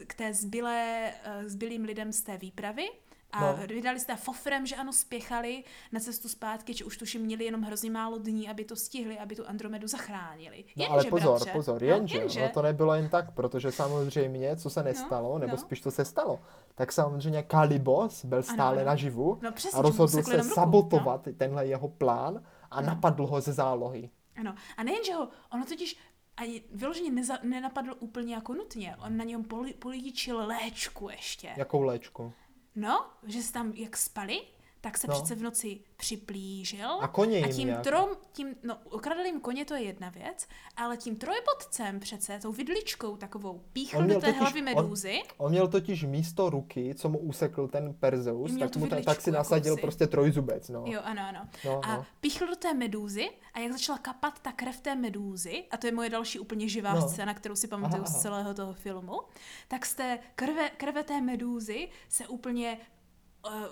k 0.07 0.15
té 0.15 0.35
zbylé, 0.35 1.13
eh, 1.25 1.49
zbylým 1.49 1.85
lidem 1.85 2.13
z 2.13 2.23
té 2.23 2.37
výpravy. 2.37 2.89
A 3.33 3.41
No. 3.41 3.57
no. 3.61 3.67
vydali 3.67 4.01
teda 4.01 4.17
fofrem, 4.17 4.67
že 4.67 4.77
ano, 4.77 4.93
spěchali 4.93 5.65
na 5.93 6.01
cestu 6.01 6.29
zpátky, 6.29 6.75
že 6.75 6.85
už 6.85 6.97
tuším 6.97 7.23
měli 7.23 7.45
jenom 7.45 7.63
hrozně 7.63 7.91
málo 7.91 8.19
dní, 8.19 8.49
aby 8.49 8.65
to 8.65 8.77
stihli, 8.77 9.19
aby 9.19 9.37
tu 9.37 9.49
Andromedu 9.49 9.89
zachránili. 9.89 10.65
No 10.77 10.91
ale 10.91 11.05
pozor, 11.05 11.31
bratře, 11.39 11.53
pozor, 11.53 11.83
no, 11.83 11.89
jenže, 11.89 12.19
jenže 12.19 12.41
no, 12.43 12.49
to 12.49 12.63
nebylo 12.63 12.95
jen 12.95 13.09
tak, 13.09 13.35
protože 13.35 13.73
samozřejmě, 13.73 14.57
co 14.57 14.71
se 14.71 14.83
nestalo, 14.83 15.39
nebo 15.39 15.51
no. 15.53 15.57
spíš 15.59 15.83
co 15.83 15.91
se 15.91 16.05
stalo, 16.05 16.41
tak 16.75 16.93
samozřejmě 16.93 17.43
Kalibos 17.43 18.25
byl 18.25 18.43
stále 18.43 18.77
ano. 18.77 18.87
naživu 18.87 19.39
No 19.43 19.53
přesně, 19.53 19.79
a 19.79 19.83
rozhodl 19.83 20.23
se 20.23 20.37
ruku, 20.37 20.49
sabotovat 20.55 21.29
tenhle 21.37 21.67
jeho 21.67 21.89
plán 21.89 22.43
a 22.71 22.81
No. 22.81 22.87
napadl 22.87 23.27
ho 23.27 23.41
ze 23.41 23.53
zálohy. 23.53 24.11
Ano. 24.37 24.55
A 24.77 24.83
nejen, 24.85 25.05
že 25.05 25.15
ho, 25.15 25.29
ono 25.53 25.65
totiž 25.65 25.97
ani 26.37 26.63
vyloženě 26.73 27.11
neza, 27.11 27.39
nenapadl 27.43 27.95
úplně 27.99 28.35
jako 28.35 28.55
nutně. 28.55 28.97
On 29.07 29.17
na 29.17 29.25
něm 29.25 29.45
poli, 29.45 29.73
políčil 29.75 30.47
léčku 30.47 31.09
ještě. 31.11 31.49
Jakou 31.57 31.83
léčku? 31.83 32.33
No, 32.77 33.11
že 33.27 33.43
se 33.43 33.53
tam 33.53 33.73
jak 33.73 33.97
spali, 33.97 34.47
tak 34.81 34.99
se 34.99 35.07
No. 35.07 35.15
přece 35.15 35.35
v 35.35 35.43
noci 35.43 35.81
připlížil. 35.97 36.91
A 37.01 37.09
koně 37.09 37.37
a 37.43 37.47
jim 37.47 37.57
tím 37.57 37.69
jak? 37.69 37.83
trom, 37.83 38.09
tím, 38.33 38.55
no, 38.63 38.79
ukradl 38.93 39.21
jim 39.21 39.41
koně, 39.41 39.65
to 39.65 39.75
je 39.75 39.83
jedna 39.83 40.09
věc, 40.09 40.47
ale 40.77 40.97
tím 40.97 41.17
trojbodcem 41.17 42.01
přece, 42.01 42.39
tou 42.43 42.53
vidličkou 42.53 43.17
takovou, 43.17 43.61
píchl 43.73 43.99
On 43.99 44.09
do 44.09 44.15
té 44.21 44.27
totiž- 44.27 44.39
hlavy 44.39 44.59
on- 44.61 44.65
medúzy. 44.65 45.23
On 45.37 45.51
měl 45.51 45.69
totiž 45.69 46.05
místo 46.05 46.51
ruky, 46.51 46.95
co 46.95 47.09
mu 47.09 47.19
usekl 47.19 47.69
ten 47.69 47.95
Perzeus, 47.95 48.57
tak, 48.59 48.77
mu 48.77 48.87
ten, 48.87 49.05
tak 49.05 49.21
si 49.21 49.31
nasadil 49.31 49.73
jakousi. 49.73 49.83
prostě 49.83 50.07
trojzubec, 50.07 50.69
no. 50.69 50.85
Jo, 50.87 51.01
ano, 51.05 51.23
ano. 51.29 51.49
No, 51.65 51.81
a 51.85 51.97
no. 51.97 52.07
píchl 52.21 52.47
do 52.47 52.57
té 52.57 52.75
medúzy 52.75 53.31
a 53.55 53.59
jak 53.61 53.73
začala 53.73 53.99
kapat 53.99 54.39
ta 54.43 54.53
krev 54.53 54.81
té 54.81 54.95
medúzy, 54.95 55.65
a 55.71 55.77
to 55.77 55.87
je 55.87 55.93
moje 55.93 56.11
další 56.11 56.39
úplně 56.39 56.69
živá 56.69 56.95
No. 56.95 57.09
scéna, 57.09 57.35
kterou 57.35 57.55
si 57.57 57.69
pamatuju 57.69 58.03
Aha, 58.03 58.11
z 58.11 58.15
aha. 58.15 58.23
celého 58.23 58.55
toho 58.55 58.73
filmu, 58.75 59.21
tak 59.69 59.87
z 59.87 59.95
té 59.95 60.19
krve, 60.35 60.69
krve 60.71 61.03
té 61.05 61.21
medúzy 61.21 61.89
se 62.09 62.29
úplně 62.29 62.79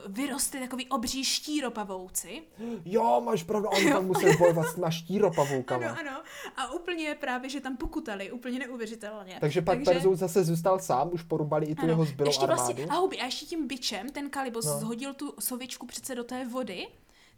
vyrostly 0.07 0.61
takový 0.61 0.89
obří 0.89 1.25
štíropavouci. 1.25 2.43
Jo, 2.85 3.23
máš 3.25 3.43
pravdu, 3.43 3.69
on 3.69 3.93
tam 3.93 4.07
musel 4.12 4.37
bojovat 4.39 4.66
s 4.66 4.75
těma 4.75 4.91
štíropavoukama. 4.91 5.87
Ano, 5.87 5.97
ano. 6.01 6.23
A 6.57 6.73
úplně 6.73 7.16
právě, 7.21 7.51
že 7.51 7.61
tam 7.61 7.77
pokutali, 7.77 8.33
úplně 8.33 8.59
neuvěřitelně. 8.59 9.37
Takže 9.41 9.62
pak 9.62 9.85
Perzeus 9.85 10.19
zase 10.19 10.45
zůstal 10.45 10.79
sám, 10.79 11.11
už 11.12 11.23
porubali 11.23 11.66
i 11.66 11.75
tu 11.75 11.87
jeho 11.87 12.05
zbylou 12.05 12.29
ještě 12.29 12.43
armádu. 12.43 12.62
vlastně, 12.62 12.87
a 12.87 12.95
huby, 12.95 13.21
a 13.21 13.25
ještě 13.25 13.47
tím 13.47 13.66
bičem 13.69 14.09
ten 14.09 14.31
Kalibos 14.31 14.66
no. 14.66 14.79
zhodil 14.79 15.14
tu 15.14 15.35
sovičku 15.41 15.87
přece 15.87 16.14
do 16.14 16.25
té 16.25 16.45
vody, 16.45 16.87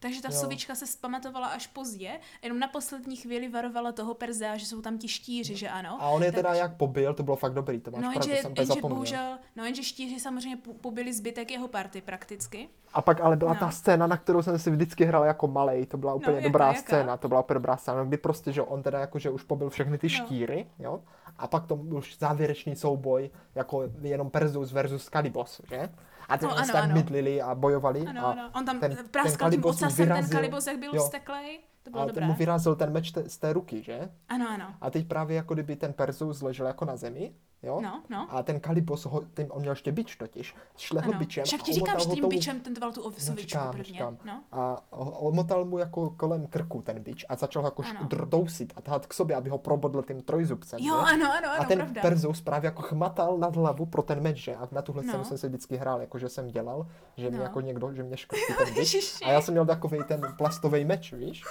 takže 0.01 0.23
ta 0.23 0.29
Jo. 0.29 0.35
sovička 0.41 0.75
se 0.75 0.87
zpamatovala 0.87 1.47
až 1.49 1.67
pozdě, 1.67 2.11
jenom 2.43 2.59
na 2.59 2.69
poslední 2.69 3.17
chvíli 3.17 3.49
varovala 3.49 3.93
toho 3.93 4.15
Perzea, 4.15 4.57
že 4.57 4.67
jsou 4.67 4.81
tam 4.83 4.99
ti 4.99 5.09
štíři, 5.09 5.57
že 5.57 5.69
ano. 5.69 5.99
A 6.01 6.09
on 6.09 6.23
je 6.23 6.33
teda 6.33 6.49
Tak- 6.51 6.59
jak 6.59 6.77
pobil, 6.77 7.15
to 7.15 7.23
bylo 7.23 7.37
fakt 7.37 7.55
dobrý, 7.55 7.81
to 7.81 7.91
máš 7.91 8.03
No 8.03 8.11
pravdu, 8.13 8.31
jenže, 8.31 8.49
úplně 8.49 8.63
jenže 8.69 8.81
bohužel, 8.81 9.39
no 9.57 9.65
jenže 9.65 9.83
štíři 9.83 10.21
samozřejmě 10.21 10.57
po- 10.57 10.75
pobili 10.75 11.13
zbytek 11.13 11.51
jeho 11.51 11.69
party 11.69 12.01
prakticky. 12.01 12.69
A 12.93 13.03
pak 13.03 13.21
ale 13.21 13.37
byla 13.37 13.53
No. 13.53 13.59
ta 13.61 13.71
scéna, 13.71 14.07
na 14.07 14.17
kterou 14.17 14.43
jsem 14.43 14.59
si 14.59 14.71
vždycky 14.71 15.05
hrál 15.05 15.25
jako 15.25 15.47
malej, 15.49 15.87
to 15.87 15.97
byla 15.97 16.15
úplně 16.15 16.37
jaká, 16.37 16.49
dobrá 16.49 16.67
jaká? 16.67 16.81
scéna, 16.81 17.17
to 17.17 17.29
byla 17.29 17.41
úplně 17.41 17.55
dobrá 17.55 17.77
scéna, 17.77 18.05
kdy 18.05 18.17
prostě, 18.17 18.53
že 18.53 18.63
on 18.63 18.83
teda 18.83 18.99
jako, 19.01 19.19
že 19.19 19.31
už 19.31 19.43
pobil 19.43 19.71
všechny 19.71 19.99
ty 19.99 20.07
No. 20.07 20.11
štíry, 20.11 20.67
jo, 20.79 21.01
a 21.39 21.47
pak 21.47 21.67
to 21.67 21.77
byl 21.77 21.99
už 21.99 22.17
závěrečný 22.19 22.77
souboj, 22.77 23.31
jako 23.55 23.83
jenom 24.03 24.31
Perzeus 24.31 24.73
versus 24.73 25.09
Kalibos, 25.09 25.61
že? 25.71 25.89
A 26.31 26.39
ty 26.39 26.45
No, 26.45 26.51
no, 26.51 26.77
ano, 26.83 26.95
mydlili 26.95 27.43
a 27.43 27.55
bojovali 27.55 28.07
Ano, 28.07 28.27
a 28.27 28.31
ano. 28.33 28.51
On 28.55 28.65
tam 28.65 28.81
ten- 28.81 28.97
ten, 28.97 29.07
ten 29.39 29.51
tím 29.51 29.65
ocasem, 29.65 29.97
ten 29.97 30.07
vyrazil- 30.17 30.37
Kalibos, 30.37 30.67
jak 30.67 30.79
byl 30.79 30.91
jo. 30.95 31.03
vzteklej. 31.03 31.61
To 31.83 31.91
bylo 31.91 32.03
a 32.03 32.07
dobré. 32.07 32.21
ten 32.21 32.29
mu 32.29 32.35
vyrazil 32.35 32.75
ten 32.77 32.93
meč 32.93 33.11
te, 33.11 33.29
z 33.29 33.39
té 33.39 33.53
ruky, 33.53 33.83
že? 33.83 34.11
Ano, 34.29 34.47
ano. 34.51 34.75
A 34.81 34.91
teď 34.91 35.07
právě 35.09 35.37
jako 35.37 35.55
kdyby 35.55 35.77
ten 35.77 35.93
Perzeus 35.93 36.43
ležel 36.43 36.67
jako 36.67 36.85
na 36.85 36.97
zemi, 36.97 37.35
jo? 37.63 37.81
No, 37.81 38.03
no. 38.09 38.27
A 38.31 38.43
ten 38.43 38.61
Kalibos, 38.61 39.05
ho, 39.05 39.21
ten, 39.35 39.47
on 39.51 39.61
měl 39.61 39.73
ještě 39.73 39.93
bič 39.93 40.17
totiž, 40.17 40.55
šlehl 40.77 41.11
Ano. 41.11 41.19
bičem 41.19 41.45
Však 41.45 41.63
ti 41.63 41.73
říkám, 41.73 42.01
že 42.01 42.07
tím 42.07 42.23
tou- 42.23 42.29
bičem 42.29 42.61
ten 42.61 42.75
dval 42.75 42.93
tu 42.93 43.01
No, 43.05 43.11
sovičku 43.19 43.37
říkám, 43.49 43.69
prvně. 43.71 43.85
říkám. 43.85 44.19
No. 44.25 44.43
A 44.53 44.83
omotal 45.19 45.65
mu 45.65 45.79
jako 45.79 46.11
kolem 46.11 46.47
krku 46.47 46.83
ten 46.83 47.03
bič 47.03 47.25
a 47.29 47.37
začal 47.37 47.63
ho 47.63 47.67
jako 47.67 47.83
Ano. 47.83 48.01
šk- 48.09 48.29
dousit 48.29 48.73
a 48.77 48.81
tahat 48.81 49.07
k 49.07 49.15
sobě, 49.15 49.37
aby 49.37 49.51
ho 49.51 49.59
probodl 49.59 50.03
tím 50.03 50.23
trojzubcem. 50.23 50.81
Jo, 50.83 50.95
že? 51.09 51.15
ano, 51.15 51.33
ano, 51.39 51.49
a 51.49 51.55
ano, 51.55 51.65
ten 51.69 51.79
pravda. 51.79 52.01
Perzeus 52.03 52.41
právě 52.41 52.67
jako 52.69 52.83
chmatal 52.83 53.39
nad 53.39 53.57
hlavu 53.57 53.87
pro 53.87 54.03
ten 54.03 54.21
meč, 54.21 54.37
že? 54.37 54.57
A 54.57 54.69
na 54.73 54.83
tuhle 54.83 55.03
scénu 55.03 55.19
No. 55.19 55.25
jsem 55.25 55.39
se 55.39 55.49
vždycky 55.49 55.77
hrál, 55.77 56.01
jako 56.01 56.19
že 56.19 56.29
jsem 56.29 56.49
dělal, 56.49 56.87
že 57.17 57.29
mě 57.29 57.39
No. 57.39 57.43
jako 57.45 57.61
někdo, 57.61 57.93
že 57.93 58.03
mě 58.03 58.17
škrtí 58.17 58.43
ten 58.59 58.75
bič. 58.75 59.21
A 59.25 59.31
já 59.31 59.41
jsem 59.41 59.55
měl 59.55 59.67
takový 59.67 59.99
ten 60.09 60.21
plastový 60.39 60.85
meč, 60.85 61.13
víš? 61.13 61.45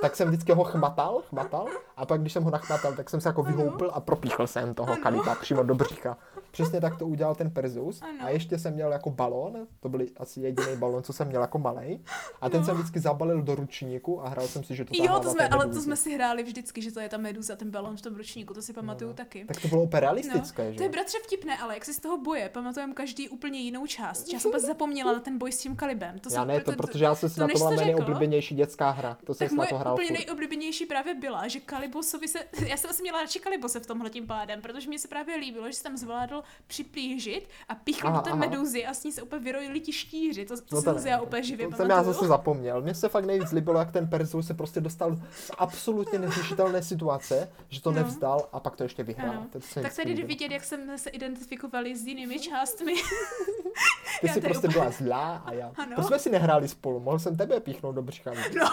Tak 0.00 0.16
jsem 0.16 0.28
vždycky 0.28 0.52
ho 0.52 0.64
chmatal, 0.64 1.22
chmatal 1.28 1.66
a 1.96 2.06
pak 2.06 2.20
když 2.20 2.32
jsem 2.32 2.42
ho 2.42 2.50
nachmatal, 2.50 2.92
tak 2.92 3.10
jsem 3.10 3.20
se 3.20 3.28
jako 3.28 3.42
vyhoupil 3.42 3.90
a 3.94 4.00
propíchl 4.00 4.46
jsem 4.46 4.74
toho 4.74 4.92
Ano. 4.92 5.02
kaliba 5.02 5.34
přímo 5.34 5.62
do 5.62 5.74
břicha. 5.74 6.16
Přesně 6.50 6.80
tak 6.80 6.98
to 6.98 7.06
udělal 7.06 7.34
ten 7.34 7.50
Perzeus. 7.50 8.02
Ano. 8.02 8.18
A 8.20 8.28
ještě 8.30 8.58
jsem 8.58 8.74
měl 8.74 8.92
jako 8.92 9.10
balón, 9.10 9.66
to 9.80 9.88
byl 9.88 10.00
asi 10.16 10.40
jediný 10.40 10.76
balón, 10.76 11.02
co 11.02 11.12
jsem 11.12 11.28
měl 11.28 11.40
jako 11.40 11.58
malej. 11.58 12.00
A 12.40 12.50
ten 12.50 12.64
jsem 12.64 12.76
vždycky 12.76 13.00
zabalil 13.00 13.42
do 13.42 13.54
ručníku 13.54 14.24
a 14.24 14.28
hrál 14.28 14.46
jsem 14.48 14.64
si, 14.64 14.76
že 14.76 14.84
to 14.84 14.90
No. 14.98 15.04
Jo, 15.04 15.20
to 15.20 15.30
jsme, 15.30 15.48
ale 15.48 15.66
to 15.68 15.80
jsme 15.80 15.96
si 15.96 16.14
hráli 16.14 16.42
vždycky, 16.42 16.82
že 16.82 16.92
to 16.92 17.00
je 17.00 17.08
ta 17.08 17.16
meduza, 17.16 17.56
ten 17.56 17.70
balon 17.70 17.96
v 17.96 18.00
tom 18.02 18.16
ročníku, 18.16 18.54
to 18.54 18.62
si 18.62 18.72
pamatuju 18.72 19.12
taky. 19.12 19.40
No, 19.40 19.46
Tak 19.46 19.60
to 19.62 19.68
bylo 19.68 19.82
úplně 19.82 20.00
No, 20.00 20.00
realistické, 20.00 20.72
že? 20.72 20.76
to 20.76 20.82
je 20.82 20.88
bratře 20.88 21.18
vtipné, 21.26 21.58
ale 21.58 21.74
jak 21.74 21.84
si 21.84 21.94
z 21.94 22.00
toho 22.00 22.18
boje, 22.18 22.48
pamatujeme 22.48 22.94
každý 22.94 23.28
úplně 23.28 23.60
jinou 23.60 23.86
část. 23.86 24.32
Já 24.32 24.38
jsem 24.40 24.52
zapomněla 24.60 25.12
na 25.12 25.20
ten 25.20 25.38
boj 25.38 25.52
s 25.52 25.58
tím 25.58 25.76
kalibem. 25.76 26.18
To 26.18 26.28
Já 26.32 26.40
jsem 26.40 26.48
ne, 26.48 26.60
to, 26.60 26.72
protože 26.72 27.04
já 27.04 27.14
jsem 27.14 27.28
si 27.28 27.34
to 27.34 27.40
na 27.40 27.48
to 27.48 27.58
byla 27.58 27.70
nejoblíbenější 27.70 28.54
dětská 28.54 28.90
hra. 28.90 29.18
To 29.24 29.34
jsem 29.34 29.56
na 29.56 29.66
to 29.66 29.78
hrál 29.78 29.94
úplně 29.94 30.10
nejoblíbenější 30.10 30.86
právě 30.86 31.14
byla, 31.14 31.48
že 31.48 31.60
Kalibosovi 31.60 32.28
se, 32.28 32.38
já 32.66 32.76
jsem 32.76 32.90
asi 32.90 33.02
měla 33.02 33.20
radši 33.20 33.40
Kalibose 33.40 33.80
v 33.80 33.86
tomhle 33.86 34.10
tím 34.10 34.26
pádem, 34.26 34.62
protože 34.62 34.88
mě 34.88 34.98
se 34.98 35.08
právě 35.08 35.36
líbilo, 35.36 35.66
že 35.66 35.72
se 35.72 35.82
tam 35.82 35.96
zvládl 35.96 36.39
připlížit 36.66 37.48
a 37.68 37.74
píchl 37.74 38.06
Aha, 38.08 38.16
do 38.16 38.22
té 38.30 38.34
meduzy 38.36 38.86
a 38.86 38.94
s 38.94 39.04
ní 39.04 39.12
se 39.12 39.22
úplně 39.22 39.44
vyrojili 39.44 39.80
ti 39.80 39.92
štíři. 39.92 40.44
To, 40.44 40.56
to, 40.56 40.62
No 40.72 40.82
jsem 40.82 40.98
si 40.98 41.08
já 41.08 41.18
to- 41.18 41.24
úplně 41.24 41.42
živě 41.42 41.68
to 41.68 41.76
jsem 41.76 41.90
já 41.90 42.02
zase 42.02 42.26
zapomněl. 42.26 42.80
Mně 42.82 42.94
se 42.94 43.08
fakt 43.08 43.24
nejvíc 43.24 43.52
líbilo, 43.52 43.78
jak 43.78 43.92
ten 43.92 44.08
Perzeus 44.08 44.46
se 44.46 44.54
prostě 44.54 44.80
dostal 44.80 45.16
z 45.16 45.50
absolutně 45.58 46.18
neřešitelné 46.18 46.82
situace, 46.82 47.50
že 47.68 47.82
to 47.82 47.90
No. 47.90 47.96
nevzdal 47.96 48.48
a 48.52 48.60
pak 48.60 48.76
to 48.76 48.82
ještě 48.82 49.02
vyhrál. 49.02 49.30
Ano. 49.30 49.46
To 49.52 49.60
se 49.60 49.82
Tak 49.82 49.96
tady 49.96 50.14
jde 50.14 50.24
vidět, 50.24 50.50
jak 50.50 50.64
jsme 50.64 50.98
se 50.98 51.10
identifikovali 51.10 51.96
s 51.96 52.06
jinými 52.06 52.38
částmi. 52.40 52.94
Ty 54.20 54.26
já 54.26 54.32
jsi 54.34 54.40
prostě 54.40 54.68
úplně- 54.68 54.72
byla 54.72 54.90
zlá 54.90 55.36
a 55.46 55.52
já. 55.52 55.72
Ano. 55.76 55.96
To 55.96 56.02
jsme 56.02 56.18
si 56.18 56.30
nehráli 56.30 56.68
spolu, 56.68 57.00
mohl 57.00 57.18
jsem 57.18 57.36
tebe 57.36 57.60
píchnout 57.60 57.94
do 57.94 58.02
břicha. 58.02 58.30
No, 58.58 58.66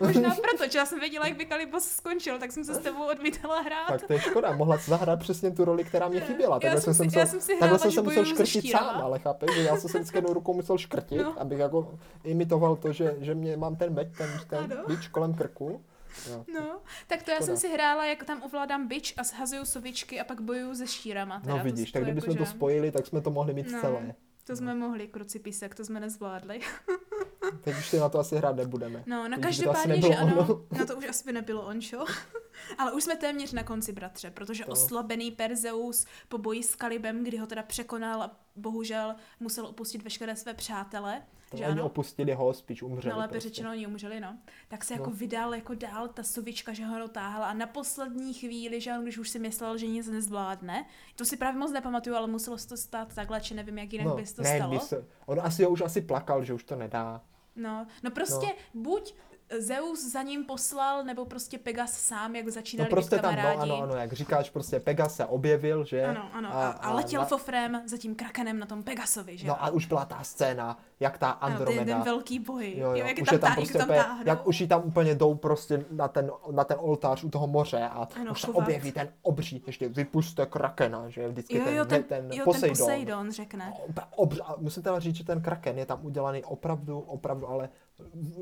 možná 0.06 0.34
proto, 0.34 0.70
že 0.72 0.78
já 0.78 0.86
jsem 0.86 1.00
věděla, 1.00 1.26
jak 1.26 1.36
by 1.36 1.44
Kalibos 1.44 1.84
skončil, 1.88 2.38
tak 2.38 2.52
jsem 2.52 2.64
se 2.64 2.74
s 2.74 2.78
tebou 2.78 3.06
odmítala 3.10 3.60
hrát. 3.60 3.86
Tak 3.88 4.06
to 4.06 4.12
je 4.12 4.20
škoda, 4.20 4.56
mohla 4.56 4.76
zahrát 4.76 5.18
přesně 5.18 5.50
tu 5.50 5.64
roli, 5.64 5.84
která 5.84 6.08
mě 6.08 6.20
chyběla. 6.20 6.60
Takhle 6.60 6.80
jsem 6.80 6.94
jsem, 7.10 7.26
si- 7.26 7.26
se 7.26 7.26
já 7.26 7.26
jsem 7.26 7.40
si 7.40 7.60
takhle 7.60 7.78
jsem 7.78 7.92
se 7.92 8.02
musel 8.02 8.24
škrtit 8.24 8.70
sám, 8.70 9.00
ale 9.02 9.18
chápeš, 9.18 9.54
že 9.54 9.62
já 9.62 9.76
jsem 9.76 9.90
se 9.90 9.98
vždycky 9.98 10.16
jednou 10.18 10.32
rukou 10.32 10.54
musel 10.54 10.78
škrtit, 10.78 11.18
No. 11.22 11.40
abych 11.40 11.58
jako 11.58 11.94
imitoval 12.24 12.76
to, 12.76 12.92
že, 12.92 13.14
že 13.20 13.34
mě 13.34 13.56
mám 13.56 13.76
ten 13.76 13.94
meč, 13.94 14.08
ten, 14.18 14.30
ten 14.48 14.78
bič 14.88 15.08
kolem 15.08 15.34
krku. 15.34 15.84
Jo. 16.30 16.44
No, 16.54 16.78
tak 17.06 17.22
to 17.22 17.30
já 17.30 17.36
Škoda. 17.36 17.46
jsem 17.46 17.56
si 17.56 17.68
hrála, 17.68 18.06
jak 18.06 18.24
tam 18.24 18.42
ovládám 18.42 18.88
bič 18.88 19.14
a 19.16 19.22
shazuju 19.24 19.64
sovičky 19.64 20.20
a 20.20 20.24
pak 20.24 20.40
bojuju 20.40 20.74
se 20.74 20.86
štírama. 20.86 21.40
Teda. 21.40 21.52
No 21.52 21.58
To- 21.58 21.64
vidíš, 21.64 21.92
to 21.92 21.98
tak 21.98 22.02
kdybychom 22.02 22.30
jako, 22.30 22.38
to 22.38 22.44
že- 22.44 22.50
spojili, 22.50 22.90
tak 22.90 23.06
jsme 23.06 23.20
to 23.20 23.30
mohli 23.30 23.54
mít 23.54 23.70
No. 23.72 23.80
celé. 23.80 24.14
To 24.44 24.56
jsme 24.56 24.74
mohli, 24.74 25.08
kruci 25.08 25.38
písek, 25.38 25.74
to 25.74 25.84
jsme 25.84 26.00
nezvládli. 26.00 26.60
Teď 27.64 27.78
už 27.78 27.88
si 27.88 27.98
na 27.98 28.08
to 28.08 28.18
asi 28.18 28.36
hrát 28.36 28.56
nebudeme. 28.56 29.02
No, 29.06 29.28
na 29.28 29.36
asi 29.36 29.42
každopádně, 29.42 30.02
že 30.02 30.14
ano, 30.16 30.36
ono. 30.38 30.64
no 30.78 30.86
to 30.86 30.96
už 30.96 31.08
asi 31.08 31.24
by 31.24 31.32
nebylo 31.32 31.66
on, 31.66 31.80
čo? 31.80 32.04
Ale 32.78 32.92
už 32.92 33.04
jsme 33.04 33.16
téměř 33.16 33.52
na 33.52 33.62
konci, 33.62 33.92
bratře, 33.92 34.30
protože 34.30 34.64
To. 34.64 34.72
oslabený 34.72 35.30
Perzeus 35.30 36.06
po 36.28 36.38
boji 36.38 36.62
s 36.62 36.74
Kalibem, 36.74 37.24
kdy 37.24 37.36
ho 37.36 37.46
teda 37.46 37.62
překonal 37.62 38.22
a 38.22 38.36
bohužel 38.56 39.14
musel 39.40 39.66
opustit 39.66 40.02
veškeré 40.02 40.36
své 40.36 40.54
přátele, 40.54 41.22
To 41.50 41.56
že 41.56 41.64
oni 41.64 41.72
ano? 41.72 41.84
opustili 41.86 42.32
ho, 42.34 42.52
spíš 42.54 42.82
umřeli. 42.82 43.12
No 43.12 43.18
lépe 43.18 43.30
prostě. 43.32 43.48
řečeno, 43.48 43.70
oni 43.70 43.86
umřeli, 43.86 44.20
no. 44.20 44.38
Tak 44.68 44.84
se 44.84 44.94
No. 44.96 45.00
jako 45.00 45.10
vydal 45.10 45.54
jako 45.54 45.74
dál 45.74 46.08
ta 46.08 46.22
sovička, 46.22 46.72
že 46.72 46.84
ho 46.84 46.98
dotáhla 46.98 47.46
a 47.46 47.52
na 47.54 47.66
poslední 47.66 48.34
chvíli, 48.34 48.80
že 48.80 48.92
on, 48.92 49.02
když 49.02 49.18
už 49.18 49.28
si 49.28 49.38
myslel, 49.38 49.78
že 49.78 49.86
nic 49.86 50.08
nezvládne, 50.08 50.86
to 51.16 51.24
si 51.24 51.36
právě 51.36 51.58
moc 51.60 51.72
nepamatuju, 51.72 52.16
ale 52.16 52.26
muselo 52.26 52.58
se 52.58 52.68
to 52.68 52.76
stát 52.76 53.14
takhle, 53.14 53.40
či 53.40 53.54
nevím, 53.54 53.78
jak 53.78 53.92
jinak 53.92 54.06
no, 54.06 54.16
by 54.16 54.26
se 54.26 54.36
to 54.36 54.42
ne, 54.42 54.56
stalo. 54.56 54.80
se, 54.80 55.04
on 55.26 55.40
asi 55.40 55.64
ho 55.64 55.70
už 55.70 55.80
asi 55.80 56.00
plakal, 56.00 56.44
že 56.44 56.54
už 56.54 56.64
to 56.64 56.76
nedá. 56.76 57.22
No, 57.56 57.86
no 58.02 58.10
prostě 58.10 58.46
no. 58.74 58.82
buď 58.82 59.14
Zeus 59.58 60.12
za 60.12 60.22
ním 60.22 60.44
poslal, 60.44 61.04
nebo 61.04 61.24
prostě 61.24 61.58
Pegas 61.58 61.92
sám, 61.92 62.36
jak 62.36 62.44
No 62.46 62.52
začínali 62.52 62.90
prostě 62.90 63.16
být 63.16 63.22
tam, 63.22 63.36
no 63.36 63.58
ano, 63.60 63.82
ano, 63.82 63.94
jak 63.96 64.12
říkáš, 64.12 64.50
prostě 64.50 64.80
Pegas 64.80 65.16
se 65.16 65.26
objevil, 65.26 65.84
že? 65.84 66.04
Ano, 66.04 66.28
ano. 66.32 66.48
A, 66.52 66.68
a, 66.70 66.94
letěl 66.94 67.20
na- 67.20 67.26
fofrem 67.26 67.82
za 67.86 67.96
tím 67.96 68.14
krakenem 68.14 68.58
na 68.58 68.66
tom 68.66 68.82
Pegasovi, 68.82 69.38
že? 69.38 69.46
No 69.48 69.64
a 69.64 69.70
už 69.70 69.86
byla 69.86 70.04
ta 70.04 70.22
scéna, 70.22 70.78
jak 71.00 71.18
ta 71.18 71.30
ano, 71.30 71.58
ten, 71.58 71.68
Andromeda. 71.68 71.94
ten 71.94 72.02
velký 72.04 72.38
boj. 72.38 72.74
Jo, 72.76 72.90
jo, 72.90 72.96
jak 73.06 73.18
už 73.22 73.28
tam, 73.28 73.34
je 73.34 73.38
tam 73.38 73.50
tá- 73.50 73.54
prostě 73.54 73.78
jak 73.78 73.86
tam 73.88 73.96
táhnou. 73.96 74.22
jak 74.26 74.46
už 74.46 74.60
jí 74.60 74.68
tam 74.68 74.82
úplně 74.84 75.14
jdou 75.14 75.34
prostě 75.34 75.84
na 75.90 76.08
ten, 76.08 76.30
na 76.50 76.64
ten 76.64 76.76
oltář 76.80 77.24
u 77.24 77.30
toho 77.30 77.46
moře 77.46 77.82
a 77.92 78.08
Ano, 78.20 78.32
už 78.32 78.40
se 78.40 78.48
objeví 78.48 78.92
ten 78.92 79.08
obří, 79.22 79.62
ještě 79.66 79.88
vypuste 79.88 80.46
krakena, 80.46 81.08
že 81.08 81.28
vždycky 81.28 81.56
Jo, 81.58 81.64
ten, 81.64 81.74
jo, 81.76 81.84
ten, 81.84 82.02
ten, 82.02 82.32
jo, 82.32 82.44
Poseidon. 82.44 82.76
ten 82.76 82.84
Poseidon 82.86 83.30
řekne. 83.32 83.72
Opa- 83.90 84.04
Obř, 84.16 84.40
a 84.44 84.54
musím 84.58 84.82
teda 84.82 84.98
říct, 84.98 85.16
že 85.16 85.24
ten 85.24 85.40
kraken 85.42 85.78
je 85.78 85.86
tam 85.86 85.98
udělaný 86.02 86.44
opravdu, 86.44 87.00
opravdu, 87.00 87.48
ale 87.48 87.68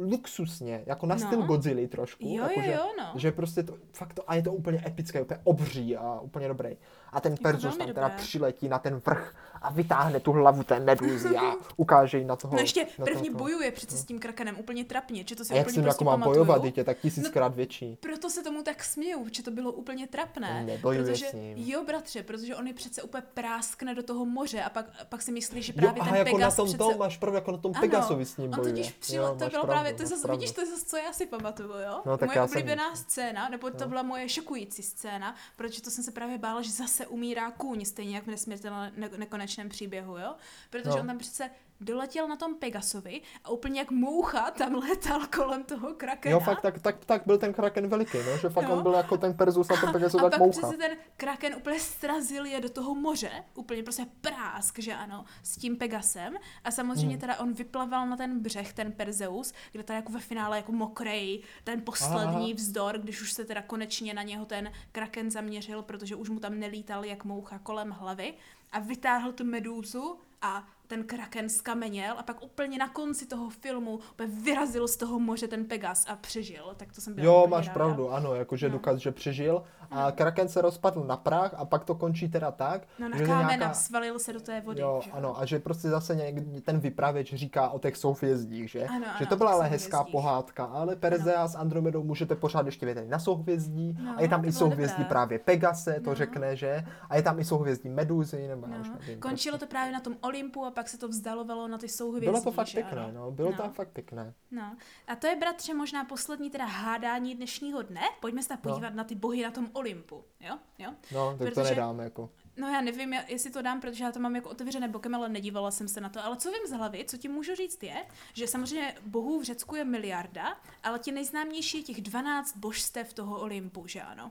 luxusně, 0.01 0.83
jako 0.87 1.07
na 1.07 1.15
No. 1.15 1.21
styl 1.21 1.43
Godzilla 1.43 1.89
trošku. 1.89 2.25
Jo, 2.27 2.43
jako 2.43 2.61
jo, 2.61 2.63
že, 2.67 2.73
jo, 2.73 2.87
no. 2.99 3.13
Že 3.21 3.33
prostě 3.33 3.63
to, 3.63 3.75
fakt 3.93 4.15
to, 4.15 4.31
a 4.31 4.35
je 4.35 4.43
to 4.43 4.53
úplně 4.53 4.83
epické, 4.87 5.23
úplně 5.23 5.41
obří 5.45 5.97
a 5.97 6.21
úplně 6.21 6.49
dobrý. 6.49 6.77
A 7.13 7.21
ten 7.21 7.37
Perzus 7.37 7.77
tam 7.77 7.87
teda 7.87 8.09
dobré. 8.09 8.23
přiletí 8.23 8.69
na 8.69 8.79
ten 8.79 9.03
vrch 9.07 9.35
a 9.63 9.71
vytáhne 9.71 10.21
tu 10.21 10.33
hlavu 10.33 10.63
té 10.65 10.81
medúzy 10.81 11.37
a 11.37 11.55
ukáže 11.77 12.19
jí 12.19 12.25
na 12.25 12.37
toho. 12.37 12.55
No 12.55 12.61
ještě 12.61 12.87
na 12.99 13.05
první 13.05 13.29
toho- 13.29 13.39
bojuje 13.39 13.71
přece 13.71 13.97
s 13.97 14.05
tím 14.05 14.19
krakenem 14.19 14.59
úplně 14.59 14.85
trapně, 14.85 15.25
že 15.27 15.37
to 15.37 15.45
si 15.45 15.53
A 15.55 15.57
jak 15.57 15.67
úplně 15.67 15.75
si 15.75 15.79
jako 15.81 15.85
prostě 15.87 16.05
mám 16.05 16.13
pamatuju. 16.21 16.45
bojovat, 16.45 16.63
dítě, 16.65 16.85
tak 16.85 16.99
tisíckrát 16.99 17.55
větší. 17.55 17.97
Proto 18.01 18.31
se 18.31 18.43
tomu 18.43 18.63
tak 18.63 18.85
směju, 18.85 19.27
že 19.33 19.43
to 19.43 19.51
bylo 19.51 19.73
úplně 19.73 20.07
trapné. 20.07 20.65
Nebojuje 20.65 21.05
protože, 21.05 21.27
s 21.27 21.33
ním. 21.33 21.57
Jo, 21.59 21.85
bratře, 21.85 22.23
protože 22.23 22.57
on 22.57 22.67
je 22.67 22.75
přece 22.75 23.03
úplně 23.03 23.23
práskne 23.35 23.95
do 23.95 24.03
toho 24.03 24.25
moře 24.25 24.63
a 24.63 24.71
pak, 24.71 24.87
pak 25.09 25.23
si 25.23 25.33
myslí, 25.33 25.63
že 25.63 25.73
Jo, 25.77 25.81
právě 25.83 26.01
aha, 26.01 26.11
ten 26.11 26.19
jako 26.19 26.37
Pegas 26.37 26.53
na 26.53 26.57
tom 26.57 26.67
přece... 26.67 26.79
tom, 26.79 26.99
máš 26.99 27.17
pravdu, 27.17 27.35
jako 27.37 27.53
na 27.53 27.59
tom 27.59 27.73
Ano, 27.75 27.81
Pegasovi 27.81 28.25
s 28.27 28.37
ním 28.37 28.51
on 28.51 28.57
bojuje. 28.57 28.73
totiž 28.75 28.93
přilo, 28.93 29.25
Jo, 29.27 29.31
to 29.33 29.37
bylo 29.39 29.49
pravdu, 29.51 29.67
právě, 29.67 29.95
to 29.95 30.07
zase, 30.07 30.29
vidíš, 30.31 30.53
to 30.53 30.61
je 30.61 30.67
zase, 30.67 30.85
co 30.85 30.97
já 30.97 31.13
si 31.13 31.27
pamatuju, 31.27 31.69
jo? 31.71 32.03
No, 32.07 32.17
tak 32.19 32.29
moje 32.35 32.43
oblíbená 32.43 32.95
scéna, 32.97 33.49
nebo 33.49 33.71
to 33.71 33.89
byla 33.89 34.03
moje 34.03 34.29
šokující 34.29 34.83
scéna, 34.83 35.35
protože 35.57 35.83
to 35.83 35.91
jsem 35.91 36.05
se 36.05 36.11
právě 36.11 36.39
bála, 36.39 36.63
že 36.63 36.71
zase 36.71 37.00
umírá 37.07 37.51
kůň, 37.51 37.85
stejně 37.85 38.15
jak 38.15 38.25
v 38.25 38.31
nesmrtelném 38.31 38.93
ne- 38.97 39.11
nekonečném 39.17 39.69
příběhu, 39.69 40.19
jo? 40.19 40.35
Protože 40.71 40.89
No. 40.91 41.01
on 41.01 41.07
tam 41.07 41.19
přece 41.19 41.51
doletěl 41.81 42.29
na 42.29 42.37
tom 42.37 42.55
Pegasovi 42.55 43.21
a 43.45 43.51
úplně 43.51 43.81
jak 43.81 43.91
moucha 43.91 44.51
tam 44.51 44.75
letal 44.75 45.21
kolem 45.37 45.65
toho 45.65 45.95
krakena. 45.95 46.33
Jo, 46.33 46.41
fakt, 46.41 46.61
tak, 46.61 46.79
tak, 46.83 47.05
tak 47.05 47.23
byl 47.27 47.39
ten 47.39 47.53
kraken 47.53 47.89
veliký, 47.89 48.19
no, 48.19 48.39
že 48.39 48.49
fakt 48.49 48.65
Jo. 48.69 48.77
on 48.77 48.83
byl 48.83 48.93
jako 48.93 49.17
ten 49.17 49.35
Perzus 49.35 49.69
na 49.69 49.77
tom 49.77 49.93
Pegasu 49.93 50.19
a 50.19 50.23
tak 50.23 50.31
pak 50.31 50.41
moucha. 50.41 50.73
ten 50.79 50.97
kraken 51.17 51.55
úplně 51.57 51.81
strazil 51.81 52.47
je 52.47 52.61
do 52.61 52.69
toho 52.69 52.95
moře, 52.95 53.31
úplně 53.55 53.83
prostě 53.83 54.07
prásk, 54.21 54.79
že 54.79 54.95
ano, 54.95 55.25
s 55.43 55.57
tím 55.57 55.77
Pegasem. 55.77 56.35
A 56.65 56.71
samozřejmě 56.71 57.11
Hmm. 57.11 57.21
teda 57.21 57.37
on 57.39 57.53
vyplaval 57.53 58.07
na 58.09 58.17
ten 58.17 58.41
břeh, 58.41 58.73
ten 58.73 58.93
Perzeus, 58.93 59.53
kde 59.73 59.83
teda 59.83 59.97
jako 59.97 60.13
ve 60.13 60.21
finále 60.21 60.57
jako 60.57 60.73
mokrej, 60.73 61.43
ten 61.65 61.81
poslední 61.83 62.45
Aha. 62.53 62.55
vzdor, 62.55 62.99
když 62.99 63.21
už 63.23 63.33
se 63.33 63.45
teda 63.45 63.63
konečně 63.63 64.15
na 64.15 64.23
něho 64.23 64.45
ten 64.45 64.73
kraken 64.93 65.31
zaměřil, 65.31 65.83
protože 65.83 66.17
už 66.17 66.29
mu 66.29 66.41
tam 66.41 66.59
nelítal 66.59 67.05
jak 67.05 67.25
moucha 67.25 67.59
kolem 67.59 67.91
hlavy 67.91 68.35
a 68.73 68.79
vytáhl 68.79 69.33
tu 69.33 69.45
medúzu 69.45 70.19
a 70.43 70.65
ten 70.87 71.05
kraken 71.05 71.49
skameněl 71.49 72.15
a 72.19 72.23
pak 72.23 72.43
úplně 72.43 72.79
na 72.79 72.89
konci 72.89 73.27
toho 73.27 73.51
filmu 73.51 73.99
úplně 74.13 74.29
vyrazil 74.43 74.89
z 74.89 74.97
toho 74.97 75.19
moře 75.19 75.49
ten 75.49 75.65
Pegas 75.65 76.05
a 76.09 76.17
přežil. 76.17 76.65
Tak 76.77 76.93
to 76.93 77.01
jsem 77.01 77.15
byla 77.15 77.25
Jo, 77.27 77.47
máš 77.51 77.67
ráda. 77.67 77.75
pravdu, 77.75 78.11
ano, 78.11 78.35
jakože 78.35 78.69
No. 78.69 78.73
důkaz, 78.73 78.99
že 78.99 79.13
přežil. 79.13 79.63
A 79.91 80.13
kraken 80.13 80.49
se 80.49 80.61
rozpadl 80.63 81.05
na 81.05 81.17
prach 81.17 81.55
a 81.57 81.65
pak 81.65 81.85
to 81.85 81.95
končí 81.95 82.29
teda 82.29 82.51
tak, 82.51 82.83
No 82.99 83.09
na 83.09 83.17
že 83.17 83.25
kámen 83.25 83.59
nějaká... 83.59 83.75
svalil 83.75 84.19
se 84.19 84.33
do 84.33 84.41
té 84.41 84.61
vody. 84.61 84.81
Jo, 84.81 85.01
že? 85.05 85.11
ano, 85.11 85.41
a 85.41 85.45
že 85.47 85.59
prostě 85.59 85.89
zase 85.89 86.15
někdy 86.17 86.61
ten 86.61 86.81
vypravěč 86.81 87.35
říká 87.35 87.69
o 87.69 87.79
těch 87.79 87.97
souhvězdích, 87.97 88.71
že? 88.71 88.85
Ano, 88.87 89.05
že 89.05 89.11
ano, 89.11 89.27
to 89.27 89.35
o 89.35 89.39
byla 89.39 89.53
ale 89.53 89.67
hezká 89.69 89.97
souhvězdích. 89.97 90.13
pohádka, 90.13 90.65
ale 90.65 90.97
Persea 90.97 91.49
s 91.49 91.55
Andromedou 91.57 92.03
můžete 92.05 92.35
pořád 92.37 92.67
ještě 92.67 92.87
vědět 92.87 93.09
na 93.09 93.19
souhvězdí 93.19 93.97
No, 94.05 94.15
a 94.17 94.23
je 94.23 94.29
tam 94.29 94.43
to 94.43 94.49
i 94.49 94.53
souhvězdí 94.53 94.97
dobré. 94.97 95.09
právě 95.09 95.39
Pegase, 95.39 96.01
to 96.05 96.11
No. 96.11 96.17
řekne, 96.17 96.57
že? 96.57 96.85
A 97.09 97.17
je 97.17 97.23
tam 97.23 97.39
i 97.41 97.45
souhvězdí 97.45 97.89
Meduzy, 97.89 98.49
nebo 98.49 98.67
já 98.67 98.75
No. 98.75 98.81
už 98.81 98.89
nevím. 99.01 99.21
Končilo 99.21 99.59
to 99.59 99.67
právě 99.67 99.93
na 99.93 100.01
tom 100.01 100.17
Olympu 100.31 100.65
a 100.65 100.71
pak 100.71 100.89
se 100.89 100.99
to 100.99 101.09
vzdalovalo 101.09 101.69
na 101.69 101.79
ty 101.79 101.89
souhvězdí. 101.89 102.27
Bylo 102.27 102.43
to 102.43 102.53
fakt 102.53 102.67
že 102.67 102.75
pěkné, 102.83 103.05
ano? 103.05 103.13
no, 103.15 103.31
bylo 103.31 103.51
No. 103.51 103.57
to 103.57 103.71
fakt 103.71 103.89
pěkné. 103.89 104.35
No. 104.51 104.77
A 105.07 105.17
to 105.17 105.27
je, 105.27 105.37
bratře, 105.37 105.75
možná 105.75 106.05
poslední 106.05 106.51
teda 106.51 106.65
hádání 106.65 107.35
dnešního 107.35 107.83
dne. 107.83 108.01
Pojďme 108.21 108.43
se 108.43 108.53
No. 108.55 108.61
podívat 108.63 108.95
na 108.95 109.05
ty 109.05 109.15
bohy 109.15 109.43
na 109.43 109.51
tom 109.51 109.71
Olympu. 109.73 110.25
Jo? 110.41 110.59
jo? 110.79 110.91
No, 111.15 111.31
tak 111.31 111.49
to 111.49 111.55
Protože- 111.55 111.71
nedáme, 111.71 112.05
jako. 112.05 112.31
No 112.57 112.69
já 112.69 112.81
nevím, 112.81 113.13
jestli 113.13 113.51
to 113.51 113.63
dám, 113.63 113.81
protože 113.81 114.05
já 114.05 114.13
to 114.13 114.21
mám 114.21 114.37
jako 114.37 114.49
otevřené 114.51 114.89
bokem, 114.89 115.15
ale 115.15 115.29
nedívala 115.29 115.71
jsem 115.71 115.89
se 115.89 116.01
na 116.01 116.09
to. 116.09 116.25
Ale 116.25 116.37
co 116.37 116.51
vím 116.51 116.67
z 116.69 116.73
hlavy, 116.73 117.05
co 117.09 117.17
ti 117.17 117.29
můžu 117.29 117.55
říct 117.55 117.83
je, 117.83 118.07
že 118.33 118.47
samozřejmě 118.47 118.95
bohů 119.07 119.41
v 119.41 119.45
Řecku 119.45 119.75
je 119.75 119.85
miliarda, 119.85 120.57
ale 120.83 120.99
ti 120.99 121.13
nejznámější 121.13 121.79
je 121.79 121.85
těch 121.85 122.01
12 122.01 122.57
božstev 122.57 123.13
toho 123.13 123.41
Olympu, 123.41 123.87
že 123.87 124.03
ano? 124.03 124.31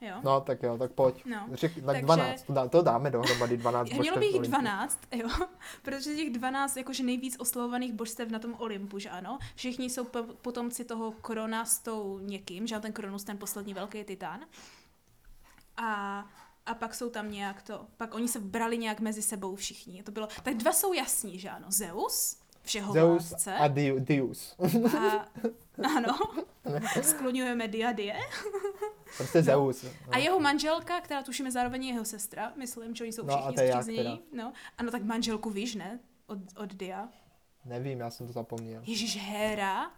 Jo? 0.00 0.20
No, 0.22 0.40
tak 0.40 0.62
jo, 0.62 0.78
tak 0.78 0.92
pojď. 0.92 1.24
No, 1.24 1.46
Řek, 1.52 1.74
tak 1.74 1.84
takže- 1.84 2.02
12, 2.02 2.42
to, 2.42 2.52
dá, 2.52 2.68
to 2.68 2.82
dáme 2.82 3.10
dohromady 3.10 3.56
12 3.56 3.92
Mělo 3.92 4.18
by 4.18 4.26
jich 4.26 4.34
Olympu. 4.36 4.50
12, 4.58 5.00
jo, 5.12 5.28
protože 5.82 6.14
těch 6.16 6.30
12 6.30 6.76
jakože 6.76 7.02
nejvíc 7.02 7.36
oslavovaných 7.38 7.92
božstev 7.92 8.30
na 8.30 8.38
tom 8.38 8.54
Olympu, 8.58 8.98
že 8.98 9.10
ano. 9.10 9.38
Všichni 9.54 9.90
jsou 9.90 10.04
po- 10.04 10.22
potomci 10.22 10.84
toho 10.84 11.12
Korona 11.12 11.64
s 11.64 11.78
tou 11.78 12.18
někým, 12.18 12.66
že 12.66 12.80
ten 12.80 12.92
Koronus, 12.92 13.24
ten 13.24 13.38
poslední 13.38 13.74
velký 13.74 14.04
titán. 14.04 14.40
A, 15.76 16.24
a 16.66 16.74
pak 16.74 16.94
jsou 16.94 17.10
tam 17.10 17.30
nějak 17.30 17.62
to, 17.62 17.86
pak 17.96 18.14
oni 18.14 18.28
se 18.28 18.40
brali 18.40 18.78
nějak 18.78 19.00
mezi 19.00 19.22
sebou 19.22 19.54
všichni. 19.56 20.02
To 20.02 20.12
bylo, 20.12 20.28
tak 20.42 20.54
dva 20.54 20.72
jsou 20.72 20.92
jasní, 20.92 21.38
že 21.38 21.50
ano. 21.50 21.66
Zeus, 21.68 22.36
Zeus 22.70 23.30
vládce. 23.30 23.54
a 23.54 23.68
Di- 23.68 24.00
Dius. 24.00 24.56
a, 24.98 25.28
ano, 25.96 26.18
skloňujeme 27.02 27.68
Diadie. 27.68 28.16
Prostě 29.16 29.42
Zeus. 29.42 29.82
No. 29.82 29.90
A 30.10 30.18
jeho 30.18 30.40
manželka, 30.40 31.00
která 31.00 31.22
tušíme 31.22 31.50
zároveň 31.52 31.84
je 31.84 31.92
jeho 31.92 32.04
sestra, 32.04 32.52
myslím, 32.56 32.94
že 32.94 33.04
oni 33.04 33.12
jsou 33.12 33.24
No 33.26 33.34
a 33.34 33.46
všichni 33.46 33.62
je 33.64 33.68
jak 33.70 33.82
střízní. 33.82 34.22
No, 34.32 34.52
ano, 34.78 34.90
tak 34.90 35.02
manželku 35.02 35.50
víš, 35.50 35.74
ne? 35.74 35.98
Od, 36.26 36.38
od 36.56 36.74
Dia. 36.74 37.08
Nevím, 37.64 38.00
já 38.00 38.10
jsem 38.10 38.26
to 38.26 38.32
zapomněl. 38.32 38.82
Ježíš, 38.86 39.16
Héra? 39.16 39.90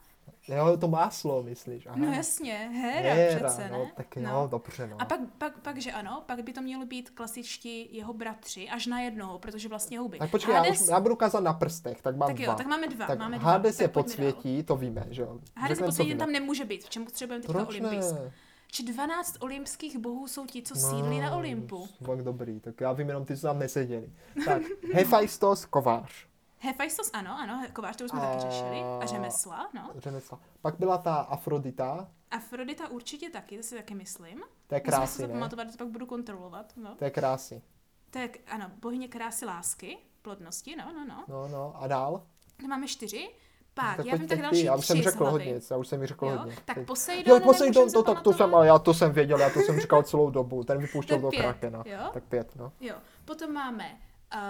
Jo, 0.49 0.77
to 0.77 0.89
máslo, 0.89 1.43
myslíš? 1.43 1.87
Aha. 1.87 1.97
No 1.99 2.13
jasně, 2.13 2.53
Héra, 2.53 3.15
Héra, 3.15 3.49
přece, 3.49 3.69
no, 3.73 3.79
ne? 3.79 3.93
tak 3.97 4.17
jo, 4.17 4.23
no. 4.23 4.49
dobře, 4.51 4.87
no. 4.87 4.97
A 4.99 5.05
pak, 5.05 5.21
pak, 5.39 5.59
pak, 5.59 5.79
že 5.79 5.93
ano, 5.93 6.23
pak 6.27 6.43
by 6.43 6.53
to 6.53 6.63
mělo 6.63 6.87
být 6.87 7.11
klasičtí 7.11 7.97
jeho 7.97 8.13
bratři, 8.13 8.69
až 8.69 8.87
na 8.87 9.01
jednoho, 9.01 9.39
protože 9.39 9.69
vlastně 9.69 9.99
houby. 9.99 10.19
Tak 10.19 10.31
počkej, 10.31 10.55
já, 10.55 10.61
Hades, 10.61 10.81
už, 10.81 10.89
já 10.89 11.01
budu 11.01 11.17
kázat 11.17 11.41
na 11.41 11.53
prstech, 11.53 12.03
tak 12.03 12.17
mám 12.17 12.29
tak 12.29 12.41
jo, 12.41 12.45
dva. 12.45 12.55
tak 12.55 12.67
máme 12.67 12.89
dva, 12.89 13.07
tak 13.07 13.19
máme 13.19 13.39
dva. 13.39 13.51
Hades 13.51 13.77
tak 13.77 13.83
je 13.83 13.89
dál. 13.89 13.93
podsvětí, 13.93 14.63
to 14.63 14.77
víme, 14.77 15.07
že 15.11 15.23
jo. 15.23 15.39
Hades 15.57 15.79
podsvětí 15.79 16.15
tam 16.15 16.33
nemůže 16.33 16.65
být, 16.65 16.85
v 16.85 16.91
čem 16.91 17.05
potřebujeme 17.05 17.45
teďka 17.47 17.91
ne? 17.91 18.33
Či 18.71 18.83
12 18.83 19.37
olympských 19.41 19.99
bohů 19.99 20.29
jsou 20.29 20.47
ti, 20.47 20.63
co 20.63 20.75
sídlí 20.75 21.21
na 21.21 21.37
Olympu. 21.37 21.89
Tak 22.07 22.23
dobrý, 22.23 22.61
tak 22.61 22.81
já 22.81 22.93
vím 22.93 23.09
jenom 23.09 23.25
ty, 23.25 23.37
co 23.37 23.47
tam 23.47 23.59
neseděli. 23.59 24.13
Tak, 24.45 24.63
Hephaistos, 24.95 25.65
kovář. 25.65 26.29
Hephaistos, 26.61 27.11
ano, 27.13 27.39
ano, 27.39 27.67
kovář, 27.73 27.97
to 27.97 28.05
už 28.05 28.11
jsme 28.11 28.21
taky 28.21 28.41
řešili. 28.41 28.81
A 29.01 29.07
řemesla, 29.07 29.69
no. 29.75 29.91
Řemesla. 29.99 30.41
Pak 30.63 30.79
byla 30.79 30.99
ta 30.99 31.15
Afrodita, 31.15 32.09
Afrodita 32.31 32.89
určitě 32.89 33.31
taky, 33.31 33.57
to 33.57 33.63
si 33.63 33.75
taky 33.77 33.95
myslím. 33.95 34.39
to 34.67 34.75
je 34.75 34.81
Musím 34.81 34.93
si 34.93 34.97
krásy, 34.97 35.23
to 35.23 35.29
ne? 35.29 35.33
pamatovat, 35.35 35.67
to 35.73 35.77
pak 35.79 35.89
budu 35.89 36.07
kontrolovat. 36.07 36.73
No. 36.77 36.95
To 36.95 37.05
je 37.05 37.11
krásy. 37.11 37.63
To 38.11 38.19
je, 38.19 38.31
ano, 38.47 38.71
bohyně 38.81 39.09
krásy 39.09 39.45
lásky, 39.47 39.99
plodnosti, 40.23 40.77
no, 40.77 40.85
no, 40.93 41.05
no. 41.05 41.25
No, 41.29 41.49
no, 41.49 41.83
a 41.83 41.87
dál? 41.87 42.23
To 42.61 42.67
máme 42.69 42.87
čtyři. 42.87 43.29
Pak, 43.75 43.97
tak 43.97 44.07
já 44.07 44.17
vím 44.17 44.29
tak 44.29 44.43
další 44.43 44.65
já 44.65 44.77
už 44.77 44.87
jsem 44.87 45.03
řekl 45.03 45.31
hodně, 45.31 45.61
já 45.71 45.77
už 45.77 45.89
jsem 45.89 46.01
mi 46.01 46.07
řekl 46.07 46.27
Jo? 46.27 46.39
hodně. 46.39 46.57
Tak 46.65 46.87
Poseidon, 46.87 47.37
Jo, 47.37 47.41
Poseidon, 47.45 47.93
to, 47.93 48.03
tak 48.03 48.21
to 48.23 48.33
jsem, 48.33 48.55
ale 48.55 48.67
já 48.67 48.79
to 48.79 48.95
jsem 48.95 49.13
věděl, 49.13 49.41
já 49.41 49.51
to 49.51 49.61
jsem 49.61 49.81
říkal 49.81 50.03
celou 50.03 50.31
dobu, 50.31 50.65
ten 50.65 50.79
vypouštěl 50.79 51.19
do 51.21 51.31
Krakena. 51.31 51.83
jo? 51.87 52.11
Tak 52.13 52.25
pět, 52.25 52.57
no. 52.57 52.73
Jo, 52.81 52.95
potom 53.25 53.53
máme 53.53 53.99
uh, 54.35 54.41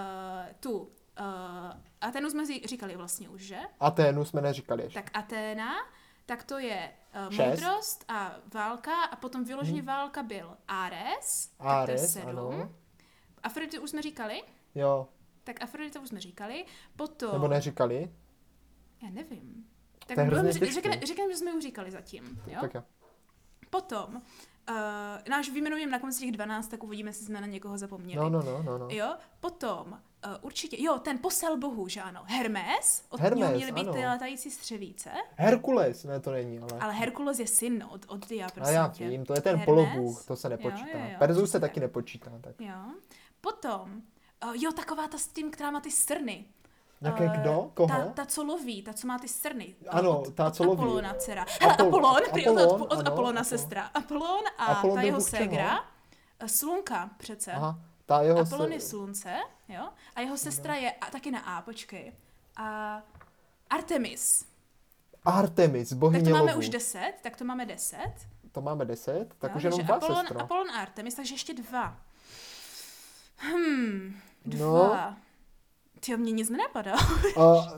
tu, 0.59 0.89
uh, 1.19 1.25
Atenu 2.01 2.29
jsme 2.29 2.45
si 2.45 2.61
říkali 2.67 2.95
vlastně 2.95 3.29
už, 3.29 3.41
že? 3.41 3.57
Aténu 3.79 4.25
jsme 4.25 4.41
neříkali 4.41 4.83
ještě. 4.83 5.01
Tak 5.01 5.11
Aténa, 5.17 5.75
tak 6.25 6.43
to 6.43 6.57
je 6.59 6.91
uh, 7.27 7.31
Šest. 7.33 7.47
moudrost 7.61 8.05
a 8.07 8.35
válka 8.53 9.03
a 9.03 9.15
potom 9.15 9.43
vyloženě 9.43 9.81
válka 9.81 10.23
byl 10.23 10.57
Ares, 10.67 11.47
tak 11.47 11.57
to 11.57 11.63
je 11.67 11.71
Ares, 11.97 12.13
sedm. 12.13 12.29
ano. 12.29 12.71
Afroditu 13.43 13.81
už 13.81 13.89
jsme 13.89 14.01
říkali? 14.01 14.43
Jo, 14.75 15.07
Tak 15.43 15.63
Afrodita 15.63 15.99
už 15.99 16.09
jsme 16.09 16.19
říkali. 16.19 16.65
Potom... 16.95 17.31
nebo 17.33 17.47
neříkali? 17.47 18.11
Já 19.03 19.09
nevím. 19.09 19.65
To 20.07 20.15
Tak 20.15 20.25
budeme- 20.29 20.53
těžký. 20.53 20.73
řekne, 20.73 20.99
řekneme, 21.05 21.31
že 21.33 21.37
jsme 21.37 21.53
už 21.53 21.63
říkali 21.63 21.91
zatím. 21.91 22.41
Jo? 22.47 22.57
Tak 22.61 22.73
jo. 22.73 22.83
Potom, 23.69 24.15
uh, 24.69 24.75
náš 25.29 25.49
vyjmenujeme 25.49 25.91
na 25.91 25.99
konci 25.99 26.19
těch 26.19 26.31
12, 26.31 26.67
tak 26.67 26.83
uvidíme, 26.83 27.09
jestli 27.09 27.25
jsme 27.25 27.41
na 27.41 27.47
někoho 27.47 27.77
zapomněli. 27.77 28.15
No, 28.15 28.29
no, 28.29 28.41
no, 28.41 28.63
no, 28.63 28.77
no. 28.77 28.87
Jo, 28.89 29.15
potom 29.39 30.01
uh, 30.25 30.31
určitě, 30.41 30.83
jo, 30.83 30.99
ten 30.99 31.17
posel 31.19 31.57
bohu, 31.57 31.87
že 31.87 32.01
ano, 32.01 32.23
Hermes, 32.25 33.03
od 33.09 33.19
Hermes, 33.19 33.39
něho 33.39 33.51
měly 33.55 33.71
být 33.71 33.81
ano. 33.87 33.93
ty 33.93 34.05
letající 34.05 34.51
střevíce, 34.51 35.09
Herkules, 35.35 36.03
ne, 36.03 36.19
to 36.19 36.31
není, 36.31 36.59
ale... 36.59 36.71
ale 36.79 36.93
Herkules 36.93 37.39
je 37.39 37.47
syn 37.47 37.85
od, 37.89 38.01
od 38.07 38.29
Dia, 38.29 38.47
A 38.47 38.49
prosím 38.51 38.75
já 38.75 38.87
tě. 38.87 39.09
vím, 39.09 39.25
to 39.25 39.33
je 39.33 39.41
ten 39.41 39.57
Hermes. 39.57 39.65
polobůh, 39.65 40.25
to 40.25 40.35
se 40.35 40.49
nepočítá. 40.49 40.89
Jo, 40.97 40.99
jo, 41.03 41.09
jo, 41.11 41.15
Perzus 41.19 41.51
se 41.51 41.59
taky 41.59 41.73
tak. 41.73 41.81
nepočítá. 41.81 42.31
Tak. 42.41 42.55
Jo, 42.59 42.73
potom, 43.41 44.01
uh, 44.45 44.53
jo, 44.55 44.71
taková 44.71 45.07
ta 45.07 45.17
s 45.17 45.27
tím, 45.27 45.51
která 45.51 45.71
má 45.71 45.81
ty 45.81 45.91
srny. 45.91 46.45
Jaké 47.01 47.25
eh, 47.25 47.37
kdo? 47.41 47.71
Koho? 47.73 47.87
Ta, 47.87 48.05
ta, 48.05 48.25
co 48.25 48.43
loví, 48.43 48.81
ta, 48.83 48.93
co 48.93 49.07
má 49.07 49.19
ty 49.19 49.27
srny. 49.27 49.75
Ano, 49.89 50.19
od, 50.19 50.33
ta, 50.33 50.47
od 50.47 50.55
co 50.55 50.63
loví. 50.63 50.81
Apolona 50.81 51.13
dcera. 51.13 51.45
Hele, 51.61 51.73
Apol- 51.73 51.87
Apolon, 51.87 52.15
od, 52.15 52.27
Apolon, 52.39 52.59
od, 52.59 52.81
od 52.81 52.91
ano, 52.91 53.01
Apolona 53.01 53.11
Apolon. 53.29 53.43
sestra. 53.45 53.83
Apolon 53.93 54.43
a 54.57 54.65
Apolon 54.65 54.95
ta 54.95 55.01
jeho 55.01 55.17
čeho? 55.21 55.29
ségra. 55.29 55.79
eh, 56.39 56.47
Slunka 56.47 57.09
přece. 57.17 57.51
Aha, 57.51 57.79
ta 58.05 58.21
jeho 58.21 58.39
Apolon 58.39 58.71
je 58.71 58.79
slunce, 58.79 59.35
jo? 59.69 59.89
A 60.15 60.21
jeho 60.21 60.37
sestra 60.37 60.75
je 60.75 60.91
a, 60.91 61.05
taky 61.11 61.31
na 61.31 61.39
A, 61.39 61.61
počkej. 61.61 62.13
A 62.57 63.01
Artemis. 63.69 64.45
Artemis, 65.25 65.89
Tak 65.89 65.97
bohyně 65.97 66.23
to 66.23 66.29
máme 66.29 66.51
lovu. 66.51 66.59
už 66.59 66.69
deset, 66.69 67.13
tak 67.23 67.35
to 67.37 67.45
máme 67.45 67.65
deset. 67.65 68.13
To 68.51 68.61
máme 68.61 68.85
deset, 68.85 69.27
tak 69.37 69.51
jo? 69.51 69.57
už 69.57 69.63
jenom 69.63 69.79
dva, 69.79 69.95
Apollon, 69.95 70.17
sestro. 70.25 70.41
Apollon 70.41 70.71
a 70.71 70.81
Artemis, 70.81 71.15
takže 71.15 71.33
ještě 71.33 71.53
dva. 71.53 71.97
Hmm, 73.37 74.15
dva. 74.45 74.65
No. 75.09 75.15
Tyjo, 75.99 76.17
mě 76.17 76.31
nic 76.31 76.49
nenapadá. 76.49 76.93
A, 77.37 77.73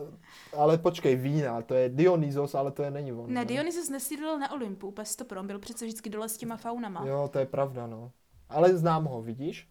ale 0.57 0.77
počkej, 0.77 1.15
vína, 1.15 1.61
to 1.61 1.73
je 1.73 1.89
Dionysos, 1.89 2.55
ale 2.55 2.71
to 2.71 2.83
je 2.83 2.91
není 2.91 3.13
on. 3.13 3.33
Ne, 3.33 3.45
Dionysus 3.45 3.89
nesídlil 3.89 4.39
na 4.39 4.51
Olympu, 4.51 4.87
úplně 4.87 5.05
stopro, 5.05 5.39
on 5.39 5.47
byl 5.47 5.59
přece 5.59 5.85
vždycky 5.85 6.09
dole 6.09 6.29
s 6.29 6.37
těma 6.37 6.57
faunama. 6.57 7.05
Jo, 7.05 7.29
to 7.33 7.39
je 7.39 7.45
pravda, 7.45 7.87
no. 7.87 8.11
Ale 8.49 8.77
znám 8.77 9.05
ho, 9.05 9.21
vidíš? 9.21 9.69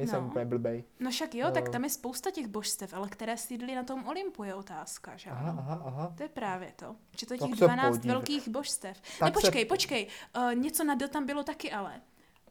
Nejsem 0.00 0.20
No. 0.22 0.26
úplně 0.28 0.44
blbej. 0.44 0.84
No 1.00 1.10
však 1.10 1.34
jo, 1.34 1.50
tak 1.50 1.64
Jo. 1.66 1.72
tam 1.72 1.84
je 1.84 1.90
spousta 1.90 2.30
těch 2.30 2.46
božstev, 2.46 2.94
ale 2.94 3.08
které 3.08 3.36
sídlí 3.36 3.74
na 3.74 3.82
tom 3.84 4.06
Olympu 4.06 4.44
je 4.44 4.54
otázka, 4.54 5.16
že 5.16 5.30
Aha, 5.30 5.50
ano? 5.50 5.58
aha, 5.66 5.82
aha. 5.86 6.12
To 6.16 6.22
je 6.22 6.28
právě 6.28 6.72
to. 6.76 6.96
Že 7.18 7.26
to 7.26 7.34
je 7.34 7.38
těch 7.38 7.58
se 7.58 7.64
12 7.64 7.96
podívej. 7.96 8.14
velkých 8.14 8.48
božstev. 8.48 9.00
Tak 9.18 9.20
ne, 9.20 9.40
se- 9.40 9.46
počkej, 9.46 9.64
počkej. 9.64 10.06
Uh, 10.36 10.54
něco 10.54 10.84
na 10.84 10.94
D 10.94 11.08
tam 11.08 11.26
bylo 11.26 11.42
taky 11.42 11.72
ale. 11.72 12.00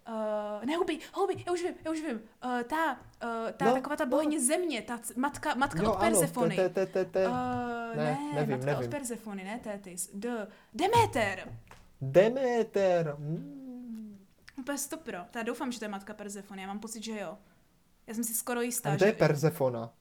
Uh, 0.10 0.66
ne, 0.66 0.76
huby, 0.78 1.00
huby, 1.14 1.44
já 1.48 1.54
už 1.54 1.64
vím, 1.64 1.74
já 1.86 1.92
už 1.92 2.02
vím. 2.02 2.16
Uh, 2.46 2.62
ta, 2.64 2.92
uh, 2.94 3.52
ta 3.58 3.66
No, 3.66 3.74
taková 3.74 3.96
ta 3.96 4.06
no. 4.06 4.10
bohyně 4.10 4.40
země, 4.42 4.82
ta 4.82 5.00
matka, 5.16 5.56
matka 5.56 5.84
Jo, 5.84 5.92
od 5.92 5.96
ano, 5.96 6.20
Persefony. 6.20 6.56
te, 6.56 6.70
te, 6.70 6.86
te, 6.86 7.06
te. 7.06 7.28
Uh, 7.28 7.34
Ne, 7.96 7.96
ne, 7.96 8.18
nevím, 8.34 8.50
matka 8.58 8.66
nevím. 8.72 8.84
od 8.86 8.92
Persefony, 8.92 9.44
ne 9.44 9.60
Tétis. 9.64 10.10
D. 10.14 10.48
Demeter. 10.74 11.54
Demeter. 12.02 13.16
Mm. 13.20 13.66
Úplně 14.60 14.78
stopro. 14.78 15.18
Já 15.36 15.44
doufám, 15.44 15.72
že 15.72 15.80
to 15.80 15.86
je 15.86 15.90
matka 15.90 16.14
Persefony, 16.14 16.62
já 16.62 16.68
mám 16.68 16.80
pocit, 16.80 17.04
že 17.04 17.20
jo. 17.20 17.38
Já 18.08 18.14
jsem 18.14 18.24
si 18.24 18.34
skoro 18.34 18.62
jistá, 18.62 18.92
A 18.92 18.96
kde 18.96 19.06
je 19.06 19.12
že... 19.12 19.18
Persefona? 19.18 19.94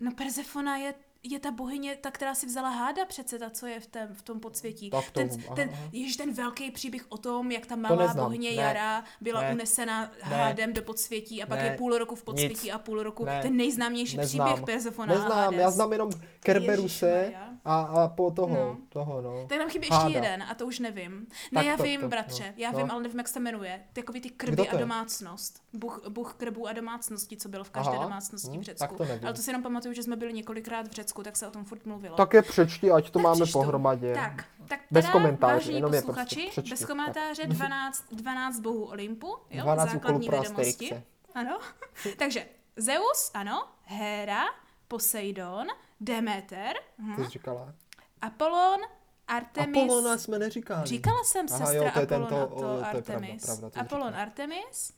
No 0.00 0.14
Persefona 0.14 0.76
je, 0.76 0.94
je 1.32 1.38
ta 1.40 1.50
bohyně, 1.50 1.96
ta, 2.00 2.10
která 2.10 2.34
si 2.34 2.46
vzala 2.46 2.68
háda 2.70 3.04
přece, 3.04 3.38
ta, 3.38 3.50
co 3.50 3.66
je 3.66 3.80
v, 3.80 3.86
tém, 3.86 4.08
v 4.12 4.22
tom 4.22 4.40
podsvětí. 4.40 4.90
Tak 4.90 5.04
to- 5.04 5.20
ten, 5.20 5.28
aha, 5.46 5.56
ten, 5.56 5.70
aha. 5.72 5.88
jež 5.92 6.16
ten 6.16 6.32
velký 6.32 6.70
příběh 6.70 7.02
o 7.08 7.18
tom, 7.18 7.50
jak 7.52 7.66
ta 7.66 7.76
malá 7.76 8.06
neznám, 8.06 8.24
bohyně 8.26 8.50
ne, 8.50 8.56
Jara 8.62 9.04
byla 9.20 9.40
ne, 9.40 9.52
unesena 9.52 10.10
hádem 10.22 10.72
do 10.72 10.82
podsvětí 10.82 11.42
a 11.42 11.46
pak 11.46 11.58
ne, 11.58 11.64
je 11.66 11.76
půl 11.76 11.98
roku 11.98 12.14
v 12.14 12.22
podsvětí 12.22 12.66
nic, 12.66 12.74
a 12.74 12.78
půl 12.78 13.02
roku 13.02 13.24
ne, 13.24 13.42
ten 13.42 13.56
nejznámější 13.56 14.16
neznám, 14.16 14.48
příběh 14.48 14.64
Persefona 14.66 15.14
Neznám, 15.14 15.32
Hades. 15.38 15.60
já 15.60 15.70
znám 15.70 15.92
jenom 15.92 16.10
Kerberuse 16.40 17.32
a, 17.64 17.80
a 17.80 18.08
po 18.08 18.30
toho, 18.30 18.54
No. 18.56 18.76
toho, 18.88 19.22
no. 19.22 19.46
Tak 19.48 19.58
nám 19.58 19.68
chybí 19.68 19.86
ještě 19.86 19.94
Háda. 19.94 20.08
jeden 20.14 20.42
a 20.42 20.54
to 20.54 20.66
už 20.66 20.78
nevím. 20.78 21.26
Tak 21.54 21.64
Ne, 21.64 21.70
já 21.70 21.76
to- 21.76 21.82
vím, 21.82 22.00
to- 22.00 22.08
bratře, 22.08 22.44
no, 22.46 22.52
já 22.56 22.70
no. 22.72 22.78
vím, 22.78 22.90
ale 22.90 23.02
nevím, 23.02 23.18
jak 23.18 23.28
se 23.28 23.40
jmenuje. 23.40 23.80
Takový 23.92 24.20
ty 24.20 24.30
krby 24.30 24.56
to 24.56 24.70
a 24.72 24.76
domácnost. 24.76 25.62
Bůh, 25.72 26.08
Bůh 26.08 26.34
krbů 26.34 26.68
a 26.68 26.72
domácnosti, 26.72 27.36
co 27.36 27.48
byl 27.48 27.64
v 27.64 27.70
každé 27.70 27.92
domácnosti 27.92 28.56
hm, 28.56 28.60
v 28.60 28.62
Řecku. 28.62 28.78
tak 28.88 28.96
to 28.96 29.04
nevím. 29.04 29.24
ale 29.24 29.34
to 29.34 29.42
si 29.42 29.50
jenom 29.50 29.62
pamatuju, 29.62 29.94
že 29.94 30.02
jsme 30.02 30.16
byli 30.16 30.32
několikrát 30.32 30.88
v 30.88 30.92
Řecku, 30.92 31.15
tak 31.22 31.36
se 31.36 31.46
o 31.48 31.50
tom 31.50 31.64
furt 31.64 31.86
mluvilo. 31.86 32.16
Tak 32.16 32.32
je 32.34 32.42
přečti, 32.42 32.90
ať 32.90 33.04
to 33.10 33.18
Tak 33.18 33.22
máme 33.22 33.34
přečtu. 33.44 33.52
pohromadě. 33.58 34.14
Tak, 34.14 34.44
tak 34.68 34.80
Bez 34.90 35.04
teda, 35.04 35.12
komentáře, 35.12 35.54
vážení 35.54 35.76
jenom 35.76 35.94
je 35.94 36.00
posluchači, 36.02 36.34
prostě 36.36 36.50
přečti. 36.50 36.70
bez 36.70 36.84
komentáře 36.84 37.46
12, 37.46 38.04
12 38.12 38.60
bohů 38.60 38.84
Olympu, 38.84 39.36
jo, 39.50 39.62
12 39.62 39.88
úkolů 39.88 39.92
základní 39.98 40.26
pro 40.26 40.40
vědomosti. 40.40 40.70
Asterixce. 40.70 41.02
Ano. 41.34 41.58
Takže 42.18 42.46
Zeus, 42.76 43.30
ano, 43.34 43.68
Hera, 43.84 44.44
Poseidon, 44.88 45.66
Demeter, 46.00 46.76
hm, 46.98 47.16
Ty 47.16 47.24
jsi 47.24 47.30
říkala. 47.30 47.72
Apollon, 48.20 48.80
Artemis. 49.28 49.82
Apolona 49.82 50.18
jsme 50.18 50.38
neříkali. 50.38 50.86
Říkala 50.86 51.24
jsem 51.24 51.46
Aha, 51.50 51.58
sestra 51.58 51.76
jo, 51.84 51.90
to 51.94 51.98
je 52.00 52.04
Apollon 52.06 52.28
tento- 52.28 52.40
a 52.42 52.44
o, 52.46 52.48
to 52.48 52.60
to 52.60 52.72
je 52.74 52.78
pravda, 52.80 52.88
Artemis. 52.98 53.44
pravda, 53.44 53.70
to 53.70 53.80
Apollon, 53.80 54.06
říkala. 54.08 54.22
Artemis, 54.22 54.92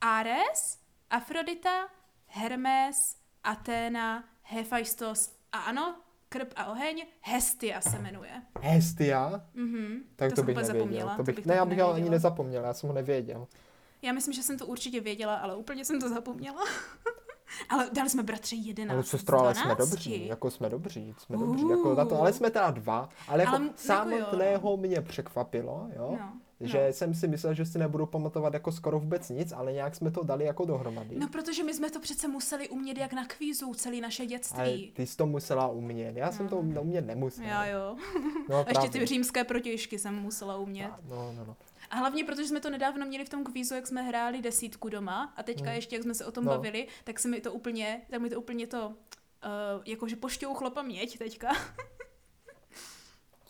Ares, 0.00 0.78
Afrodita, 1.10 1.88
Hermes, 2.26 3.16
Athena, 3.44 4.24
Hephaistos 4.42 5.30
a 5.56 5.60
ano, 5.60 5.94
krb 6.28 6.52
a 6.56 6.66
oheň, 6.66 7.06
Hestia 7.20 7.80
se 7.80 7.98
jmenuje. 7.98 8.30
Hestia? 8.60 9.40
Mhm, 9.54 9.96
Tak 10.16 10.30
to, 10.32 10.36
jsem 10.36 10.46
bych 10.46 10.56
nevěděl. 10.56 10.74
zapomněla, 10.80 11.16
to 11.16 11.22
bych, 11.22 11.36
bych 11.36 11.46
ne, 11.46 11.54
já 11.54 11.64
bych 11.64 11.78
ho 11.80 11.92
ani 11.94 12.10
nezapomněl, 12.10 12.64
já 12.64 12.74
jsem 12.74 12.88
ho 12.88 12.94
nevěděl. 12.94 13.46
Já 14.02 14.12
myslím, 14.12 14.34
že 14.34 14.42
jsem 14.42 14.58
to 14.58 14.66
určitě 14.66 15.00
věděla, 15.00 15.34
ale 15.36 15.56
úplně 15.56 15.84
jsem 15.84 16.00
to 16.00 16.08
zapomněla. 16.08 16.64
ale 17.68 17.90
dali 17.92 18.10
jsme 18.10 18.22
bratře 18.22 18.56
11 18.56 18.94
Ale 18.94 19.04
sestro, 19.04 19.38
ale 19.38 19.54
jsme 19.54 19.64
12. 19.74 19.78
dobří, 19.90 20.26
jako 20.26 20.50
jsme 20.50 20.68
dobří, 20.70 21.14
jsme 21.18 21.36
dobří, 21.36 21.68
jako 21.68 21.94
na 21.94 22.04
to, 22.04 22.20
ale 22.20 22.32
jsme 22.32 22.50
teda 22.50 22.70
dva, 22.70 23.08
ale 23.28 23.42
jako 23.42 23.50
Ale 23.56 23.58
m- 23.60 23.66
jako 23.66 23.78
samotného 23.78 24.76
mě 24.76 25.00
překvapilo, 25.00 25.88
jo, 25.96 26.16
No, 26.20 26.32
že 26.60 26.86
no. 26.86 26.92
jsem 26.92 27.14
si 27.14 27.28
myslel, 27.28 27.54
že 27.54 27.66
si 27.66 27.78
nebudu 27.78 28.06
pamatovat 28.06 28.54
jako 28.54 28.72
skoro 28.72 29.00
vůbec 29.00 29.28
nic, 29.30 29.52
ale 29.52 29.72
nějak 29.72 29.94
jsme 29.94 30.10
to 30.10 30.22
dali 30.24 30.44
jako 30.44 30.64
dohromady. 30.64 31.16
No, 31.18 31.28
protože 31.28 31.64
my 31.64 31.74
jsme 31.74 31.90
to 31.90 32.00
přece 32.00 32.28
museli 32.28 32.68
umět 32.68 32.98
jak 32.98 33.12
na 33.12 33.24
kvízu 33.26 33.74
celé 33.74 34.00
naše 34.00 34.22
ale 34.22 34.28
dětství. 34.28 34.92
ty 34.96 35.06
jsi 35.06 35.16
to 35.16 35.26
musela 35.26 35.68
umět, 35.68 36.16
já 36.16 36.32
jsem 36.32 36.48
to 36.48 36.56
umět 36.56 37.06
nemusel. 37.06 37.44
Já 37.44 37.66
jo. 37.66 37.96
No, 38.48 38.56
A 38.56 38.68
ještě 38.68 38.98
ty 38.98 39.06
římské 39.06 39.44
protějšky 39.44 39.98
jsem 39.98 40.14
musela 40.14 40.56
umět. 40.56 40.90
No, 41.08 41.32
no, 41.36 41.44
no. 41.46 41.56
A 41.90 41.96
hlavně, 41.96 42.24
protože 42.24 42.48
jsme 42.48 42.60
to 42.60 42.70
nedávno 42.70 43.06
měli 43.06 43.24
v 43.24 43.28
tom 43.28 43.44
kvízu, 43.44 43.74
jak 43.74 43.86
jsme 43.86 44.02
hráli 44.02 44.42
desítku 44.42 44.88
doma 44.88 45.32
a 45.36 45.42
teďka 45.42 45.72
ještě, 45.72 45.96
jak 45.96 46.02
jsme 46.02 46.14
se 46.14 46.24
o 46.26 46.32
tom 46.32 46.44
No. 46.44 46.50
bavili, 46.50 46.86
tak 47.04 47.18
se 47.18 47.28
mi 47.28 47.40
to 47.40 47.52
úplně, 47.52 48.00
tak 48.10 48.20
mi 48.20 48.30
to 48.30 48.38
úplně 48.40 48.66
to, 48.66 48.86
uh, 48.88 48.92
jakože 49.84 50.16
pošťouchlo 50.16 50.70
paměť 50.70 51.18
teďka. 51.18 51.48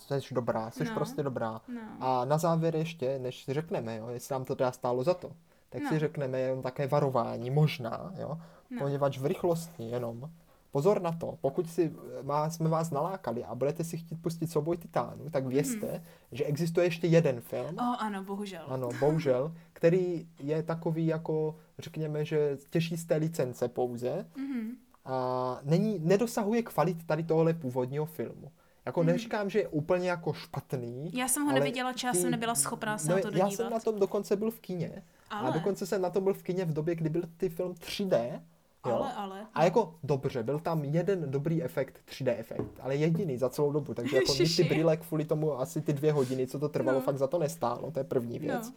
Jsi 0.09 0.35
dobrá, 0.35 0.71
jsi 0.71 0.85
No. 0.85 0.95
prostě 0.95 1.23
dobrá. 1.23 1.61
No. 1.69 1.81
A 2.01 2.25
na 2.25 2.39
závěr 2.39 2.77
ještě, 2.77 3.19
než 3.19 3.45
si 3.45 3.53
řekneme, 3.55 3.97
jo, 3.97 4.09
jestli 4.09 4.33
nám 4.33 4.45
to 4.45 4.57
teda 4.57 4.73
stálo 4.73 5.03
za 5.05 5.15
to, 5.15 5.33
tak 5.69 5.83
No. 5.83 5.89
si 5.91 5.99
řekneme 5.99 6.41
jenom 6.41 6.63
také 6.63 6.87
varování, 6.87 7.51
možná, 7.51 8.13
jo, 8.19 8.39
No. 8.71 8.79
poněvadž 8.81 9.19
v 9.19 9.27
rychlosti 9.27 9.83
jenom. 9.83 10.31
Pozor 10.71 11.03
na 11.03 11.13
to, 11.13 11.39
pokud 11.41 11.71
si 11.71 11.93
má, 12.23 12.51
jsme 12.51 12.69
vás 12.69 12.91
nalákali 12.91 13.45
a 13.45 13.55
budete 13.55 13.85
si 13.85 13.97
chtít 13.99 14.23
pustit 14.23 14.51
souboj 14.51 14.77
titánů, 14.77 15.31
tak 15.31 15.47
vězte, 15.47 15.87
Mhm. 15.93 16.03
že 16.33 16.45
existuje 16.45 16.87
ještě 16.87 17.07
jeden 17.07 17.41
film, 17.41 17.79
O, 17.79 17.97
ano, 18.03 18.25
bohužel. 18.25 18.63
ano, 18.69 18.89
bohužel, 19.01 19.53
který 19.73 20.29
je 20.41 20.63
takový 20.63 21.07
jako, 21.07 21.57
řekněme, 21.79 22.25
že 22.25 22.59
těží 22.71 22.97
z 22.97 23.05
té 23.05 23.17
licence 23.17 23.69
pouze 23.69 24.27
Mhm. 24.37 24.71
a 25.05 25.59
není, 25.63 25.99
nedosahuje 25.99 26.63
kvalit 26.63 27.07
tady 27.07 27.23
tohle 27.25 27.55
původního 27.55 28.07
filmu. 28.07 28.53
Jako 28.87 29.01
Mhm. 29.03 29.07
neříkám, 29.13 29.51
že 29.51 29.59
je 29.59 29.69
úplně 29.69 30.11
jako 30.11 30.33
špatný, 30.33 31.11
Já 31.15 31.29
jsem 31.29 31.45
ho 31.45 31.53
neviděla, 31.53 31.93
či 31.93 32.07
já 32.07 32.15
jsem 32.15 32.31
nebyla 32.31 32.55
schopná 32.55 32.99
se 32.99 33.09
no, 33.11 33.17
na 33.17 33.23
to 33.23 33.29
Já 33.29 33.31
dodívat. 33.33 33.53
jsem 33.53 33.71
na 33.71 33.81
tom 33.81 33.99
dokonce 33.99 34.37
byl 34.37 34.51
v 34.51 34.61
kině. 34.61 35.03
Ale, 35.31 35.49
A 35.49 35.53
dokonce 35.53 35.87
jsem 35.87 36.03
na 36.03 36.11
tom 36.11 36.25
byl 36.25 36.35
v 36.35 36.43
kině 36.43 36.65
v 36.65 36.73
době, 36.73 36.95
kdy 36.95 37.09
byl 37.09 37.23
ty 37.37 37.49
film 37.49 37.73
3D. 37.75 38.41
Jo? 38.87 38.93
ale, 38.95 39.13
ale. 39.13 39.47
A 39.55 39.65
jako 39.65 39.95
dobře, 40.03 40.43
byl 40.43 40.59
tam 40.59 40.85
jeden 40.85 41.31
dobrý 41.31 41.63
efekt, 41.63 42.01
3D 42.11 42.35
efekt, 42.39 42.71
ale 42.81 42.97
jediný 42.97 43.39
za 43.39 43.49
celou 43.49 43.73
dobu, 43.73 43.95
takže 43.95 44.17
jako 44.17 44.35
ty 44.57 44.65
brýle 44.65 44.97
kvůli 44.97 45.25
tomu 45.25 45.61
asi 45.61 45.81
ty 45.81 45.93
dvě 45.93 46.13
hodiny, 46.13 46.47
co 46.47 46.59
to 46.59 46.69
trvalo, 46.69 46.99
No. 46.99 47.05
fakt 47.05 47.19
za 47.19 47.27
to 47.27 47.39
nestálo, 47.39 47.91
to 47.91 48.01
je 48.01 48.05
první 48.05 48.39
věc. 48.39 48.67
No. 48.67 48.73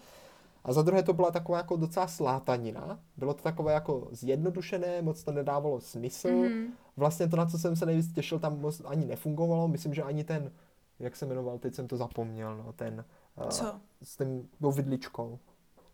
A 0.64 0.74
za 0.74 0.82
druhé 0.82 1.04
to 1.04 1.14
byla 1.14 1.32
taková 1.32 1.58
jako 1.58 1.76
docela 1.78 2.08
slátanina, 2.08 3.00
bylo 3.18 3.34
to 3.34 3.44
takové 3.44 3.74
jako 3.74 4.08
zjednodušené, 4.12 5.02
moc 5.02 5.24
to 5.24 5.32
nedávalo 5.32 5.82
smysl. 5.82 6.32
Mhm. 6.32 6.68
Vlastně 6.98 7.28
to, 7.28 7.36
na 7.38 7.46
co 7.46 7.60
jsem 7.60 7.76
se 7.76 7.86
nejvíc 7.86 8.14
těšil, 8.14 8.40
tam 8.40 8.60
moc 8.60 8.82
ani 8.86 9.06
nefungovalo, 9.06 9.68
myslím, 9.68 9.94
že 9.94 10.04
ani 10.04 10.24
ten, 10.24 10.52
jak 11.00 11.16
se 11.16 11.26
jmenoval, 11.26 11.60
teď 11.60 11.76
jsem 11.76 11.88
to 11.88 11.98
zapomněl, 11.98 12.58
no, 12.58 12.74
ten, 12.74 13.06
Co? 13.50 13.76
s 14.04 14.18
tím, 14.18 14.50
tou 14.62 14.72
vidličkou. 14.72 15.40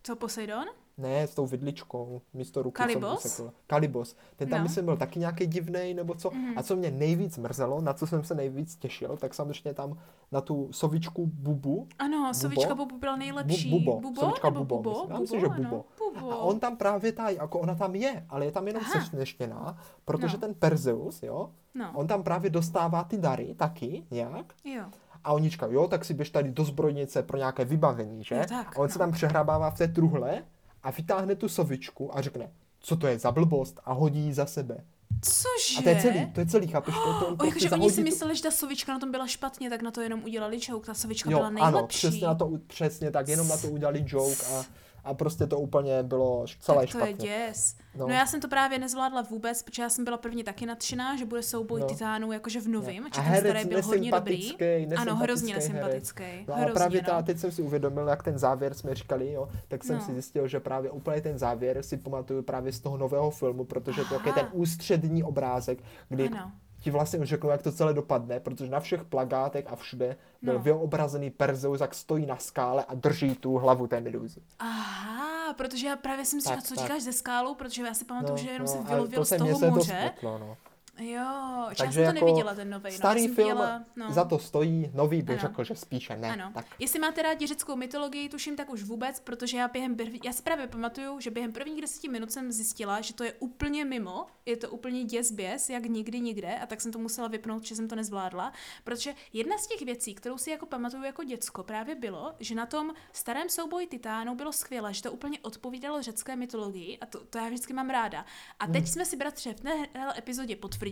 Co, 0.06 0.16
Poseidon? 0.16 0.64
Ne, 0.98 1.26
s 1.26 1.34
tou 1.34 1.46
vidličkou, 1.46 2.20
místo 2.34 2.62
ruky. 2.62 2.74
Kalibos? 2.76 3.22
Co 3.22 3.28
usekl. 3.28 3.52
Kalibos. 3.66 4.16
Ten 4.36 4.48
tam, 4.48 4.58
No. 4.58 4.62
myslím, 4.62 4.84
byl 4.84 4.96
taky 4.96 5.18
nějaký 5.18 5.46
divný 5.46 5.94
nebo 5.94 6.14
co. 6.14 6.30
Mhm. 6.30 6.58
A 6.58 6.62
co 6.62 6.76
mě 6.76 6.90
nejvíc 6.90 7.38
mrzelo, 7.38 7.80
na 7.80 7.92
co 7.92 8.06
jsem 8.06 8.24
se 8.24 8.34
nejvíc 8.34 8.76
těšil, 8.76 9.16
tak 9.16 9.34
samozřejmě 9.34 9.74
tam 9.74 9.98
na 10.32 10.40
tu 10.40 10.68
sovičku 10.72 11.26
Bubu. 11.26 11.88
Ano, 11.98 12.34
sovička 12.34 12.74
Bubu 12.74 12.98
byla 12.98 13.16
nejlepší. 13.16 13.70
Bu- 13.70 13.78
Bubo. 13.78 14.00
Bubo? 14.00 14.20
Sovička 14.20 14.50
nebo 14.50 14.64
Bubo, 14.64 14.82
Bubo? 14.90 15.00
myslím. 15.06 15.20
Myslím, 15.20 15.40
že 15.40 15.46
ano. 15.46 15.70
Bubo. 15.70 15.84
Bubo. 16.20 16.32
A 16.32 16.36
on 16.36 16.60
tam 16.60 16.76
právě 16.76 17.12
ta, 17.12 17.28
jako 17.28 17.58
ona 17.60 17.74
tam 17.74 17.94
je, 17.94 18.26
ale 18.28 18.44
je 18.44 18.52
tam 18.52 18.66
jenom 18.66 18.82
Aha. 18.86 19.00
sešněštěná, 19.00 19.78
protože 20.04 20.36
No. 20.36 20.40
ten 20.40 20.54
Perzeus, 20.54 21.22
jo, 21.22 21.50
No, 21.74 21.90
on 21.94 22.06
tam 22.06 22.22
právě 22.22 22.50
dostává 22.50 23.04
ty 23.04 23.18
dary 23.18 23.54
taky 23.54 24.06
nějak. 24.10 24.54
jo. 24.64 24.82
A 25.26 25.32
oni 25.32 25.48
říkají, 25.50 25.74
jo, 25.74 25.88
tak 25.88 26.04
si 26.04 26.14
běž 26.14 26.30
tady 26.30 26.50
do 26.50 26.64
zbrojnice 26.64 27.22
pro 27.22 27.38
nějaké 27.38 27.64
vybavení, 27.64 28.24
že? 28.24 28.34
Jo, 28.34 28.42
tak, 28.48 28.76
a 28.76 28.80
on 28.80 28.88
se 28.88 28.98
no. 28.98 28.98
tam 28.98 29.12
přehrabává 29.12 29.70
v 29.70 29.78
té 29.78 29.88
truhle 29.88 30.42
a 30.82 30.90
vytáhne 30.90 31.34
tu 31.34 31.48
sovičku 31.48 32.16
a 32.18 32.20
řekne, 32.22 32.50
co 32.80 32.96
to 32.96 33.06
je 33.06 33.18
za 33.18 33.32
blbost 33.32 33.80
a 33.84 33.92
hodí 33.92 34.20
ji 34.20 34.34
za 34.34 34.46
sebe. 34.46 34.84
Cože? 35.22 35.78
A 35.78 35.82
to 35.82 35.88
je 35.88 36.00
celý, 36.02 36.32
to 36.32 36.40
je 36.40 36.46
celý, 36.46 36.66
chápeš? 36.66 36.94
To, 36.94 37.00
to, 37.20 37.26
O, 37.32 37.36
prostě 37.36 37.64
jakože 37.64 37.70
oni 37.82 37.90
si 37.90 37.96
tu- 37.96 38.02
mysleli, 38.02 38.36
že 38.36 38.42
ta 38.42 38.50
sovička 38.50 38.92
na 38.92 38.98
tom 38.98 39.10
byla 39.10 39.26
špatně, 39.26 39.70
tak 39.70 39.82
na 39.82 39.90
to 39.90 40.00
jenom 40.00 40.24
udělali 40.24 40.58
joke. 40.68 40.86
Ta 40.86 40.94
sovička 40.94 41.30
Jo, 41.30 41.38
byla 41.38 41.50
nejlepší. 41.50 41.76
ano, 41.78 41.86
přesně, 41.86 42.26
na 42.26 42.34
to, 42.34 42.50
přesně 42.66 43.10
tak, 43.10 43.28
jenom 43.28 43.48
na 43.48 43.56
to 43.56 43.68
udělali 43.68 44.04
joke 44.06 44.46
a, 44.46 44.64
a 45.06 45.14
prostě 45.14 45.46
to 45.46 45.58
úplně 45.58 46.02
bylo 46.02 46.44
celé 46.60 46.86
tak 46.86 46.92
to 46.92 46.98
špatně. 46.98 47.28
je 47.30 47.46
děs. 47.48 47.76
No. 47.96 48.06
No. 48.08 48.14
já 48.14 48.26
jsem 48.26 48.40
to 48.40 48.48
právě 48.48 48.78
nezvládla 48.78 49.22
vůbec, 49.22 49.62
protože 49.62 49.82
já 49.82 49.88
jsem 49.88 50.04
byla 50.04 50.16
prvně 50.16 50.44
taky 50.44 50.66
nadšená, 50.66 51.16
že 51.16 51.24
bude 51.24 51.42
souboj 51.42 51.80
No. 51.80 51.86
titánů 51.86 52.32
jakože 52.32 52.60
v 52.60 52.68
novým, 52.68 53.02
No. 53.02 53.08
A 53.18 53.20
herec 53.20 53.66
byl 53.66 53.82
hodně 53.82 54.10
dobrý. 54.10 54.52
Ano, 54.96 55.16
hrozně 55.16 55.54
nesympatický 55.54 56.22
herec. 56.22 56.46
No 56.48 56.54
a 56.54 56.56
hrozně, 56.56 56.74
právě 56.74 57.02
no. 57.02 57.06
ta, 57.08 57.22
teď 57.22 57.38
jsem 57.38 57.52
si 57.52 57.62
uvědomil, 57.62 58.08
jak 58.08 58.22
ten 58.22 58.38
závěr 58.38 58.74
jsme 58.74 58.94
říkali, 58.94 59.32
jo, 59.32 59.48
tak 59.68 59.84
jsem 59.84 59.96
No. 59.96 60.02
si 60.04 60.12
zjistil, 60.12 60.48
že 60.48 60.60
právě 60.60 60.90
úplně 60.90 61.20
ten 61.20 61.38
závěr 61.38 61.82
si 61.82 61.96
pamatuju 61.96 62.42
právě 62.42 62.72
z 62.72 62.80
toho 62.80 62.96
nového 62.96 63.30
filmu, 63.30 63.64
protože 63.64 64.04
to 64.04 64.14
je 64.14 64.20
Aha. 64.20 64.32
ten 64.32 64.48
ústřední 64.52 65.22
obrázek, 65.22 65.78
kdy 66.08 66.28
Ano. 66.28 66.52
Ti 66.86 66.90
vlastně 66.90 67.18
už 67.18 67.28
řeknu, 67.28 67.50
jak 67.50 67.62
to 67.62 67.72
celé 67.72 67.94
dopadne, 67.94 68.40
protože 68.40 68.70
na 68.70 68.80
všech 68.80 69.04
plagátech 69.04 69.64
a 69.68 69.76
všude 69.76 70.16
byl 70.42 70.54
No. 70.54 70.60
vyobrazený 70.60 71.30
Perzeus, 71.30 71.80
jak 71.80 71.94
stojí 71.94 72.26
na 72.26 72.36
skále 72.36 72.84
a 72.84 72.94
drží 72.94 73.34
tu 73.34 73.54
hlavu 73.56 73.86
té 73.86 74.00
medúzy. 74.00 74.40
Aha, 74.58 75.52
protože 75.54 75.86
já 75.86 75.96
právě 75.96 76.24
jsem 76.24 76.40
si 76.40 76.44
Tak, 76.48 76.52
říkala, 76.58 76.68
co 76.68 76.74
tak. 76.74 76.84
říkáš 76.84 77.02
ze 77.02 77.12
skálu, 77.12 77.54
protože 77.54 77.82
já 77.82 77.94
si 77.94 78.04
pamatuju, 78.04 78.36
že 78.38 78.50
jenom 78.50 78.68
se 78.68 78.78
ale 78.78 78.86
vylovil 78.86 79.24
z 79.24 79.28
se 79.28 79.38
mně 79.38 79.44
toho 79.50 79.58
se 79.60 79.64
to 79.66 79.70
moře. 79.70 79.98
spletlo, 80.10 80.38
no. 80.38 80.56
Jo, 80.98 81.06
že 81.08 81.14
já 81.14 81.74
Takže 81.76 82.04
jsem 82.04 82.10
to 82.10 82.14
jako 82.14 82.26
neviděla, 82.26 82.54
ten 82.54 82.70
nový. 82.70 82.92
Starý 82.92 83.20
no. 83.20 83.26
Jsem 83.26 83.34
film 83.34 83.48
viděla, 83.48 83.84
no. 83.96 84.12
za 84.12 84.24
to 84.24 84.38
stojí, 84.38 84.90
nový 84.94 85.22
bych 85.22 85.38
Ano. 85.38 85.48
řekl, 85.48 85.64
že 85.64 85.74
spíše 85.74 86.16
ne. 86.16 86.32
Ano. 86.32 86.50
Tak. 86.54 86.66
Jestli 86.78 86.98
máte 86.98 87.22
rádi 87.22 87.46
řeckou 87.46 87.76
mytologii, 87.76 88.28
tuším 88.28 88.56
tak 88.56 88.70
už 88.70 88.82
vůbec, 88.82 89.20
protože 89.20 89.56
já 89.56 89.68
během 89.68 89.96
prv... 89.96 90.08
já 90.24 90.32
si 90.32 90.42
právě 90.42 90.66
pamatuju, 90.66 91.20
že 91.20 91.30
během 91.30 91.52
prvních 91.52 91.80
deseti 91.80 92.08
minut 92.08 92.32
jsem 92.32 92.52
zjistila, 92.52 93.00
že 93.00 93.14
to 93.14 93.24
je 93.24 93.32
úplně 93.32 93.84
mimo, 93.84 94.26
je 94.46 94.56
to 94.56 94.70
úplně 94.70 95.04
děs 95.04 95.32
běs, 95.32 95.70
jak 95.70 95.86
nikdy 95.86 96.20
nikde, 96.20 96.58
a 96.58 96.66
tak 96.66 96.80
jsem 96.80 96.92
to 96.92 96.98
musela 96.98 97.28
vypnout, 97.28 97.64
že 97.64 97.76
jsem 97.76 97.88
to 97.88 97.96
nezvládla, 97.96 98.52
protože 98.84 99.14
jedna 99.32 99.58
z 99.58 99.66
těch 99.66 99.82
věcí, 99.82 100.14
kterou 100.14 100.38
si 100.38 100.50
jako 100.50 100.66
pamatuju 100.66 101.02
jako 101.02 101.24
děcko, 101.24 101.62
právě 101.62 101.94
bylo, 101.94 102.34
že 102.40 102.54
na 102.54 102.66
tom 102.66 102.92
starém 103.12 103.48
souboji 103.48 103.86
titánů 103.86 104.34
bylo 104.34 104.52
skvělé, 104.52 104.94
že 104.94 105.02
to 105.02 105.12
úplně 105.12 105.38
odpovídalo 105.42 106.02
řecké 106.02 106.36
mytologii 106.36 106.98
a 106.98 107.06
to, 107.06 107.24
to 107.24 107.38
já 107.38 107.46
vždycky 107.46 107.72
mám 107.72 107.90
ráda. 107.90 108.24
A 108.60 108.66
teď 108.66 108.88
jsme 108.88 109.04
si 109.04 109.16
bratře 109.16 109.54
v 109.54 109.60
téhle 109.60 110.18
epizodě 110.18 110.56
potvrdili, 110.56 110.85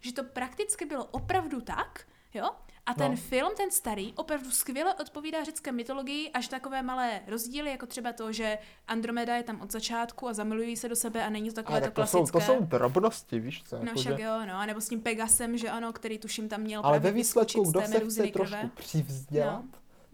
že 0.00 0.12
to 0.12 0.24
prakticky 0.24 0.84
bylo 0.84 1.04
opravdu 1.04 1.60
tak, 1.60 2.06
jo? 2.34 2.50
A 2.86 2.94
ten 2.94 3.10
No. 3.10 3.16
film, 3.16 3.52
ten 3.56 3.70
starý, 3.70 4.12
opravdu 4.16 4.50
skvěle 4.50 4.94
odpovídá 4.94 5.44
řecké 5.44 5.72
mytologii, 5.72 6.30
až 6.30 6.48
takové 6.48 6.82
malé 6.82 7.20
rozdíly, 7.26 7.70
jako 7.70 7.86
třeba 7.86 8.12
to, 8.12 8.32
že 8.32 8.58
Andromeda 8.88 9.36
je 9.36 9.42
tam 9.42 9.60
od 9.60 9.72
začátku 9.72 10.28
a 10.28 10.32
zamilují 10.34 10.76
se 10.76 10.88
do 10.88 10.96
sebe 10.96 11.24
a 11.24 11.30
není 11.30 11.48
to 11.48 11.54
takové 11.54 11.78
Ale 11.78 11.80
to 11.80 11.86
tak 11.86 11.94
to 11.94 12.06
jsou, 12.06 12.18
klasické. 12.26 12.38
to 12.54 12.60
jsou 12.60 12.66
drobnosti, 12.66 13.40
víš 13.40 13.62
co? 13.66 13.76
No 13.78 13.82
jako, 13.84 13.98
však 14.00 14.16
že- 14.16 14.22
jo, 14.24 14.32
no, 14.46 14.54
a 14.54 14.66
nebo 14.66 14.80
s 14.80 14.88
tím 14.88 15.00
Pegasem, 15.00 15.58
že 15.58 15.70
ano, 15.70 15.92
který 15.92 16.18
tuším 16.18 16.48
tam 16.48 16.60
měl 16.60 16.80
Ale 16.84 16.98
ve 16.98 17.10
výsledku, 17.10 17.62
kdo 17.70 17.80
se 17.80 17.86
chce 17.86 17.94
meduziny 17.98 18.32
trošku 18.32 18.54
krve. 18.56 18.70
přivzdělat, 18.74 19.62
No. 19.64 19.68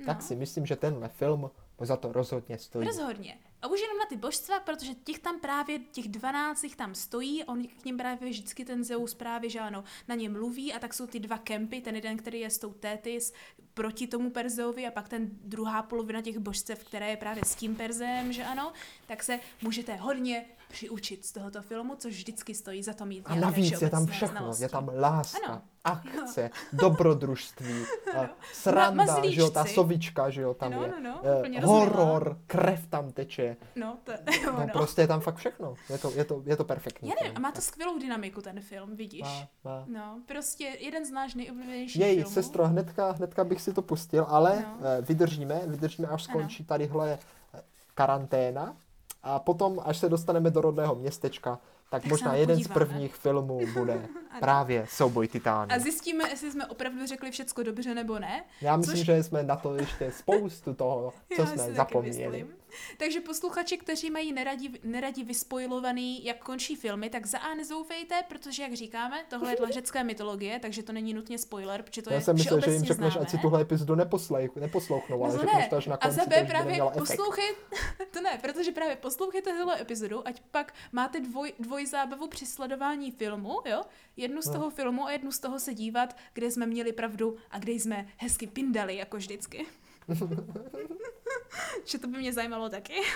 Tak 0.06 0.16
No. 0.16 0.22
si 0.22 0.36
myslím, 0.36 0.66
že 0.66 0.76
tenhle 0.76 1.08
film 1.08 1.50
za 1.80 1.96
to 1.96 2.12
rozhodně 2.12 2.58
stojí. 2.58 2.86
Rozhodně. 2.86 3.38
A 3.62 3.66
už 3.66 3.80
jenom 3.80 3.98
na 3.98 4.06
ty 4.08 4.16
božstva, 4.16 4.60
protože 4.60 4.94
těch 4.94 5.18
tam 5.18 5.40
právě, 5.40 5.78
těch 5.78 6.08
12 6.08 6.64
jich 6.64 6.76
tam 6.76 6.94
stojí, 6.94 7.44
on 7.44 7.66
k 7.66 7.84
ním 7.84 7.96
právě 7.96 8.30
vždycky 8.30 8.64
ten 8.64 8.84
Zeus 8.84 9.14
právě, 9.14 9.50
že 9.50 9.60
ano, 9.60 9.84
na 10.08 10.14
ně 10.14 10.28
mluví 10.28 10.72
a 10.72 10.78
tak 10.78 10.94
jsou 10.94 11.06
ty 11.06 11.20
dva 11.20 11.38
kempy, 11.38 11.80
ten 11.80 11.94
jeden, 11.94 12.16
který 12.16 12.40
je 12.40 12.50
s 12.50 12.58
tou 12.58 12.72
Tétis 12.72 13.32
proti 13.74 14.06
tomu 14.06 14.30
Perzeovi 14.30 14.86
a 14.86 14.90
pak 14.90 15.08
ten 15.08 15.28
druhá 15.32 15.82
polovina 15.82 16.22
těch 16.22 16.38
božstev, 16.38 16.84
které 16.84 17.10
je 17.10 17.16
právě 17.16 17.44
s 17.44 17.54
tím 17.54 17.76
Perzem, 17.76 18.32
že 18.32 18.44
ano, 18.44 18.72
tak 19.06 19.22
se 19.22 19.40
můžete 19.62 19.96
hodně 19.96 20.44
přiučit 20.68 21.26
z 21.26 21.32
tohoto 21.32 21.62
filmu, 21.62 21.94
což 21.96 22.12
vždycky 22.14 22.54
stojí 22.54 22.82
za 22.82 22.92
to 22.92 23.04
mít 23.06 23.22
A 23.26 23.34
navíc 23.34 23.82
je 23.82 23.90
tam 23.90 24.06
všechno. 24.06 24.38
znalosti. 24.38 24.62
Je 24.64 24.68
tam 24.68 24.90
láska, 24.98 25.38
Ano. 25.46 25.62
akce, 25.84 26.50
dobrodružství, 26.72 27.74
eh, 28.14 28.28
sranda, 28.52 29.04
mazlíčci. 29.04 29.34
že 29.34 29.40
jo, 29.40 29.50
ta 29.50 29.64
sovička, 29.64 30.30
že 30.30 30.42
jo, 30.42 30.54
tam 30.54 30.72
No, 30.72 30.82
je. 30.84 30.88
no, 31.00 31.00
no, 31.00 31.20
eh, 31.56 31.60
horor, 31.66 32.38
krev 32.46 32.86
tam 32.86 33.12
teče. 33.12 33.56
No, 33.76 33.98
to, 34.04 34.12
No, 34.46 34.52
no. 34.60 34.68
prostě 34.72 35.00
je 35.02 35.06
tam 35.06 35.20
fakt 35.20 35.36
všechno. 35.36 35.74
Je 35.90 35.98
to, 35.98 36.10
je 36.10 36.24
to, 36.24 36.42
je 36.46 36.56
to 36.56 36.64
perfektní. 36.64 37.08
Já 37.08 37.14
nevím, 37.22 37.36
a 37.36 37.40
má 37.40 37.52
to 37.52 37.60
skvělou 37.60 37.98
dynamiku 37.98 38.42
ten 38.42 38.60
film, 38.60 38.96
vidíš? 38.96 39.20
Má, 39.22 39.48
má. 39.64 39.84
No, 39.86 40.20
prostě 40.26 40.64
jeden 40.64 41.06
z 41.06 41.10
náš 41.10 41.34
nejoblíbenějších 41.34 42.02
Jej, 42.02 42.14
filmů. 42.16 42.30
sestro, 42.30 42.68
hnedka, 42.68 43.10
hnedka 43.12 43.44
bych 43.44 43.60
si 43.60 43.72
to 43.72 43.82
pustil, 43.82 44.26
ale 44.28 44.58
No. 44.62 44.86
eh, 44.86 45.02
vydržíme, 45.02 45.60
vydržíme, 45.66 46.08
až 46.08 46.22
skončí 46.22 46.64
tadyhle 46.64 47.18
eh, 47.54 47.62
karanténa 47.94 48.76
a 49.22 49.38
potom, 49.38 49.80
až 49.84 49.96
se 49.98 50.08
dostaneme 50.08 50.50
do 50.50 50.60
rodného 50.60 50.94
městečka, 50.94 51.58
tak, 51.90 52.02
Tak 52.02 52.10
možná 52.10 52.34
jeden 52.34 52.56
z 52.56 52.58
podíváme. 52.58 52.74
prvních 52.86 53.14
filmů 53.14 53.60
bude 53.74 54.06
právě 54.40 54.86
Souboj 54.90 55.28
titánů. 55.28 55.72
A 55.72 55.78
zjistíme, 55.78 56.28
jestli 56.28 56.52
jsme 56.52 56.66
opravdu 56.66 57.06
řekli 57.06 57.30
všecko 57.30 57.62
dobře 57.62 57.94
nebo 57.94 58.18
ne. 58.18 58.44
Já 58.60 58.76
myslím, 58.76 58.96
což- 58.96 59.06
že 59.06 59.22
jsme 59.22 59.42
na 59.42 59.56
to 59.56 59.74
ještě 59.74 60.12
spoustu 60.12 60.74
toho, 60.74 61.12
co 61.36 61.42
Já 61.42 61.46
jsme 61.48 61.72
zapomněli. 61.74 62.28
myslím. 62.44 62.57
Takže 62.96 63.20
posluchači, 63.20 63.76
kteří 63.78 64.10
mají 64.10 64.32
neradi, 64.32 64.70
neradi 64.84 65.24
vyspojilovaný, 65.24 66.24
jak 66.24 66.44
končí 66.44 66.76
filmy, 66.76 67.10
tak 67.10 67.26
za 67.26 67.38
A 67.38 67.54
nezoufejte, 67.54 68.22
protože, 68.28 68.62
jak 68.62 68.72
říkáme, 68.74 69.24
tohle 69.30 69.52
je 69.52 69.56
dle 69.56 69.72
řecké 69.72 70.04
mytologie, 70.04 70.58
takže 70.58 70.82
to 70.82 70.92
není 70.92 71.14
nutně 71.14 71.38
spoiler, 71.38 71.82
protože 71.82 72.02
to 72.02 72.10
Já 72.10 72.16
je 72.16 72.22
jsem 72.22 72.36
myslel, 72.36 72.60
že 72.60 72.70
jim 72.72 72.84
řekneš, 72.84 73.16
ať 73.20 73.30
si 73.30 73.38
tuhle 73.38 73.60
epizodu 73.62 73.94
neposlej, 73.94 74.50
neposlouchnou, 74.60 75.24
ale 75.24 75.32
No 75.34 75.40
řekneš 75.40 75.62
ne. 75.64 75.68
to 75.70 75.76
až 75.76 75.86
na 75.86 75.94
A 75.94 75.98
konci, 75.98 76.16
za 76.16 76.24
to 76.24 76.30
B 76.30 76.44
právě 76.44 76.78
poslouchej, 76.98 77.54
to 78.10 78.20
ne, 78.20 78.38
protože 78.42 78.72
právě 78.72 78.96
poslouchejte 78.96 79.52
tuhle 79.58 79.80
epizodu, 79.80 80.28
ať 80.28 80.42
pak 80.50 80.74
máte 80.92 81.20
dvoj, 81.20 81.52
dvoj 81.58 81.86
zábavu 81.86 82.28
při 82.28 82.46
sledování 82.46 83.10
filmu, 83.10 83.60
jo? 83.64 83.82
Jednu 84.16 84.42
z 84.42 84.46
No. 84.46 84.52
toho 84.52 84.70
filmu 84.70 85.06
a 85.06 85.12
jednu 85.12 85.32
z 85.32 85.38
toho 85.38 85.60
se 85.60 85.74
dívat, 85.74 86.16
kde 86.32 86.50
jsme 86.50 86.66
měli 86.66 86.92
pravdu 86.92 87.36
a 87.50 87.58
kde 87.58 87.72
jsme 87.72 88.08
hezky 88.16 88.46
pindali, 88.46 88.96
jako 88.96 89.16
vždycky. 89.16 89.66
že 91.84 91.98
to 91.98 92.06
by 92.06 92.18
mě 92.18 92.32
zajímalo 92.32 92.68
taky. 92.68 92.94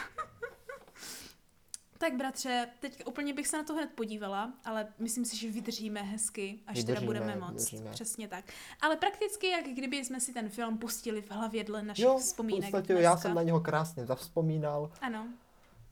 tak 1.98 2.14
bratře, 2.16 2.68
teď 2.80 3.06
úplně 3.06 3.34
bych 3.34 3.46
se 3.48 3.56
na 3.56 3.62
to 3.64 3.74
hned 3.74 3.90
podívala, 3.94 4.52
ale 4.64 4.88
myslím 4.98 5.24
si, 5.24 5.36
že 5.36 5.50
vydržíme 5.50 6.02
hezky, 6.02 6.60
až 6.66 6.76
Vydržíme, 6.76 6.94
teda 6.96 7.06
budeme 7.06 7.36
moct. 7.36 7.52
vydržíme. 7.52 7.90
Přesně 7.90 8.28
tak. 8.28 8.44
Ale 8.80 8.96
prakticky, 8.96 9.46
jak 9.48 9.64
kdyby 9.64 9.96
jsme 10.04 10.20
si 10.20 10.32
ten 10.32 10.48
film 10.48 10.78
pustili 10.78 11.22
v 11.22 11.30
hlavě 11.30 11.64
dle 11.64 11.82
našich 11.82 12.04
Jo, 12.04 12.18
v 12.18 12.20
vzpomínek 12.20 12.62
podstatě 12.70 12.92
dneska. 12.92 13.02
já 13.10 13.16
jsem 13.16 13.34
na 13.34 13.42
něho 13.42 13.60
krásně 13.60 14.06
zavzpomínal. 14.06 14.92
Ano, 15.00 15.28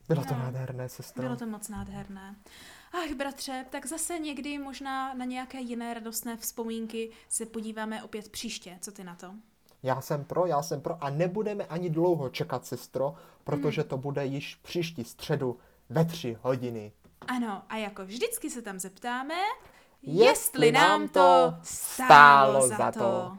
Bylo 0.07 0.23
to 0.25 0.33
No. 0.33 0.39
nádherné, 0.39 0.89
sestro. 0.89 1.23
bylo 1.23 1.35
to 1.35 1.45
moc 1.45 1.67
nádherné. 1.69 2.35
Ach, 2.93 3.11
bratře, 3.15 3.65
tak 3.69 3.85
zase 3.85 4.19
někdy 4.19 4.57
možná 4.57 5.13
na 5.13 5.25
nějaké 5.25 5.59
jiné 5.59 5.93
radostné 5.93 6.37
vzpomínky 6.37 7.11
se 7.29 7.45
podíváme 7.45 8.03
opět 8.03 8.29
příště. 8.29 8.77
Co 8.81 8.91
ty 8.91 9.03
na 9.03 9.15
to? 9.15 9.33
Já 9.83 10.01
jsem 10.01 10.23
pro, 10.23 10.45
já 10.45 10.61
jsem 10.61 10.81
pro 10.81 11.03
a 11.03 11.09
nebudeme 11.09 11.65
ani 11.65 11.89
dlouho 11.89 12.29
čekat, 12.29 12.65
sestro, 12.65 13.07
Hmm. 13.09 13.43
protože 13.43 13.83
to 13.83 13.97
bude 13.97 14.25
již 14.25 14.55
příští 14.55 15.03
středu 15.03 15.57
ve 15.89 16.05
tři 16.05 16.37
hodiny. 16.41 16.91
Ano, 17.27 17.61
a 17.69 17.77
jako 17.77 18.05
vždycky 18.05 18.49
se 18.49 18.61
tam 18.61 18.79
zeptáme, 18.79 19.35
Jestli 20.03 20.71
nám 20.71 21.07
to 21.07 21.53
stálo 21.63 22.67
za 22.67 22.91
to. 22.91 23.37